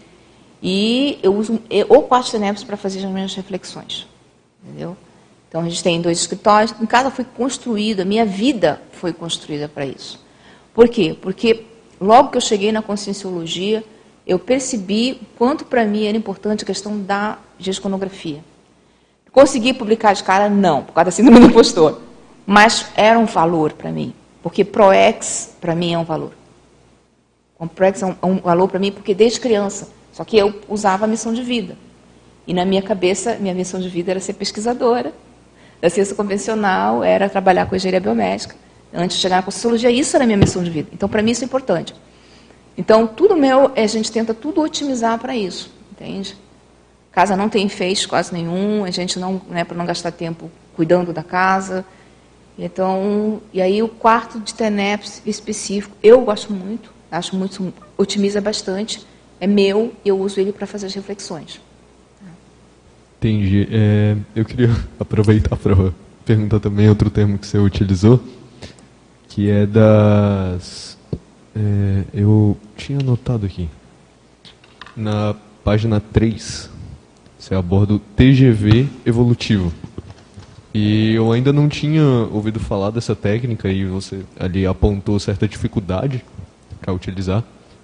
e 0.63 1.19
eu 1.21 1.35
uso 1.35 1.61
o 1.89 2.01
quarto 2.03 2.31
Tenebros 2.31 2.63
para 2.63 2.77
fazer 2.77 3.05
as 3.05 3.11
minhas 3.11 3.35
reflexões. 3.35 4.07
Entendeu? 4.63 4.95
Então 5.49 5.61
a 5.61 5.65
gente 5.65 5.83
tem 5.83 6.01
dois 6.01 6.17
escritórios. 6.19 6.73
Em 6.81 6.85
casa 6.85 7.11
foi 7.11 7.25
construído, 7.25 7.99
a 7.99 8.05
minha 8.05 8.25
vida 8.25 8.81
foi 8.93 9.11
construída 9.11 9.67
para 9.67 9.85
isso. 9.85 10.23
Por 10.73 10.87
quê? 10.87 11.15
Porque 11.21 11.65
logo 11.99 12.29
que 12.29 12.37
eu 12.37 12.41
cheguei 12.41 12.71
na 12.71 12.81
conscienciologia, 12.81 13.83
eu 14.25 14.39
percebi 14.39 15.19
o 15.21 15.25
quanto 15.37 15.65
para 15.65 15.83
mim 15.85 16.05
era 16.05 16.17
importante 16.17 16.63
a 16.63 16.65
questão 16.65 16.97
da 16.97 17.37
gesconografia. 17.59 18.41
Consegui 19.33 19.73
publicar 19.73 20.13
de 20.13 20.23
cara? 20.23 20.49
Não, 20.49 20.83
por 20.83 20.93
causa 20.93 21.05
da 21.05 21.11
síndrome 21.11 21.41
do 21.41 21.47
impostor. 21.47 21.99
Mas 22.45 22.85
era 22.95 23.19
um 23.19 23.25
valor 23.25 23.73
para 23.73 23.91
mim, 23.91 24.13
porque 24.41 24.63
ProEx 24.63 25.57
para 25.59 25.75
mim 25.75 25.93
é 25.93 25.97
um 25.97 26.05
valor. 26.05 26.31
O 27.59 27.67
ProEx 27.67 28.01
é 28.01 28.05
um, 28.05 28.15
é 28.21 28.25
um 28.25 28.37
valor 28.37 28.69
para 28.69 28.79
mim 28.79 28.91
porque 28.91 29.13
desde 29.13 29.41
criança 29.41 29.89
só 30.13 30.23
que 30.23 30.37
eu 30.37 30.53
usava 30.69 31.05
a 31.05 31.07
missão 31.07 31.33
de 31.33 31.41
vida. 31.41 31.75
E 32.45 32.53
na 32.53 32.63
minha 32.63 32.81
cabeça, 32.81 33.35
minha 33.39 33.53
missão 33.53 33.79
de 33.79 33.89
vida 33.89 34.11
era 34.11 34.19
ser 34.19 34.33
pesquisadora 34.33 35.11
da 35.81 35.89
ciência 35.89 36.15
convencional, 36.15 37.03
era 37.03 37.27
trabalhar 37.27 37.65
com 37.65 37.75
engenharia 37.75 37.99
biomédica. 37.99 38.55
Antes 38.93 39.17
de 39.17 39.21
chegar 39.23 39.37
na 39.37 39.51
sociologia, 39.51 39.89
isso 39.89 40.15
era 40.15 40.23
a 40.23 40.27
minha 40.27 40.37
missão 40.37 40.63
de 40.63 40.69
vida. 40.69 40.89
Então, 40.93 41.09
para 41.09 41.21
mim, 41.23 41.31
isso 41.31 41.43
é 41.43 41.45
importante. 41.45 41.95
Então, 42.77 43.07
tudo 43.07 43.35
meu, 43.35 43.71
a 43.75 43.87
gente 43.87 44.11
tenta 44.11 44.33
tudo 44.35 44.61
otimizar 44.61 45.17
para 45.17 45.35
isso, 45.35 45.73
entende? 45.91 46.37
Casa 47.13 47.37
não 47.37 47.47
tem 47.47 47.69
feixe 47.69 48.07
quase 48.07 48.33
nenhum, 48.33 48.83
a 48.83 48.91
gente 48.91 49.19
não, 49.19 49.41
né, 49.49 49.63
para 49.63 49.77
não 49.77 49.85
gastar 49.85 50.11
tempo 50.11 50.51
cuidando 50.75 51.13
da 51.13 51.23
casa. 51.23 51.85
Então, 52.57 53.41
e 53.53 53.61
aí 53.61 53.81
o 53.81 53.87
quarto 53.87 54.39
de 54.39 54.53
TENEPS 54.53 55.21
específico, 55.25 55.95
eu 56.03 56.21
gosto 56.21 56.51
muito, 56.51 56.91
acho 57.11 57.35
muito, 57.35 57.73
otimiza 57.97 58.41
bastante 58.41 59.05
é 59.43 59.47
meu 59.47 59.93
e 60.05 60.07
eu 60.07 60.17
uso 60.17 60.39
ele 60.39 60.53
para 60.53 60.65
fazer 60.65 60.85
as 60.85 60.93
reflexões. 60.93 61.59
Entendi. 63.17 63.67
É, 63.69 64.15
eu 64.33 64.45
queria 64.45 64.69
aproveitar 64.97 65.57
para 65.57 65.75
perguntar 66.25 66.61
também 66.61 66.87
outro 66.87 67.09
termo 67.09 67.37
que 67.37 67.45
você 67.45 67.57
utilizou, 67.57 68.23
que 69.27 69.49
é 69.49 69.65
das. 69.65 70.97
É, 71.53 72.03
eu 72.13 72.57
tinha 72.77 72.99
anotado 72.99 73.45
aqui. 73.45 73.69
Na 74.95 75.35
página 75.63 75.99
3, 75.99 76.69
você 77.43 77.55
aborda 77.55 77.95
o 77.95 77.99
TGV 77.99 78.87
evolutivo. 79.05 79.73
E 80.73 81.13
eu 81.13 81.29
ainda 81.33 81.51
não 81.51 81.67
tinha 81.67 82.01
ouvido 82.31 82.57
falar 82.57 82.89
dessa 82.89 83.13
técnica 83.13 83.67
e 83.67 83.83
você 83.83 84.21
ali 84.39 84.65
apontou 84.65 85.19
certa 85.19 85.45
dificuldade 85.45 86.23
para 86.79 86.93
utilizar. 86.93 87.43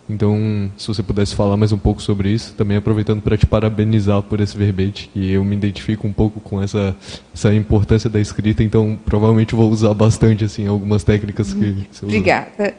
Então, 0.10 0.72
se 0.77 0.88
você 0.88 1.03
pudesse 1.03 1.36
falar 1.36 1.57
mais 1.57 1.73
um 1.73 1.77
pouco 1.77 2.02
sobre 2.02 2.30
isso, 2.30 2.53
também 2.53 2.77
aproveitando 2.77 3.22
para 3.22 3.38
te 3.38 3.45
parabenizar 3.45 4.23
por 4.23 4.40
esse 4.40 4.57
verbete, 4.57 5.10
que 5.14 5.30
eu 5.30 5.44
me 5.44 5.57
identifico 5.57 6.07
um 6.07 6.14
pouco 6.14 6.40
com 6.40 6.64
essa, 6.64 6.95
essa 7.34 7.53
importância 7.53 8.10
da 8.10 8.19
escrita, 8.19 8.64
então 8.64 8.98
provavelmente 9.06 9.56
vou 9.56 9.69
usar 9.69 9.94
bastante 9.94 10.45
assim 10.45 10.68
algumas 10.68 11.03
técnicas 11.03 11.53
que 11.53 11.86
você 11.91 12.06
Obrigada. 12.06 12.73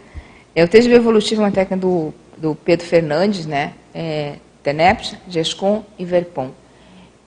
É, 0.55 0.65
o 0.65 0.69
TGV 0.69 0.95
Evolutivo 0.95 1.43
é 1.43 1.45
uma 1.45 1.53
técnica 1.53 1.77
do, 1.77 2.15
do 2.39 2.55
Pedro 2.55 2.87
Fernandes, 2.87 3.45
né? 3.45 3.75
É, 3.95 4.37
TENEPT, 4.63 5.19
GESCOM 5.29 5.85
e 5.99 6.07
VERPOM. 6.07 6.51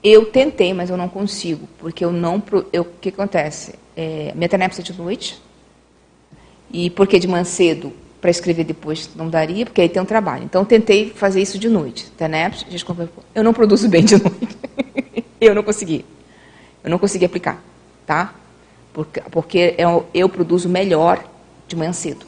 Eu 0.04 0.26
tentei, 0.26 0.74
mas 0.74 0.90
eu 0.90 0.98
não 0.98 1.08
consigo, 1.08 1.66
porque 1.78 2.04
eu 2.04 2.12
não. 2.12 2.36
O 2.36 2.84
que 3.00 3.08
acontece? 3.08 3.74
É, 3.96 4.34
é 4.38 4.82
de 4.82 4.92
noite, 4.92 5.42
e 6.70 6.90
porque 6.90 7.18
de 7.18 7.26
manhã 7.26 7.44
cedo 7.44 7.90
para 8.20 8.30
escrever 8.30 8.64
depois 8.64 9.10
não 9.14 9.30
daria, 9.30 9.64
porque 9.64 9.80
aí 9.80 9.88
tem 9.88 10.02
um 10.02 10.04
trabalho. 10.04 10.44
Então, 10.44 10.64
tentei 10.64 11.10
fazer 11.10 11.40
isso 11.40 11.58
de 11.58 11.68
noite. 11.68 12.10
TENEPS, 12.12 12.66
eu 13.34 13.42
não 13.42 13.54
produzo 13.54 13.88
bem 13.88 14.04
de 14.04 14.16
noite. 14.22 14.58
eu 15.40 15.54
não 15.54 15.62
consegui. 15.62 16.04
Eu 16.82 16.90
não 16.90 16.98
consegui 16.98 17.24
aplicar, 17.24 17.62
tá? 18.06 18.34
Porque, 18.92 19.20
porque 19.30 19.74
eu, 19.78 20.06
eu 20.12 20.28
produzo 20.28 20.68
melhor 20.68 21.24
de 21.66 21.76
manhã 21.76 21.92
cedo. 21.92 22.26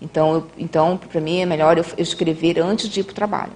Então, 0.00 0.46
então 0.56 0.96
para 0.96 1.20
mim, 1.20 1.40
é 1.40 1.46
melhor 1.46 1.78
eu, 1.78 1.84
eu 1.96 2.02
escrever 2.02 2.60
antes 2.60 2.88
de 2.88 3.00
ir 3.00 3.02
para 3.04 3.12
o 3.12 3.14
trabalho. 3.14 3.52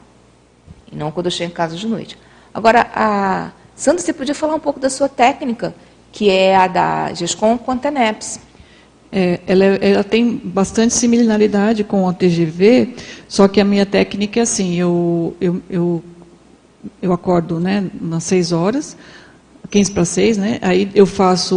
E 0.91 0.97
não 0.97 1.11
quando 1.11 1.27
eu 1.27 1.31
chego 1.31 1.53
em 1.53 1.55
casa 1.55 1.77
de 1.77 1.87
noite. 1.87 2.19
Agora, 2.53 2.87
a 2.95 3.51
Sandra, 3.77 4.03
você 4.03 4.13
podia 4.13 4.35
falar 4.35 4.55
um 4.55 4.61
pouco 4.61 4.79
da 4.79 4.91
sua 4.91 5.09
técnica, 5.09 5.75
que 6.13 6.29
é 6.29 6.57
a 6.57 6.67
da 6.67 7.15
GESCOM 7.15 7.57
com 7.57 7.71
a 7.71 7.77
TENEPS. 7.77 8.41
É, 9.13 9.41
ela, 9.47 9.65
é, 9.65 9.91
ela, 9.91 10.05
tem 10.05 10.41
bastante 10.45 10.95
similaridade 10.95 11.83
com 11.83 12.09
a 12.09 12.13
TGV, 12.13 12.95
só 13.27 13.49
que 13.49 13.61
a 13.61 13.65
minha 13.65 13.85
técnica 13.85 14.39
é 14.39 14.43
assim, 14.43 14.77
eu, 14.77 15.35
eu, 15.41 15.63
eu, 15.69 16.05
eu 17.03 17.13
acordo 17.13 17.59
né, 17.59 17.91
nas 18.01 18.23
6 18.25 18.53
horas, 18.53 18.97
15 19.69 19.91
para 19.91 20.05
6, 20.05 20.37
né, 20.37 20.59
aí 20.63 20.89
eu 20.95 21.07
faço 21.07 21.57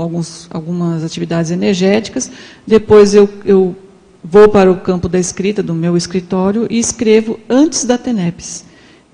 alguns, 0.00 0.48
algumas 0.52 1.02
atividades 1.02 1.50
energéticas, 1.50 2.30
depois 2.64 3.12
eu, 3.12 3.28
eu 3.44 3.74
vou 4.22 4.48
para 4.48 4.70
o 4.70 4.76
campo 4.76 5.08
da 5.08 5.18
escrita 5.18 5.64
do 5.64 5.74
meu 5.74 5.96
escritório 5.96 6.68
e 6.70 6.78
escrevo 6.78 7.40
antes 7.48 7.84
da 7.84 7.98
TENEPS. 7.98 8.66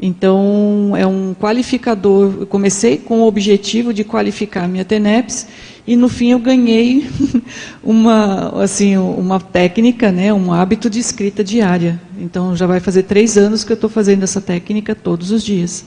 Então, 0.02 0.94
é 0.96 1.06
um 1.06 1.34
qualificador. 1.34 2.32
Eu 2.40 2.46
comecei 2.46 2.96
com 2.96 3.20
o 3.20 3.26
objetivo 3.26 3.92
de 3.92 4.02
qualificar 4.02 4.64
a 4.64 4.68
minha 4.68 4.84
TENEPS 4.84 5.46
e 5.86 5.94
no 5.94 6.08
fim 6.08 6.30
eu 6.30 6.38
ganhei 6.38 7.06
uma, 7.84 8.62
assim, 8.62 8.96
uma 8.96 9.38
técnica, 9.38 10.10
né, 10.10 10.32
um 10.32 10.52
hábito 10.52 10.88
de 10.88 10.98
escrita 10.98 11.44
diária. 11.44 12.00
Então, 12.18 12.56
já 12.56 12.66
vai 12.66 12.80
fazer 12.80 13.02
três 13.02 13.36
anos 13.36 13.62
que 13.62 13.72
eu 13.72 13.74
estou 13.74 13.90
fazendo 13.90 14.22
essa 14.22 14.40
técnica 14.40 14.94
todos 14.94 15.30
os 15.30 15.44
dias. 15.44 15.84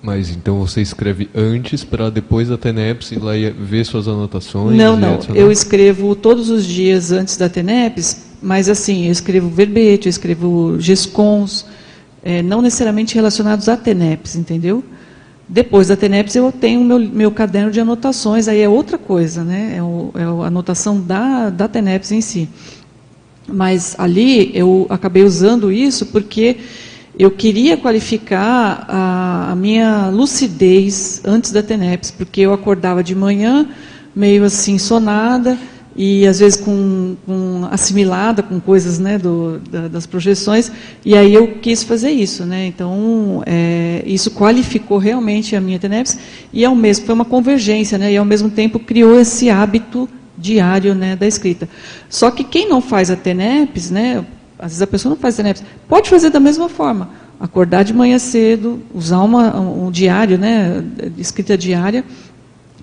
Mas 0.00 0.30
então 0.30 0.60
você 0.60 0.80
escreve 0.80 1.28
antes 1.34 1.82
para 1.82 2.08
depois 2.08 2.48
da 2.48 2.56
TENEPS 2.56 3.12
ir 3.12 3.18
lá 3.18 3.36
e 3.36 3.50
ver 3.50 3.84
suas 3.84 4.06
anotações? 4.06 4.76
Não, 4.76 4.96
não. 4.96 5.18
Eu 5.34 5.50
escrevo 5.50 6.14
todos 6.14 6.50
os 6.50 6.64
dias 6.64 7.10
antes 7.10 7.36
da 7.36 7.48
TENEPS, 7.48 8.16
mas 8.40 8.68
assim, 8.68 9.06
eu 9.06 9.12
escrevo 9.12 9.48
verbete, 9.48 10.06
eu 10.06 10.10
escrevo 10.10 10.76
gescons, 10.78 11.66
é, 12.28 12.42
não 12.42 12.60
necessariamente 12.60 13.14
relacionados 13.14 13.70
à 13.70 13.76
TENEPS, 13.76 14.36
entendeu? 14.36 14.84
Depois 15.48 15.88
da 15.88 15.96
TENEPS 15.96 16.36
eu 16.36 16.52
tenho 16.52 16.84
meu, 16.84 16.98
meu 16.98 17.30
caderno 17.30 17.70
de 17.70 17.80
anotações, 17.80 18.48
aí 18.48 18.60
é 18.60 18.68
outra 18.68 18.98
coisa, 18.98 19.42
né? 19.42 19.76
É, 19.78 19.82
o, 19.82 20.10
é 20.14 20.24
a 20.24 20.46
anotação 20.48 21.00
da, 21.00 21.48
da 21.48 21.66
TENEPS 21.66 22.12
em 22.12 22.20
si. 22.20 22.46
Mas 23.46 23.94
ali 23.98 24.50
eu 24.54 24.86
acabei 24.90 25.24
usando 25.24 25.72
isso 25.72 26.04
porque 26.04 26.58
eu 27.18 27.30
queria 27.30 27.78
qualificar 27.78 28.84
a, 28.86 29.52
a 29.52 29.56
minha 29.56 30.10
lucidez 30.10 31.22
antes 31.24 31.50
da 31.50 31.62
TENEPS, 31.62 32.10
porque 32.10 32.42
eu 32.42 32.52
acordava 32.52 33.02
de 33.02 33.14
manhã 33.14 33.66
meio 34.14 34.44
assim 34.44 34.76
sonada, 34.76 35.56
e 35.98 36.24
às 36.28 36.38
vezes 36.38 36.56
com, 36.56 37.16
com 37.26 37.66
assimilada 37.72 38.40
com 38.40 38.60
coisas 38.60 39.00
né, 39.00 39.18
do, 39.18 39.58
da, 39.58 39.88
das 39.88 40.06
projeções, 40.06 40.70
e 41.04 41.16
aí 41.16 41.34
eu 41.34 41.58
quis 41.60 41.82
fazer 41.82 42.10
isso. 42.10 42.44
Né? 42.44 42.66
Então, 42.66 43.42
é, 43.44 44.04
isso 44.06 44.30
qualificou 44.30 44.98
realmente 44.98 45.56
a 45.56 45.60
minha 45.60 45.76
TENEPS, 45.76 46.16
e 46.52 46.64
ao 46.64 46.76
mesmo 46.76 47.04
foi 47.04 47.16
uma 47.16 47.24
convergência, 47.24 47.98
né? 47.98 48.12
e 48.12 48.16
ao 48.16 48.24
mesmo 48.24 48.48
tempo 48.48 48.78
criou 48.78 49.18
esse 49.18 49.50
hábito 49.50 50.08
diário 50.38 50.94
né, 50.94 51.16
da 51.16 51.26
escrita. 51.26 51.68
Só 52.08 52.30
que 52.30 52.44
quem 52.44 52.68
não 52.68 52.80
faz 52.80 53.10
a 53.10 53.16
TENEPS, 53.16 53.90
né, 53.90 54.24
às 54.56 54.66
vezes 54.66 54.82
a 54.82 54.86
pessoa 54.86 55.10
não 55.10 55.20
faz 55.20 55.34
a 55.34 55.38
TENEPS, 55.38 55.64
pode 55.88 56.08
fazer 56.08 56.30
da 56.30 56.38
mesma 56.38 56.68
forma. 56.68 57.10
Acordar 57.40 57.82
de 57.82 57.92
manhã 57.92 58.20
cedo, 58.20 58.80
usar 58.94 59.18
uma, 59.18 59.58
um 59.58 59.90
diário, 59.90 60.38
né, 60.38 60.80
escrita 61.16 61.58
diária, 61.58 62.04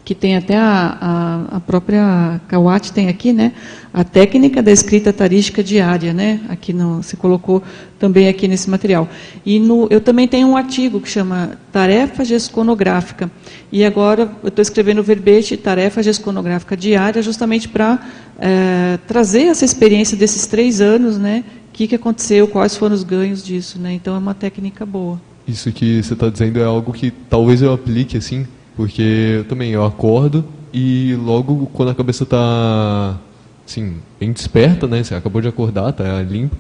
que 0.06 0.14
tem 0.14 0.38
até 0.38 0.56
a, 0.56 0.98
a, 1.02 1.58
a 1.58 1.60
própria 1.60 2.40
Kawati 2.48 2.94
tem 2.94 3.10
aqui, 3.10 3.34
né? 3.34 3.54
A 3.92 4.04
técnica 4.04 4.62
da 4.62 4.72
escrita 4.72 5.12
tarística 5.12 5.64
diária, 5.64 6.14
né? 6.14 6.42
Aqui 6.48 6.72
no, 6.72 7.02
se 7.02 7.18
colocou 7.18 7.64
também 7.98 8.28
aqui 8.30 8.48
nesse 8.48 8.70
material. 8.70 9.10
E 9.44 9.60
no, 9.60 9.88
eu 9.90 10.00
também 10.00 10.28
tenho 10.28 10.48
um 10.48 10.56
artigo 10.56 11.02
que 11.02 11.10
chama 11.10 11.58
Tarefa 11.72 12.24
Gesconográfica. 12.24 13.32
E 13.72 13.84
agora 13.84 14.32
eu 14.44 14.50
estou 14.50 14.62
escrevendo 14.62 15.00
o 15.00 15.04
verbete 15.04 15.58
Tarefa 15.58 16.04
Gesconográfica 16.04 16.78
Diária, 16.78 17.20
justamente 17.24 17.68
para 17.68 18.00
é, 18.38 19.00
trazer 19.08 19.46
essa 19.46 19.66
experiência 19.66 20.16
desses 20.16 20.46
três 20.46 20.82
anos, 20.82 21.18
né? 21.18 21.44
O 21.70 21.74
que, 21.74 21.88
que 21.88 21.96
aconteceu, 21.96 22.48
quais 22.48 22.78
foram 22.78 22.94
os 22.94 23.04
ganhos 23.04 23.44
disso, 23.44 23.80
né? 23.80 23.94
Então 23.94 24.16
é 24.16 24.20
uma 24.20 24.36
técnica 24.36 24.86
boa. 24.86 25.20
Isso 25.48 25.72
que 25.72 26.04
você 26.04 26.14
está 26.14 26.30
dizendo 26.30 26.60
é 26.60 26.64
algo 26.64 26.94
que 26.94 27.10
talvez 27.10 27.64
eu 27.64 27.74
aplique 27.74 28.18
assim 28.18 28.46
porque 28.76 29.38
eu 29.38 29.44
também 29.46 29.72
eu 29.72 29.86
acordo 29.86 30.46
e 30.74 31.16
logo 31.16 31.68
quando 31.74 31.90
a 31.90 31.96
cabeça 31.96 32.24
está 32.24 33.18
assim, 33.66 33.96
bem 34.20 34.32
desperta, 34.32 34.88
né? 34.88 35.04
Você 35.04 35.16
acabou 35.16 35.42
de 35.42 35.48
acordar, 35.48 35.92
tá 35.94 36.22
limpo. 36.22 36.56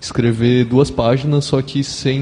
Escrever 0.00 0.64
duas 0.64 0.92
páginas, 0.92 1.44
só 1.44 1.60
que 1.60 1.82
sem 1.82 2.20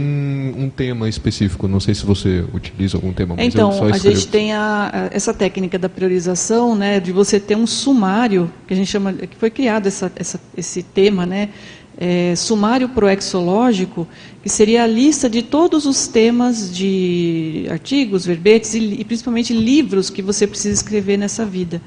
um 0.56 0.70
tema 0.70 1.10
específico. 1.10 1.68
Não 1.68 1.78
sei 1.78 1.94
se 1.94 2.06
você 2.06 2.43
utiliza 2.55 2.97
algum 2.97 3.12
tema. 3.12 3.35
Mas 3.36 3.48
então, 3.48 3.70
a 3.85 3.98
gente 3.98 4.27
tem 4.28 4.55
a, 4.55 5.10
essa 5.12 5.35
técnica 5.35 5.78
da 5.78 5.89
priorização, 5.89 6.74
né, 6.74 6.98
de 7.01 7.12
você 7.12 7.39
ter 7.39 7.55
um 7.55 7.66
sumário 7.66 8.51
que 8.66 8.73
a 8.73 8.77
gente 8.77 8.90
chama, 8.90 9.12
que 9.12 9.36
foi 9.36 9.51
criado 9.51 9.86
essa, 9.86 10.10
essa, 10.16 10.40
esse 10.56 10.82
tema, 10.82 11.27
né, 11.27 11.51
é, 11.98 12.35
sumário 12.36 12.89
proexológico, 12.90 14.06
que 14.43 14.48
seria 14.48 14.85
a 14.85 14.86
lista 14.86 15.28
de 15.28 15.43
todos 15.43 15.86
os 15.86 16.06
temas 16.06 16.74
de 16.74 17.66
artigos, 17.70 18.27
verbetes 18.27 18.74
e, 18.74 19.01
e, 19.01 19.05
principalmente 19.05 19.55
livros 19.55 20.10
que 20.10 20.23
você 20.23 20.47
precisa 20.47 20.74
escrever 20.74 21.16
nessa 21.16 21.44
vida. 21.44 21.81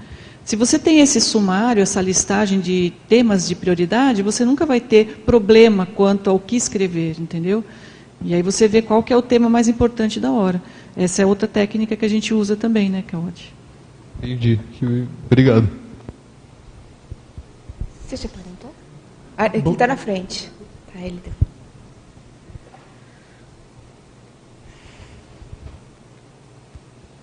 Se 0.43 0.55
você 0.55 0.79
tem 0.79 0.99
esse 0.99 1.21
sumário, 1.21 1.83
essa 1.83 2.01
listagem 2.01 2.59
de 2.59 2.91
temas 3.07 3.47
de 3.47 3.53
prioridade, 3.53 4.23
você 4.23 4.43
nunca 4.43 4.65
vai 4.65 4.79
ter 4.81 5.21
problema 5.25 5.85
quanto 5.85 6.29
ao 6.29 6.39
que 6.39 6.55
escrever, 6.55 7.17
entendeu? 7.19 7.63
E 8.23 8.33
aí 8.33 8.41
você 8.41 8.67
vê 8.67 8.81
qual 8.81 9.03
que 9.03 9.13
é 9.13 9.15
o 9.15 9.21
tema 9.21 9.47
mais 9.47 9.67
importante 9.67 10.19
da 10.19 10.31
hora. 10.31 10.61
Essa 10.97 11.21
é 11.21 11.25
outra 11.25 11.47
técnica 11.47 11.95
que 11.95 12.03
a 12.03 12.09
gente 12.09 12.33
usa 12.33 12.55
também, 12.55 12.89
né, 12.89 13.03
Claude? 13.07 13.53
Entendi. 14.21 14.59
Obrigado. 15.25 15.69
Já 18.09 18.17
ah, 19.39 19.45
aqui 19.45 19.69
está 19.69 19.87
na 19.87 19.95
frente. 19.95 20.51
Tá, 20.91 20.99
ele 20.99 21.21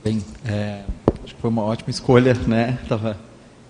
Bem, 0.02 0.24
é, 0.46 0.82
acho 1.22 1.34
que 1.34 1.40
foi 1.40 1.50
uma 1.50 1.62
ótima 1.62 1.90
escolha, 1.90 2.32
né? 2.32 2.78
Estava 2.82 3.18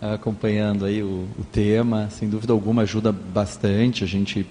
acompanhando 0.01 0.85
aí 0.85 1.03
o, 1.03 1.27
o, 1.37 1.45
tema, 1.51 2.09
sem 2.11 2.29
dúvida 2.29 2.53
alguma 2.53 2.83
ajuda 2.83 3.11
bastante 3.11 4.05
a 4.05 4.07
gente 4.07 4.47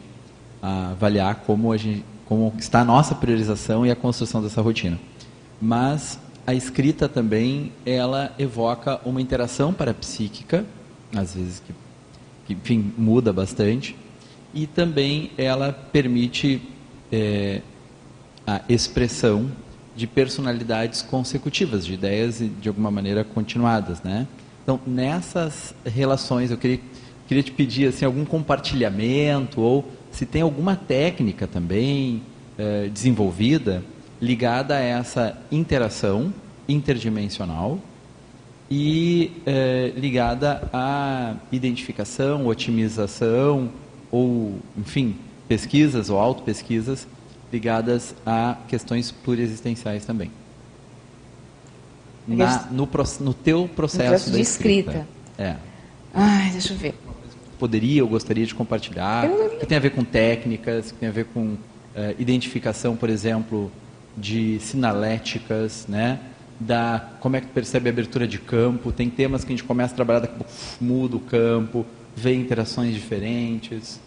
a 0.62 0.90
avaliar 0.90 1.36
como, 1.46 1.72
a 1.72 1.78
gente, 1.78 2.04
como 2.26 2.52
está 2.58 2.82
a 2.82 2.84
nossa 2.84 3.16
priorização 3.16 3.86
e 3.86 3.92
a 3.92 3.96
construção 3.96 4.42
dessa 4.42 4.62
rotina. 4.62 5.00
Mas 5.62 6.20
a 6.46 6.54
escrita 6.54 7.08
também, 7.08 7.72
ela 7.86 8.34
evoca 8.38 9.00
uma 9.06 9.22
interação 9.22 9.72
parapsíquica, 9.72 10.66
às 11.16 11.34
vezes 11.34 11.62
que 11.66 11.72
que 12.46 12.54
enfim, 12.54 12.94
muda 12.98 13.34
bastante. 13.34 13.96
E 14.54 14.68
também 14.68 15.32
ela 15.38 15.74
permite 15.74 16.62
é, 17.12 17.62
a 18.46 18.62
expressão 18.70 19.52
de 19.96 20.08
personalidades 20.08 21.02
consecutivas, 21.02 21.86
de 21.86 21.94
ideias 21.94 22.42
de 22.62 22.68
alguma 22.68 22.92
maneira 22.92 23.24
continuadas, 23.24 24.02
né? 24.02 24.28
Então, 24.64 24.80
nessas 24.86 25.74
relações, 25.86 26.52
eu 26.52 26.58
queria, 26.58 26.80
queria 27.28 27.44
te 27.44 27.52
pedir 27.52 27.88
assim, 27.88 28.04
algum 28.04 28.26
compartilhamento 28.26 29.62
ou 29.62 29.86
se 30.12 30.26
tem 30.26 30.42
alguma 30.42 30.76
técnica 30.76 31.46
também 31.48 32.22
é, 32.58 32.88
desenvolvida 32.88 33.84
ligada 34.22 34.76
a 34.76 34.80
essa 34.80 35.38
interação 35.52 36.34
interdimensional 36.68 37.80
e 38.70 39.32
é, 39.46 39.94
ligada 39.96 40.68
à 40.74 41.36
identificação, 41.52 42.48
otimização 42.48 43.70
ou, 44.12 44.60
enfim, 44.78 45.16
pesquisas 45.48 46.10
ou 46.10 46.18
autopesquisas 46.18 47.08
ligadas 47.52 48.16
a 48.26 48.58
questões 48.68 49.12
pluriexistenciais 49.12 50.06
também. 50.06 50.32
Na, 52.28 52.68
no, 52.72 52.90
no 53.20 53.34
teu 53.34 53.68
processo, 53.68 54.32
de 54.32 54.42
escrita. 54.42 54.92
escrita. 54.92 55.08
É. 55.38 55.56
Ai, 56.14 56.50
deixa 56.52 56.74
eu 56.74 56.78
ver. 56.78 56.96
Poderia 57.60 58.04
ou 58.04 58.10
gostaria 58.10 58.46
de 58.46 58.56
compartilhar, 58.56 59.30
que 59.60 59.66
tem 59.66 59.78
a 59.78 59.82
ver 59.82 59.92
com 59.92 60.04
técnicas, 60.04 60.92
que 60.92 60.98
tem 60.98 61.08
a 61.08 61.12
ver 61.12 61.26
com 61.26 61.50
uh, 61.50 61.58
identificação, 62.18 62.96
por 62.96 63.10
exemplo, 63.10 63.72
de 64.18 64.60
sinaléticas, 64.60 65.86
né? 65.88 66.20
Da, 66.58 67.10
como 67.20 67.36
é 67.36 67.42
que 67.42 67.48
percebe 67.48 67.90
a 67.90 67.92
abertura 67.92 68.26
de 68.26 68.40
campo, 68.40 68.92
tem 68.92 69.10
temas 69.10 69.44
que 69.44 69.52
a 69.52 69.56
gente 69.56 69.66
começa 69.66 69.94
a 69.94 69.96
trabalhar, 69.96 70.22
daqui 70.22 70.36
a 70.36 70.38
pouco 70.38 70.54
muda 70.80 71.18
o 71.18 71.20
campo, 71.20 71.86
vê 72.16 72.34
interações 72.34 72.94
diferentes. 72.94 74.00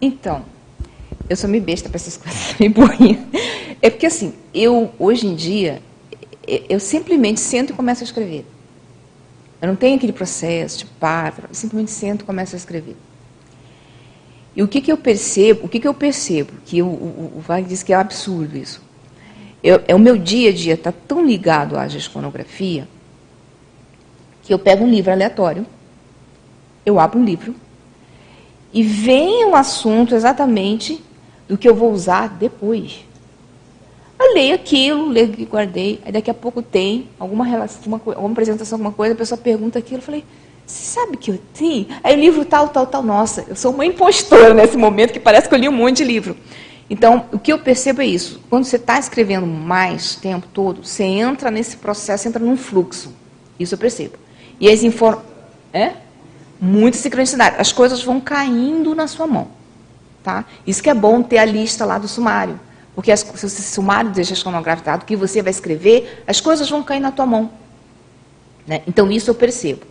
Então, 0.00 0.44
eu 1.28 1.36
sou 1.36 1.48
meio 1.48 1.62
besta 1.62 1.88
para 1.88 1.96
essas 1.96 2.16
coisas, 2.18 2.54
meio 2.58 2.72
burrinha. 2.72 3.18
É 3.82 3.90
porque 3.90 4.06
assim, 4.06 4.32
eu 4.54 4.92
hoje 4.98 5.26
em 5.26 5.34
dia, 5.34 5.82
eu 6.46 6.80
simplesmente 6.80 7.38
sento 7.40 7.72
e 7.72 7.76
começo 7.76 8.02
a 8.02 8.04
escrever. 8.04 8.46
Eu 9.60 9.68
não 9.68 9.76
tenho 9.76 9.96
aquele 9.96 10.12
processo 10.12 10.78
de 10.78 10.86
pá, 10.86 11.32
eu 11.36 11.54
simplesmente 11.54 11.90
sento 11.90 12.22
e 12.22 12.24
começo 12.24 12.56
a 12.56 12.58
escrever. 12.58 12.96
E 14.56 14.62
o 14.62 14.68
que, 14.68 14.80
que 14.80 14.90
eu 14.90 14.96
percebo? 14.96 15.66
O 15.66 15.68
que, 15.68 15.78
que 15.78 15.86
eu 15.86 15.94
percebo? 15.94 16.52
Que 16.64 16.82
o, 16.82 16.86
o, 16.86 17.42
Wagner 17.46 17.68
disse 17.68 17.84
que 17.84 17.92
é 17.92 17.96
absurdo 17.96 18.56
isso. 18.56 18.82
Eu, 19.62 19.82
é 19.86 19.94
o 19.94 19.98
meu 19.98 20.16
dia 20.16 20.50
a 20.50 20.52
dia 20.52 20.74
está 20.74 20.92
tão 20.92 21.24
ligado 21.24 21.76
à 21.76 21.86
gesconografia 21.86 22.88
que 24.42 24.52
eu 24.52 24.58
pego 24.58 24.84
um 24.84 24.90
livro 24.90 25.12
aleatório, 25.12 25.66
eu 26.84 26.98
abro 26.98 27.18
um 27.18 27.24
livro 27.24 27.54
e 28.72 28.82
vem 28.82 29.44
o 29.44 29.54
assunto 29.54 30.14
exatamente 30.14 31.02
do 31.48 31.58
que 31.58 31.68
eu 31.68 31.74
vou 31.74 31.92
usar 31.92 32.28
depois. 32.28 33.04
Eu 34.18 34.34
leio 34.34 34.54
aquilo, 34.54 35.08
leio 35.08 35.34
e 35.36 35.44
guardei. 35.44 36.00
Aí 36.04 36.12
daqui 36.12 36.30
a 36.30 36.34
pouco 36.34 36.62
tem 36.62 37.08
alguma 37.18 37.44
relação, 37.44 37.80
uma, 37.86 38.00
alguma 38.04 38.32
apresentação, 38.32 38.76
alguma 38.76 38.92
coisa, 38.92 39.14
a 39.14 39.16
pessoa 39.16 39.38
pergunta 39.38 39.78
aquilo. 39.78 39.98
Eu 39.98 40.02
falei, 40.02 40.24
você 40.66 40.84
sabe 40.84 41.16
que 41.16 41.30
eu 41.30 41.38
tenho? 41.54 41.86
Aí 42.04 42.14
o 42.14 42.20
livro 42.20 42.44
tal, 42.44 42.68
tal, 42.68 42.86
tal. 42.86 43.02
Nossa, 43.02 43.44
eu 43.48 43.56
sou 43.56 43.72
uma 43.72 43.84
impostora 43.84 44.54
nesse 44.54 44.76
momento, 44.76 45.12
que 45.12 45.18
parece 45.18 45.48
que 45.48 45.54
eu 45.54 45.58
li 45.58 45.68
um 45.68 45.72
monte 45.72 45.98
de 45.98 46.04
livro. 46.04 46.36
Então, 46.90 47.26
o 47.30 47.38
que 47.38 47.52
eu 47.52 47.58
percebo 47.60 48.02
é 48.02 48.06
isso. 48.06 48.40
Quando 48.50 48.64
você 48.64 48.74
está 48.74 48.98
escrevendo 48.98 49.46
mais 49.46 50.16
tempo 50.16 50.48
todo, 50.52 50.84
você 50.84 51.04
entra 51.04 51.48
nesse 51.48 51.76
processo, 51.76 52.26
entra 52.26 52.44
num 52.44 52.56
fluxo. 52.56 53.14
Isso 53.60 53.74
eu 53.74 53.78
percebo. 53.78 54.18
E 54.58 54.68
as 54.68 54.82
informações. 54.82 55.30
É? 55.72 55.92
Muita 56.60 56.98
sincronicidade. 56.98 57.56
As 57.60 57.70
coisas 57.70 58.02
vão 58.02 58.20
caindo 58.20 58.92
na 58.92 59.06
sua 59.06 59.24
mão. 59.24 59.48
Tá? 60.20 60.44
Isso 60.66 60.82
que 60.82 60.90
é 60.90 60.94
bom 60.94 61.22
ter 61.22 61.38
a 61.38 61.44
lista 61.44 61.84
lá 61.86 61.96
do 61.96 62.08
sumário. 62.08 62.58
Porque 62.92 63.12
as, 63.12 63.20
se 63.20 63.46
o 63.46 63.48
sumário 63.48 64.10
de 64.10 64.22
gestão 64.24 64.52
do 64.52 65.04
que 65.04 65.14
você 65.14 65.40
vai 65.40 65.52
escrever, 65.52 66.24
as 66.26 66.40
coisas 66.40 66.68
vão 66.68 66.82
cair 66.82 66.98
na 66.98 67.12
tua 67.12 67.24
mão. 67.24 67.52
Né? 68.66 68.82
Então, 68.86 69.08
isso 69.12 69.30
eu 69.30 69.34
percebo. 69.34 69.86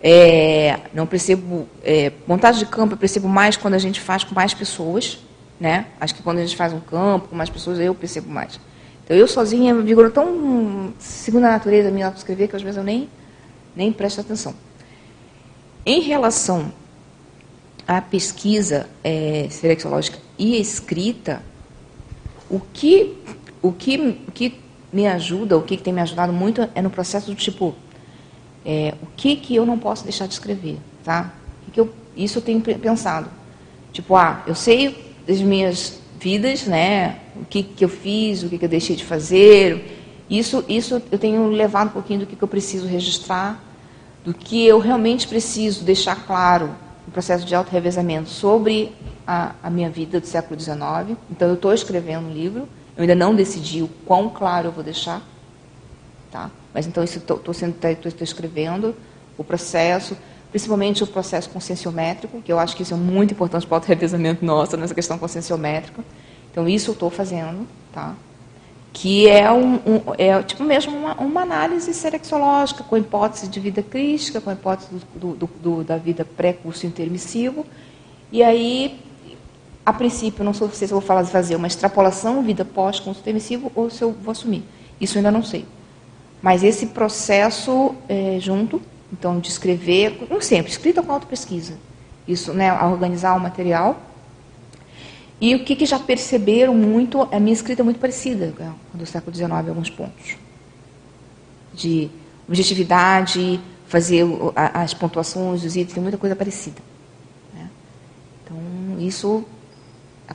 É, 0.00 0.78
não 0.94 1.04
percebo. 1.04 1.68
É, 1.82 2.12
montagem 2.28 2.60
de 2.60 2.70
campo 2.70 2.94
eu 2.94 2.98
percebo 2.98 3.28
mais 3.28 3.56
quando 3.56 3.74
a 3.74 3.78
gente 3.78 4.00
faz 4.00 4.22
com 4.22 4.36
mais 4.36 4.54
pessoas. 4.54 5.18
Né? 5.60 5.86
Acho 6.00 6.14
que 6.14 6.22
quando 6.22 6.38
a 6.38 6.40
gente 6.40 6.56
faz 6.56 6.72
um 6.72 6.80
campo 6.80 7.28
com 7.28 7.36
mais 7.36 7.48
pessoas, 7.48 7.78
eu 7.78 7.94
percebo 7.94 8.28
mais. 8.28 8.58
Então, 9.04 9.16
eu 9.16 9.26
sozinha 9.28 9.74
me 9.74 9.82
vigoro 9.82 10.10
tão 10.10 10.92
segundo 10.98 11.44
a 11.44 11.50
natureza 11.50 11.90
para 11.90 12.08
escrever 12.10 12.48
que 12.48 12.56
às 12.56 12.62
vezes 12.62 12.76
eu 12.76 12.84
nem, 12.84 13.08
nem 13.74 13.92
presto 13.92 14.20
atenção. 14.20 14.54
Em 15.84 16.00
relação 16.00 16.72
à 17.86 18.00
pesquisa 18.00 18.88
é, 19.02 19.48
selexiológica 19.50 20.18
e 20.38 20.60
escrita, 20.60 21.42
o 22.48 22.60
que, 22.60 23.16
o 23.60 23.72
que, 23.72 24.22
o 24.26 24.32
que 24.32 24.60
me 24.92 25.06
ajuda, 25.06 25.56
o 25.56 25.62
que 25.62 25.76
tem 25.76 25.92
me 25.92 26.00
ajudado 26.00 26.32
muito 26.32 26.68
é 26.74 26.82
no 26.82 26.90
processo 26.90 27.26
do 27.26 27.34
tipo, 27.34 27.74
é, 28.64 28.94
o 29.02 29.06
que, 29.16 29.36
que 29.36 29.56
eu 29.56 29.66
não 29.66 29.78
posso 29.78 30.04
deixar 30.04 30.26
de 30.26 30.34
escrever, 30.34 30.78
tá? 31.02 31.32
Que 31.64 31.70
que 31.72 31.80
eu, 31.80 31.92
isso 32.16 32.38
eu 32.38 32.42
tenho 32.42 32.60
pensado. 32.60 33.28
Tipo, 33.92 34.14
ah, 34.16 34.42
eu 34.46 34.54
sei 34.54 35.11
das 35.26 35.40
minhas 35.40 36.00
vidas, 36.20 36.66
né? 36.66 37.18
O 37.36 37.44
que, 37.44 37.62
que 37.62 37.84
eu 37.84 37.88
fiz, 37.88 38.42
o 38.42 38.48
que, 38.48 38.58
que 38.58 38.64
eu 38.64 38.68
deixei 38.68 38.94
de 38.94 39.04
fazer. 39.04 39.98
Isso, 40.30 40.64
isso 40.68 41.02
eu 41.10 41.18
tenho 41.18 41.48
levado 41.48 41.88
um 41.88 41.92
pouquinho 41.92 42.20
do 42.20 42.26
que, 42.26 42.36
que 42.36 42.42
eu 42.42 42.48
preciso 42.48 42.86
registrar, 42.86 43.62
do 44.24 44.32
que 44.32 44.64
eu 44.64 44.78
realmente 44.78 45.26
preciso 45.26 45.84
deixar 45.84 46.26
claro 46.26 46.70
no 47.06 47.12
processo 47.12 47.44
de 47.44 47.54
auto-revezamento 47.54 48.30
sobre 48.30 48.92
a, 49.26 49.52
a 49.62 49.70
minha 49.70 49.90
vida 49.90 50.20
do 50.20 50.26
século 50.26 50.58
XIX. 50.58 51.18
Então, 51.30 51.48
eu 51.48 51.54
estou 51.54 51.72
escrevendo 51.72 52.28
um 52.28 52.32
livro. 52.32 52.68
Eu 52.96 53.02
ainda 53.02 53.14
não 53.14 53.34
decidi 53.34 53.82
o 53.82 53.88
quão 54.06 54.28
claro 54.28 54.68
eu 54.68 54.72
vou 54.72 54.84
deixar. 54.84 55.22
Tá? 56.30 56.50
Mas, 56.72 56.86
então, 56.86 57.02
estou 57.02 57.54
escrevendo. 58.20 58.94
O 59.36 59.42
processo, 59.42 60.16
principalmente 60.52 61.02
o 61.02 61.06
processo 61.06 61.50
conscienciométrico, 61.50 62.40
que 62.40 62.52
eu 62.52 62.58
acho 62.58 62.76
que 62.76 62.84
isso 62.84 62.94
é 62.94 62.96
muito 62.96 63.32
importante 63.32 63.66
para 63.66 63.74
o 63.74 63.76
auto-revezamento 63.78 64.44
nosso, 64.44 64.76
nessa 64.76 64.94
questão 64.94 65.18
conscienciométrica. 65.18 66.04
Então, 66.52 66.68
isso 66.68 66.90
eu 66.90 66.92
estou 66.92 67.10
fazendo. 67.10 67.66
Tá? 67.92 68.14
que 68.94 69.26
é, 69.26 69.50
um, 69.50 69.76
um, 69.76 70.00
é 70.18 70.42
tipo 70.42 70.62
mesmo 70.62 70.94
uma, 70.94 71.14
uma, 71.14 71.40
análise 71.40 71.94
serexológica 71.94 72.84
com 72.84 72.96
hipótese 72.98 73.48
de 73.48 73.58
vida 73.58 73.82
crística, 73.82 74.38
com 74.38 74.52
hipótese 74.52 74.90
do, 75.14 75.34
do, 75.34 75.50
do, 75.62 75.82
da 75.82 75.96
vida 75.96 76.26
pré-curso 76.26 76.86
intermissivo. 76.86 77.64
E 78.30 78.42
aí 78.42 79.00
a 79.84 79.92
princípio, 79.92 80.44
não 80.44 80.54
sei 80.54 80.68
se 80.72 80.86
vou 80.86 81.00
falar, 81.00 81.24
fazer 81.24 81.56
uma 81.56 81.66
extrapolação, 81.66 82.42
vida 82.42 82.64
pós-consulto 82.64 83.20
intermissivo, 83.20 83.72
ou 83.74 83.90
se 83.90 84.02
eu 84.02 84.12
vou 84.12 84.30
assumir. 84.30 84.62
Isso 85.00 85.16
eu 85.16 85.20
ainda 85.20 85.30
não 85.30 85.42
sei. 85.42 85.64
Mas 86.40 86.62
esse 86.62 86.86
processo 86.86 87.94
é, 88.08 88.38
junto, 88.40 88.80
então, 89.12 89.38
de 89.38 89.48
escrever, 89.48 90.16
como 90.16 90.40
sempre, 90.40 90.72
escrita 90.72 91.02
com 91.02 91.12
auto-pesquisa. 91.12 91.74
Isso, 92.26 92.52
né, 92.54 92.72
organizar 92.84 93.36
o 93.36 93.40
material. 93.40 94.00
E 95.40 95.54
o 95.54 95.64
que, 95.64 95.76
que 95.76 95.84
já 95.84 95.98
perceberam 95.98 96.74
muito, 96.74 97.28
a 97.30 97.38
minha 97.38 97.52
escrita 97.52 97.82
é 97.82 97.84
muito 97.84 98.00
parecida 98.00 98.54
com 98.56 98.98
do 98.98 99.04
século 99.04 99.34
XIX, 99.34 99.50
em 99.50 99.68
alguns 99.68 99.90
pontos. 99.90 100.36
De 101.74 102.10
objetividade, 102.48 103.60
fazer 103.86 104.24
as 104.54 104.94
pontuações, 104.94 105.64
os 105.64 105.76
itens, 105.76 105.92
tem 105.92 106.02
muita 106.02 106.16
coisa 106.16 106.34
parecida. 106.34 106.80
Né? 107.52 107.68
Então, 108.44 108.56
isso 109.00 109.44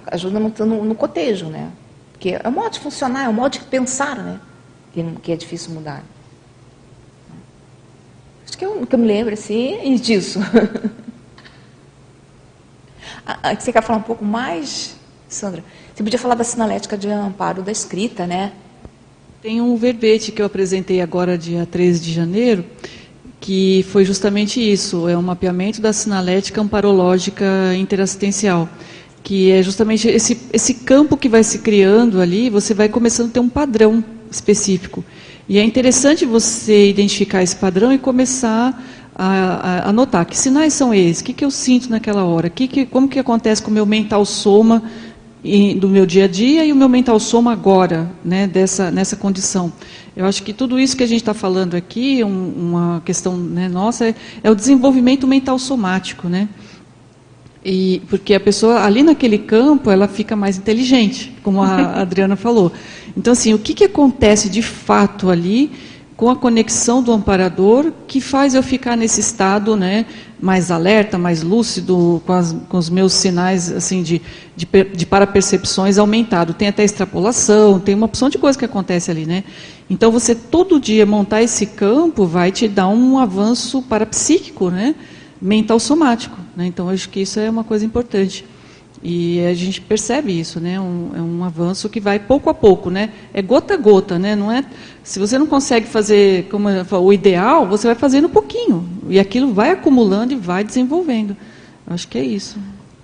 ajuda 0.07 0.39
no, 0.39 0.49
no, 0.49 0.85
no 0.85 0.95
cotejo, 0.95 1.47
né? 1.47 1.71
Porque 2.11 2.37
é 2.41 2.47
um 2.47 2.51
modo 2.51 2.71
de 2.71 2.79
funcionar, 2.79 3.25
é 3.25 3.29
um 3.29 3.33
modo 3.33 3.53
de 3.53 3.59
pensar, 3.61 4.17
né? 4.17 4.39
Que, 4.93 5.03
que 5.21 5.31
é 5.31 5.35
difícil 5.35 5.73
mudar. 5.73 6.03
Que 8.57 8.65
eu, 8.65 8.85
que 8.85 8.95
eu 8.95 8.99
me 8.99 9.07
lembro 9.07 9.33
assim 9.33 9.95
disso. 9.95 10.39
Ah, 13.29 13.39
ah, 13.43 13.55
você 13.59 13.73
quer 13.73 13.83
falar 13.83 13.99
um 13.99 14.03
pouco 14.03 14.23
mais, 14.23 14.95
Sandra? 15.27 15.61
Você 15.93 16.01
podia 16.01 16.17
falar 16.17 16.35
da 16.35 16.45
sinalética 16.45 16.97
de 16.97 17.09
amparo 17.09 17.61
da 17.61 17.73
escrita, 17.73 18.25
né? 18.25 18.53
Tem 19.41 19.59
um 19.59 19.75
verbete 19.75 20.31
que 20.31 20.41
eu 20.41 20.45
apresentei 20.45 21.01
agora, 21.01 21.37
dia 21.37 21.65
13 21.65 21.99
de 21.99 22.13
janeiro, 22.13 22.63
que 23.41 23.85
foi 23.91 24.05
justamente 24.05 24.61
isso, 24.61 25.09
é 25.09 25.17
um 25.17 25.21
mapeamento 25.21 25.81
da 25.81 25.91
sinalética 25.91 26.61
amparológica 26.61 27.45
interassistencial 27.75 28.69
que 29.27 29.51
é 29.51 29.61
justamente 29.61 30.07
esse, 30.07 30.39
esse 30.53 30.73
campo 30.73 31.17
que 31.17 31.27
vai 31.27 31.43
se 31.43 31.59
criando 31.59 32.21
ali, 32.21 32.49
você 32.49 32.73
vai 32.73 32.87
começando 32.87 33.27
a 33.27 33.33
ter 33.33 33.41
um 33.41 33.49
padrão 33.49 34.01
específico. 34.31 35.03
E 35.49 35.57
é 35.57 35.63
interessante 35.63 36.25
você 36.25 36.89
identificar 36.89 37.41
esse 37.41 37.55
padrão 37.55 37.93
e 37.93 37.97
começar 37.97 38.83
a, 39.15 39.91
notar 39.91 40.25
que 40.25 40.37
sinais 40.37 40.73
são 40.73 40.93
esses, 40.93 41.21
o 41.21 41.23
que, 41.23 41.33
que 41.33 41.43
eu 41.43 41.49
sinto 41.49 41.89
naquela 41.89 42.23
hora, 42.23 42.49
que 42.49 42.67
que, 42.67 42.85
como 42.85 43.07
que 43.07 43.17
acontece 43.17 43.63
com 43.63 43.71
o 43.71 43.73
meu 43.73 43.85
mental 43.85 44.23
soma 44.25 44.83
do 45.79 45.87
meu 45.87 46.05
dia 46.05 46.25
a 46.25 46.27
dia 46.27 46.65
e 46.65 46.73
o 46.73 46.75
meu 46.75 46.89
mental 46.89 47.19
soma 47.19 47.51
agora, 47.51 48.11
né, 48.23 48.45
dessa, 48.45 48.91
nessa 48.91 49.15
condição. 49.15 49.71
Eu 50.15 50.25
acho 50.25 50.43
que 50.43 50.51
tudo 50.51 50.79
isso 50.79 50.97
que 50.97 51.03
a 51.03 51.07
gente 51.07 51.21
está 51.21 51.33
falando 51.33 51.75
aqui, 51.75 52.23
um, 52.23 52.53
uma 52.57 53.01
questão 53.05 53.37
né, 53.37 53.69
nossa, 53.69 54.09
é, 54.09 54.15
é 54.43 54.51
o 54.51 54.55
desenvolvimento 54.55 55.25
mental 55.25 55.57
somático, 55.57 56.27
né? 56.27 56.49
E, 57.63 58.01
porque 58.09 58.33
a 58.33 58.39
pessoa 58.39 58.83
ali 58.83 59.03
naquele 59.03 59.37
campo 59.37 59.91
ela 59.91 60.07
fica 60.07 60.35
mais 60.35 60.57
inteligente, 60.57 61.33
como 61.43 61.61
a 61.61 61.99
Adriana 62.01 62.35
falou. 62.35 62.71
Então 63.15 63.33
assim, 63.33 63.53
o 63.53 63.59
que, 63.59 63.73
que 63.73 63.83
acontece 63.83 64.49
de 64.49 64.61
fato 64.61 65.29
ali 65.29 65.71
com 66.17 66.31
a 66.31 66.35
conexão 66.35 67.03
do 67.03 67.11
amparador 67.11 67.91
que 68.07 68.19
faz 68.19 68.55
eu 68.55 68.63
ficar 68.63 68.97
nesse 68.97 69.19
estado, 69.21 69.75
né, 69.75 70.07
mais 70.41 70.71
alerta, 70.71 71.15
mais 71.15 71.43
lúcido, 71.43 72.21
com, 72.25 72.33
as, 72.33 72.55
com 72.67 72.77
os 72.77 72.89
meus 72.89 73.13
sinais 73.13 73.71
assim 73.71 74.01
de, 74.01 74.19
de, 74.55 74.67
de 74.95 75.05
parapercepções 75.05 75.99
aumentado. 75.99 76.55
Tem 76.55 76.67
até 76.67 76.83
extrapolação, 76.83 77.79
tem 77.79 77.93
uma 77.93 78.07
opção 78.07 78.29
de 78.29 78.39
coisa 78.39 78.57
que 78.57 78.65
acontece 78.65 79.11
ali, 79.11 79.27
né? 79.27 79.43
Então 79.87 80.11
você 80.11 80.33
todo 80.33 80.79
dia 80.79 81.05
montar 81.05 81.43
esse 81.43 81.67
campo 81.67 82.25
vai 82.25 82.51
te 82.51 82.67
dar 82.67 82.87
um 82.87 83.19
avanço 83.19 83.83
parapsíquico, 83.83 84.71
né? 84.71 84.95
Mental 85.41 85.79
somático. 85.79 86.37
Né? 86.55 86.65
Então, 86.65 86.89
acho 86.89 87.09
que 87.09 87.21
isso 87.21 87.39
é 87.39 87.49
uma 87.49 87.63
coisa 87.63 87.85
importante. 87.85 88.45
E 89.01 89.45
a 89.45 89.53
gente 89.53 89.79
percebe 89.79 90.37
isso, 90.37 90.59
né? 90.59 90.79
Um, 90.79 91.11
é 91.15 91.21
um 91.21 91.43
avanço 91.43 91.87
que 91.87 91.99
vai 91.99 92.17
pouco 92.17 92.49
a 92.49 92.53
pouco, 92.53 92.89
né? 92.89 93.11
É 93.31 93.41
gota 93.41 93.75
a 93.75 93.77
gota, 93.77 94.17
né? 94.17 94.35
Não 94.35 94.51
é. 94.51 94.65
Se 95.03 95.19
você 95.19 95.37
não 95.37 95.45
consegue 95.45 95.85
fazer 95.85 96.47
como 96.49 96.67
o 96.67 97.13
ideal, 97.13 97.67
você 97.67 97.85
vai 97.85 97.95
fazendo 97.95 98.25
um 98.25 98.31
pouquinho 98.31 98.87
e 99.07 99.19
aquilo 99.19 99.53
vai 99.53 99.69
acumulando 99.69 100.33
e 100.33 100.35
vai 100.35 100.63
desenvolvendo. 100.63 101.37
Acho 101.85 102.07
que 102.07 102.17
é 102.17 102.23
isso. 102.23 102.57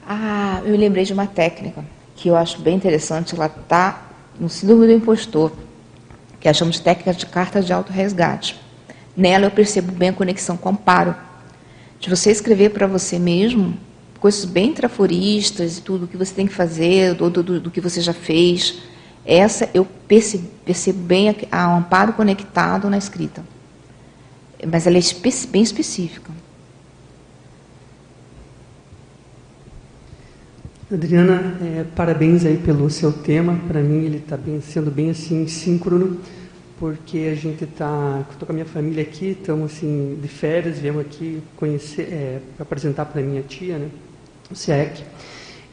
Ah, 0.07 0.61
eu 0.65 0.75
lembrei 0.75 1.05
de 1.05 1.13
uma 1.13 1.27
técnica 1.27 1.85
que 2.15 2.27
eu 2.27 2.35
acho 2.35 2.59
bem 2.59 2.75
interessante. 2.75 3.35
Ela 3.35 3.45
está 3.45 4.07
no 4.39 4.49
síndrome 4.49 4.87
do 4.87 4.93
impostor, 4.93 5.51
que 6.39 6.49
a 6.49 6.53
chamamos 6.53 6.77
de 6.77 6.81
técnica 6.81 7.13
de 7.13 7.25
carta 7.25 7.61
de 7.61 7.71
auto-resgate. 7.71 8.59
Nela 9.15 9.45
eu 9.45 9.51
percebo 9.51 9.91
bem 9.91 10.09
a 10.09 10.13
conexão 10.13 10.57
com 10.57 10.69
o 10.69 10.71
amparo. 10.71 11.15
De 12.03 12.09
você 12.09 12.31
escrever 12.31 12.71
para 12.71 12.85
você 12.85 13.17
mesmo 13.17 13.77
coisas 14.19 14.43
bem 14.43 14.73
traforistas 14.73 15.77
e 15.77 15.81
tudo 15.81 16.03
o 16.03 16.07
que 16.07 16.17
você 16.17 16.33
tem 16.33 16.45
que 16.45 16.53
fazer, 16.53 17.13
do, 17.13 17.29
do, 17.29 17.61
do 17.61 17.71
que 17.71 17.79
você 17.79 18.01
já 18.01 18.11
fez. 18.11 18.79
Essa 19.25 19.69
eu 19.73 19.85
percebo, 20.05 20.45
percebo 20.65 20.99
bem 20.99 21.29
a, 21.29 21.35
a 21.49 21.77
amparo 21.77 22.11
conectado 22.11 22.89
na 22.89 22.97
escrita. 22.97 23.41
Mas 24.69 24.85
ela 24.85 24.97
é 24.97 25.01
bem 25.49 25.63
específica. 25.63 26.29
Adriana, 30.91 31.57
é, 31.61 31.85
parabéns 31.95 32.45
aí 32.45 32.57
pelo 32.57 32.89
seu 32.89 33.13
tema. 33.13 33.57
Para 33.65 33.81
mim 33.81 34.03
ele 34.03 34.17
está 34.17 34.37
sendo 34.61 34.91
bem 34.91 35.09
assim 35.09 35.47
síncrono, 35.47 36.19
porque 36.83 37.29
a 37.31 37.35
gente 37.35 37.63
está, 37.63 38.25
estou 38.29 38.45
com 38.45 38.51
a 38.51 38.55
minha 38.55 38.65
família 38.65 39.03
aqui, 39.03 39.27
estamos 39.27 39.71
assim 39.71 40.19
de 40.21 40.27
férias, 40.27 40.79
viemos 40.79 40.99
aqui 40.99 41.41
conhecer, 41.55 42.09
é, 42.11 42.39
apresentar 42.59 43.05
para 43.05 43.21
minha 43.21 43.41
tia, 43.41 43.77
né? 43.77 43.87
o 44.51 44.53
SEC. 44.53 45.01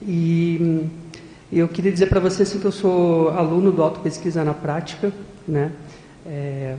E 0.00 0.86
eu 1.52 1.66
queria 1.66 1.90
dizer 1.90 2.06
para 2.06 2.20
vocês 2.20 2.52
que 2.52 2.64
eu 2.64 2.70
sou 2.70 3.30
aluno 3.30 3.72
do 3.72 3.82
Auto 3.82 3.98
Pesquisa 3.98 4.44
na 4.44 4.54
Prática, 4.54 5.12
né? 5.48 5.72
É, 6.24 6.76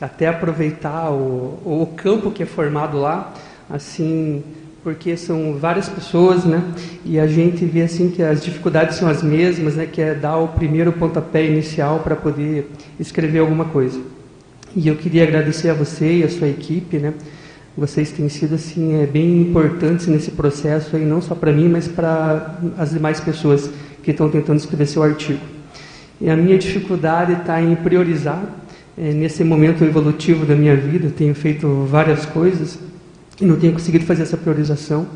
até 0.00 0.28
aproveitar 0.28 1.10
o, 1.10 1.60
o 1.62 1.92
campo 1.94 2.30
que 2.30 2.42
é 2.42 2.46
formado 2.46 2.98
lá, 2.98 3.34
assim, 3.68 4.42
porque 4.84 5.16
são 5.16 5.54
várias 5.54 5.88
pessoas, 5.88 6.44
né? 6.44 6.62
E 7.04 7.18
a 7.18 7.26
gente 7.26 7.64
vê 7.64 7.82
assim 7.82 8.10
que 8.10 8.22
as 8.22 8.44
dificuldades 8.44 8.98
são 8.98 9.08
as 9.08 9.22
mesmas, 9.22 9.76
né? 9.76 9.86
Que 9.86 10.02
é 10.02 10.14
dar 10.14 10.36
o 10.36 10.48
primeiro 10.48 10.92
pontapé 10.92 11.46
inicial 11.46 12.00
para 12.00 12.14
poder 12.14 12.70
escrever 13.00 13.38
alguma 13.38 13.64
coisa. 13.64 13.98
E 14.76 14.86
eu 14.86 14.94
queria 14.94 15.22
agradecer 15.22 15.70
a 15.70 15.74
você 15.74 16.18
e 16.18 16.22
a 16.22 16.28
sua 16.28 16.48
equipe, 16.48 16.98
né? 16.98 17.14
vocês 17.76 18.12
têm 18.12 18.28
sido 18.28 18.54
assim 18.54 19.02
é, 19.02 19.06
bem 19.06 19.42
importantes 19.42 20.06
nesse 20.06 20.30
processo 20.30 20.94
aí 20.94 21.04
não 21.04 21.20
só 21.20 21.34
para 21.34 21.52
mim 21.52 21.68
mas 21.68 21.88
para 21.88 22.56
as 22.78 22.90
demais 22.90 23.20
pessoas 23.20 23.68
que 24.02 24.12
estão 24.12 24.30
tentando 24.30 24.58
escrever 24.58 24.86
seu 24.86 25.02
artigo 25.02 25.40
e 26.20 26.30
a 26.30 26.36
minha 26.36 26.56
dificuldade 26.56 27.32
está 27.32 27.60
em 27.60 27.74
priorizar 27.74 28.40
é, 28.96 29.12
nesse 29.12 29.42
momento 29.42 29.82
evolutivo 29.82 30.46
da 30.46 30.54
minha 30.54 30.76
vida 30.76 31.10
tenho 31.10 31.34
feito 31.34 31.84
várias 31.90 32.24
coisas 32.24 32.78
e 33.40 33.44
não 33.44 33.56
tenho 33.56 33.72
conseguido 33.72 34.04
fazer 34.04 34.22
essa 34.22 34.36
priorização 34.36 35.06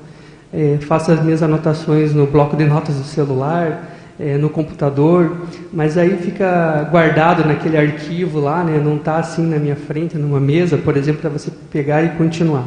é, 0.53 0.79
faço 0.81 1.13
as 1.13 1.23
minhas 1.23 1.43
anotações 1.43 2.15
no 2.15 2.27
bloco 2.27 2.57
de 2.57 2.65
notas 2.65 2.97
do 2.97 3.05
celular 3.05 3.97
é, 4.19 4.37
no 4.37 4.49
computador, 4.49 5.37
mas 5.73 5.97
aí 5.97 6.17
fica 6.17 6.89
guardado 6.91 7.47
naquele 7.47 7.77
arquivo 7.77 8.41
lá, 8.41 8.65
né? 8.65 8.81
não 8.83 8.97
está 8.97 9.19
assim 9.19 9.47
na 9.47 9.59
minha 9.59 9.77
frente, 9.77 10.17
numa 10.17 10.41
mesa, 10.41 10.77
por 10.77 10.97
exemplo, 10.97 11.21
para 11.21 11.31
você 11.31 11.53
pegar 11.71 12.03
e 12.03 12.09
continuar. 12.17 12.67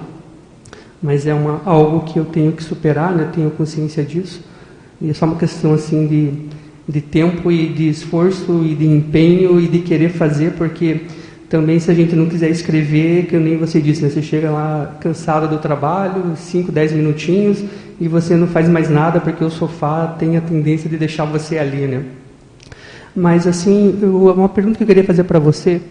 Mas 1.02 1.26
é 1.26 1.34
uma, 1.34 1.60
algo 1.66 2.02
que 2.02 2.18
eu 2.18 2.26
tenho 2.26 2.52
que 2.52 2.64
superar, 2.64 3.12
né? 3.14 3.30
tenho 3.34 3.50
consciência 3.52 4.04
disso, 4.04 4.42
e 5.02 5.10
é 5.10 5.14
só 5.14 5.26
uma 5.26 5.36
questão 5.36 5.74
assim 5.74 6.08
de, 6.08 6.34
de 6.88 7.02
tempo 7.02 7.52
e 7.52 7.68
de 7.68 7.90
esforço 7.90 8.64
e 8.64 8.76
de 8.76 8.86
empenho 8.86 9.60
e 9.60 9.68
de 9.68 9.80
querer 9.80 10.10
fazer, 10.10 10.54
porque 10.54 11.02
também 11.52 11.82
se 11.82 11.92
a 11.92 11.94
gente 11.94 12.16
não 12.16 12.28
quiser 12.28 12.50
escrever, 12.50 13.26
que 13.26 13.36
nem 13.36 13.58
você 13.58 13.82
disse, 13.82 14.02
né? 14.02 14.10
você 14.10 14.22
chega 14.22 14.50
lá 14.50 14.96
cansado 15.02 15.50
do 15.50 15.58
trabalho, 15.58 16.34
5, 16.34 16.72
10 16.72 16.94
minutinhos, 16.94 17.62
e 18.00 18.08
você 18.08 18.38
não 18.38 18.48
faz 18.48 18.70
mais 18.70 18.90
nada 18.90 19.20
porque 19.20 19.44
o 19.44 19.50
sofá 19.50 20.16
tem 20.18 20.38
a 20.38 20.42
tendência 20.42 20.90
de 20.90 20.96
deixar 20.96 21.26
você 21.26 21.58
ali, 21.58 21.88
né? 21.88 22.04
Mas 23.14 23.46
assim, 23.46 24.00
eu, 24.02 24.32
uma 24.32 24.48
pergunta 24.48 24.78
que 24.78 24.84
eu 24.84 24.88
queria 24.88 25.04
fazer 25.04 25.26
para 25.26 25.40
você, 25.40 25.82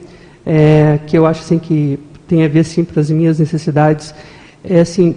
é, 0.47 0.99
que 1.07 1.19
eu 1.19 1.27
acho 1.27 1.43
assim 1.43 1.59
que 1.59 1.99
tem 2.27 2.43
a 2.43 2.49
ver 2.49 2.61
assim 2.61 2.83
para 2.83 2.99
as 3.03 3.11
minhas 3.11 3.39
necessidades, 3.39 4.15
é 4.65 4.81
assim, 4.81 5.15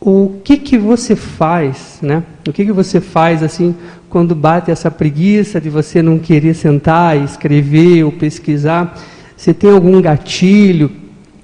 o 0.00 0.40
que 0.42 0.56
que 0.56 0.76
você 0.76 1.14
faz, 1.14 2.00
né? 2.02 2.24
O 2.48 2.52
que 2.52 2.64
que 2.64 2.72
você 2.72 3.00
faz 3.00 3.44
assim 3.44 3.76
quando 4.10 4.34
bate 4.34 4.72
essa 4.72 4.90
preguiça 4.90 5.60
de 5.60 5.70
você 5.70 6.02
não 6.02 6.18
querer 6.18 6.54
sentar 6.54 7.16
escrever 7.16 8.02
ou 8.02 8.10
pesquisar? 8.10 8.92
Você 9.38 9.54
tem 9.54 9.70
algum 9.70 10.02
gatilho 10.02 10.90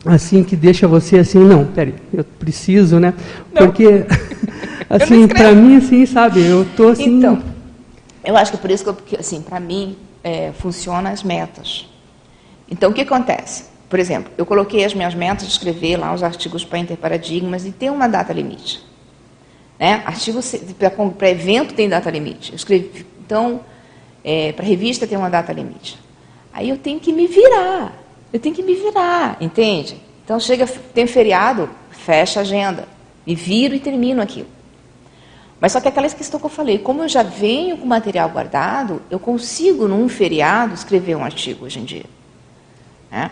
assim 0.05 0.43
que 0.43 0.57
deixa 0.57 0.89
você 0.89 1.21
assim, 1.21 1.39
não, 1.39 1.65
peraí, 1.65 1.95
eu 2.12 2.25
preciso, 2.25 2.99
né? 2.99 3.15
Não. 3.53 3.66
Porque 3.66 4.05
assim, 4.91 5.29
para 5.29 5.53
mim 5.53 5.77
assim, 5.77 6.05
sabe, 6.05 6.45
eu 6.45 6.66
tô 6.77 6.89
assim. 6.89 7.19
Então, 7.19 7.41
eu 8.25 8.37
acho 8.37 8.51
que 8.51 8.59
por 8.59 8.69
isso 8.69 8.83
que, 8.83 9.15
eu, 9.15 9.21
assim, 9.21 9.41
para 9.41 9.61
mim 9.61 9.97
é, 10.25 10.51
funciona 10.59 11.11
as 11.11 11.23
metas. 11.23 11.89
Então, 12.69 12.91
o 12.91 12.93
que 12.93 13.03
acontece? 13.03 13.66
Por 13.89 14.01
exemplo, 14.01 14.33
eu 14.37 14.45
coloquei 14.45 14.85
as 14.85 14.93
minhas 14.93 15.15
metas 15.15 15.47
de 15.47 15.53
escrever 15.53 15.97
lá 15.97 16.12
os 16.12 16.25
artigos 16.25 16.65
para 16.65 16.81
interparadigmas 16.81 17.65
e 17.65 17.71
tem 17.71 17.91
uma 17.91 18.09
data 18.09 18.33
limite. 18.33 18.85
Né? 19.79 20.03
Artigo 20.05 20.41
para 21.16 21.31
evento 21.31 21.75
tem 21.75 21.89
data 21.89 22.11
limite. 22.11 22.51
Eu 22.51 22.57
escrevi, 22.57 23.07
então, 23.25 23.61
é, 24.25 24.51
para 24.51 24.65
revista 24.65 25.07
tem 25.07 25.16
uma 25.16 25.31
data 25.31 25.53
limite. 25.53 25.97
Aí 26.55 26.69
eu 26.69 26.79
tenho 26.79 27.01
que 27.01 27.13
me 27.13 27.27
virar. 27.27 27.93
Eu 28.33 28.39
tenho 28.39 28.55
que 28.55 28.63
me 28.63 28.75
virar, 28.75 29.37
entende? 29.41 30.01
Então 30.25 30.39
chega, 30.39 30.67
tem 30.67 31.07
feriado, 31.07 31.69
fecha 31.91 32.41
a 32.41 32.43
agenda. 32.43 32.87
Me 33.27 33.35
viro 33.35 33.75
e 33.75 33.81
termino 33.81 34.23
aquilo. 34.23 34.47
Mas 35.61 35.73
só 35.73 35.81
que 35.81 35.89
aquela 35.89 36.09
questão 36.09 36.39
que 36.39 36.47
eu 36.47 36.51
falei, 36.51 36.79
como 36.79 37.03
eu 37.03 37.09
já 37.09 37.23
venho 37.23 37.77
com 37.77 37.87
material 37.87 38.29
guardado, 38.29 39.03
eu 39.11 39.19
consigo, 39.19 39.89
num 39.89 40.09
feriado, 40.09 40.75
escrever 40.75 41.17
um 41.17 41.25
artigo 41.25 41.65
hoje 41.65 41.81
em 41.81 41.85
dia. 41.85 42.05
Né? 43.11 43.31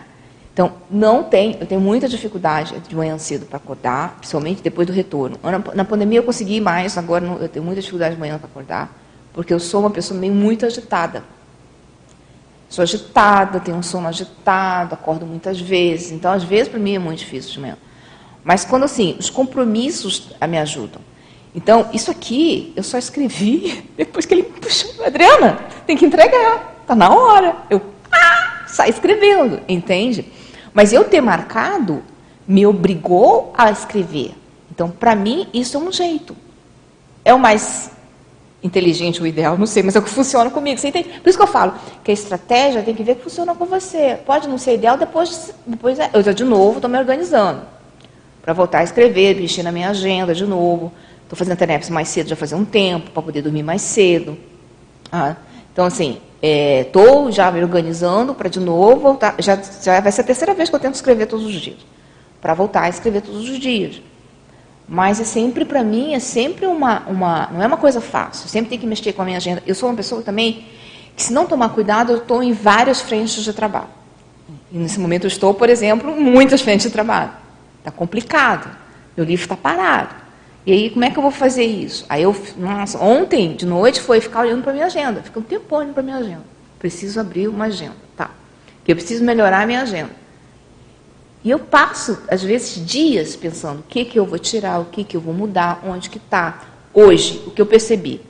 Então, 0.51 0.73
não 0.89 1.23
tem, 1.23 1.57
eu 1.59 1.65
tenho 1.65 1.81
muita 1.81 2.07
dificuldade 2.07 2.79
de 2.87 2.95
manhã 2.95 3.17
cedo 3.17 3.45
para 3.45 3.57
acordar, 3.57 4.17
principalmente 4.17 4.61
depois 4.61 4.85
do 4.85 4.93
retorno. 4.93 5.39
Na 5.73 5.85
pandemia 5.85 6.19
eu 6.19 6.23
consegui 6.23 6.59
mais, 6.59 6.97
agora 6.97 7.25
eu 7.39 7.49
tenho 7.49 7.63
muita 7.65 7.81
dificuldade 7.81 8.15
de 8.15 8.19
manhã 8.19 8.37
para 8.37 8.47
acordar, 8.47 8.95
porque 9.33 9.53
eu 9.53 9.59
sou 9.59 9.79
uma 9.79 9.89
pessoa 9.89 10.19
meio 10.19 10.33
muito 10.33 10.65
agitada. 10.65 11.23
Sou 12.73 12.81
agitada, 12.81 13.59
tenho 13.59 13.77
um 13.77 13.83
sono 13.83 14.07
agitado, 14.07 14.95
acordo 14.95 15.27
muitas 15.27 15.61
vezes. 15.61 16.11
Então, 16.11 16.31
às 16.31 16.43
vezes, 16.43 16.67
para 16.67 16.79
mim 16.79 16.95
é 16.95 16.97
muito 16.97 17.19
difícil 17.19 17.51
de 17.51 17.59
manhã. 17.59 17.77
Mas 18.43 18.65
quando, 18.65 18.81
assim, 18.81 19.15
os 19.19 19.29
compromissos 19.29 20.31
me 20.49 20.57
ajudam. 20.57 20.99
Então, 21.53 21.87
isso 21.93 22.09
aqui 22.09 22.73
eu 22.75 22.81
só 22.81 22.97
escrevi 22.97 23.87
depois 23.95 24.25
que 24.25 24.33
ele 24.33 24.41
me 24.41 24.59
puxou. 24.59 25.05
Adriana, 25.05 25.59
tem 25.85 25.95
que 25.95 26.03
entregar. 26.03 26.79
Está 26.81 26.95
na 26.95 27.13
hora. 27.13 27.57
Eu 27.69 27.79
ah, 28.11 28.63
saí 28.65 28.89
escrevendo, 28.89 29.61
entende? 29.67 30.25
Mas 30.73 30.91
eu 30.91 31.03
ter 31.03 31.21
marcado 31.21 32.01
me 32.47 32.65
obrigou 32.65 33.53
a 33.55 33.69
escrever. 33.69 34.33
Então, 34.71 34.89
para 34.89 35.15
mim, 35.15 35.47
isso 35.53 35.77
é 35.77 35.79
um 35.79 35.91
jeito. 35.91 36.35
É 37.23 37.35
o 37.35 37.37
mais 37.37 37.91
inteligente 38.63 39.21
o 39.21 39.27
ideal, 39.27 39.57
não 39.57 39.65
sei, 39.65 39.83
mas 39.83 39.95
é 39.95 39.99
o 39.99 40.01
que 40.01 40.09
funciona 40.09 40.49
comigo. 40.49 40.79
Você 40.79 40.87
entende? 40.87 41.09
Por 41.21 41.29
isso 41.29 41.37
que 41.37 41.43
eu 41.43 41.47
falo 41.47 41.73
que 42.03 42.09
a 42.09 42.13
estratégia 42.13 42.81
tem 42.81 42.95
que 42.95 43.03
ver 43.03 43.15
que 43.15 43.23
funciona 43.23 43.53
com 43.53 43.65
você. 43.65 44.17
Pode 44.25 44.47
não 44.47 44.57
ser 44.57 44.75
ideal, 44.75 44.97
depois, 44.97 45.53
depois 45.67 45.99
é, 45.99 46.09
eu 46.13 46.23
já 46.23 46.31
de 46.31 46.43
novo 46.43 46.77
estou 46.77 46.89
me 46.89 46.97
organizando 46.97 47.61
para 48.41 48.53
voltar 48.53 48.79
a 48.79 48.83
escrever, 48.83 49.35
mexer 49.35 49.63
na 49.63 49.71
minha 49.71 49.89
agenda 49.89 50.33
de 50.33 50.45
novo. 50.45 50.91
Estou 51.23 51.37
fazendo 51.37 51.57
TENEPS 51.57 51.89
mais 51.89 52.09
cedo, 52.09 52.29
já 52.29 52.35
fazia 52.35 52.57
um 52.57 52.65
tempo, 52.65 53.11
para 53.11 53.21
poder 53.21 53.41
dormir 53.41 53.63
mais 53.63 53.81
cedo. 53.81 54.37
Ah, 55.11 55.35
então, 55.71 55.85
assim, 55.85 56.19
estou 56.41 57.29
é, 57.29 57.31
já 57.31 57.51
me 57.51 57.61
organizando 57.61 58.33
para 58.35 58.49
de 58.49 58.59
novo 58.59 58.99
voltar. 58.99 59.35
Já, 59.39 59.59
já 59.81 59.99
vai 59.99 60.11
ser 60.11 60.21
a 60.21 60.23
terceira 60.25 60.53
vez 60.53 60.69
que 60.69 60.75
eu 60.75 60.79
tento 60.79 60.95
escrever 60.95 61.25
todos 61.25 61.45
os 61.45 61.53
dias. 61.53 61.77
Para 62.41 62.53
voltar 62.53 62.83
a 62.83 62.89
escrever 62.89 63.21
todos 63.21 63.49
os 63.49 63.59
dias. 63.59 64.01
Mas 64.87 65.19
é 65.19 65.23
sempre, 65.23 65.63
para 65.65 65.83
mim, 65.83 66.13
é 66.13 66.19
sempre 66.19 66.65
uma, 66.65 66.99
uma. 67.07 67.49
Não 67.51 67.61
é 67.61 67.67
uma 67.67 67.77
coisa 67.77 68.01
fácil. 68.01 68.49
Sempre 68.49 68.71
tem 68.71 68.79
que 68.79 68.85
mexer 68.85 69.13
com 69.13 69.21
a 69.21 69.25
minha 69.25 69.37
agenda. 69.37 69.63
Eu 69.65 69.75
sou 69.75 69.89
uma 69.89 69.95
pessoa 69.95 70.21
também 70.21 70.65
que, 71.15 71.23
se 71.23 71.31
não 71.31 71.45
tomar 71.45 71.69
cuidado, 71.69 72.11
eu 72.11 72.17
estou 72.17 72.43
em 72.43 72.51
várias 72.51 73.01
frentes 73.01 73.43
de 73.43 73.53
trabalho. 73.53 73.87
E 74.71 74.77
nesse 74.77 74.99
momento 74.99 75.23
eu 75.23 75.29
estou, 75.29 75.53
por 75.53 75.69
exemplo, 75.69 76.11
em 76.11 76.23
muitas 76.23 76.61
frentes 76.61 76.87
de 76.87 76.91
trabalho. 76.91 77.31
Está 77.79 77.91
complicado. 77.91 78.69
Meu 79.15 79.25
livro 79.25 79.43
está 79.43 79.55
parado. 79.55 80.15
E 80.65 80.71
aí, 80.71 80.89
como 80.89 81.03
é 81.03 81.09
que 81.09 81.17
eu 81.17 81.21
vou 81.21 81.31
fazer 81.31 81.65
isso? 81.65 82.05
Aí 82.07 82.23
eu, 82.23 82.35
nossa, 82.57 82.97
ontem 82.97 83.55
de 83.55 83.65
noite 83.65 84.01
foi 84.01 84.21
ficar 84.21 84.41
olhando 84.41 84.63
para 84.63 84.73
minha 84.73 84.85
agenda. 84.85 85.21
Fiquei 85.21 85.41
um 85.41 85.45
tempo 85.45 85.75
olhando 85.75 85.93
para 85.93 86.03
minha 86.03 86.17
agenda. 86.17 86.43
Preciso 86.79 87.19
abrir 87.19 87.47
uma 87.47 87.65
agenda, 87.65 87.95
tá? 88.15 88.31
Que 88.83 88.91
eu 88.91 88.95
preciso 88.95 89.23
melhorar 89.23 89.61
a 89.61 89.65
minha 89.65 89.81
agenda. 89.81 90.22
E 91.43 91.49
eu 91.49 91.59
passo, 91.59 92.19
às 92.29 92.41
vezes, 92.41 92.85
dias 92.85 93.35
pensando 93.35 93.79
o 93.79 93.83
que, 93.83 94.05
que 94.05 94.17
eu 94.17 94.25
vou 94.25 94.39
tirar, 94.39 94.79
o 94.79 94.85
que, 94.85 95.03
que 95.03 95.17
eu 95.17 95.21
vou 95.21 95.33
mudar, 95.33 95.81
onde 95.85 96.09
que 96.09 96.17
está. 96.17 96.61
Hoje, 96.93 97.43
o 97.45 97.51
que 97.51 97.61
eu 97.61 97.65
percebi. 97.65 98.21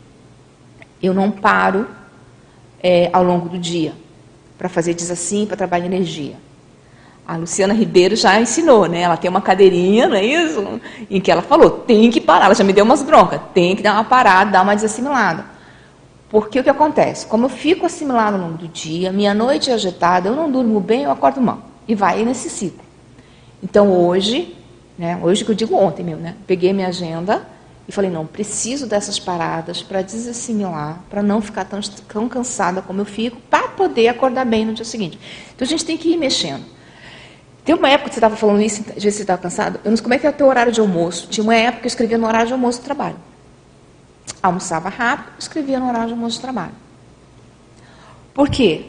eu 1.01 1.13
não 1.13 1.29
paro 1.29 1.87
é, 2.81 3.09
ao 3.13 3.23
longo 3.23 3.49
do 3.49 3.57
dia 3.57 3.93
para 4.57 4.69
fazer 4.69 4.93
diz 4.93 5.11
assim, 5.11 5.45
para 5.45 5.57
trabalhar 5.57 5.85
energia. 5.85 6.35
A 7.27 7.37
Luciana 7.37 7.73
Ribeiro 7.73 8.15
já 8.15 8.39
ensinou, 8.39 8.85
né? 8.85 9.01
Ela 9.01 9.17
tem 9.17 9.29
uma 9.29 9.41
cadeirinha, 9.41 10.07
não 10.07 10.15
é 10.15 10.25
isso? 10.25 10.81
Em 11.09 11.21
que 11.21 11.31
ela 11.31 11.41
falou, 11.41 11.69
tem 11.69 12.09
que 12.09 12.19
parar. 12.19 12.45
Ela 12.45 12.55
já 12.55 12.63
me 12.63 12.73
deu 12.73 12.83
umas 12.83 13.01
broncas, 13.01 13.39
tem 13.53 13.75
que 13.75 13.83
dar 13.83 13.93
uma 13.93 14.03
parada, 14.03 14.51
dar 14.51 14.61
uma 14.61 14.75
desassimilada. 14.75 15.45
Porque 16.29 16.59
o 16.59 16.63
que 16.63 16.69
acontece? 16.69 17.25
Como 17.25 17.45
eu 17.45 17.49
fico 17.49 17.85
assimilado 17.85 18.37
ao 18.37 18.43
longo 18.43 18.57
do 18.57 18.67
dia, 18.67 19.11
minha 19.11 19.33
noite 19.33 19.69
é 19.69 19.73
agitada, 19.73 20.29
eu 20.29 20.35
não 20.35 20.51
durmo 20.51 20.79
bem, 20.79 21.03
eu 21.03 21.11
acordo 21.11 21.39
mal. 21.39 21.59
E 21.87 21.95
vai 21.95 22.23
nesse 22.23 22.49
ciclo. 22.49 22.82
Então 23.63 23.89
hoje, 23.89 24.53
né, 24.97 25.17
hoje 25.23 25.45
que 25.45 25.51
eu 25.51 25.55
digo 25.55 25.73
ontem 25.75 26.03
mesmo, 26.03 26.21
né, 26.21 26.35
peguei 26.45 26.73
minha 26.73 26.89
agenda 26.89 27.47
e 27.87 27.91
falei, 27.91 28.11
não, 28.11 28.25
preciso 28.25 28.85
dessas 28.85 29.17
paradas 29.19 29.81
para 29.81 30.01
desassimilar, 30.01 31.01
para 31.09 31.23
não 31.23 31.41
ficar 31.41 31.63
tão, 31.63 31.79
tão 31.81 32.27
cansada 32.27 32.81
como 32.81 33.01
eu 33.01 33.05
fico, 33.05 33.37
para 33.49 33.69
poder 33.69 34.09
acordar 34.09 34.45
bem 34.45 34.65
no 34.65 34.73
dia 34.73 34.85
seguinte. 34.85 35.17
Então 35.55 35.65
a 35.65 35.69
gente 35.69 35.85
tem 35.85 35.97
que 35.97 36.09
ir 36.09 36.17
mexendo. 36.17 36.65
Tem 37.63 37.73
uma 37.73 37.89
época 37.89 38.09
que 38.09 38.15
você 38.15 38.19
estava 38.19 38.35
falando 38.35 38.61
isso, 38.61 38.81
às 38.81 39.01
vezes 39.01 39.15
você 39.15 39.23
estava 39.23 39.41
cansado. 39.41 39.79
Eu 39.83 39.89
não 39.89 39.97
sei 39.97 40.03
como 40.03 40.13
é 40.13 40.19
que 40.19 40.27
é 40.27 40.29
o 40.29 40.33
teu 40.33 40.47
horário 40.47 40.71
de 40.71 40.81
almoço. 40.81 41.27
Tinha 41.29 41.43
uma 41.43 41.55
época 41.55 41.81
que 41.81 41.85
eu 41.85 41.89
escrevia 41.89 42.17
no 42.17 42.27
horário 42.27 42.47
de 42.47 42.53
almoço 42.53 42.81
do 42.81 42.83
trabalho. 42.83 43.15
Almoçava 44.41 44.89
rápido, 44.89 45.33
escrevia 45.39 45.79
no 45.79 45.87
horário 45.87 46.07
de 46.07 46.13
almoço 46.13 46.39
do 46.39 46.41
trabalho. 46.41 46.73
Por 48.33 48.49
quê? 48.49 48.85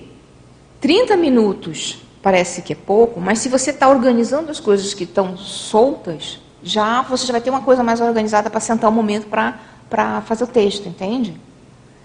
30 0.80 1.16
minutos 1.16 2.03
parece 2.24 2.62
que 2.62 2.72
é 2.72 2.76
pouco, 2.76 3.20
mas 3.20 3.38
se 3.40 3.50
você 3.50 3.68
está 3.68 3.86
organizando 3.86 4.50
as 4.50 4.58
coisas 4.58 4.94
que 4.94 5.04
estão 5.04 5.36
soltas, 5.36 6.40
já 6.62 7.02
você 7.02 7.26
já 7.26 7.32
vai 7.32 7.40
ter 7.42 7.50
uma 7.50 7.60
coisa 7.60 7.84
mais 7.84 8.00
organizada 8.00 8.48
para 8.48 8.60
sentar 8.60 8.88
o 8.88 8.92
um 8.94 8.96
momento 8.96 9.26
para 9.26 10.22
fazer 10.22 10.44
o 10.44 10.46
texto, 10.46 10.88
entende? 10.88 11.38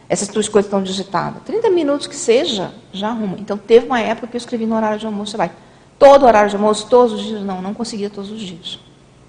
Essas 0.09 0.27
duas 0.27 0.49
coisas 0.49 0.67
estão 0.67 0.83
digitadas. 0.83 1.41
30 1.43 1.69
minutos 1.69 2.05
que 2.05 2.17
seja, 2.17 2.73
já 2.91 3.07
arruma. 3.07 3.37
Então, 3.39 3.57
teve 3.57 3.85
uma 3.85 4.01
época 4.01 4.27
que 4.27 4.35
eu 4.35 4.39
escrevi 4.39 4.65
no 4.65 4.75
horário 4.75 4.99
de 4.99 5.05
almoço, 5.05 5.37
vai. 5.37 5.51
Todo 5.97 6.25
horário 6.25 6.49
de 6.49 6.55
almoço, 6.57 6.87
todos 6.89 7.13
os 7.13 7.23
dias, 7.23 7.41
não, 7.41 7.61
não 7.61 7.73
conseguia 7.73 8.09
todos 8.09 8.29
os 8.29 8.41
dias. 8.41 8.77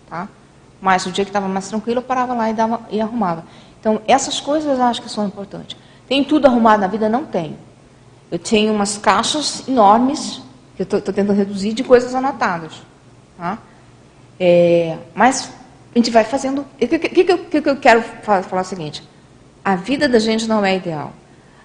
Tá? 0.09 0.27
Mas 0.81 1.07
o 1.07 1.13
dia 1.13 1.25
que 1.25 1.29
estava 1.29 1.47
mais 1.47 1.69
tranquilo, 1.69 1.99
eu 1.99 2.03
parava 2.03 2.35
lá 2.35 2.51
e, 2.51 2.53
dava, 2.53 2.81
e 2.91 3.01
arrumava. 3.01 3.45
Então, 3.79 4.03
essas 4.09 4.41
coisas 4.41 4.77
eu 4.77 4.85
acho 4.85 5.01
que 5.01 5.09
são 5.09 5.25
importantes. 5.25 5.77
Tem 6.09 6.25
tudo 6.25 6.47
arrumado 6.47 6.81
na 6.81 6.89
vida? 6.89 7.09
Não 7.09 7.25
tenho. 7.25 7.57
Eu 8.29 8.41
tenho 8.41 8.73
umas 8.73 8.99
caixas 8.99 9.69
enormes 9.69 10.43
eu 10.83 10.85
estou 10.85 11.01
tentando 11.01 11.33
reduzir 11.33 11.73
de 11.73 11.85
coisas 11.85 12.15
anotadas. 12.15 12.83
Tá? 13.37 13.59
É, 14.39 14.97
mas 15.15 15.53
a 15.95 15.99
gente 15.99 16.11
vai 16.11 16.25
fazendo. 16.25 16.61
O 16.61 16.67
que, 16.79 16.99
que, 16.99 17.25
que, 17.25 17.61
que, 17.61 17.69
eu 17.69 17.77
quero 17.77 18.03
falar, 18.23 18.43
falar 18.43 18.63
é 18.63 18.65
o 18.65 18.69
seguinte: 18.69 19.03
a 19.65 19.77
vida 19.77 20.09
da 20.09 20.19
gente 20.19 20.47
não 20.47 20.65
é 20.65 20.77
ideal. 20.77 21.13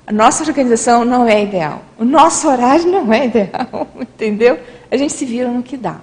A 0.07 0.11
nossa 0.11 0.43
organização 0.43 1.03
não 1.03 1.27
é 1.27 1.43
ideal. 1.43 1.81
O 1.97 2.05
nosso 2.05 2.47
horário 2.47 2.85
não 2.91 3.11
é 3.11 3.25
ideal. 3.25 3.87
Entendeu? 3.99 4.59
A 4.91 4.97
gente 4.97 5.13
se 5.13 5.25
vira 5.25 5.49
no 5.49 5.63
que 5.63 5.77
dá. 5.77 5.99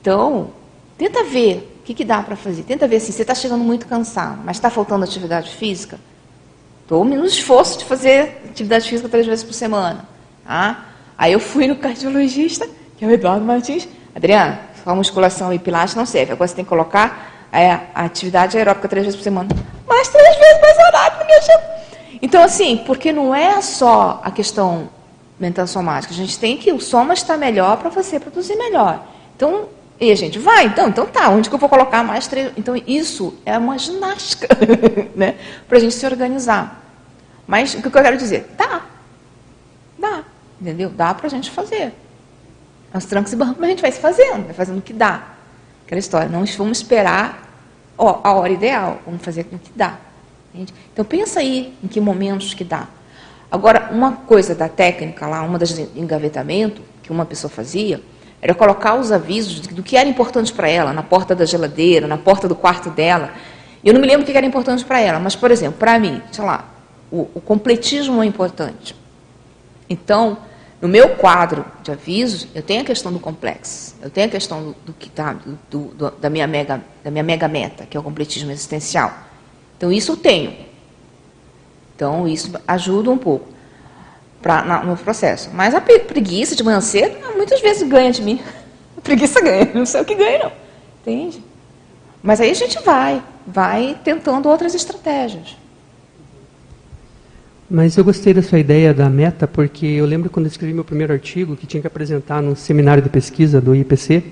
Então, 0.00 0.50
tenta 0.96 1.24
ver 1.24 1.78
o 1.80 1.82
que, 1.84 1.94
que 1.94 2.04
dá 2.04 2.22
para 2.22 2.36
fazer. 2.36 2.62
Tenta 2.62 2.86
ver 2.86 2.96
assim, 2.96 3.10
você 3.10 3.22
está 3.22 3.34
chegando 3.34 3.64
muito 3.64 3.86
cansado, 3.86 4.40
mas 4.44 4.56
está 4.56 4.70
faltando 4.70 5.02
atividade 5.02 5.50
física? 5.56 5.98
Estou 6.82 7.04
no 7.04 7.24
esforço 7.24 7.78
de 7.78 7.86
fazer 7.86 8.42
atividade 8.50 8.88
física 8.88 9.08
três 9.08 9.26
vezes 9.26 9.42
por 9.42 9.54
semana. 9.54 10.06
Tá? 10.44 10.93
Aí 11.16 11.32
eu 11.32 11.40
fui 11.40 11.66
no 11.66 11.76
cardiologista, 11.76 12.68
que 12.96 13.04
é 13.04 13.08
o 13.08 13.10
Eduardo 13.10 13.44
Martins. 13.44 13.88
Adriana, 14.14 14.60
só 14.82 14.94
musculação 14.94 15.52
e 15.52 15.58
pilates 15.58 15.94
não 15.94 16.06
serve. 16.06 16.32
Agora 16.32 16.48
você 16.48 16.54
tem 16.54 16.64
que 16.64 16.68
colocar 16.68 17.48
é, 17.52 17.70
a 17.94 18.04
atividade 18.04 18.56
aeróbica 18.56 18.88
três 18.88 19.04
vezes 19.06 19.16
por 19.16 19.22
semana. 19.22 19.48
Mais 19.86 20.08
três 20.08 20.36
vezes 20.36 20.60
mais 20.60 20.78
horário, 20.78 21.26
minha 21.26 21.40
gente. 21.40 21.74
Então, 22.20 22.42
assim, 22.42 22.78
porque 22.86 23.12
não 23.12 23.34
é 23.34 23.60
só 23.60 24.20
a 24.24 24.30
questão 24.30 24.88
mental 25.38 25.66
somática. 25.66 26.12
A 26.12 26.16
gente 26.16 26.38
tem 26.38 26.56
que 26.56 26.72
o 26.72 26.80
soma 26.80 27.14
está 27.14 27.36
melhor 27.36 27.76
para 27.76 27.90
você 27.90 28.18
produzir 28.18 28.56
melhor. 28.56 29.04
Então, 29.36 29.68
e 30.00 30.10
a 30.10 30.16
gente 30.16 30.38
vai, 30.38 30.66
então, 30.66 30.88
então 30.88 31.06
tá, 31.06 31.28
onde 31.28 31.48
que 31.48 31.54
eu 31.54 31.58
vou 31.58 31.68
colocar 31.68 32.02
mais 32.02 32.26
três? 32.26 32.52
Então, 32.56 32.74
isso 32.86 33.34
é 33.46 33.56
uma 33.56 33.78
ginástica, 33.78 34.48
né? 35.14 35.36
Para 35.68 35.78
a 35.78 35.80
gente 35.80 35.94
se 35.94 36.04
organizar. 36.04 36.82
Mas 37.46 37.74
o 37.74 37.82
que 37.82 37.86
eu 37.86 37.92
quero 37.92 38.16
dizer? 38.16 38.52
Dá. 38.56 38.82
Dá. 39.98 40.24
Entendeu? 40.64 40.88
Dá 40.88 41.12
para 41.12 41.26
a 41.26 41.30
gente 41.30 41.50
fazer. 41.50 41.92
Aos 42.90 43.04
trancos 43.04 43.34
e 43.34 43.36
barrancos, 43.36 43.60
mas 43.60 43.68
a 43.68 43.70
gente 43.72 43.82
vai 43.82 43.92
se 43.92 44.00
fazendo, 44.00 44.46
vai 44.46 44.54
fazendo 44.54 44.78
o 44.78 44.82
que 44.82 44.94
dá. 44.94 45.34
Aquela 45.84 45.98
história, 45.98 46.26
não 46.26 46.42
vamos 46.46 46.78
esperar 46.78 47.44
ó, 47.98 48.20
a 48.24 48.32
hora 48.32 48.50
ideal, 48.50 48.98
vamos 49.04 49.22
fazer 49.22 49.44
com 49.44 49.56
o 49.56 49.58
que 49.58 49.70
dá. 49.76 49.98
Entende? 50.54 50.72
Então 50.90 51.04
pensa 51.04 51.40
aí 51.40 51.76
em 51.84 51.86
que 51.86 52.00
momentos 52.00 52.54
que 52.54 52.64
dá. 52.64 52.88
Agora, 53.50 53.90
uma 53.92 54.12
coisa 54.12 54.54
da 54.54 54.70
técnica 54.70 55.26
lá, 55.26 55.42
uma 55.42 55.58
das 55.58 55.78
engavetamento 55.94 56.80
que 57.02 57.12
uma 57.12 57.26
pessoa 57.26 57.50
fazia, 57.50 58.00
era 58.40 58.54
colocar 58.54 58.94
os 58.94 59.12
avisos 59.12 59.60
do 59.60 59.82
que 59.82 59.98
era 59.98 60.08
importante 60.08 60.50
para 60.50 60.66
ela, 60.66 60.94
na 60.94 61.02
porta 61.02 61.34
da 61.34 61.44
geladeira, 61.44 62.06
na 62.06 62.16
porta 62.16 62.48
do 62.48 62.54
quarto 62.54 62.88
dela. 62.88 63.32
Eu 63.84 63.92
não 63.92 64.00
me 64.00 64.06
lembro 64.06 64.22
o 64.22 64.24
que 64.24 64.34
era 64.34 64.46
importante 64.46 64.82
para 64.82 64.98
ela, 64.98 65.18
mas, 65.18 65.36
por 65.36 65.50
exemplo, 65.50 65.78
para 65.78 65.98
mim, 65.98 66.22
sei 66.32 66.42
lá, 66.42 66.64
o, 67.12 67.28
o 67.34 67.40
completismo 67.40 68.22
é 68.22 68.26
importante. 68.26 68.96
Então, 69.88 70.38
no 70.84 70.90
meu 70.90 71.16
quadro 71.16 71.64
de 71.82 71.90
avisos, 71.90 72.46
eu 72.54 72.62
tenho 72.62 72.82
a 72.82 72.84
questão 72.84 73.10
do 73.10 73.18
complexo, 73.18 73.96
eu 74.02 74.10
tenho 74.10 74.26
a 74.26 74.30
questão 74.30 74.62
do, 74.62 74.76
do 74.84 74.92
que 74.92 75.08
tá, 75.08 75.32
do, 75.32 75.86
do, 75.86 76.10
da, 76.10 76.28
minha 76.28 76.46
mega, 76.46 76.84
da 77.02 77.10
minha 77.10 77.24
mega 77.24 77.48
meta, 77.48 77.86
que 77.86 77.96
é 77.96 78.00
o 78.00 78.02
completismo 78.02 78.50
existencial. 78.50 79.10
Então, 79.78 79.90
isso 79.90 80.12
eu 80.12 80.16
tenho. 80.18 80.54
Então, 81.96 82.28
isso 82.28 82.52
ajuda 82.68 83.10
um 83.10 83.16
pouco 83.16 83.48
pra, 84.42 84.62
na, 84.62 84.84
no 84.84 84.94
processo. 84.94 85.48
Mas 85.54 85.74
a 85.74 85.80
preguiça 85.80 86.54
de 86.54 86.62
manhã 86.62 86.82
cedo, 86.82 87.16
muitas 87.34 87.62
vezes 87.62 87.88
ganha 87.88 88.12
de 88.12 88.20
mim. 88.20 88.42
A 88.94 89.00
preguiça 89.00 89.40
ganha, 89.40 89.70
não 89.72 89.86
sei 89.86 90.02
o 90.02 90.04
que 90.04 90.14
ganha, 90.14 90.44
não. 90.44 90.52
Entende? 91.00 91.42
Mas 92.22 92.42
aí 92.42 92.50
a 92.50 92.54
gente 92.54 92.78
vai, 92.82 93.22
vai 93.46 93.98
tentando 94.04 94.50
outras 94.50 94.74
estratégias. 94.74 95.56
Mas 97.70 97.96
eu 97.96 98.04
gostei 98.04 98.34
da 98.34 98.42
sua 98.42 98.58
ideia 98.58 98.92
da 98.92 99.08
meta, 99.08 99.46
porque 99.46 99.86
eu 99.86 100.04
lembro 100.04 100.28
quando 100.28 100.46
eu 100.46 100.50
escrevi 100.50 100.74
meu 100.74 100.84
primeiro 100.84 101.12
artigo, 101.12 101.56
que 101.56 101.66
tinha 101.66 101.80
que 101.80 101.86
apresentar 101.86 102.42
num 102.42 102.54
seminário 102.54 103.02
de 103.02 103.08
pesquisa 103.08 103.60
do 103.60 103.74
IPC, 103.74 104.22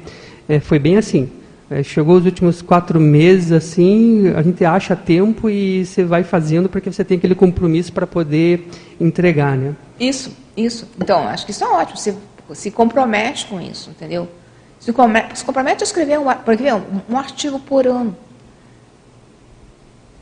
é, 0.48 0.60
foi 0.60 0.78
bem 0.78 0.96
assim. 0.96 1.30
É, 1.70 1.82
chegou 1.82 2.16
os 2.16 2.26
últimos 2.26 2.60
quatro 2.60 3.00
meses, 3.00 3.50
assim, 3.50 4.28
a 4.36 4.42
gente 4.42 4.62
acha 4.62 4.94
tempo 4.94 5.48
e 5.48 5.86
você 5.86 6.04
vai 6.04 6.22
fazendo 6.22 6.68
porque 6.68 6.92
você 6.92 7.02
tem 7.02 7.16
aquele 7.16 7.34
compromisso 7.34 7.92
para 7.92 8.06
poder 8.06 8.68
entregar, 9.00 9.56
né? 9.56 9.74
Isso, 9.98 10.36
isso. 10.54 10.86
Então, 11.00 11.26
acho 11.26 11.46
que 11.46 11.52
isso 11.52 11.64
é 11.64 11.68
ótimo. 11.68 11.96
Você 11.96 12.14
se 12.52 12.70
compromete 12.70 13.46
com 13.46 13.58
isso, 13.58 13.88
entendeu? 13.88 14.28
Se 14.78 14.92
compromete, 14.92 15.38
se 15.38 15.44
compromete 15.44 15.82
a 15.82 15.86
escrever 15.86 16.18
um, 16.18 16.26
um, 17.08 17.16
artigo 17.16 17.58
por 17.58 17.86
ano. 17.86 18.14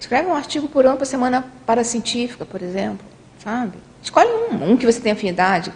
Escreve 0.00 0.28
um 0.28 0.34
artigo 0.34 0.66
por 0.66 0.86
ano 0.86 0.96
para 0.96 1.02
a 1.02 1.06
semana 1.06 1.44
paracientífica, 1.66 2.46
por 2.46 2.62
exemplo, 2.62 3.06
sabe? 3.38 3.74
Escolhe 4.02 4.30
um, 4.30 4.72
um 4.72 4.76
que 4.76 4.86
você 4.86 4.98
tem 4.98 5.12
afinidade. 5.12 5.70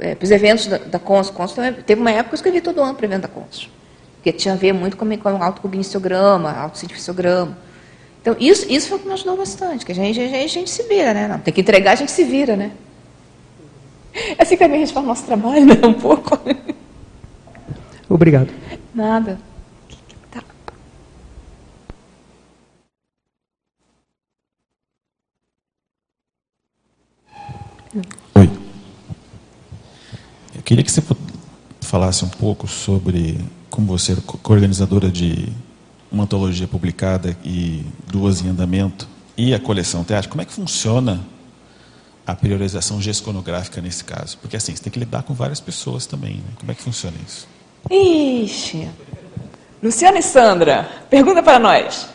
É, 0.00 0.14
para 0.14 0.24
os 0.24 0.30
eventos 0.30 0.66
da, 0.66 0.78
da 0.78 0.98
Consul, 0.98 1.34
Consul 1.34 1.64
teve 1.84 2.00
uma 2.00 2.10
época 2.10 2.30
que 2.30 2.34
eu 2.34 2.36
escrevi 2.36 2.60
todo 2.60 2.80
ano 2.80 2.94
para 2.94 3.02
o 3.02 3.06
evento 3.06 3.22
da 3.22 3.28
Consul, 3.28 3.68
porque 4.14 4.32
tinha 4.32 4.54
a 4.54 4.56
ver 4.56 4.72
muito 4.72 4.96
com, 4.96 5.16
com 5.18 5.42
autocogniciograma, 5.42 6.50
autocientificograma. 6.50 7.58
Então, 8.22 8.34
isso, 8.40 8.64
isso 8.70 8.88
foi 8.88 8.98
o 8.98 9.00
que 9.00 9.06
me 9.06 9.12
ajudou 9.12 9.36
bastante, 9.36 9.84
que 9.84 9.92
a 9.92 9.94
gente, 9.94 10.18
a 10.18 10.28
gente, 10.28 10.36
a 10.36 10.48
gente 10.48 10.70
se 10.70 10.84
vira, 10.84 11.12
né? 11.12 11.28
Não, 11.28 11.38
tem 11.38 11.52
que 11.52 11.60
entregar, 11.60 11.92
a 11.92 11.96
gente 11.96 12.12
se 12.12 12.24
vira, 12.24 12.56
né? 12.56 12.72
É 14.38 14.42
assim 14.42 14.56
que 14.56 14.64
a 14.64 14.68
gente 14.68 14.92
faz 14.92 15.04
o 15.04 15.08
nosso 15.08 15.24
trabalho, 15.24 15.66
né? 15.66 15.74
Um 15.84 15.92
pouco. 15.92 16.38
Obrigado. 18.08 18.48
Nada. 18.94 19.38
Oi. 28.34 28.50
Eu 30.54 30.62
queria 30.62 30.84
que 30.84 30.90
você 30.90 31.02
falasse 31.80 32.24
um 32.24 32.28
pouco 32.28 32.66
sobre 32.66 33.38
como 33.70 33.86
você 33.86 34.12
é 34.12 34.16
organizadora 34.44 35.10
de 35.10 35.48
uma 36.10 36.24
antologia 36.24 36.66
publicada 36.66 37.36
e 37.44 37.84
duas 38.06 38.42
em 38.42 38.48
andamento 38.48 39.08
e 39.36 39.54
a 39.54 39.58
coleção 39.58 40.04
teatro. 40.04 40.28
Como 40.28 40.42
é 40.42 40.44
que 40.44 40.52
funciona 40.52 41.20
a 42.26 42.34
priorização 42.34 43.00
gesconográfica 43.00 43.80
nesse 43.80 44.04
caso? 44.04 44.38
Porque 44.38 44.56
assim, 44.56 44.74
você 44.74 44.82
tem 44.82 44.92
que 44.92 44.98
lidar 44.98 45.22
com 45.22 45.34
várias 45.34 45.60
pessoas 45.60 46.06
também. 46.06 46.34
Né? 46.36 46.50
Como 46.56 46.70
é 46.70 46.74
que 46.74 46.82
funciona 46.82 47.16
isso? 47.26 47.46
Ixi. 47.90 48.88
Luciana 49.82 50.18
e 50.18 50.22
Sandra, 50.22 50.88
pergunta 51.08 51.42
para 51.42 51.58
nós. 51.58 52.08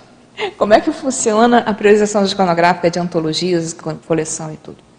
Como 0.57 0.73
é 0.73 0.81
que 0.81 0.91
funciona 0.91 1.59
a 1.59 1.73
priorização 1.73 2.25
gesconográfica 2.25 2.89
de 2.89 2.99
antologias, 2.99 3.75
coleção 4.05 4.51
e 4.51 4.57
tudo? 4.57 4.92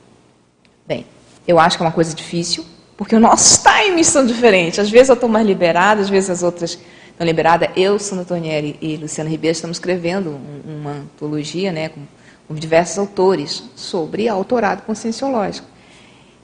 Eu 1.47 1.59
acho 1.59 1.77
que 1.77 1.83
é 1.83 1.87
uma 1.87 1.93
coisa 1.93 2.15
difícil, 2.15 2.65
porque 2.97 3.15
os 3.15 3.21
nossos 3.21 3.62
times 3.65 4.07
são 4.07 4.25
diferentes. 4.25 4.79
Às 4.79 4.91
vezes 4.91 5.09
eu 5.09 5.15
estou 5.15 5.29
mais 5.29 5.47
liberada, 5.47 6.01
às 6.01 6.09
vezes 6.09 6.31
as 6.31 6.43
outras 6.43 6.79
estão 7.11 7.27
liberadas. 7.27 7.69
Eu, 7.77 7.99
Sandra 7.99 8.25
Tonieri 8.25 8.79
e 8.81 8.97
Luciana 8.97 9.29
Ribeiro 9.31 9.53
estamos 9.53 9.77
escrevendo 9.77 10.39
uma 10.65 10.93
antologia, 10.93 11.73
né, 11.73 11.89
com 11.89 12.01
com 12.47 12.55
diversos 12.55 12.99
autores, 12.99 13.62
sobre 13.75 14.29
autorado 14.29 14.83
conscienciológico. 14.83 15.66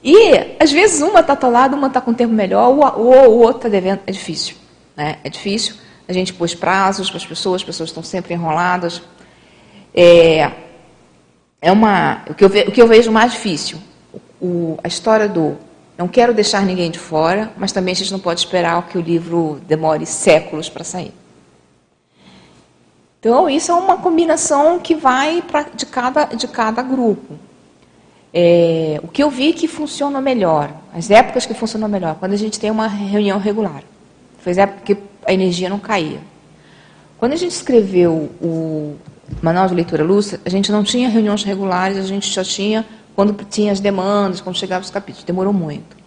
E, 0.03 0.55
às 0.59 0.71
vezes, 0.71 1.01
uma 1.01 1.19
está 1.19 1.33
atolada, 1.33 1.75
uma 1.75 1.87
está 1.87 2.01
com 2.01 2.13
tempo 2.13 2.33
melhor, 2.33 2.69
ou 2.97 3.29
o 3.29 3.37
outro 3.39 3.57
está 3.57 3.69
devendo. 3.69 4.01
É 4.07 4.11
difícil. 4.11 4.55
Né? 4.97 5.19
É 5.23 5.29
difícil. 5.29 5.75
A 6.07 6.13
gente 6.13 6.33
pôs 6.33 6.55
prazos 6.55 7.09
para 7.09 7.17
as 7.17 7.25
pessoas, 7.25 7.61
as 7.61 7.65
pessoas 7.65 7.89
estão 7.89 8.01
sempre 8.01 8.33
enroladas. 8.33 9.01
É, 9.93 10.51
é 11.61 11.71
uma, 11.71 12.23
o, 12.27 12.33
que 12.33 12.43
eu 12.43 12.49
ve, 12.49 12.61
o 12.61 12.71
que 12.71 12.81
eu 12.81 12.87
vejo 12.87 13.11
mais 13.11 13.33
difícil, 13.33 13.77
o, 14.41 14.77
a 14.83 14.87
história 14.87 15.27
do 15.27 15.57
não 15.97 16.07
quero 16.07 16.33
deixar 16.33 16.65
ninguém 16.65 16.89
de 16.89 16.97
fora, 16.97 17.51
mas 17.57 17.71
também 17.71 17.91
a 17.91 17.95
gente 17.95 18.11
não 18.11 18.19
pode 18.19 18.39
esperar 18.39 18.87
que 18.87 18.97
o 18.97 19.01
livro 19.01 19.61
demore 19.67 20.05
séculos 20.05 20.67
para 20.67 20.83
sair. 20.83 21.13
Então, 23.19 23.47
isso 23.47 23.71
é 23.71 23.75
uma 23.75 23.97
combinação 23.97 24.79
que 24.79 24.95
vai 24.95 25.43
pra, 25.43 25.61
de, 25.61 25.85
cada, 25.85 26.25
de 26.25 26.47
cada 26.47 26.81
grupo. 26.81 27.35
É, 28.33 28.99
o 29.03 29.07
que 29.07 29.21
eu 29.21 29.29
vi 29.29 29.53
que 29.53 29.67
funciona 29.67 30.19
melhor, 30.19 30.71
as 30.91 31.11
épocas 31.11 31.45
que 31.45 31.53
funcionam 31.53 31.87
melhor, 31.87 32.15
quando 32.15 32.33
a 32.33 32.37
gente 32.37 32.59
tem 32.59 32.71
uma 32.71 32.87
reunião 32.87 33.37
regular. 33.37 33.83
Foi 34.39 34.53
a 34.53 34.63
época 34.63 34.81
que 34.83 34.97
a 35.27 35.31
energia 35.31 35.69
não 35.69 35.77
caía. 35.77 36.19
Quando 37.19 37.33
a 37.33 37.35
gente 37.35 37.51
escreveu 37.51 38.31
o 38.41 38.95
Manual 39.39 39.67
de 39.67 39.75
Leitura 39.75 40.03
Lúcida, 40.03 40.41
a 40.43 40.49
gente 40.49 40.71
não 40.71 40.83
tinha 40.83 41.07
reuniões 41.07 41.43
regulares, 41.43 41.99
a 41.99 42.01
gente 42.01 42.33
só 42.33 42.43
tinha 42.43 42.83
quando 43.15 43.33
tinha 43.45 43.71
as 43.71 43.79
demandas, 43.79 44.41
quando 44.41 44.57
chegavam 44.57 44.83
os 44.83 44.91
capítulos. 44.91 45.23
Demorou 45.23 45.53
muito. 45.53 45.97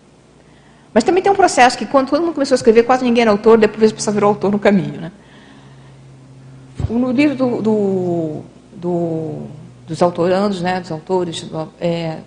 Mas 0.92 1.02
também 1.02 1.22
tem 1.22 1.32
um 1.32 1.34
processo 1.34 1.76
que, 1.76 1.84
quando 1.84 2.10
todo 2.10 2.22
mundo 2.22 2.34
começou 2.34 2.54
a 2.54 2.56
escrever, 2.56 2.84
quase 2.84 3.04
ninguém 3.04 3.22
era 3.22 3.30
autor, 3.30 3.58
depois 3.58 3.90
a 3.90 3.94
pessoa 3.94 4.14
virou 4.14 4.28
autor 4.28 4.52
no 4.52 4.58
caminho. 4.58 5.00
Né? 5.00 5.12
No 6.88 7.10
livro 7.10 7.36
do, 7.36 7.62
do, 7.62 8.42
do, 8.76 9.46
dos 9.88 10.00
autorandos, 10.00 10.62
né, 10.62 10.80
dos 10.80 10.92
autores, 10.92 11.46
é, 11.80 12.18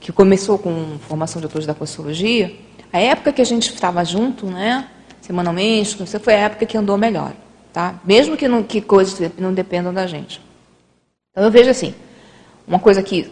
que 0.00 0.10
começou 0.10 0.58
com 0.58 0.98
formação 1.00 1.40
de 1.40 1.46
autores 1.46 1.66
da 1.66 1.74
Consciologia, 1.74 2.56
a 2.92 2.98
época 2.98 3.32
que 3.32 3.42
a 3.42 3.44
gente 3.44 3.72
estava 3.72 4.04
junto, 4.04 4.46
né, 4.46 4.88
semanalmente, 5.20 5.96
foi 6.18 6.34
a 6.34 6.38
época 6.38 6.66
que 6.66 6.76
andou 6.76 6.96
melhor. 6.98 7.32
Tá? 7.72 7.94
Mesmo 8.04 8.36
que, 8.36 8.48
não, 8.48 8.62
que 8.62 8.80
coisas 8.80 9.30
não 9.38 9.52
dependam 9.52 9.92
da 9.92 10.06
gente. 10.06 10.40
Então 11.30 11.44
eu 11.44 11.50
vejo 11.50 11.70
assim, 11.70 11.94
uma 12.66 12.78
coisa 12.78 13.02
que, 13.02 13.30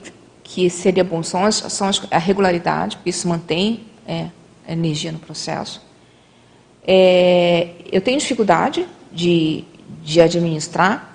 que 0.55 0.71
seria 0.71 1.03
bom 1.05 1.23
são, 1.23 1.45
as, 1.45 1.57
são 1.57 1.89
as, 1.89 2.01
a 2.11 2.19
regularidade, 2.19 2.97
porque 2.97 3.11
isso 3.11 3.29
mantém 3.29 3.85
é, 4.07 4.29
energia 4.69 5.11
no 5.11 5.19
processo. 5.19 5.83
É, 6.87 7.71
eu 7.91 8.01
tenho 8.01 8.19
dificuldade 8.19 8.87
de 9.13 9.65
de 10.05 10.21
administrar. 10.21 11.13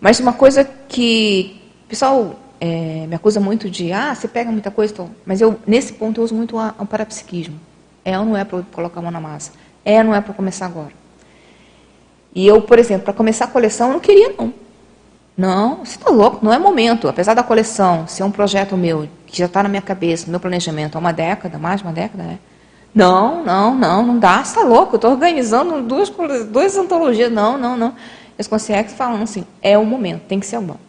Mas 0.00 0.20
uma 0.20 0.32
coisa 0.32 0.64
que 0.64 1.60
o 1.84 1.88
pessoal 1.88 2.38
é, 2.60 3.06
me 3.06 3.14
acusa 3.14 3.40
muito 3.40 3.68
de, 3.68 3.92
ah, 3.92 4.14
você 4.14 4.28
pega 4.28 4.50
muita 4.50 4.70
coisa, 4.70 4.92
então, 4.92 5.10
mas 5.26 5.40
eu 5.40 5.58
nesse 5.66 5.92
ponto 5.92 6.20
eu 6.20 6.24
uso 6.24 6.34
muito 6.34 6.56
o 6.56 6.86
parapsiquismo. 6.86 7.58
É 8.04 8.18
ou 8.18 8.24
não 8.24 8.36
é 8.36 8.44
para 8.44 8.62
colocar 8.72 9.00
a 9.00 9.02
mão 9.02 9.10
na 9.10 9.20
massa? 9.20 9.52
É 9.84 9.98
ou 9.98 10.04
não 10.04 10.14
é 10.14 10.20
para 10.20 10.32
começar 10.32 10.66
agora? 10.66 10.92
E 12.34 12.46
eu, 12.46 12.62
por 12.62 12.78
exemplo, 12.78 13.04
para 13.04 13.12
começar 13.12 13.46
a 13.46 13.48
coleção, 13.48 13.88
eu 13.88 13.94
não 13.94 14.00
queria, 14.00 14.32
não. 14.38 14.54
Não, 15.38 15.84
você 15.84 15.96
está 15.96 16.10
louco, 16.10 16.44
não 16.44 16.52
é 16.52 16.58
momento. 16.58 17.06
Apesar 17.06 17.32
da 17.32 17.44
coleção 17.44 18.08
ser 18.08 18.24
um 18.24 18.30
projeto 18.30 18.76
meu, 18.76 19.08
que 19.24 19.38
já 19.38 19.46
está 19.46 19.62
na 19.62 19.68
minha 19.68 19.80
cabeça, 19.80 20.26
no 20.26 20.32
meu 20.32 20.40
planejamento 20.40 20.96
há 20.96 20.98
uma 20.98 21.12
década, 21.12 21.56
mais 21.60 21.80
de 21.80 21.86
uma 21.86 21.92
década, 21.92 22.24
né? 22.24 22.38
Não, 22.92 23.44
não, 23.44 23.72
não, 23.72 24.04
não 24.04 24.18
dá, 24.18 24.42
você 24.42 24.58
está 24.58 24.62
louco, 24.62 24.94
eu 24.94 24.96
estou 24.96 25.12
organizando 25.12 25.80
duas, 25.82 26.10
duas 26.50 26.76
antologias. 26.76 27.30
Não, 27.30 27.56
não, 27.56 27.76
não. 27.76 27.94
Eles 28.36 28.48
conseguem 28.48 28.92
falando 28.92 29.22
assim, 29.22 29.46
é 29.62 29.78
o 29.78 29.86
momento, 29.86 30.22
tem 30.22 30.40
que 30.40 30.46
ser 30.46 30.56
agora. 30.56 30.80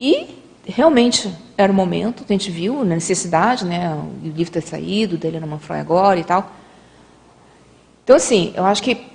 E 0.00 0.26
realmente 0.66 1.32
era 1.56 1.70
o 1.70 1.74
momento, 1.74 2.24
a 2.28 2.32
gente 2.32 2.50
viu 2.50 2.80
a 2.80 2.84
necessidade, 2.84 3.64
né? 3.64 3.94
O 3.94 4.26
livro 4.26 4.52
ter 4.52 4.62
saído, 4.62 5.16
dele 5.16 5.38
no 5.38 5.46
Manfroy 5.46 5.78
agora 5.78 6.18
e 6.18 6.24
tal. 6.24 6.50
Então, 8.02 8.16
assim, 8.16 8.52
eu 8.56 8.64
acho 8.64 8.82
que 8.82 9.13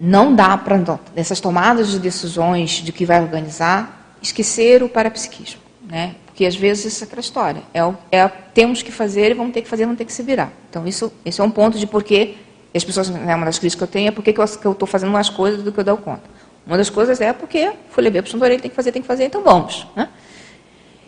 não 0.00 0.34
dá 0.34 0.56
para, 0.56 0.98
nessas 1.14 1.40
tomadas 1.40 1.90
de 1.90 1.98
decisões 1.98 2.70
de 2.70 2.92
que 2.92 3.04
vai 3.04 3.20
organizar, 3.20 4.16
esquecer 4.22 4.82
o 4.82 4.88
parapsiquismo. 4.88 5.60
Né? 5.82 6.14
Porque 6.26 6.44
às 6.44 6.54
vezes 6.54 7.00
é 7.00 7.04
aquela 7.04 7.20
história. 7.20 7.62
É, 7.74 7.80
é, 8.12 8.28
temos 8.28 8.82
que 8.82 8.92
fazer 8.92 9.30
e 9.30 9.34
vamos 9.34 9.52
ter 9.52 9.62
que 9.62 9.68
fazer, 9.68 9.86
não 9.86 9.96
ter 9.96 10.04
que 10.04 10.12
se 10.12 10.22
virar. 10.22 10.52
Então, 10.70 10.86
isso, 10.86 11.12
esse 11.24 11.40
é 11.40 11.44
um 11.44 11.50
ponto 11.50 11.78
de 11.78 11.86
porquê 11.86 12.36
as 12.74 12.84
pessoas, 12.84 13.08
né, 13.08 13.34
uma 13.34 13.46
das 13.46 13.58
críticas 13.58 13.78
que 13.78 13.82
eu 13.84 13.88
tenho 13.88 14.08
é 14.08 14.10
porque 14.10 14.32
que 14.32 14.40
eu 14.40 14.72
estou 14.72 14.86
fazendo 14.86 15.10
mais 15.10 15.28
coisas 15.28 15.62
do 15.62 15.72
que 15.72 15.80
eu 15.80 15.84
dou 15.84 15.96
conta. 15.96 16.22
Uma 16.66 16.76
das 16.76 16.90
coisas 16.90 17.20
é 17.20 17.32
porque 17.32 17.72
fui 17.90 18.04
levar 18.04 18.22
para 18.22 18.36
o 18.36 18.42
orelha, 18.42 18.60
tem 18.60 18.70
que 18.70 18.76
fazer, 18.76 18.92
tem 18.92 19.00
que 19.00 19.08
fazer, 19.08 19.24
então 19.24 19.42
vamos. 19.42 19.86
Né? 19.96 20.08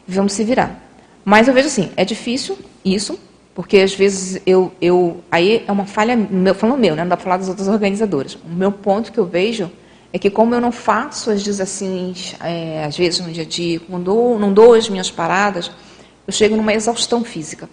Vamos 0.08 0.32
se 0.32 0.42
virar. 0.42 0.82
Mas 1.24 1.48
eu 1.48 1.54
vejo 1.54 1.68
assim, 1.68 1.92
é 1.96 2.04
difícil 2.04 2.58
isso, 2.84 3.20
porque 3.54 3.78
às 3.78 3.94
vezes 3.94 4.40
eu, 4.46 4.72
eu 4.80 5.22
aí 5.30 5.64
é 5.66 5.72
uma 5.72 5.86
falha, 5.86 6.16
meu, 6.16 6.54
falando 6.54 6.78
meu, 6.78 6.94
né? 6.94 7.02
não 7.02 7.08
dá 7.08 7.16
para 7.16 7.24
falar 7.24 7.36
das 7.36 7.48
outras 7.48 7.68
organizadoras. 7.68 8.34
O 8.34 8.48
meu 8.48 8.70
ponto 8.70 9.12
que 9.12 9.18
eu 9.18 9.26
vejo 9.26 9.70
é 10.12 10.18
que 10.18 10.30
como 10.30 10.54
eu 10.54 10.60
não 10.60 10.72
faço 10.72 11.30
as 11.30 11.42
desassins, 11.42 12.34
é, 12.40 12.84
às 12.84 12.96
vezes 12.96 13.20
no 13.20 13.32
dia 13.32 13.42
a 13.42 13.46
dia, 13.46 13.80
quando 13.80 14.38
não 14.38 14.52
dou 14.52 14.74
as 14.74 14.88
minhas 14.88 15.10
paradas, 15.10 15.70
eu 16.26 16.32
chego 16.32 16.56
numa 16.56 16.72
exaustão 16.72 17.24
física. 17.24 17.68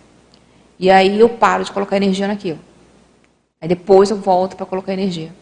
E 0.79 0.89
aí 0.89 1.19
eu 1.19 1.29
paro 1.29 1.63
de 1.63 1.71
colocar 1.71 1.97
energia 1.97 2.27
naquilo. 2.27 2.59
Aí 3.59 3.67
depois 3.67 4.11
eu 4.11 4.17
volto 4.17 4.55
para 4.55 4.65
colocar 4.65 4.93
energia. 4.93 5.33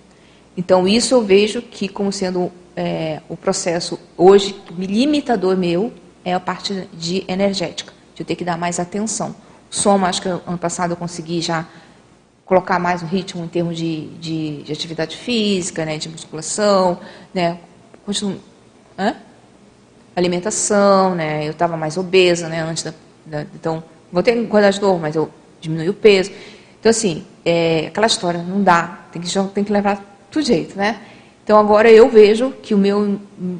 Então 0.55 0.87
isso 0.87 1.13
eu 1.13 1.21
vejo 1.21 1.61
que 1.61 1.87
como 1.87 2.11
sendo 2.11 2.51
é, 2.75 3.21
o 3.27 3.35
processo 3.35 3.99
hoje 4.17 4.55
limitador 4.77 5.57
meu 5.57 5.91
é 6.23 6.33
a 6.33 6.39
parte 6.39 6.87
de 6.93 7.23
energética, 7.27 7.93
de 8.13 8.21
eu 8.21 8.25
ter 8.25 8.35
que 8.35 8.45
dar 8.45 8.57
mais 8.57 8.79
atenção. 8.79 9.35
O 9.75 9.77
som, 9.77 10.05
acho 10.05 10.21
que 10.21 10.29
ano 10.29 10.57
passado 10.57 10.91
eu 10.91 10.95
consegui 10.95 11.41
já 11.41 11.65
colocar 12.45 12.79
mais 12.79 13.01
o 13.01 13.05
ritmo 13.05 13.43
em 13.43 13.47
termos 13.47 13.75
de, 13.75 14.07
de, 14.21 14.63
de 14.63 14.71
atividade 14.71 15.17
física, 15.17 15.83
né, 15.83 15.97
de 15.97 16.07
musculação, 16.07 16.97
né, 17.33 17.59
continuo, 18.05 18.39
alimentação, 20.15 21.13
né, 21.13 21.45
eu 21.45 21.51
estava 21.51 21.75
mais 21.75 21.97
obesa, 21.97 22.47
né, 22.47 22.61
antes 22.61 22.83
da, 22.83 22.93
da 23.25 23.41
então 23.53 23.83
vou 24.13 24.23
ter 24.23 24.33
quantidade 24.47 24.77
de 24.77 24.81
novo, 24.81 24.97
mas 24.97 25.13
eu 25.13 25.29
diminui 25.59 25.89
o 25.89 25.93
peso. 25.93 26.31
Então 26.79 26.89
assim, 26.89 27.25
é, 27.43 27.87
aquela 27.87 28.07
história 28.07 28.41
não 28.41 28.63
dá, 28.63 29.07
tem 29.11 29.21
que 29.21 29.29
tem 29.53 29.63
que 29.65 29.73
levar 29.73 30.01
tudo 30.31 30.45
jeito, 30.45 30.77
né? 30.77 31.01
Então 31.43 31.59
agora 31.59 31.91
eu 31.91 32.07
vejo 32.09 32.51
que 32.63 32.73
o 32.73 32.77
meu 32.77 33.19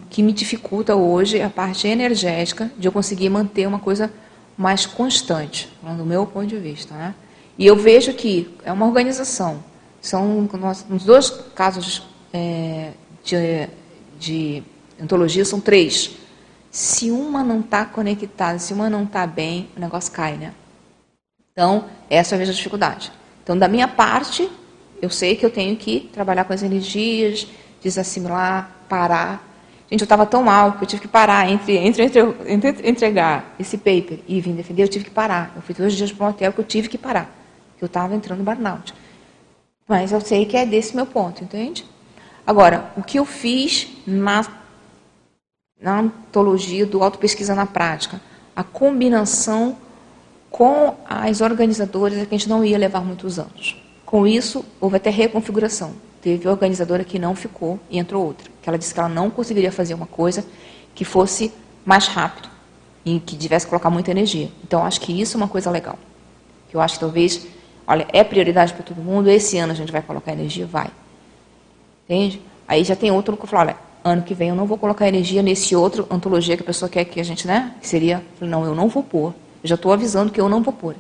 que 0.09 0.23
me 0.23 0.31
dificulta 0.31 0.95
hoje 0.95 1.39
é 1.39 1.43
a 1.43 1.49
parte 1.49 1.87
energética 1.87 2.71
de 2.77 2.87
eu 2.87 2.91
conseguir 2.91 3.29
manter 3.29 3.67
uma 3.67 3.79
coisa 3.79 4.09
mais 4.57 4.85
constante, 4.85 5.69
do 5.97 6.05
meu 6.05 6.25
ponto 6.25 6.47
de 6.47 6.57
vista, 6.57 6.93
né? 6.95 7.15
E 7.57 7.65
eu 7.65 7.75
vejo 7.75 8.13
que 8.13 8.53
é 8.63 8.71
uma 8.71 8.85
organização. 8.85 9.63
São 10.01 10.47
nos 10.89 11.03
dois 11.03 11.29
casos 11.53 12.03
é, 12.33 12.91
de, 13.23 13.69
de 14.19 14.63
antologia 15.01 15.43
são 15.45 15.59
três. 15.59 16.11
Se 16.69 17.09
uma 17.09 17.43
não 17.43 17.61
está 17.61 17.85
conectada, 17.85 18.59
se 18.59 18.73
uma 18.73 18.89
não 18.89 19.03
está 19.03 19.25
bem, 19.25 19.69
o 19.75 19.79
negócio 19.79 20.11
cai, 20.11 20.35
né? 20.35 20.53
Então, 21.51 21.85
essa 22.09 22.35
é 22.35 22.37
a 22.37 22.39
minha 22.39 22.53
dificuldade. 22.53 23.11
Então, 23.41 23.57
da 23.57 23.67
minha 23.67 23.87
parte, 23.87 24.49
eu 25.01 25.09
sei 25.09 25.35
que 25.35 25.45
eu 25.45 25.49
tenho 25.49 25.75
que 25.77 26.09
trabalhar 26.11 26.43
com 26.43 26.51
as 26.51 26.61
energias, 26.61 27.47
desassimilar, 27.81 28.69
parar. 28.89 29.54
Gente, 29.89 30.01
eu 30.01 30.05
estava 30.05 30.25
tão 30.25 30.43
mal 30.43 30.73
que 30.73 30.83
eu 30.83 30.87
tive 30.87 31.03
que 31.03 31.07
parar 31.07 31.49
entre, 31.49 31.77
entre, 31.77 32.03
entre, 32.03 32.21
entre, 32.47 32.89
entregar 32.89 33.55
esse 33.59 33.77
paper 33.77 34.19
e 34.27 34.41
vir 34.41 34.53
defender, 34.53 34.83
eu 34.83 34.87
tive 34.87 35.05
que 35.05 35.11
parar. 35.11 35.53
Eu 35.55 35.61
fui 35.61 35.75
dois 35.75 35.93
dias 35.93 36.11
para 36.11 36.25
um 36.25 36.29
hotel 36.29 36.51
que 36.51 36.59
eu 36.59 36.65
tive 36.65 36.87
que 36.89 36.97
parar 36.97 37.29
que 37.77 37.83
eu 37.83 37.87
estava 37.87 38.15
entrando 38.15 38.41
em 38.41 38.43
burnout. 38.43 38.93
Mas 39.87 40.11
eu 40.11 40.21
sei 40.21 40.45
que 40.45 40.57
é 40.57 40.65
desse 40.65 40.95
meu 40.95 41.05
ponto, 41.05 41.43
entende? 41.43 41.85
Agora, 42.45 42.91
o 42.95 43.03
que 43.03 43.19
eu 43.19 43.25
fiz 43.25 43.87
na, 44.05 44.45
na 45.79 45.99
antologia 45.99 46.85
do 46.85 47.03
Auto-Pesquisa 47.03 47.53
na 47.53 47.65
Prática? 47.65 48.19
A 48.55 48.63
combinação 48.63 49.77
com 50.49 50.95
as 51.05 51.41
organizadoras 51.41 52.17
é 52.17 52.25
que 52.25 52.33
a 52.33 52.37
gente 52.37 52.49
não 52.49 52.63
ia 52.63 52.77
levar 52.77 53.01
muitos 53.01 53.37
anos. 53.37 53.81
Com 54.05 54.25
isso, 54.25 54.63
houve 54.79 54.95
até 54.97 55.09
reconfiguração. 55.09 55.93
Teve 56.21 56.47
organizadora 56.47 57.03
que 57.03 57.19
não 57.19 57.35
ficou 57.35 57.79
e 57.89 57.99
entrou 57.99 58.25
outra. 58.25 58.49
Que 58.65 58.69
ela 58.69 58.79
disse 58.79 58.91
que 58.91 58.99
ela 58.99 59.07
não 59.07 59.29
conseguiria 59.29 59.71
fazer 59.71 59.93
uma 59.93 60.07
coisa 60.07 60.43
que 60.95 61.05
fosse 61.05 61.53
mais 61.85 62.07
rápido 62.07 62.49
e 63.05 63.19
que 63.19 63.37
tivesse 63.37 63.67
que 63.67 63.69
colocar 63.69 63.91
muita 63.91 64.09
energia. 64.09 64.49
Então, 64.63 64.83
acho 64.83 64.99
que 64.99 65.21
isso 65.21 65.37
é 65.37 65.39
uma 65.39 65.47
coisa 65.47 65.69
legal. 65.69 65.99
Eu 66.73 66.81
acho 66.81 66.95
que 66.95 67.01
talvez 67.01 67.47
Olha, 67.87 68.07
é 68.11 68.23
prioridade 68.23 68.73
para 68.73 68.83
todo 68.83 69.01
mundo, 69.01 69.29
esse 69.29 69.57
ano 69.57 69.71
a 69.71 69.75
gente 69.75 69.91
vai 69.91 70.01
colocar 70.01 70.31
energia? 70.31 70.65
Vai. 70.65 70.87
Entende? 72.05 72.41
Aí 72.67 72.83
já 72.83 72.95
tem 72.95 73.11
outro 73.11 73.37
que 73.37 73.45
fala, 73.45 73.61
olha, 73.61 73.77
ano 74.03 74.23
que 74.23 74.33
vem 74.33 74.49
eu 74.49 74.55
não 74.55 74.65
vou 74.65 74.77
colocar 74.77 75.07
energia 75.07 75.43
nesse 75.43 75.75
outro 75.75 76.07
antologia 76.09 76.57
que 76.57 76.63
a 76.63 76.65
pessoa 76.65 76.89
quer 76.89 77.05
que 77.05 77.19
a 77.19 77.23
gente, 77.23 77.45
né? 77.45 77.75
Que 77.79 77.87
seria, 77.87 78.23
não, 78.41 78.65
eu 78.65 78.73
não 78.73 78.87
vou 78.87 79.03
pôr. 79.03 79.33
Eu 79.63 79.69
já 79.69 79.75
estou 79.75 79.93
avisando 79.93 80.31
que 80.31 80.41
eu 80.41 80.49
não 80.49 80.63
vou 80.63 80.73
pôr. 80.73 80.95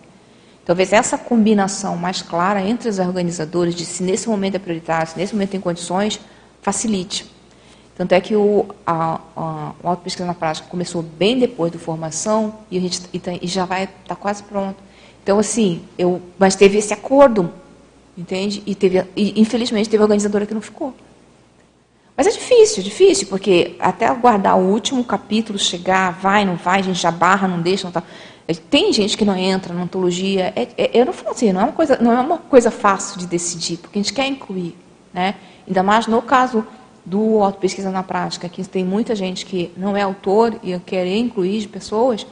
Talvez 0.63 0.93
essa 0.93 1.17
combinação 1.17 1.95
mais 1.95 2.21
clara 2.21 2.61
entre 2.61 2.89
os 2.89 2.99
organizadores 2.99 3.73
de 3.73 3.85
se 3.85 4.03
nesse 4.03 4.27
momento 4.29 4.55
é 4.55 4.59
prioritário, 4.59 5.07
se 5.07 5.17
nesse 5.17 5.33
momento 5.33 5.51
tem 5.51 5.59
condições, 5.59 6.19
facilite. 6.61 7.31
Tanto 7.97 8.11
é 8.11 8.19
que 8.19 8.35
o, 8.35 8.65
a, 8.85 9.21
a, 9.35 9.71
o 9.81 9.87
auto-pesquisa 9.87 10.25
na 10.25 10.33
prática 10.33 10.67
começou 10.67 11.01
bem 11.01 11.39
depois 11.39 11.71
da 11.71 11.79
formação 11.79 12.55
e, 12.69 12.77
a 12.77 12.81
gente, 12.81 13.01
e, 13.13 13.19
tá, 13.19 13.31
e 13.41 13.47
já 13.47 13.63
vai 13.63 13.85
estar 13.85 13.97
tá 14.07 14.15
quase 14.15 14.43
pronto. 14.43 14.75
Então, 15.23 15.39
assim, 15.39 15.81
eu, 15.97 16.21
mas 16.37 16.55
teve 16.55 16.77
esse 16.77 16.93
acordo, 16.93 17.49
entende? 18.17 18.61
E, 18.65 18.75
teve, 18.75 19.05
e 19.15 19.39
infelizmente 19.39 19.89
teve 19.89 20.03
organizadora 20.03 20.45
que 20.45 20.53
não 20.53 20.61
ficou. 20.61 20.93
Mas 22.17 22.27
é 22.27 22.31
difícil, 22.31 22.81
é 22.81 22.83
difícil, 22.83 23.27
porque 23.27 23.75
até 23.79 24.05
aguardar 24.07 24.57
o 24.57 24.71
último 24.71 25.03
capítulo 25.03 25.57
chegar, 25.57 26.11
vai, 26.11 26.45
não 26.45 26.55
vai, 26.55 26.79
a 26.79 26.83
gente 26.83 27.01
já 27.01 27.11
barra, 27.11 27.47
não 27.47 27.61
deixa, 27.61 27.85
não 27.85 27.91
tá. 27.91 28.03
Tem 28.69 28.93
gente 28.93 29.17
que 29.17 29.25
não 29.25 29.35
entra 29.35 29.73
na 29.73 29.83
ontologia. 29.83 30.53
É, 30.55 30.67
é, 30.77 30.91
eu 30.93 31.05
não 31.05 31.13
falo 31.13 31.31
assim, 31.31 31.51
não 31.51 31.61
é, 31.61 31.63
uma 31.63 31.73
coisa, 31.73 31.97
não 31.99 32.11
é 32.11 32.19
uma 32.19 32.37
coisa 32.37 32.69
fácil 32.69 33.17
de 33.19 33.25
decidir, 33.25 33.77
porque 33.77 33.97
a 33.97 34.01
gente 34.01 34.13
quer 34.13 34.27
incluir. 34.27 34.77
Né? 35.13 35.35
Ainda 35.65 35.81
mais 35.81 36.07
no 36.07 36.21
caso 36.21 36.65
do 37.05 37.41
auto-pesquisa 37.43 37.91
na 37.91 38.01
prática, 38.01 38.49
que 38.49 38.67
tem 38.67 38.83
muita 38.83 39.15
gente 39.15 39.45
que 39.45 39.71
não 39.77 39.95
é 39.95 40.01
autor 40.01 40.59
e 40.63 40.77
quer 40.79 41.05
incluir 41.05 41.67
pessoas, 41.67 42.25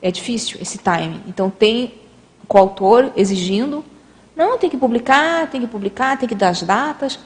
é 0.00 0.10
difícil 0.10 0.58
esse 0.60 0.78
timing. 0.78 1.20
Então, 1.26 1.50
tem 1.50 1.94
o 2.48 2.56
autor 2.56 3.12
exigindo, 3.16 3.84
não, 4.36 4.56
tem 4.58 4.70
que 4.70 4.76
publicar, 4.76 5.50
tem 5.50 5.60
que 5.60 5.66
publicar, 5.66 6.16
tem 6.18 6.28
que 6.28 6.34
dar 6.34 6.50
as 6.50 6.62
datas, 6.62 7.18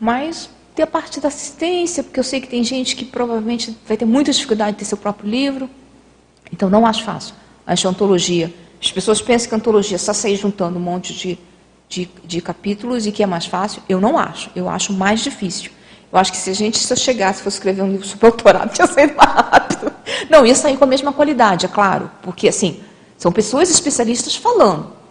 mas 0.00 0.48
ter 0.74 0.82
a 0.82 0.86
parte 0.86 1.20
da 1.20 1.28
assistência, 1.28 2.02
porque 2.02 2.18
eu 2.18 2.24
sei 2.24 2.40
que 2.40 2.48
tem 2.48 2.64
gente 2.64 2.96
que 2.96 3.04
provavelmente 3.04 3.76
vai 3.86 3.96
ter 3.96 4.06
muita 4.06 4.32
dificuldade 4.32 4.72
de 4.72 4.78
ter 4.78 4.84
seu 4.86 4.96
próprio 4.96 5.28
livro. 5.28 5.68
Então, 6.50 6.70
não 6.70 6.86
acho 6.86 7.04
fácil. 7.04 7.34
Acho 7.66 7.88
antologia. 7.88 8.52
As 8.80 8.90
pessoas 8.90 9.20
pensam 9.20 9.50
que 9.50 9.54
antologia 9.54 9.96
é 9.96 9.98
só 9.98 10.14
sair 10.14 10.36
juntando 10.36 10.78
um 10.78 10.82
monte 10.82 11.12
de, 11.12 11.38
de, 11.88 12.08
de 12.24 12.40
capítulos 12.40 13.06
e 13.06 13.12
que 13.12 13.22
é 13.22 13.26
mais 13.26 13.44
fácil. 13.44 13.82
Eu 13.88 14.00
não 14.00 14.16
acho. 14.16 14.50
Eu 14.56 14.68
acho 14.68 14.92
mais 14.92 15.20
difícil. 15.20 15.70
Eu 16.12 16.18
acho 16.18 16.30
que 16.30 16.38
se 16.38 16.50
a 16.50 16.54
gente 16.54 16.78
se 16.78 16.92
eu 16.92 16.96
chegasse 16.96 17.42
fosse 17.42 17.56
escrever 17.56 17.82
um 17.82 17.90
livro 17.90 18.06
sobre 18.06 18.28
doutorado, 18.28 18.70
tinha 18.74 18.86
saído 18.86 19.14
rápido. 19.16 19.92
Não, 20.28 20.44
ia 20.44 20.54
sair 20.54 20.76
com 20.76 20.84
a 20.84 20.86
mesma 20.86 21.12
qualidade, 21.12 21.66
é 21.66 21.68
claro. 21.68 22.10
Porque, 22.22 22.48
assim, 22.48 22.80
são 23.16 23.32
pessoas 23.32 23.70
especialistas 23.70 24.36
falando 24.36 25.02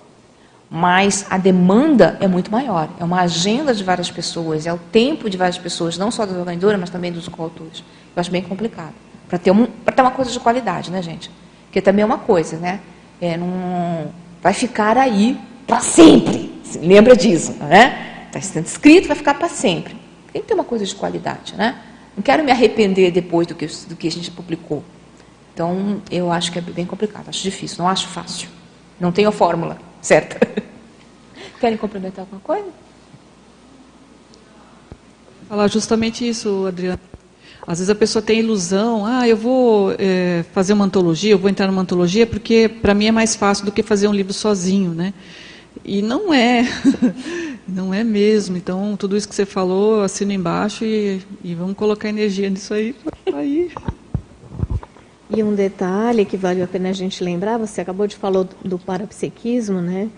mas 0.73 1.25
a 1.29 1.37
demanda 1.37 2.17
é 2.21 2.29
muito 2.29 2.49
maior. 2.49 2.87
É 2.97 3.03
uma 3.03 3.19
agenda 3.19 3.75
de 3.75 3.83
várias 3.83 4.09
pessoas, 4.09 4.65
é 4.65 4.71
o 4.71 4.77
tempo 4.77 5.29
de 5.29 5.35
várias 5.35 5.57
pessoas, 5.57 5.97
não 5.97 6.09
só 6.09 6.25
das 6.25 6.37
organizadoras, 6.37 6.79
mas 6.79 6.89
também 6.89 7.11
dos 7.11 7.27
coautores. 7.27 7.83
Eu 8.15 8.21
acho 8.21 8.31
bem 8.31 8.41
complicado. 8.41 8.93
Para 9.27 9.37
ter, 9.37 9.51
um, 9.51 9.65
ter 9.65 10.01
uma 10.01 10.11
coisa 10.11 10.31
de 10.31 10.39
qualidade, 10.39 10.89
né, 10.89 11.01
gente? 11.01 11.29
Porque 11.65 11.81
também 11.81 12.03
é 12.03 12.05
uma 12.05 12.19
coisa, 12.19 12.55
né? 12.55 12.79
É, 13.19 13.35
não, 13.35 14.11
vai 14.41 14.53
ficar 14.53 14.97
aí 14.97 15.37
para 15.67 15.81
sempre. 15.81 16.53
Lembra 16.81 17.17
disso, 17.17 17.51
né? 17.59 18.27
Está 18.27 18.39
sendo 18.39 18.65
escrito, 18.65 19.09
vai 19.09 19.17
ficar 19.17 19.33
para 19.33 19.49
sempre. 19.49 19.97
Tem 20.31 20.41
que 20.41 20.47
ter 20.47 20.53
uma 20.53 20.63
coisa 20.63 20.85
de 20.85 20.95
qualidade, 20.95 21.55
né? 21.55 21.81
Não 22.15 22.23
quero 22.23 22.43
me 22.43 22.51
arrepender 22.51 23.11
depois 23.11 23.47
do 23.47 23.55
que, 23.55 23.65
do 23.87 23.95
que 23.95 24.07
a 24.07 24.11
gente 24.11 24.31
publicou. 24.31 24.83
Então, 25.53 26.01
eu 26.09 26.31
acho 26.31 26.51
que 26.51 26.59
é 26.59 26.61
bem 26.61 26.85
complicado, 26.85 27.29
acho 27.29 27.43
difícil, 27.43 27.77
não 27.79 27.87
acho 27.87 28.07
fácil. 28.07 28.49
Não 28.99 29.11
tenho 29.11 29.29
a 29.29 29.31
fórmula 29.31 29.79
certa. 30.01 30.39
Querem 31.59 31.77
complementar 31.77 32.21
alguma 32.21 32.41
coisa? 32.41 32.67
Falar 35.47 35.67
justamente 35.67 36.27
isso, 36.27 36.65
Adriana. 36.67 36.99
Às 37.67 37.77
vezes 37.77 37.89
a 37.89 37.95
pessoa 37.95 38.21
tem 38.21 38.39
ilusão, 38.39 39.05
ah, 39.05 39.27
eu 39.27 39.37
vou 39.37 39.93
é, 39.99 40.43
fazer 40.51 40.73
uma 40.73 40.85
antologia, 40.85 41.31
eu 41.31 41.37
vou 41.37 41.49
entrar 41.49 41.67
numa 41.67 41.81
antologia 41.81 42.25
porque 42.25 42.67
para 42.67 42.93
mim 42.93 43.05
é 43.05 43.11
mais 43.11 43.35
fácil 43.35 43.65
do 43.65 43.71
que 43.71 43.83
fazer 43.83 44.07
um 44.07 44.13
livro 44.13 44.33
sozinho, 44.33 44.91
né? 44.91 45.13
E 45.85 46.01
não 46.01 46.33
é, 46.33 46.65
não 47.67 47.93
é 47.93 48.03
mesmo. 48.03 48.57
Então, 48.57 48.95
tudo 48.97 49.15
isso 49.15 49.27
que 49.27 49.35
você 49.35 49.45
falou, 49.45 50.01
assino 50.01 50.31
embaixo 50.31 50.85
e, 50.85 51.21
e 51.43 51.55
vamos 51.55 51.75
colocar 51.75 52.09
energia 52.09 52.49
nisso 52.49 52.73
aí. 52.73 52.95
aí. 53.33 53.71
E 55.29 55.41
um 55.41 55.53
detalhe 55.53 56.25
que 56.25 56.35
vale 56.35 56.61
a 56.61 56.67
pena 56.67 56.89
a 56.89 56.93
gente 56.93 57.23
lembrar, 57.23 57.57
você 57.57 57.79
acabou 57.81 58.05
de 58.05 58.17
falar 58.17 58.45
do 58.65 58.77
parapsiquismo, 58.77 59.79
né? 59.79 60.09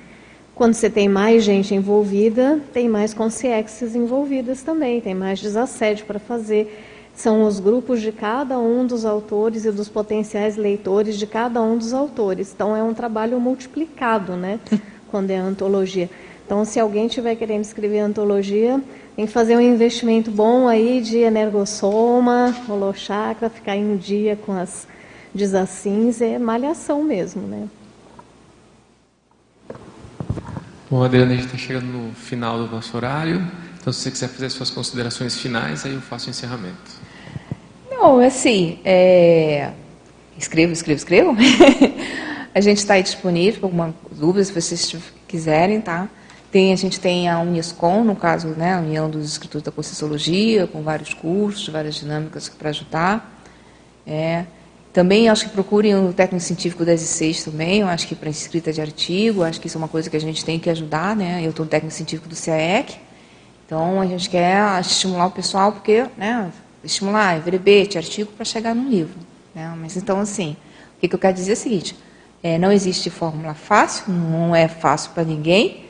Quando 0.56 0.74
você 0.74 0.90
tem 0.90 1.10
mais 1.10 1.44
gente 1.44 1.74
envolvida, 1.74 2.60
tem 2.72 2.88
mais 2.88 3.14
consciências 3.14 3.96
envolvidas 3.96 4.62
também, 4.62 5.02
tem 5.02 5.16
mais 5.16 5.40
desassédio 5.40 6.06
para 6.06 6.20
fazer. 6.20 6.80
São 7.14 7.44
os 7.44 7.60
grupos 7.60 8.02
de 8.02 8.12
cada 8.12 8.58
um 8.58 8.86
dos 8.86 9.06
autores 9.06 9.66
e 9.66 9.72
dos 9.72 9.88
potenciais 9.88 10.58
leitores 10.58 11.18
de 11.18 11.28
cada 11.28 11.62
um 11.62 11.78
dos 11.78 11.94
autores. 11.94 12.52
Então 12.54 12.76
é 12.76 12.82
um 12.82 12.94
trabalho 12.94 13.40
multiplicado, 13.40 14.36
né? 14.36 14.60
Quando 15.10 15.30
é 15.30 15.38
antologia. 15.38 16.10
Então, 16.54 16.64
se 16.64 16.80
alguém 16.80 17.08
estiver 17.08 17.36
querendo 17.36 17.64
escrever 17.64 17.98
antologia, 17.98 18.80
tem 19.16 19.26
que 19.26 19.32
fazer 19.32 19.58
um 19.58 19.60
investimento 19.60 20.30
bom 20.30 20.68
aí 20.68 21.02
de 21.02 21.18
energossoma, 21.18 22.56
holochakra, 22.70 23.50
ficar 23.50 23.76
em 23.76 23.98
dia 23.98 24.36
com 24.36 24.52
as 24.52 24.88
desassins 25.34 26.22
é 26.22 26.38
malhação 26.38 27.02
mesmo, 27.04 27.42
né? 27.48 27.68
Bom, 30.92 31.04
Adriana, 31.04 31.32
a 31.32 31.36
gente 31.38 31.48
está 31.48 31.58
chegando 31.58 31.88
no 31.88 32.14
final 32.14 32.60
do 32.60 32.72
nosso 32.72 32.96
horário. 32.96 33.42
Então, 33.82 33.92
se 33.92 34.02
você 34.02 34.12
quiser 34.12 34.28
fazer 34.28 34.50
suas 34.52 34.70
considerações 34.70 35.36
finais, 35.36 35.84
aí 35.88 35.96
eu 35.96 36.02
faço 36.02 36.28
o 36.28 36.30
encerramento. 36.30 37.02
Não, 37.90 38.20
assim, 38.20 38.78
é... 38.86 39.72
escrevo, 40.38 40.72
escrevo, 40.72 40.98
escrevo. 41.00 41.36
a 42.54 42.62
gente 42.62 42.78
está 42.78 42.94
aí 42.94 43.02
disponível 43.02 43.60
para 43.60 43.66
alguma 43.66 43.96
dúvida, 44.12 44.44
se 44.44 44.54
vocês 44.54 44.96
quiserem, 45.28 45.82
tá? 45.82 46.08
Tem, 46.54 46.72
a 46.72 46.76
gente 46.76 47.00
tem 47.00 47.28
a 47.28 47.40
Uniscom, 47.40 48.04
no 48.04 48.16
caso, 48.16 48.50
né, 48.50 48.76
a 48.76 48.78
União 48.78 49.10
dos 49.10 49.26
Escritores 49.26 49.64
da 49.64 49.72
Conscienciologia, 49.72 50.68
com 50.68 50.84
vários 50.84 51.12
cursos, 51.12 51.68
várias 51.68 51.96
dinâmicas 51.96 52.48
para 52.48 52.70
ajudar. 52.70 53.42
É, 54.06 54.46
também 54.94 55.30
acho 55.30 55.46
que 55.46 55.50
procurem 55.50 55.96
o 55.96 56.14
técnico 56.14 56.46
científico 56.46 56.86
10 56.86 57.02
e 57.02 57.06
6 57.08 57.44
também, 57.46 57.80
eu 57.80 57.88
acho 57.88 58.08
que 58.08 58.14
para 58.14 58.30
escrita 58.30 58.72
de 58.72 58.80
artigo, 58.80 59.42
acho 59.42 59.60
que 59.60 59.66
isso 59.66 59.80
é 59.80 59.82
uma 59.82 59.88
coisa 59.88 60.12
que 60.12 60.16
a 60.16 60.22
gente 60.22 60.46
tem 60.46 60.60
que 60.60 60.70
ajudar, 60.70 61.16
né? 61.16 61.42
Eu 61.44 61.50
estou 61.50 61.66
no 61.66 61.72
técnico 61.72 61.96
científico 61.96 62.30
do 62.30 62.36
CAEC, 62.36 62.98
então 63.66 64.00
a 64.00 64.06
gente 64.06 64.30
quer 64.30 64.80
estimular 64.80 65.26
o 65.26 65.32
pessoal, 65.32 65.72
porque, 65.72 66.06
né, 66.16 66.52
estimular, 66.84 67.40
verbete, 67.40 67.98
artigo 67.98 68.32
para 68.32 68.46
chegar 68.46 68.76
num 68.76 68.92
livro. 68.92 69.18
Né? 69.56 69.74
Mas 69.82 69.98
então, 69.98 70.20
assim, 70.20 70.56
o 70.98 71.08
que 71.08 71.16
eu 71.16 71.18
quero 71.18 71.34
dizer 71.34 71.54
é 71.54 71.56
o 71.56 71.58
seguinte, 71.58 71.96
é, 72.44 72.60
não 72.60 72.72
existe 72.72 73.10
fórmula 73.10 73.56
fácil, 73.56 74.14
não 74.14 74.56
é 74.56 74.68
fácil 74.68 75.10
para 75.16 75.24
ninguém, 75.24 75.83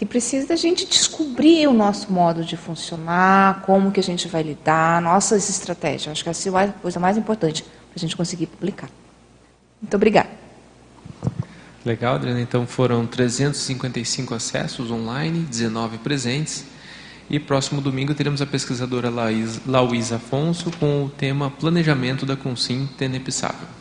que 0.00 0.06
precisa 0.06 0.46
da 0.46 0.56
gente 0.56 0.86
descobrir 0.86 1.68
o 1.68 1.74
nosso 1.74 2.10
modo 2.10 2.42
de 2.42 2.56
funcionar, 2.56 3.60
como 3.66 3.92
que 3.92 4.00
a 4.00 4.02
gente 4.02 4.28
vai 4.28 4.42
lidar, 4.42 5.02
nossas 5.02 5.50
estratégias. 5.50 6.08
Acho 6.08 6.24
que 6.24 6.30
essa 6.30 6.48
é 6.48 6.64
a 6.64 6.68
coisa 6.68 6.98
mais 6.98 7.18
importante 7.18 7.62
para 7.62 7.96
a 7.96 7.98
gente 7.98 8.16
conseguir 8.16 8.46
publicar. 8.46 8.88
Muito 9.78 9.94
obrigada. 9.94 10.30
Legal, 11.84 12.14
Adriana. 12.14 12.40
Então 12.40 12.66
foram 12.66 13.06
355 13.06 14.34
acessos 14.34 14.90
online, 14.90 15.40
19 15.40 15.98
presentes. 15.98 16.64
E 17.28 17.38
próximo 17.38 17.82
domingo 17.82 18.14
teremos 18.14 18.40
a 18.40 18.46
pesquisadora 18.46 19.10
Laís, 19.10 20.12
Afonso 20.12 20.70
com 20.80 21.04
o 21.04 21.10
tema 21.10 21.50
Planejamento 21.50 22.24
da 22.24 22.36
Consim. 22.36 22.88
Okay? 22.94 23.79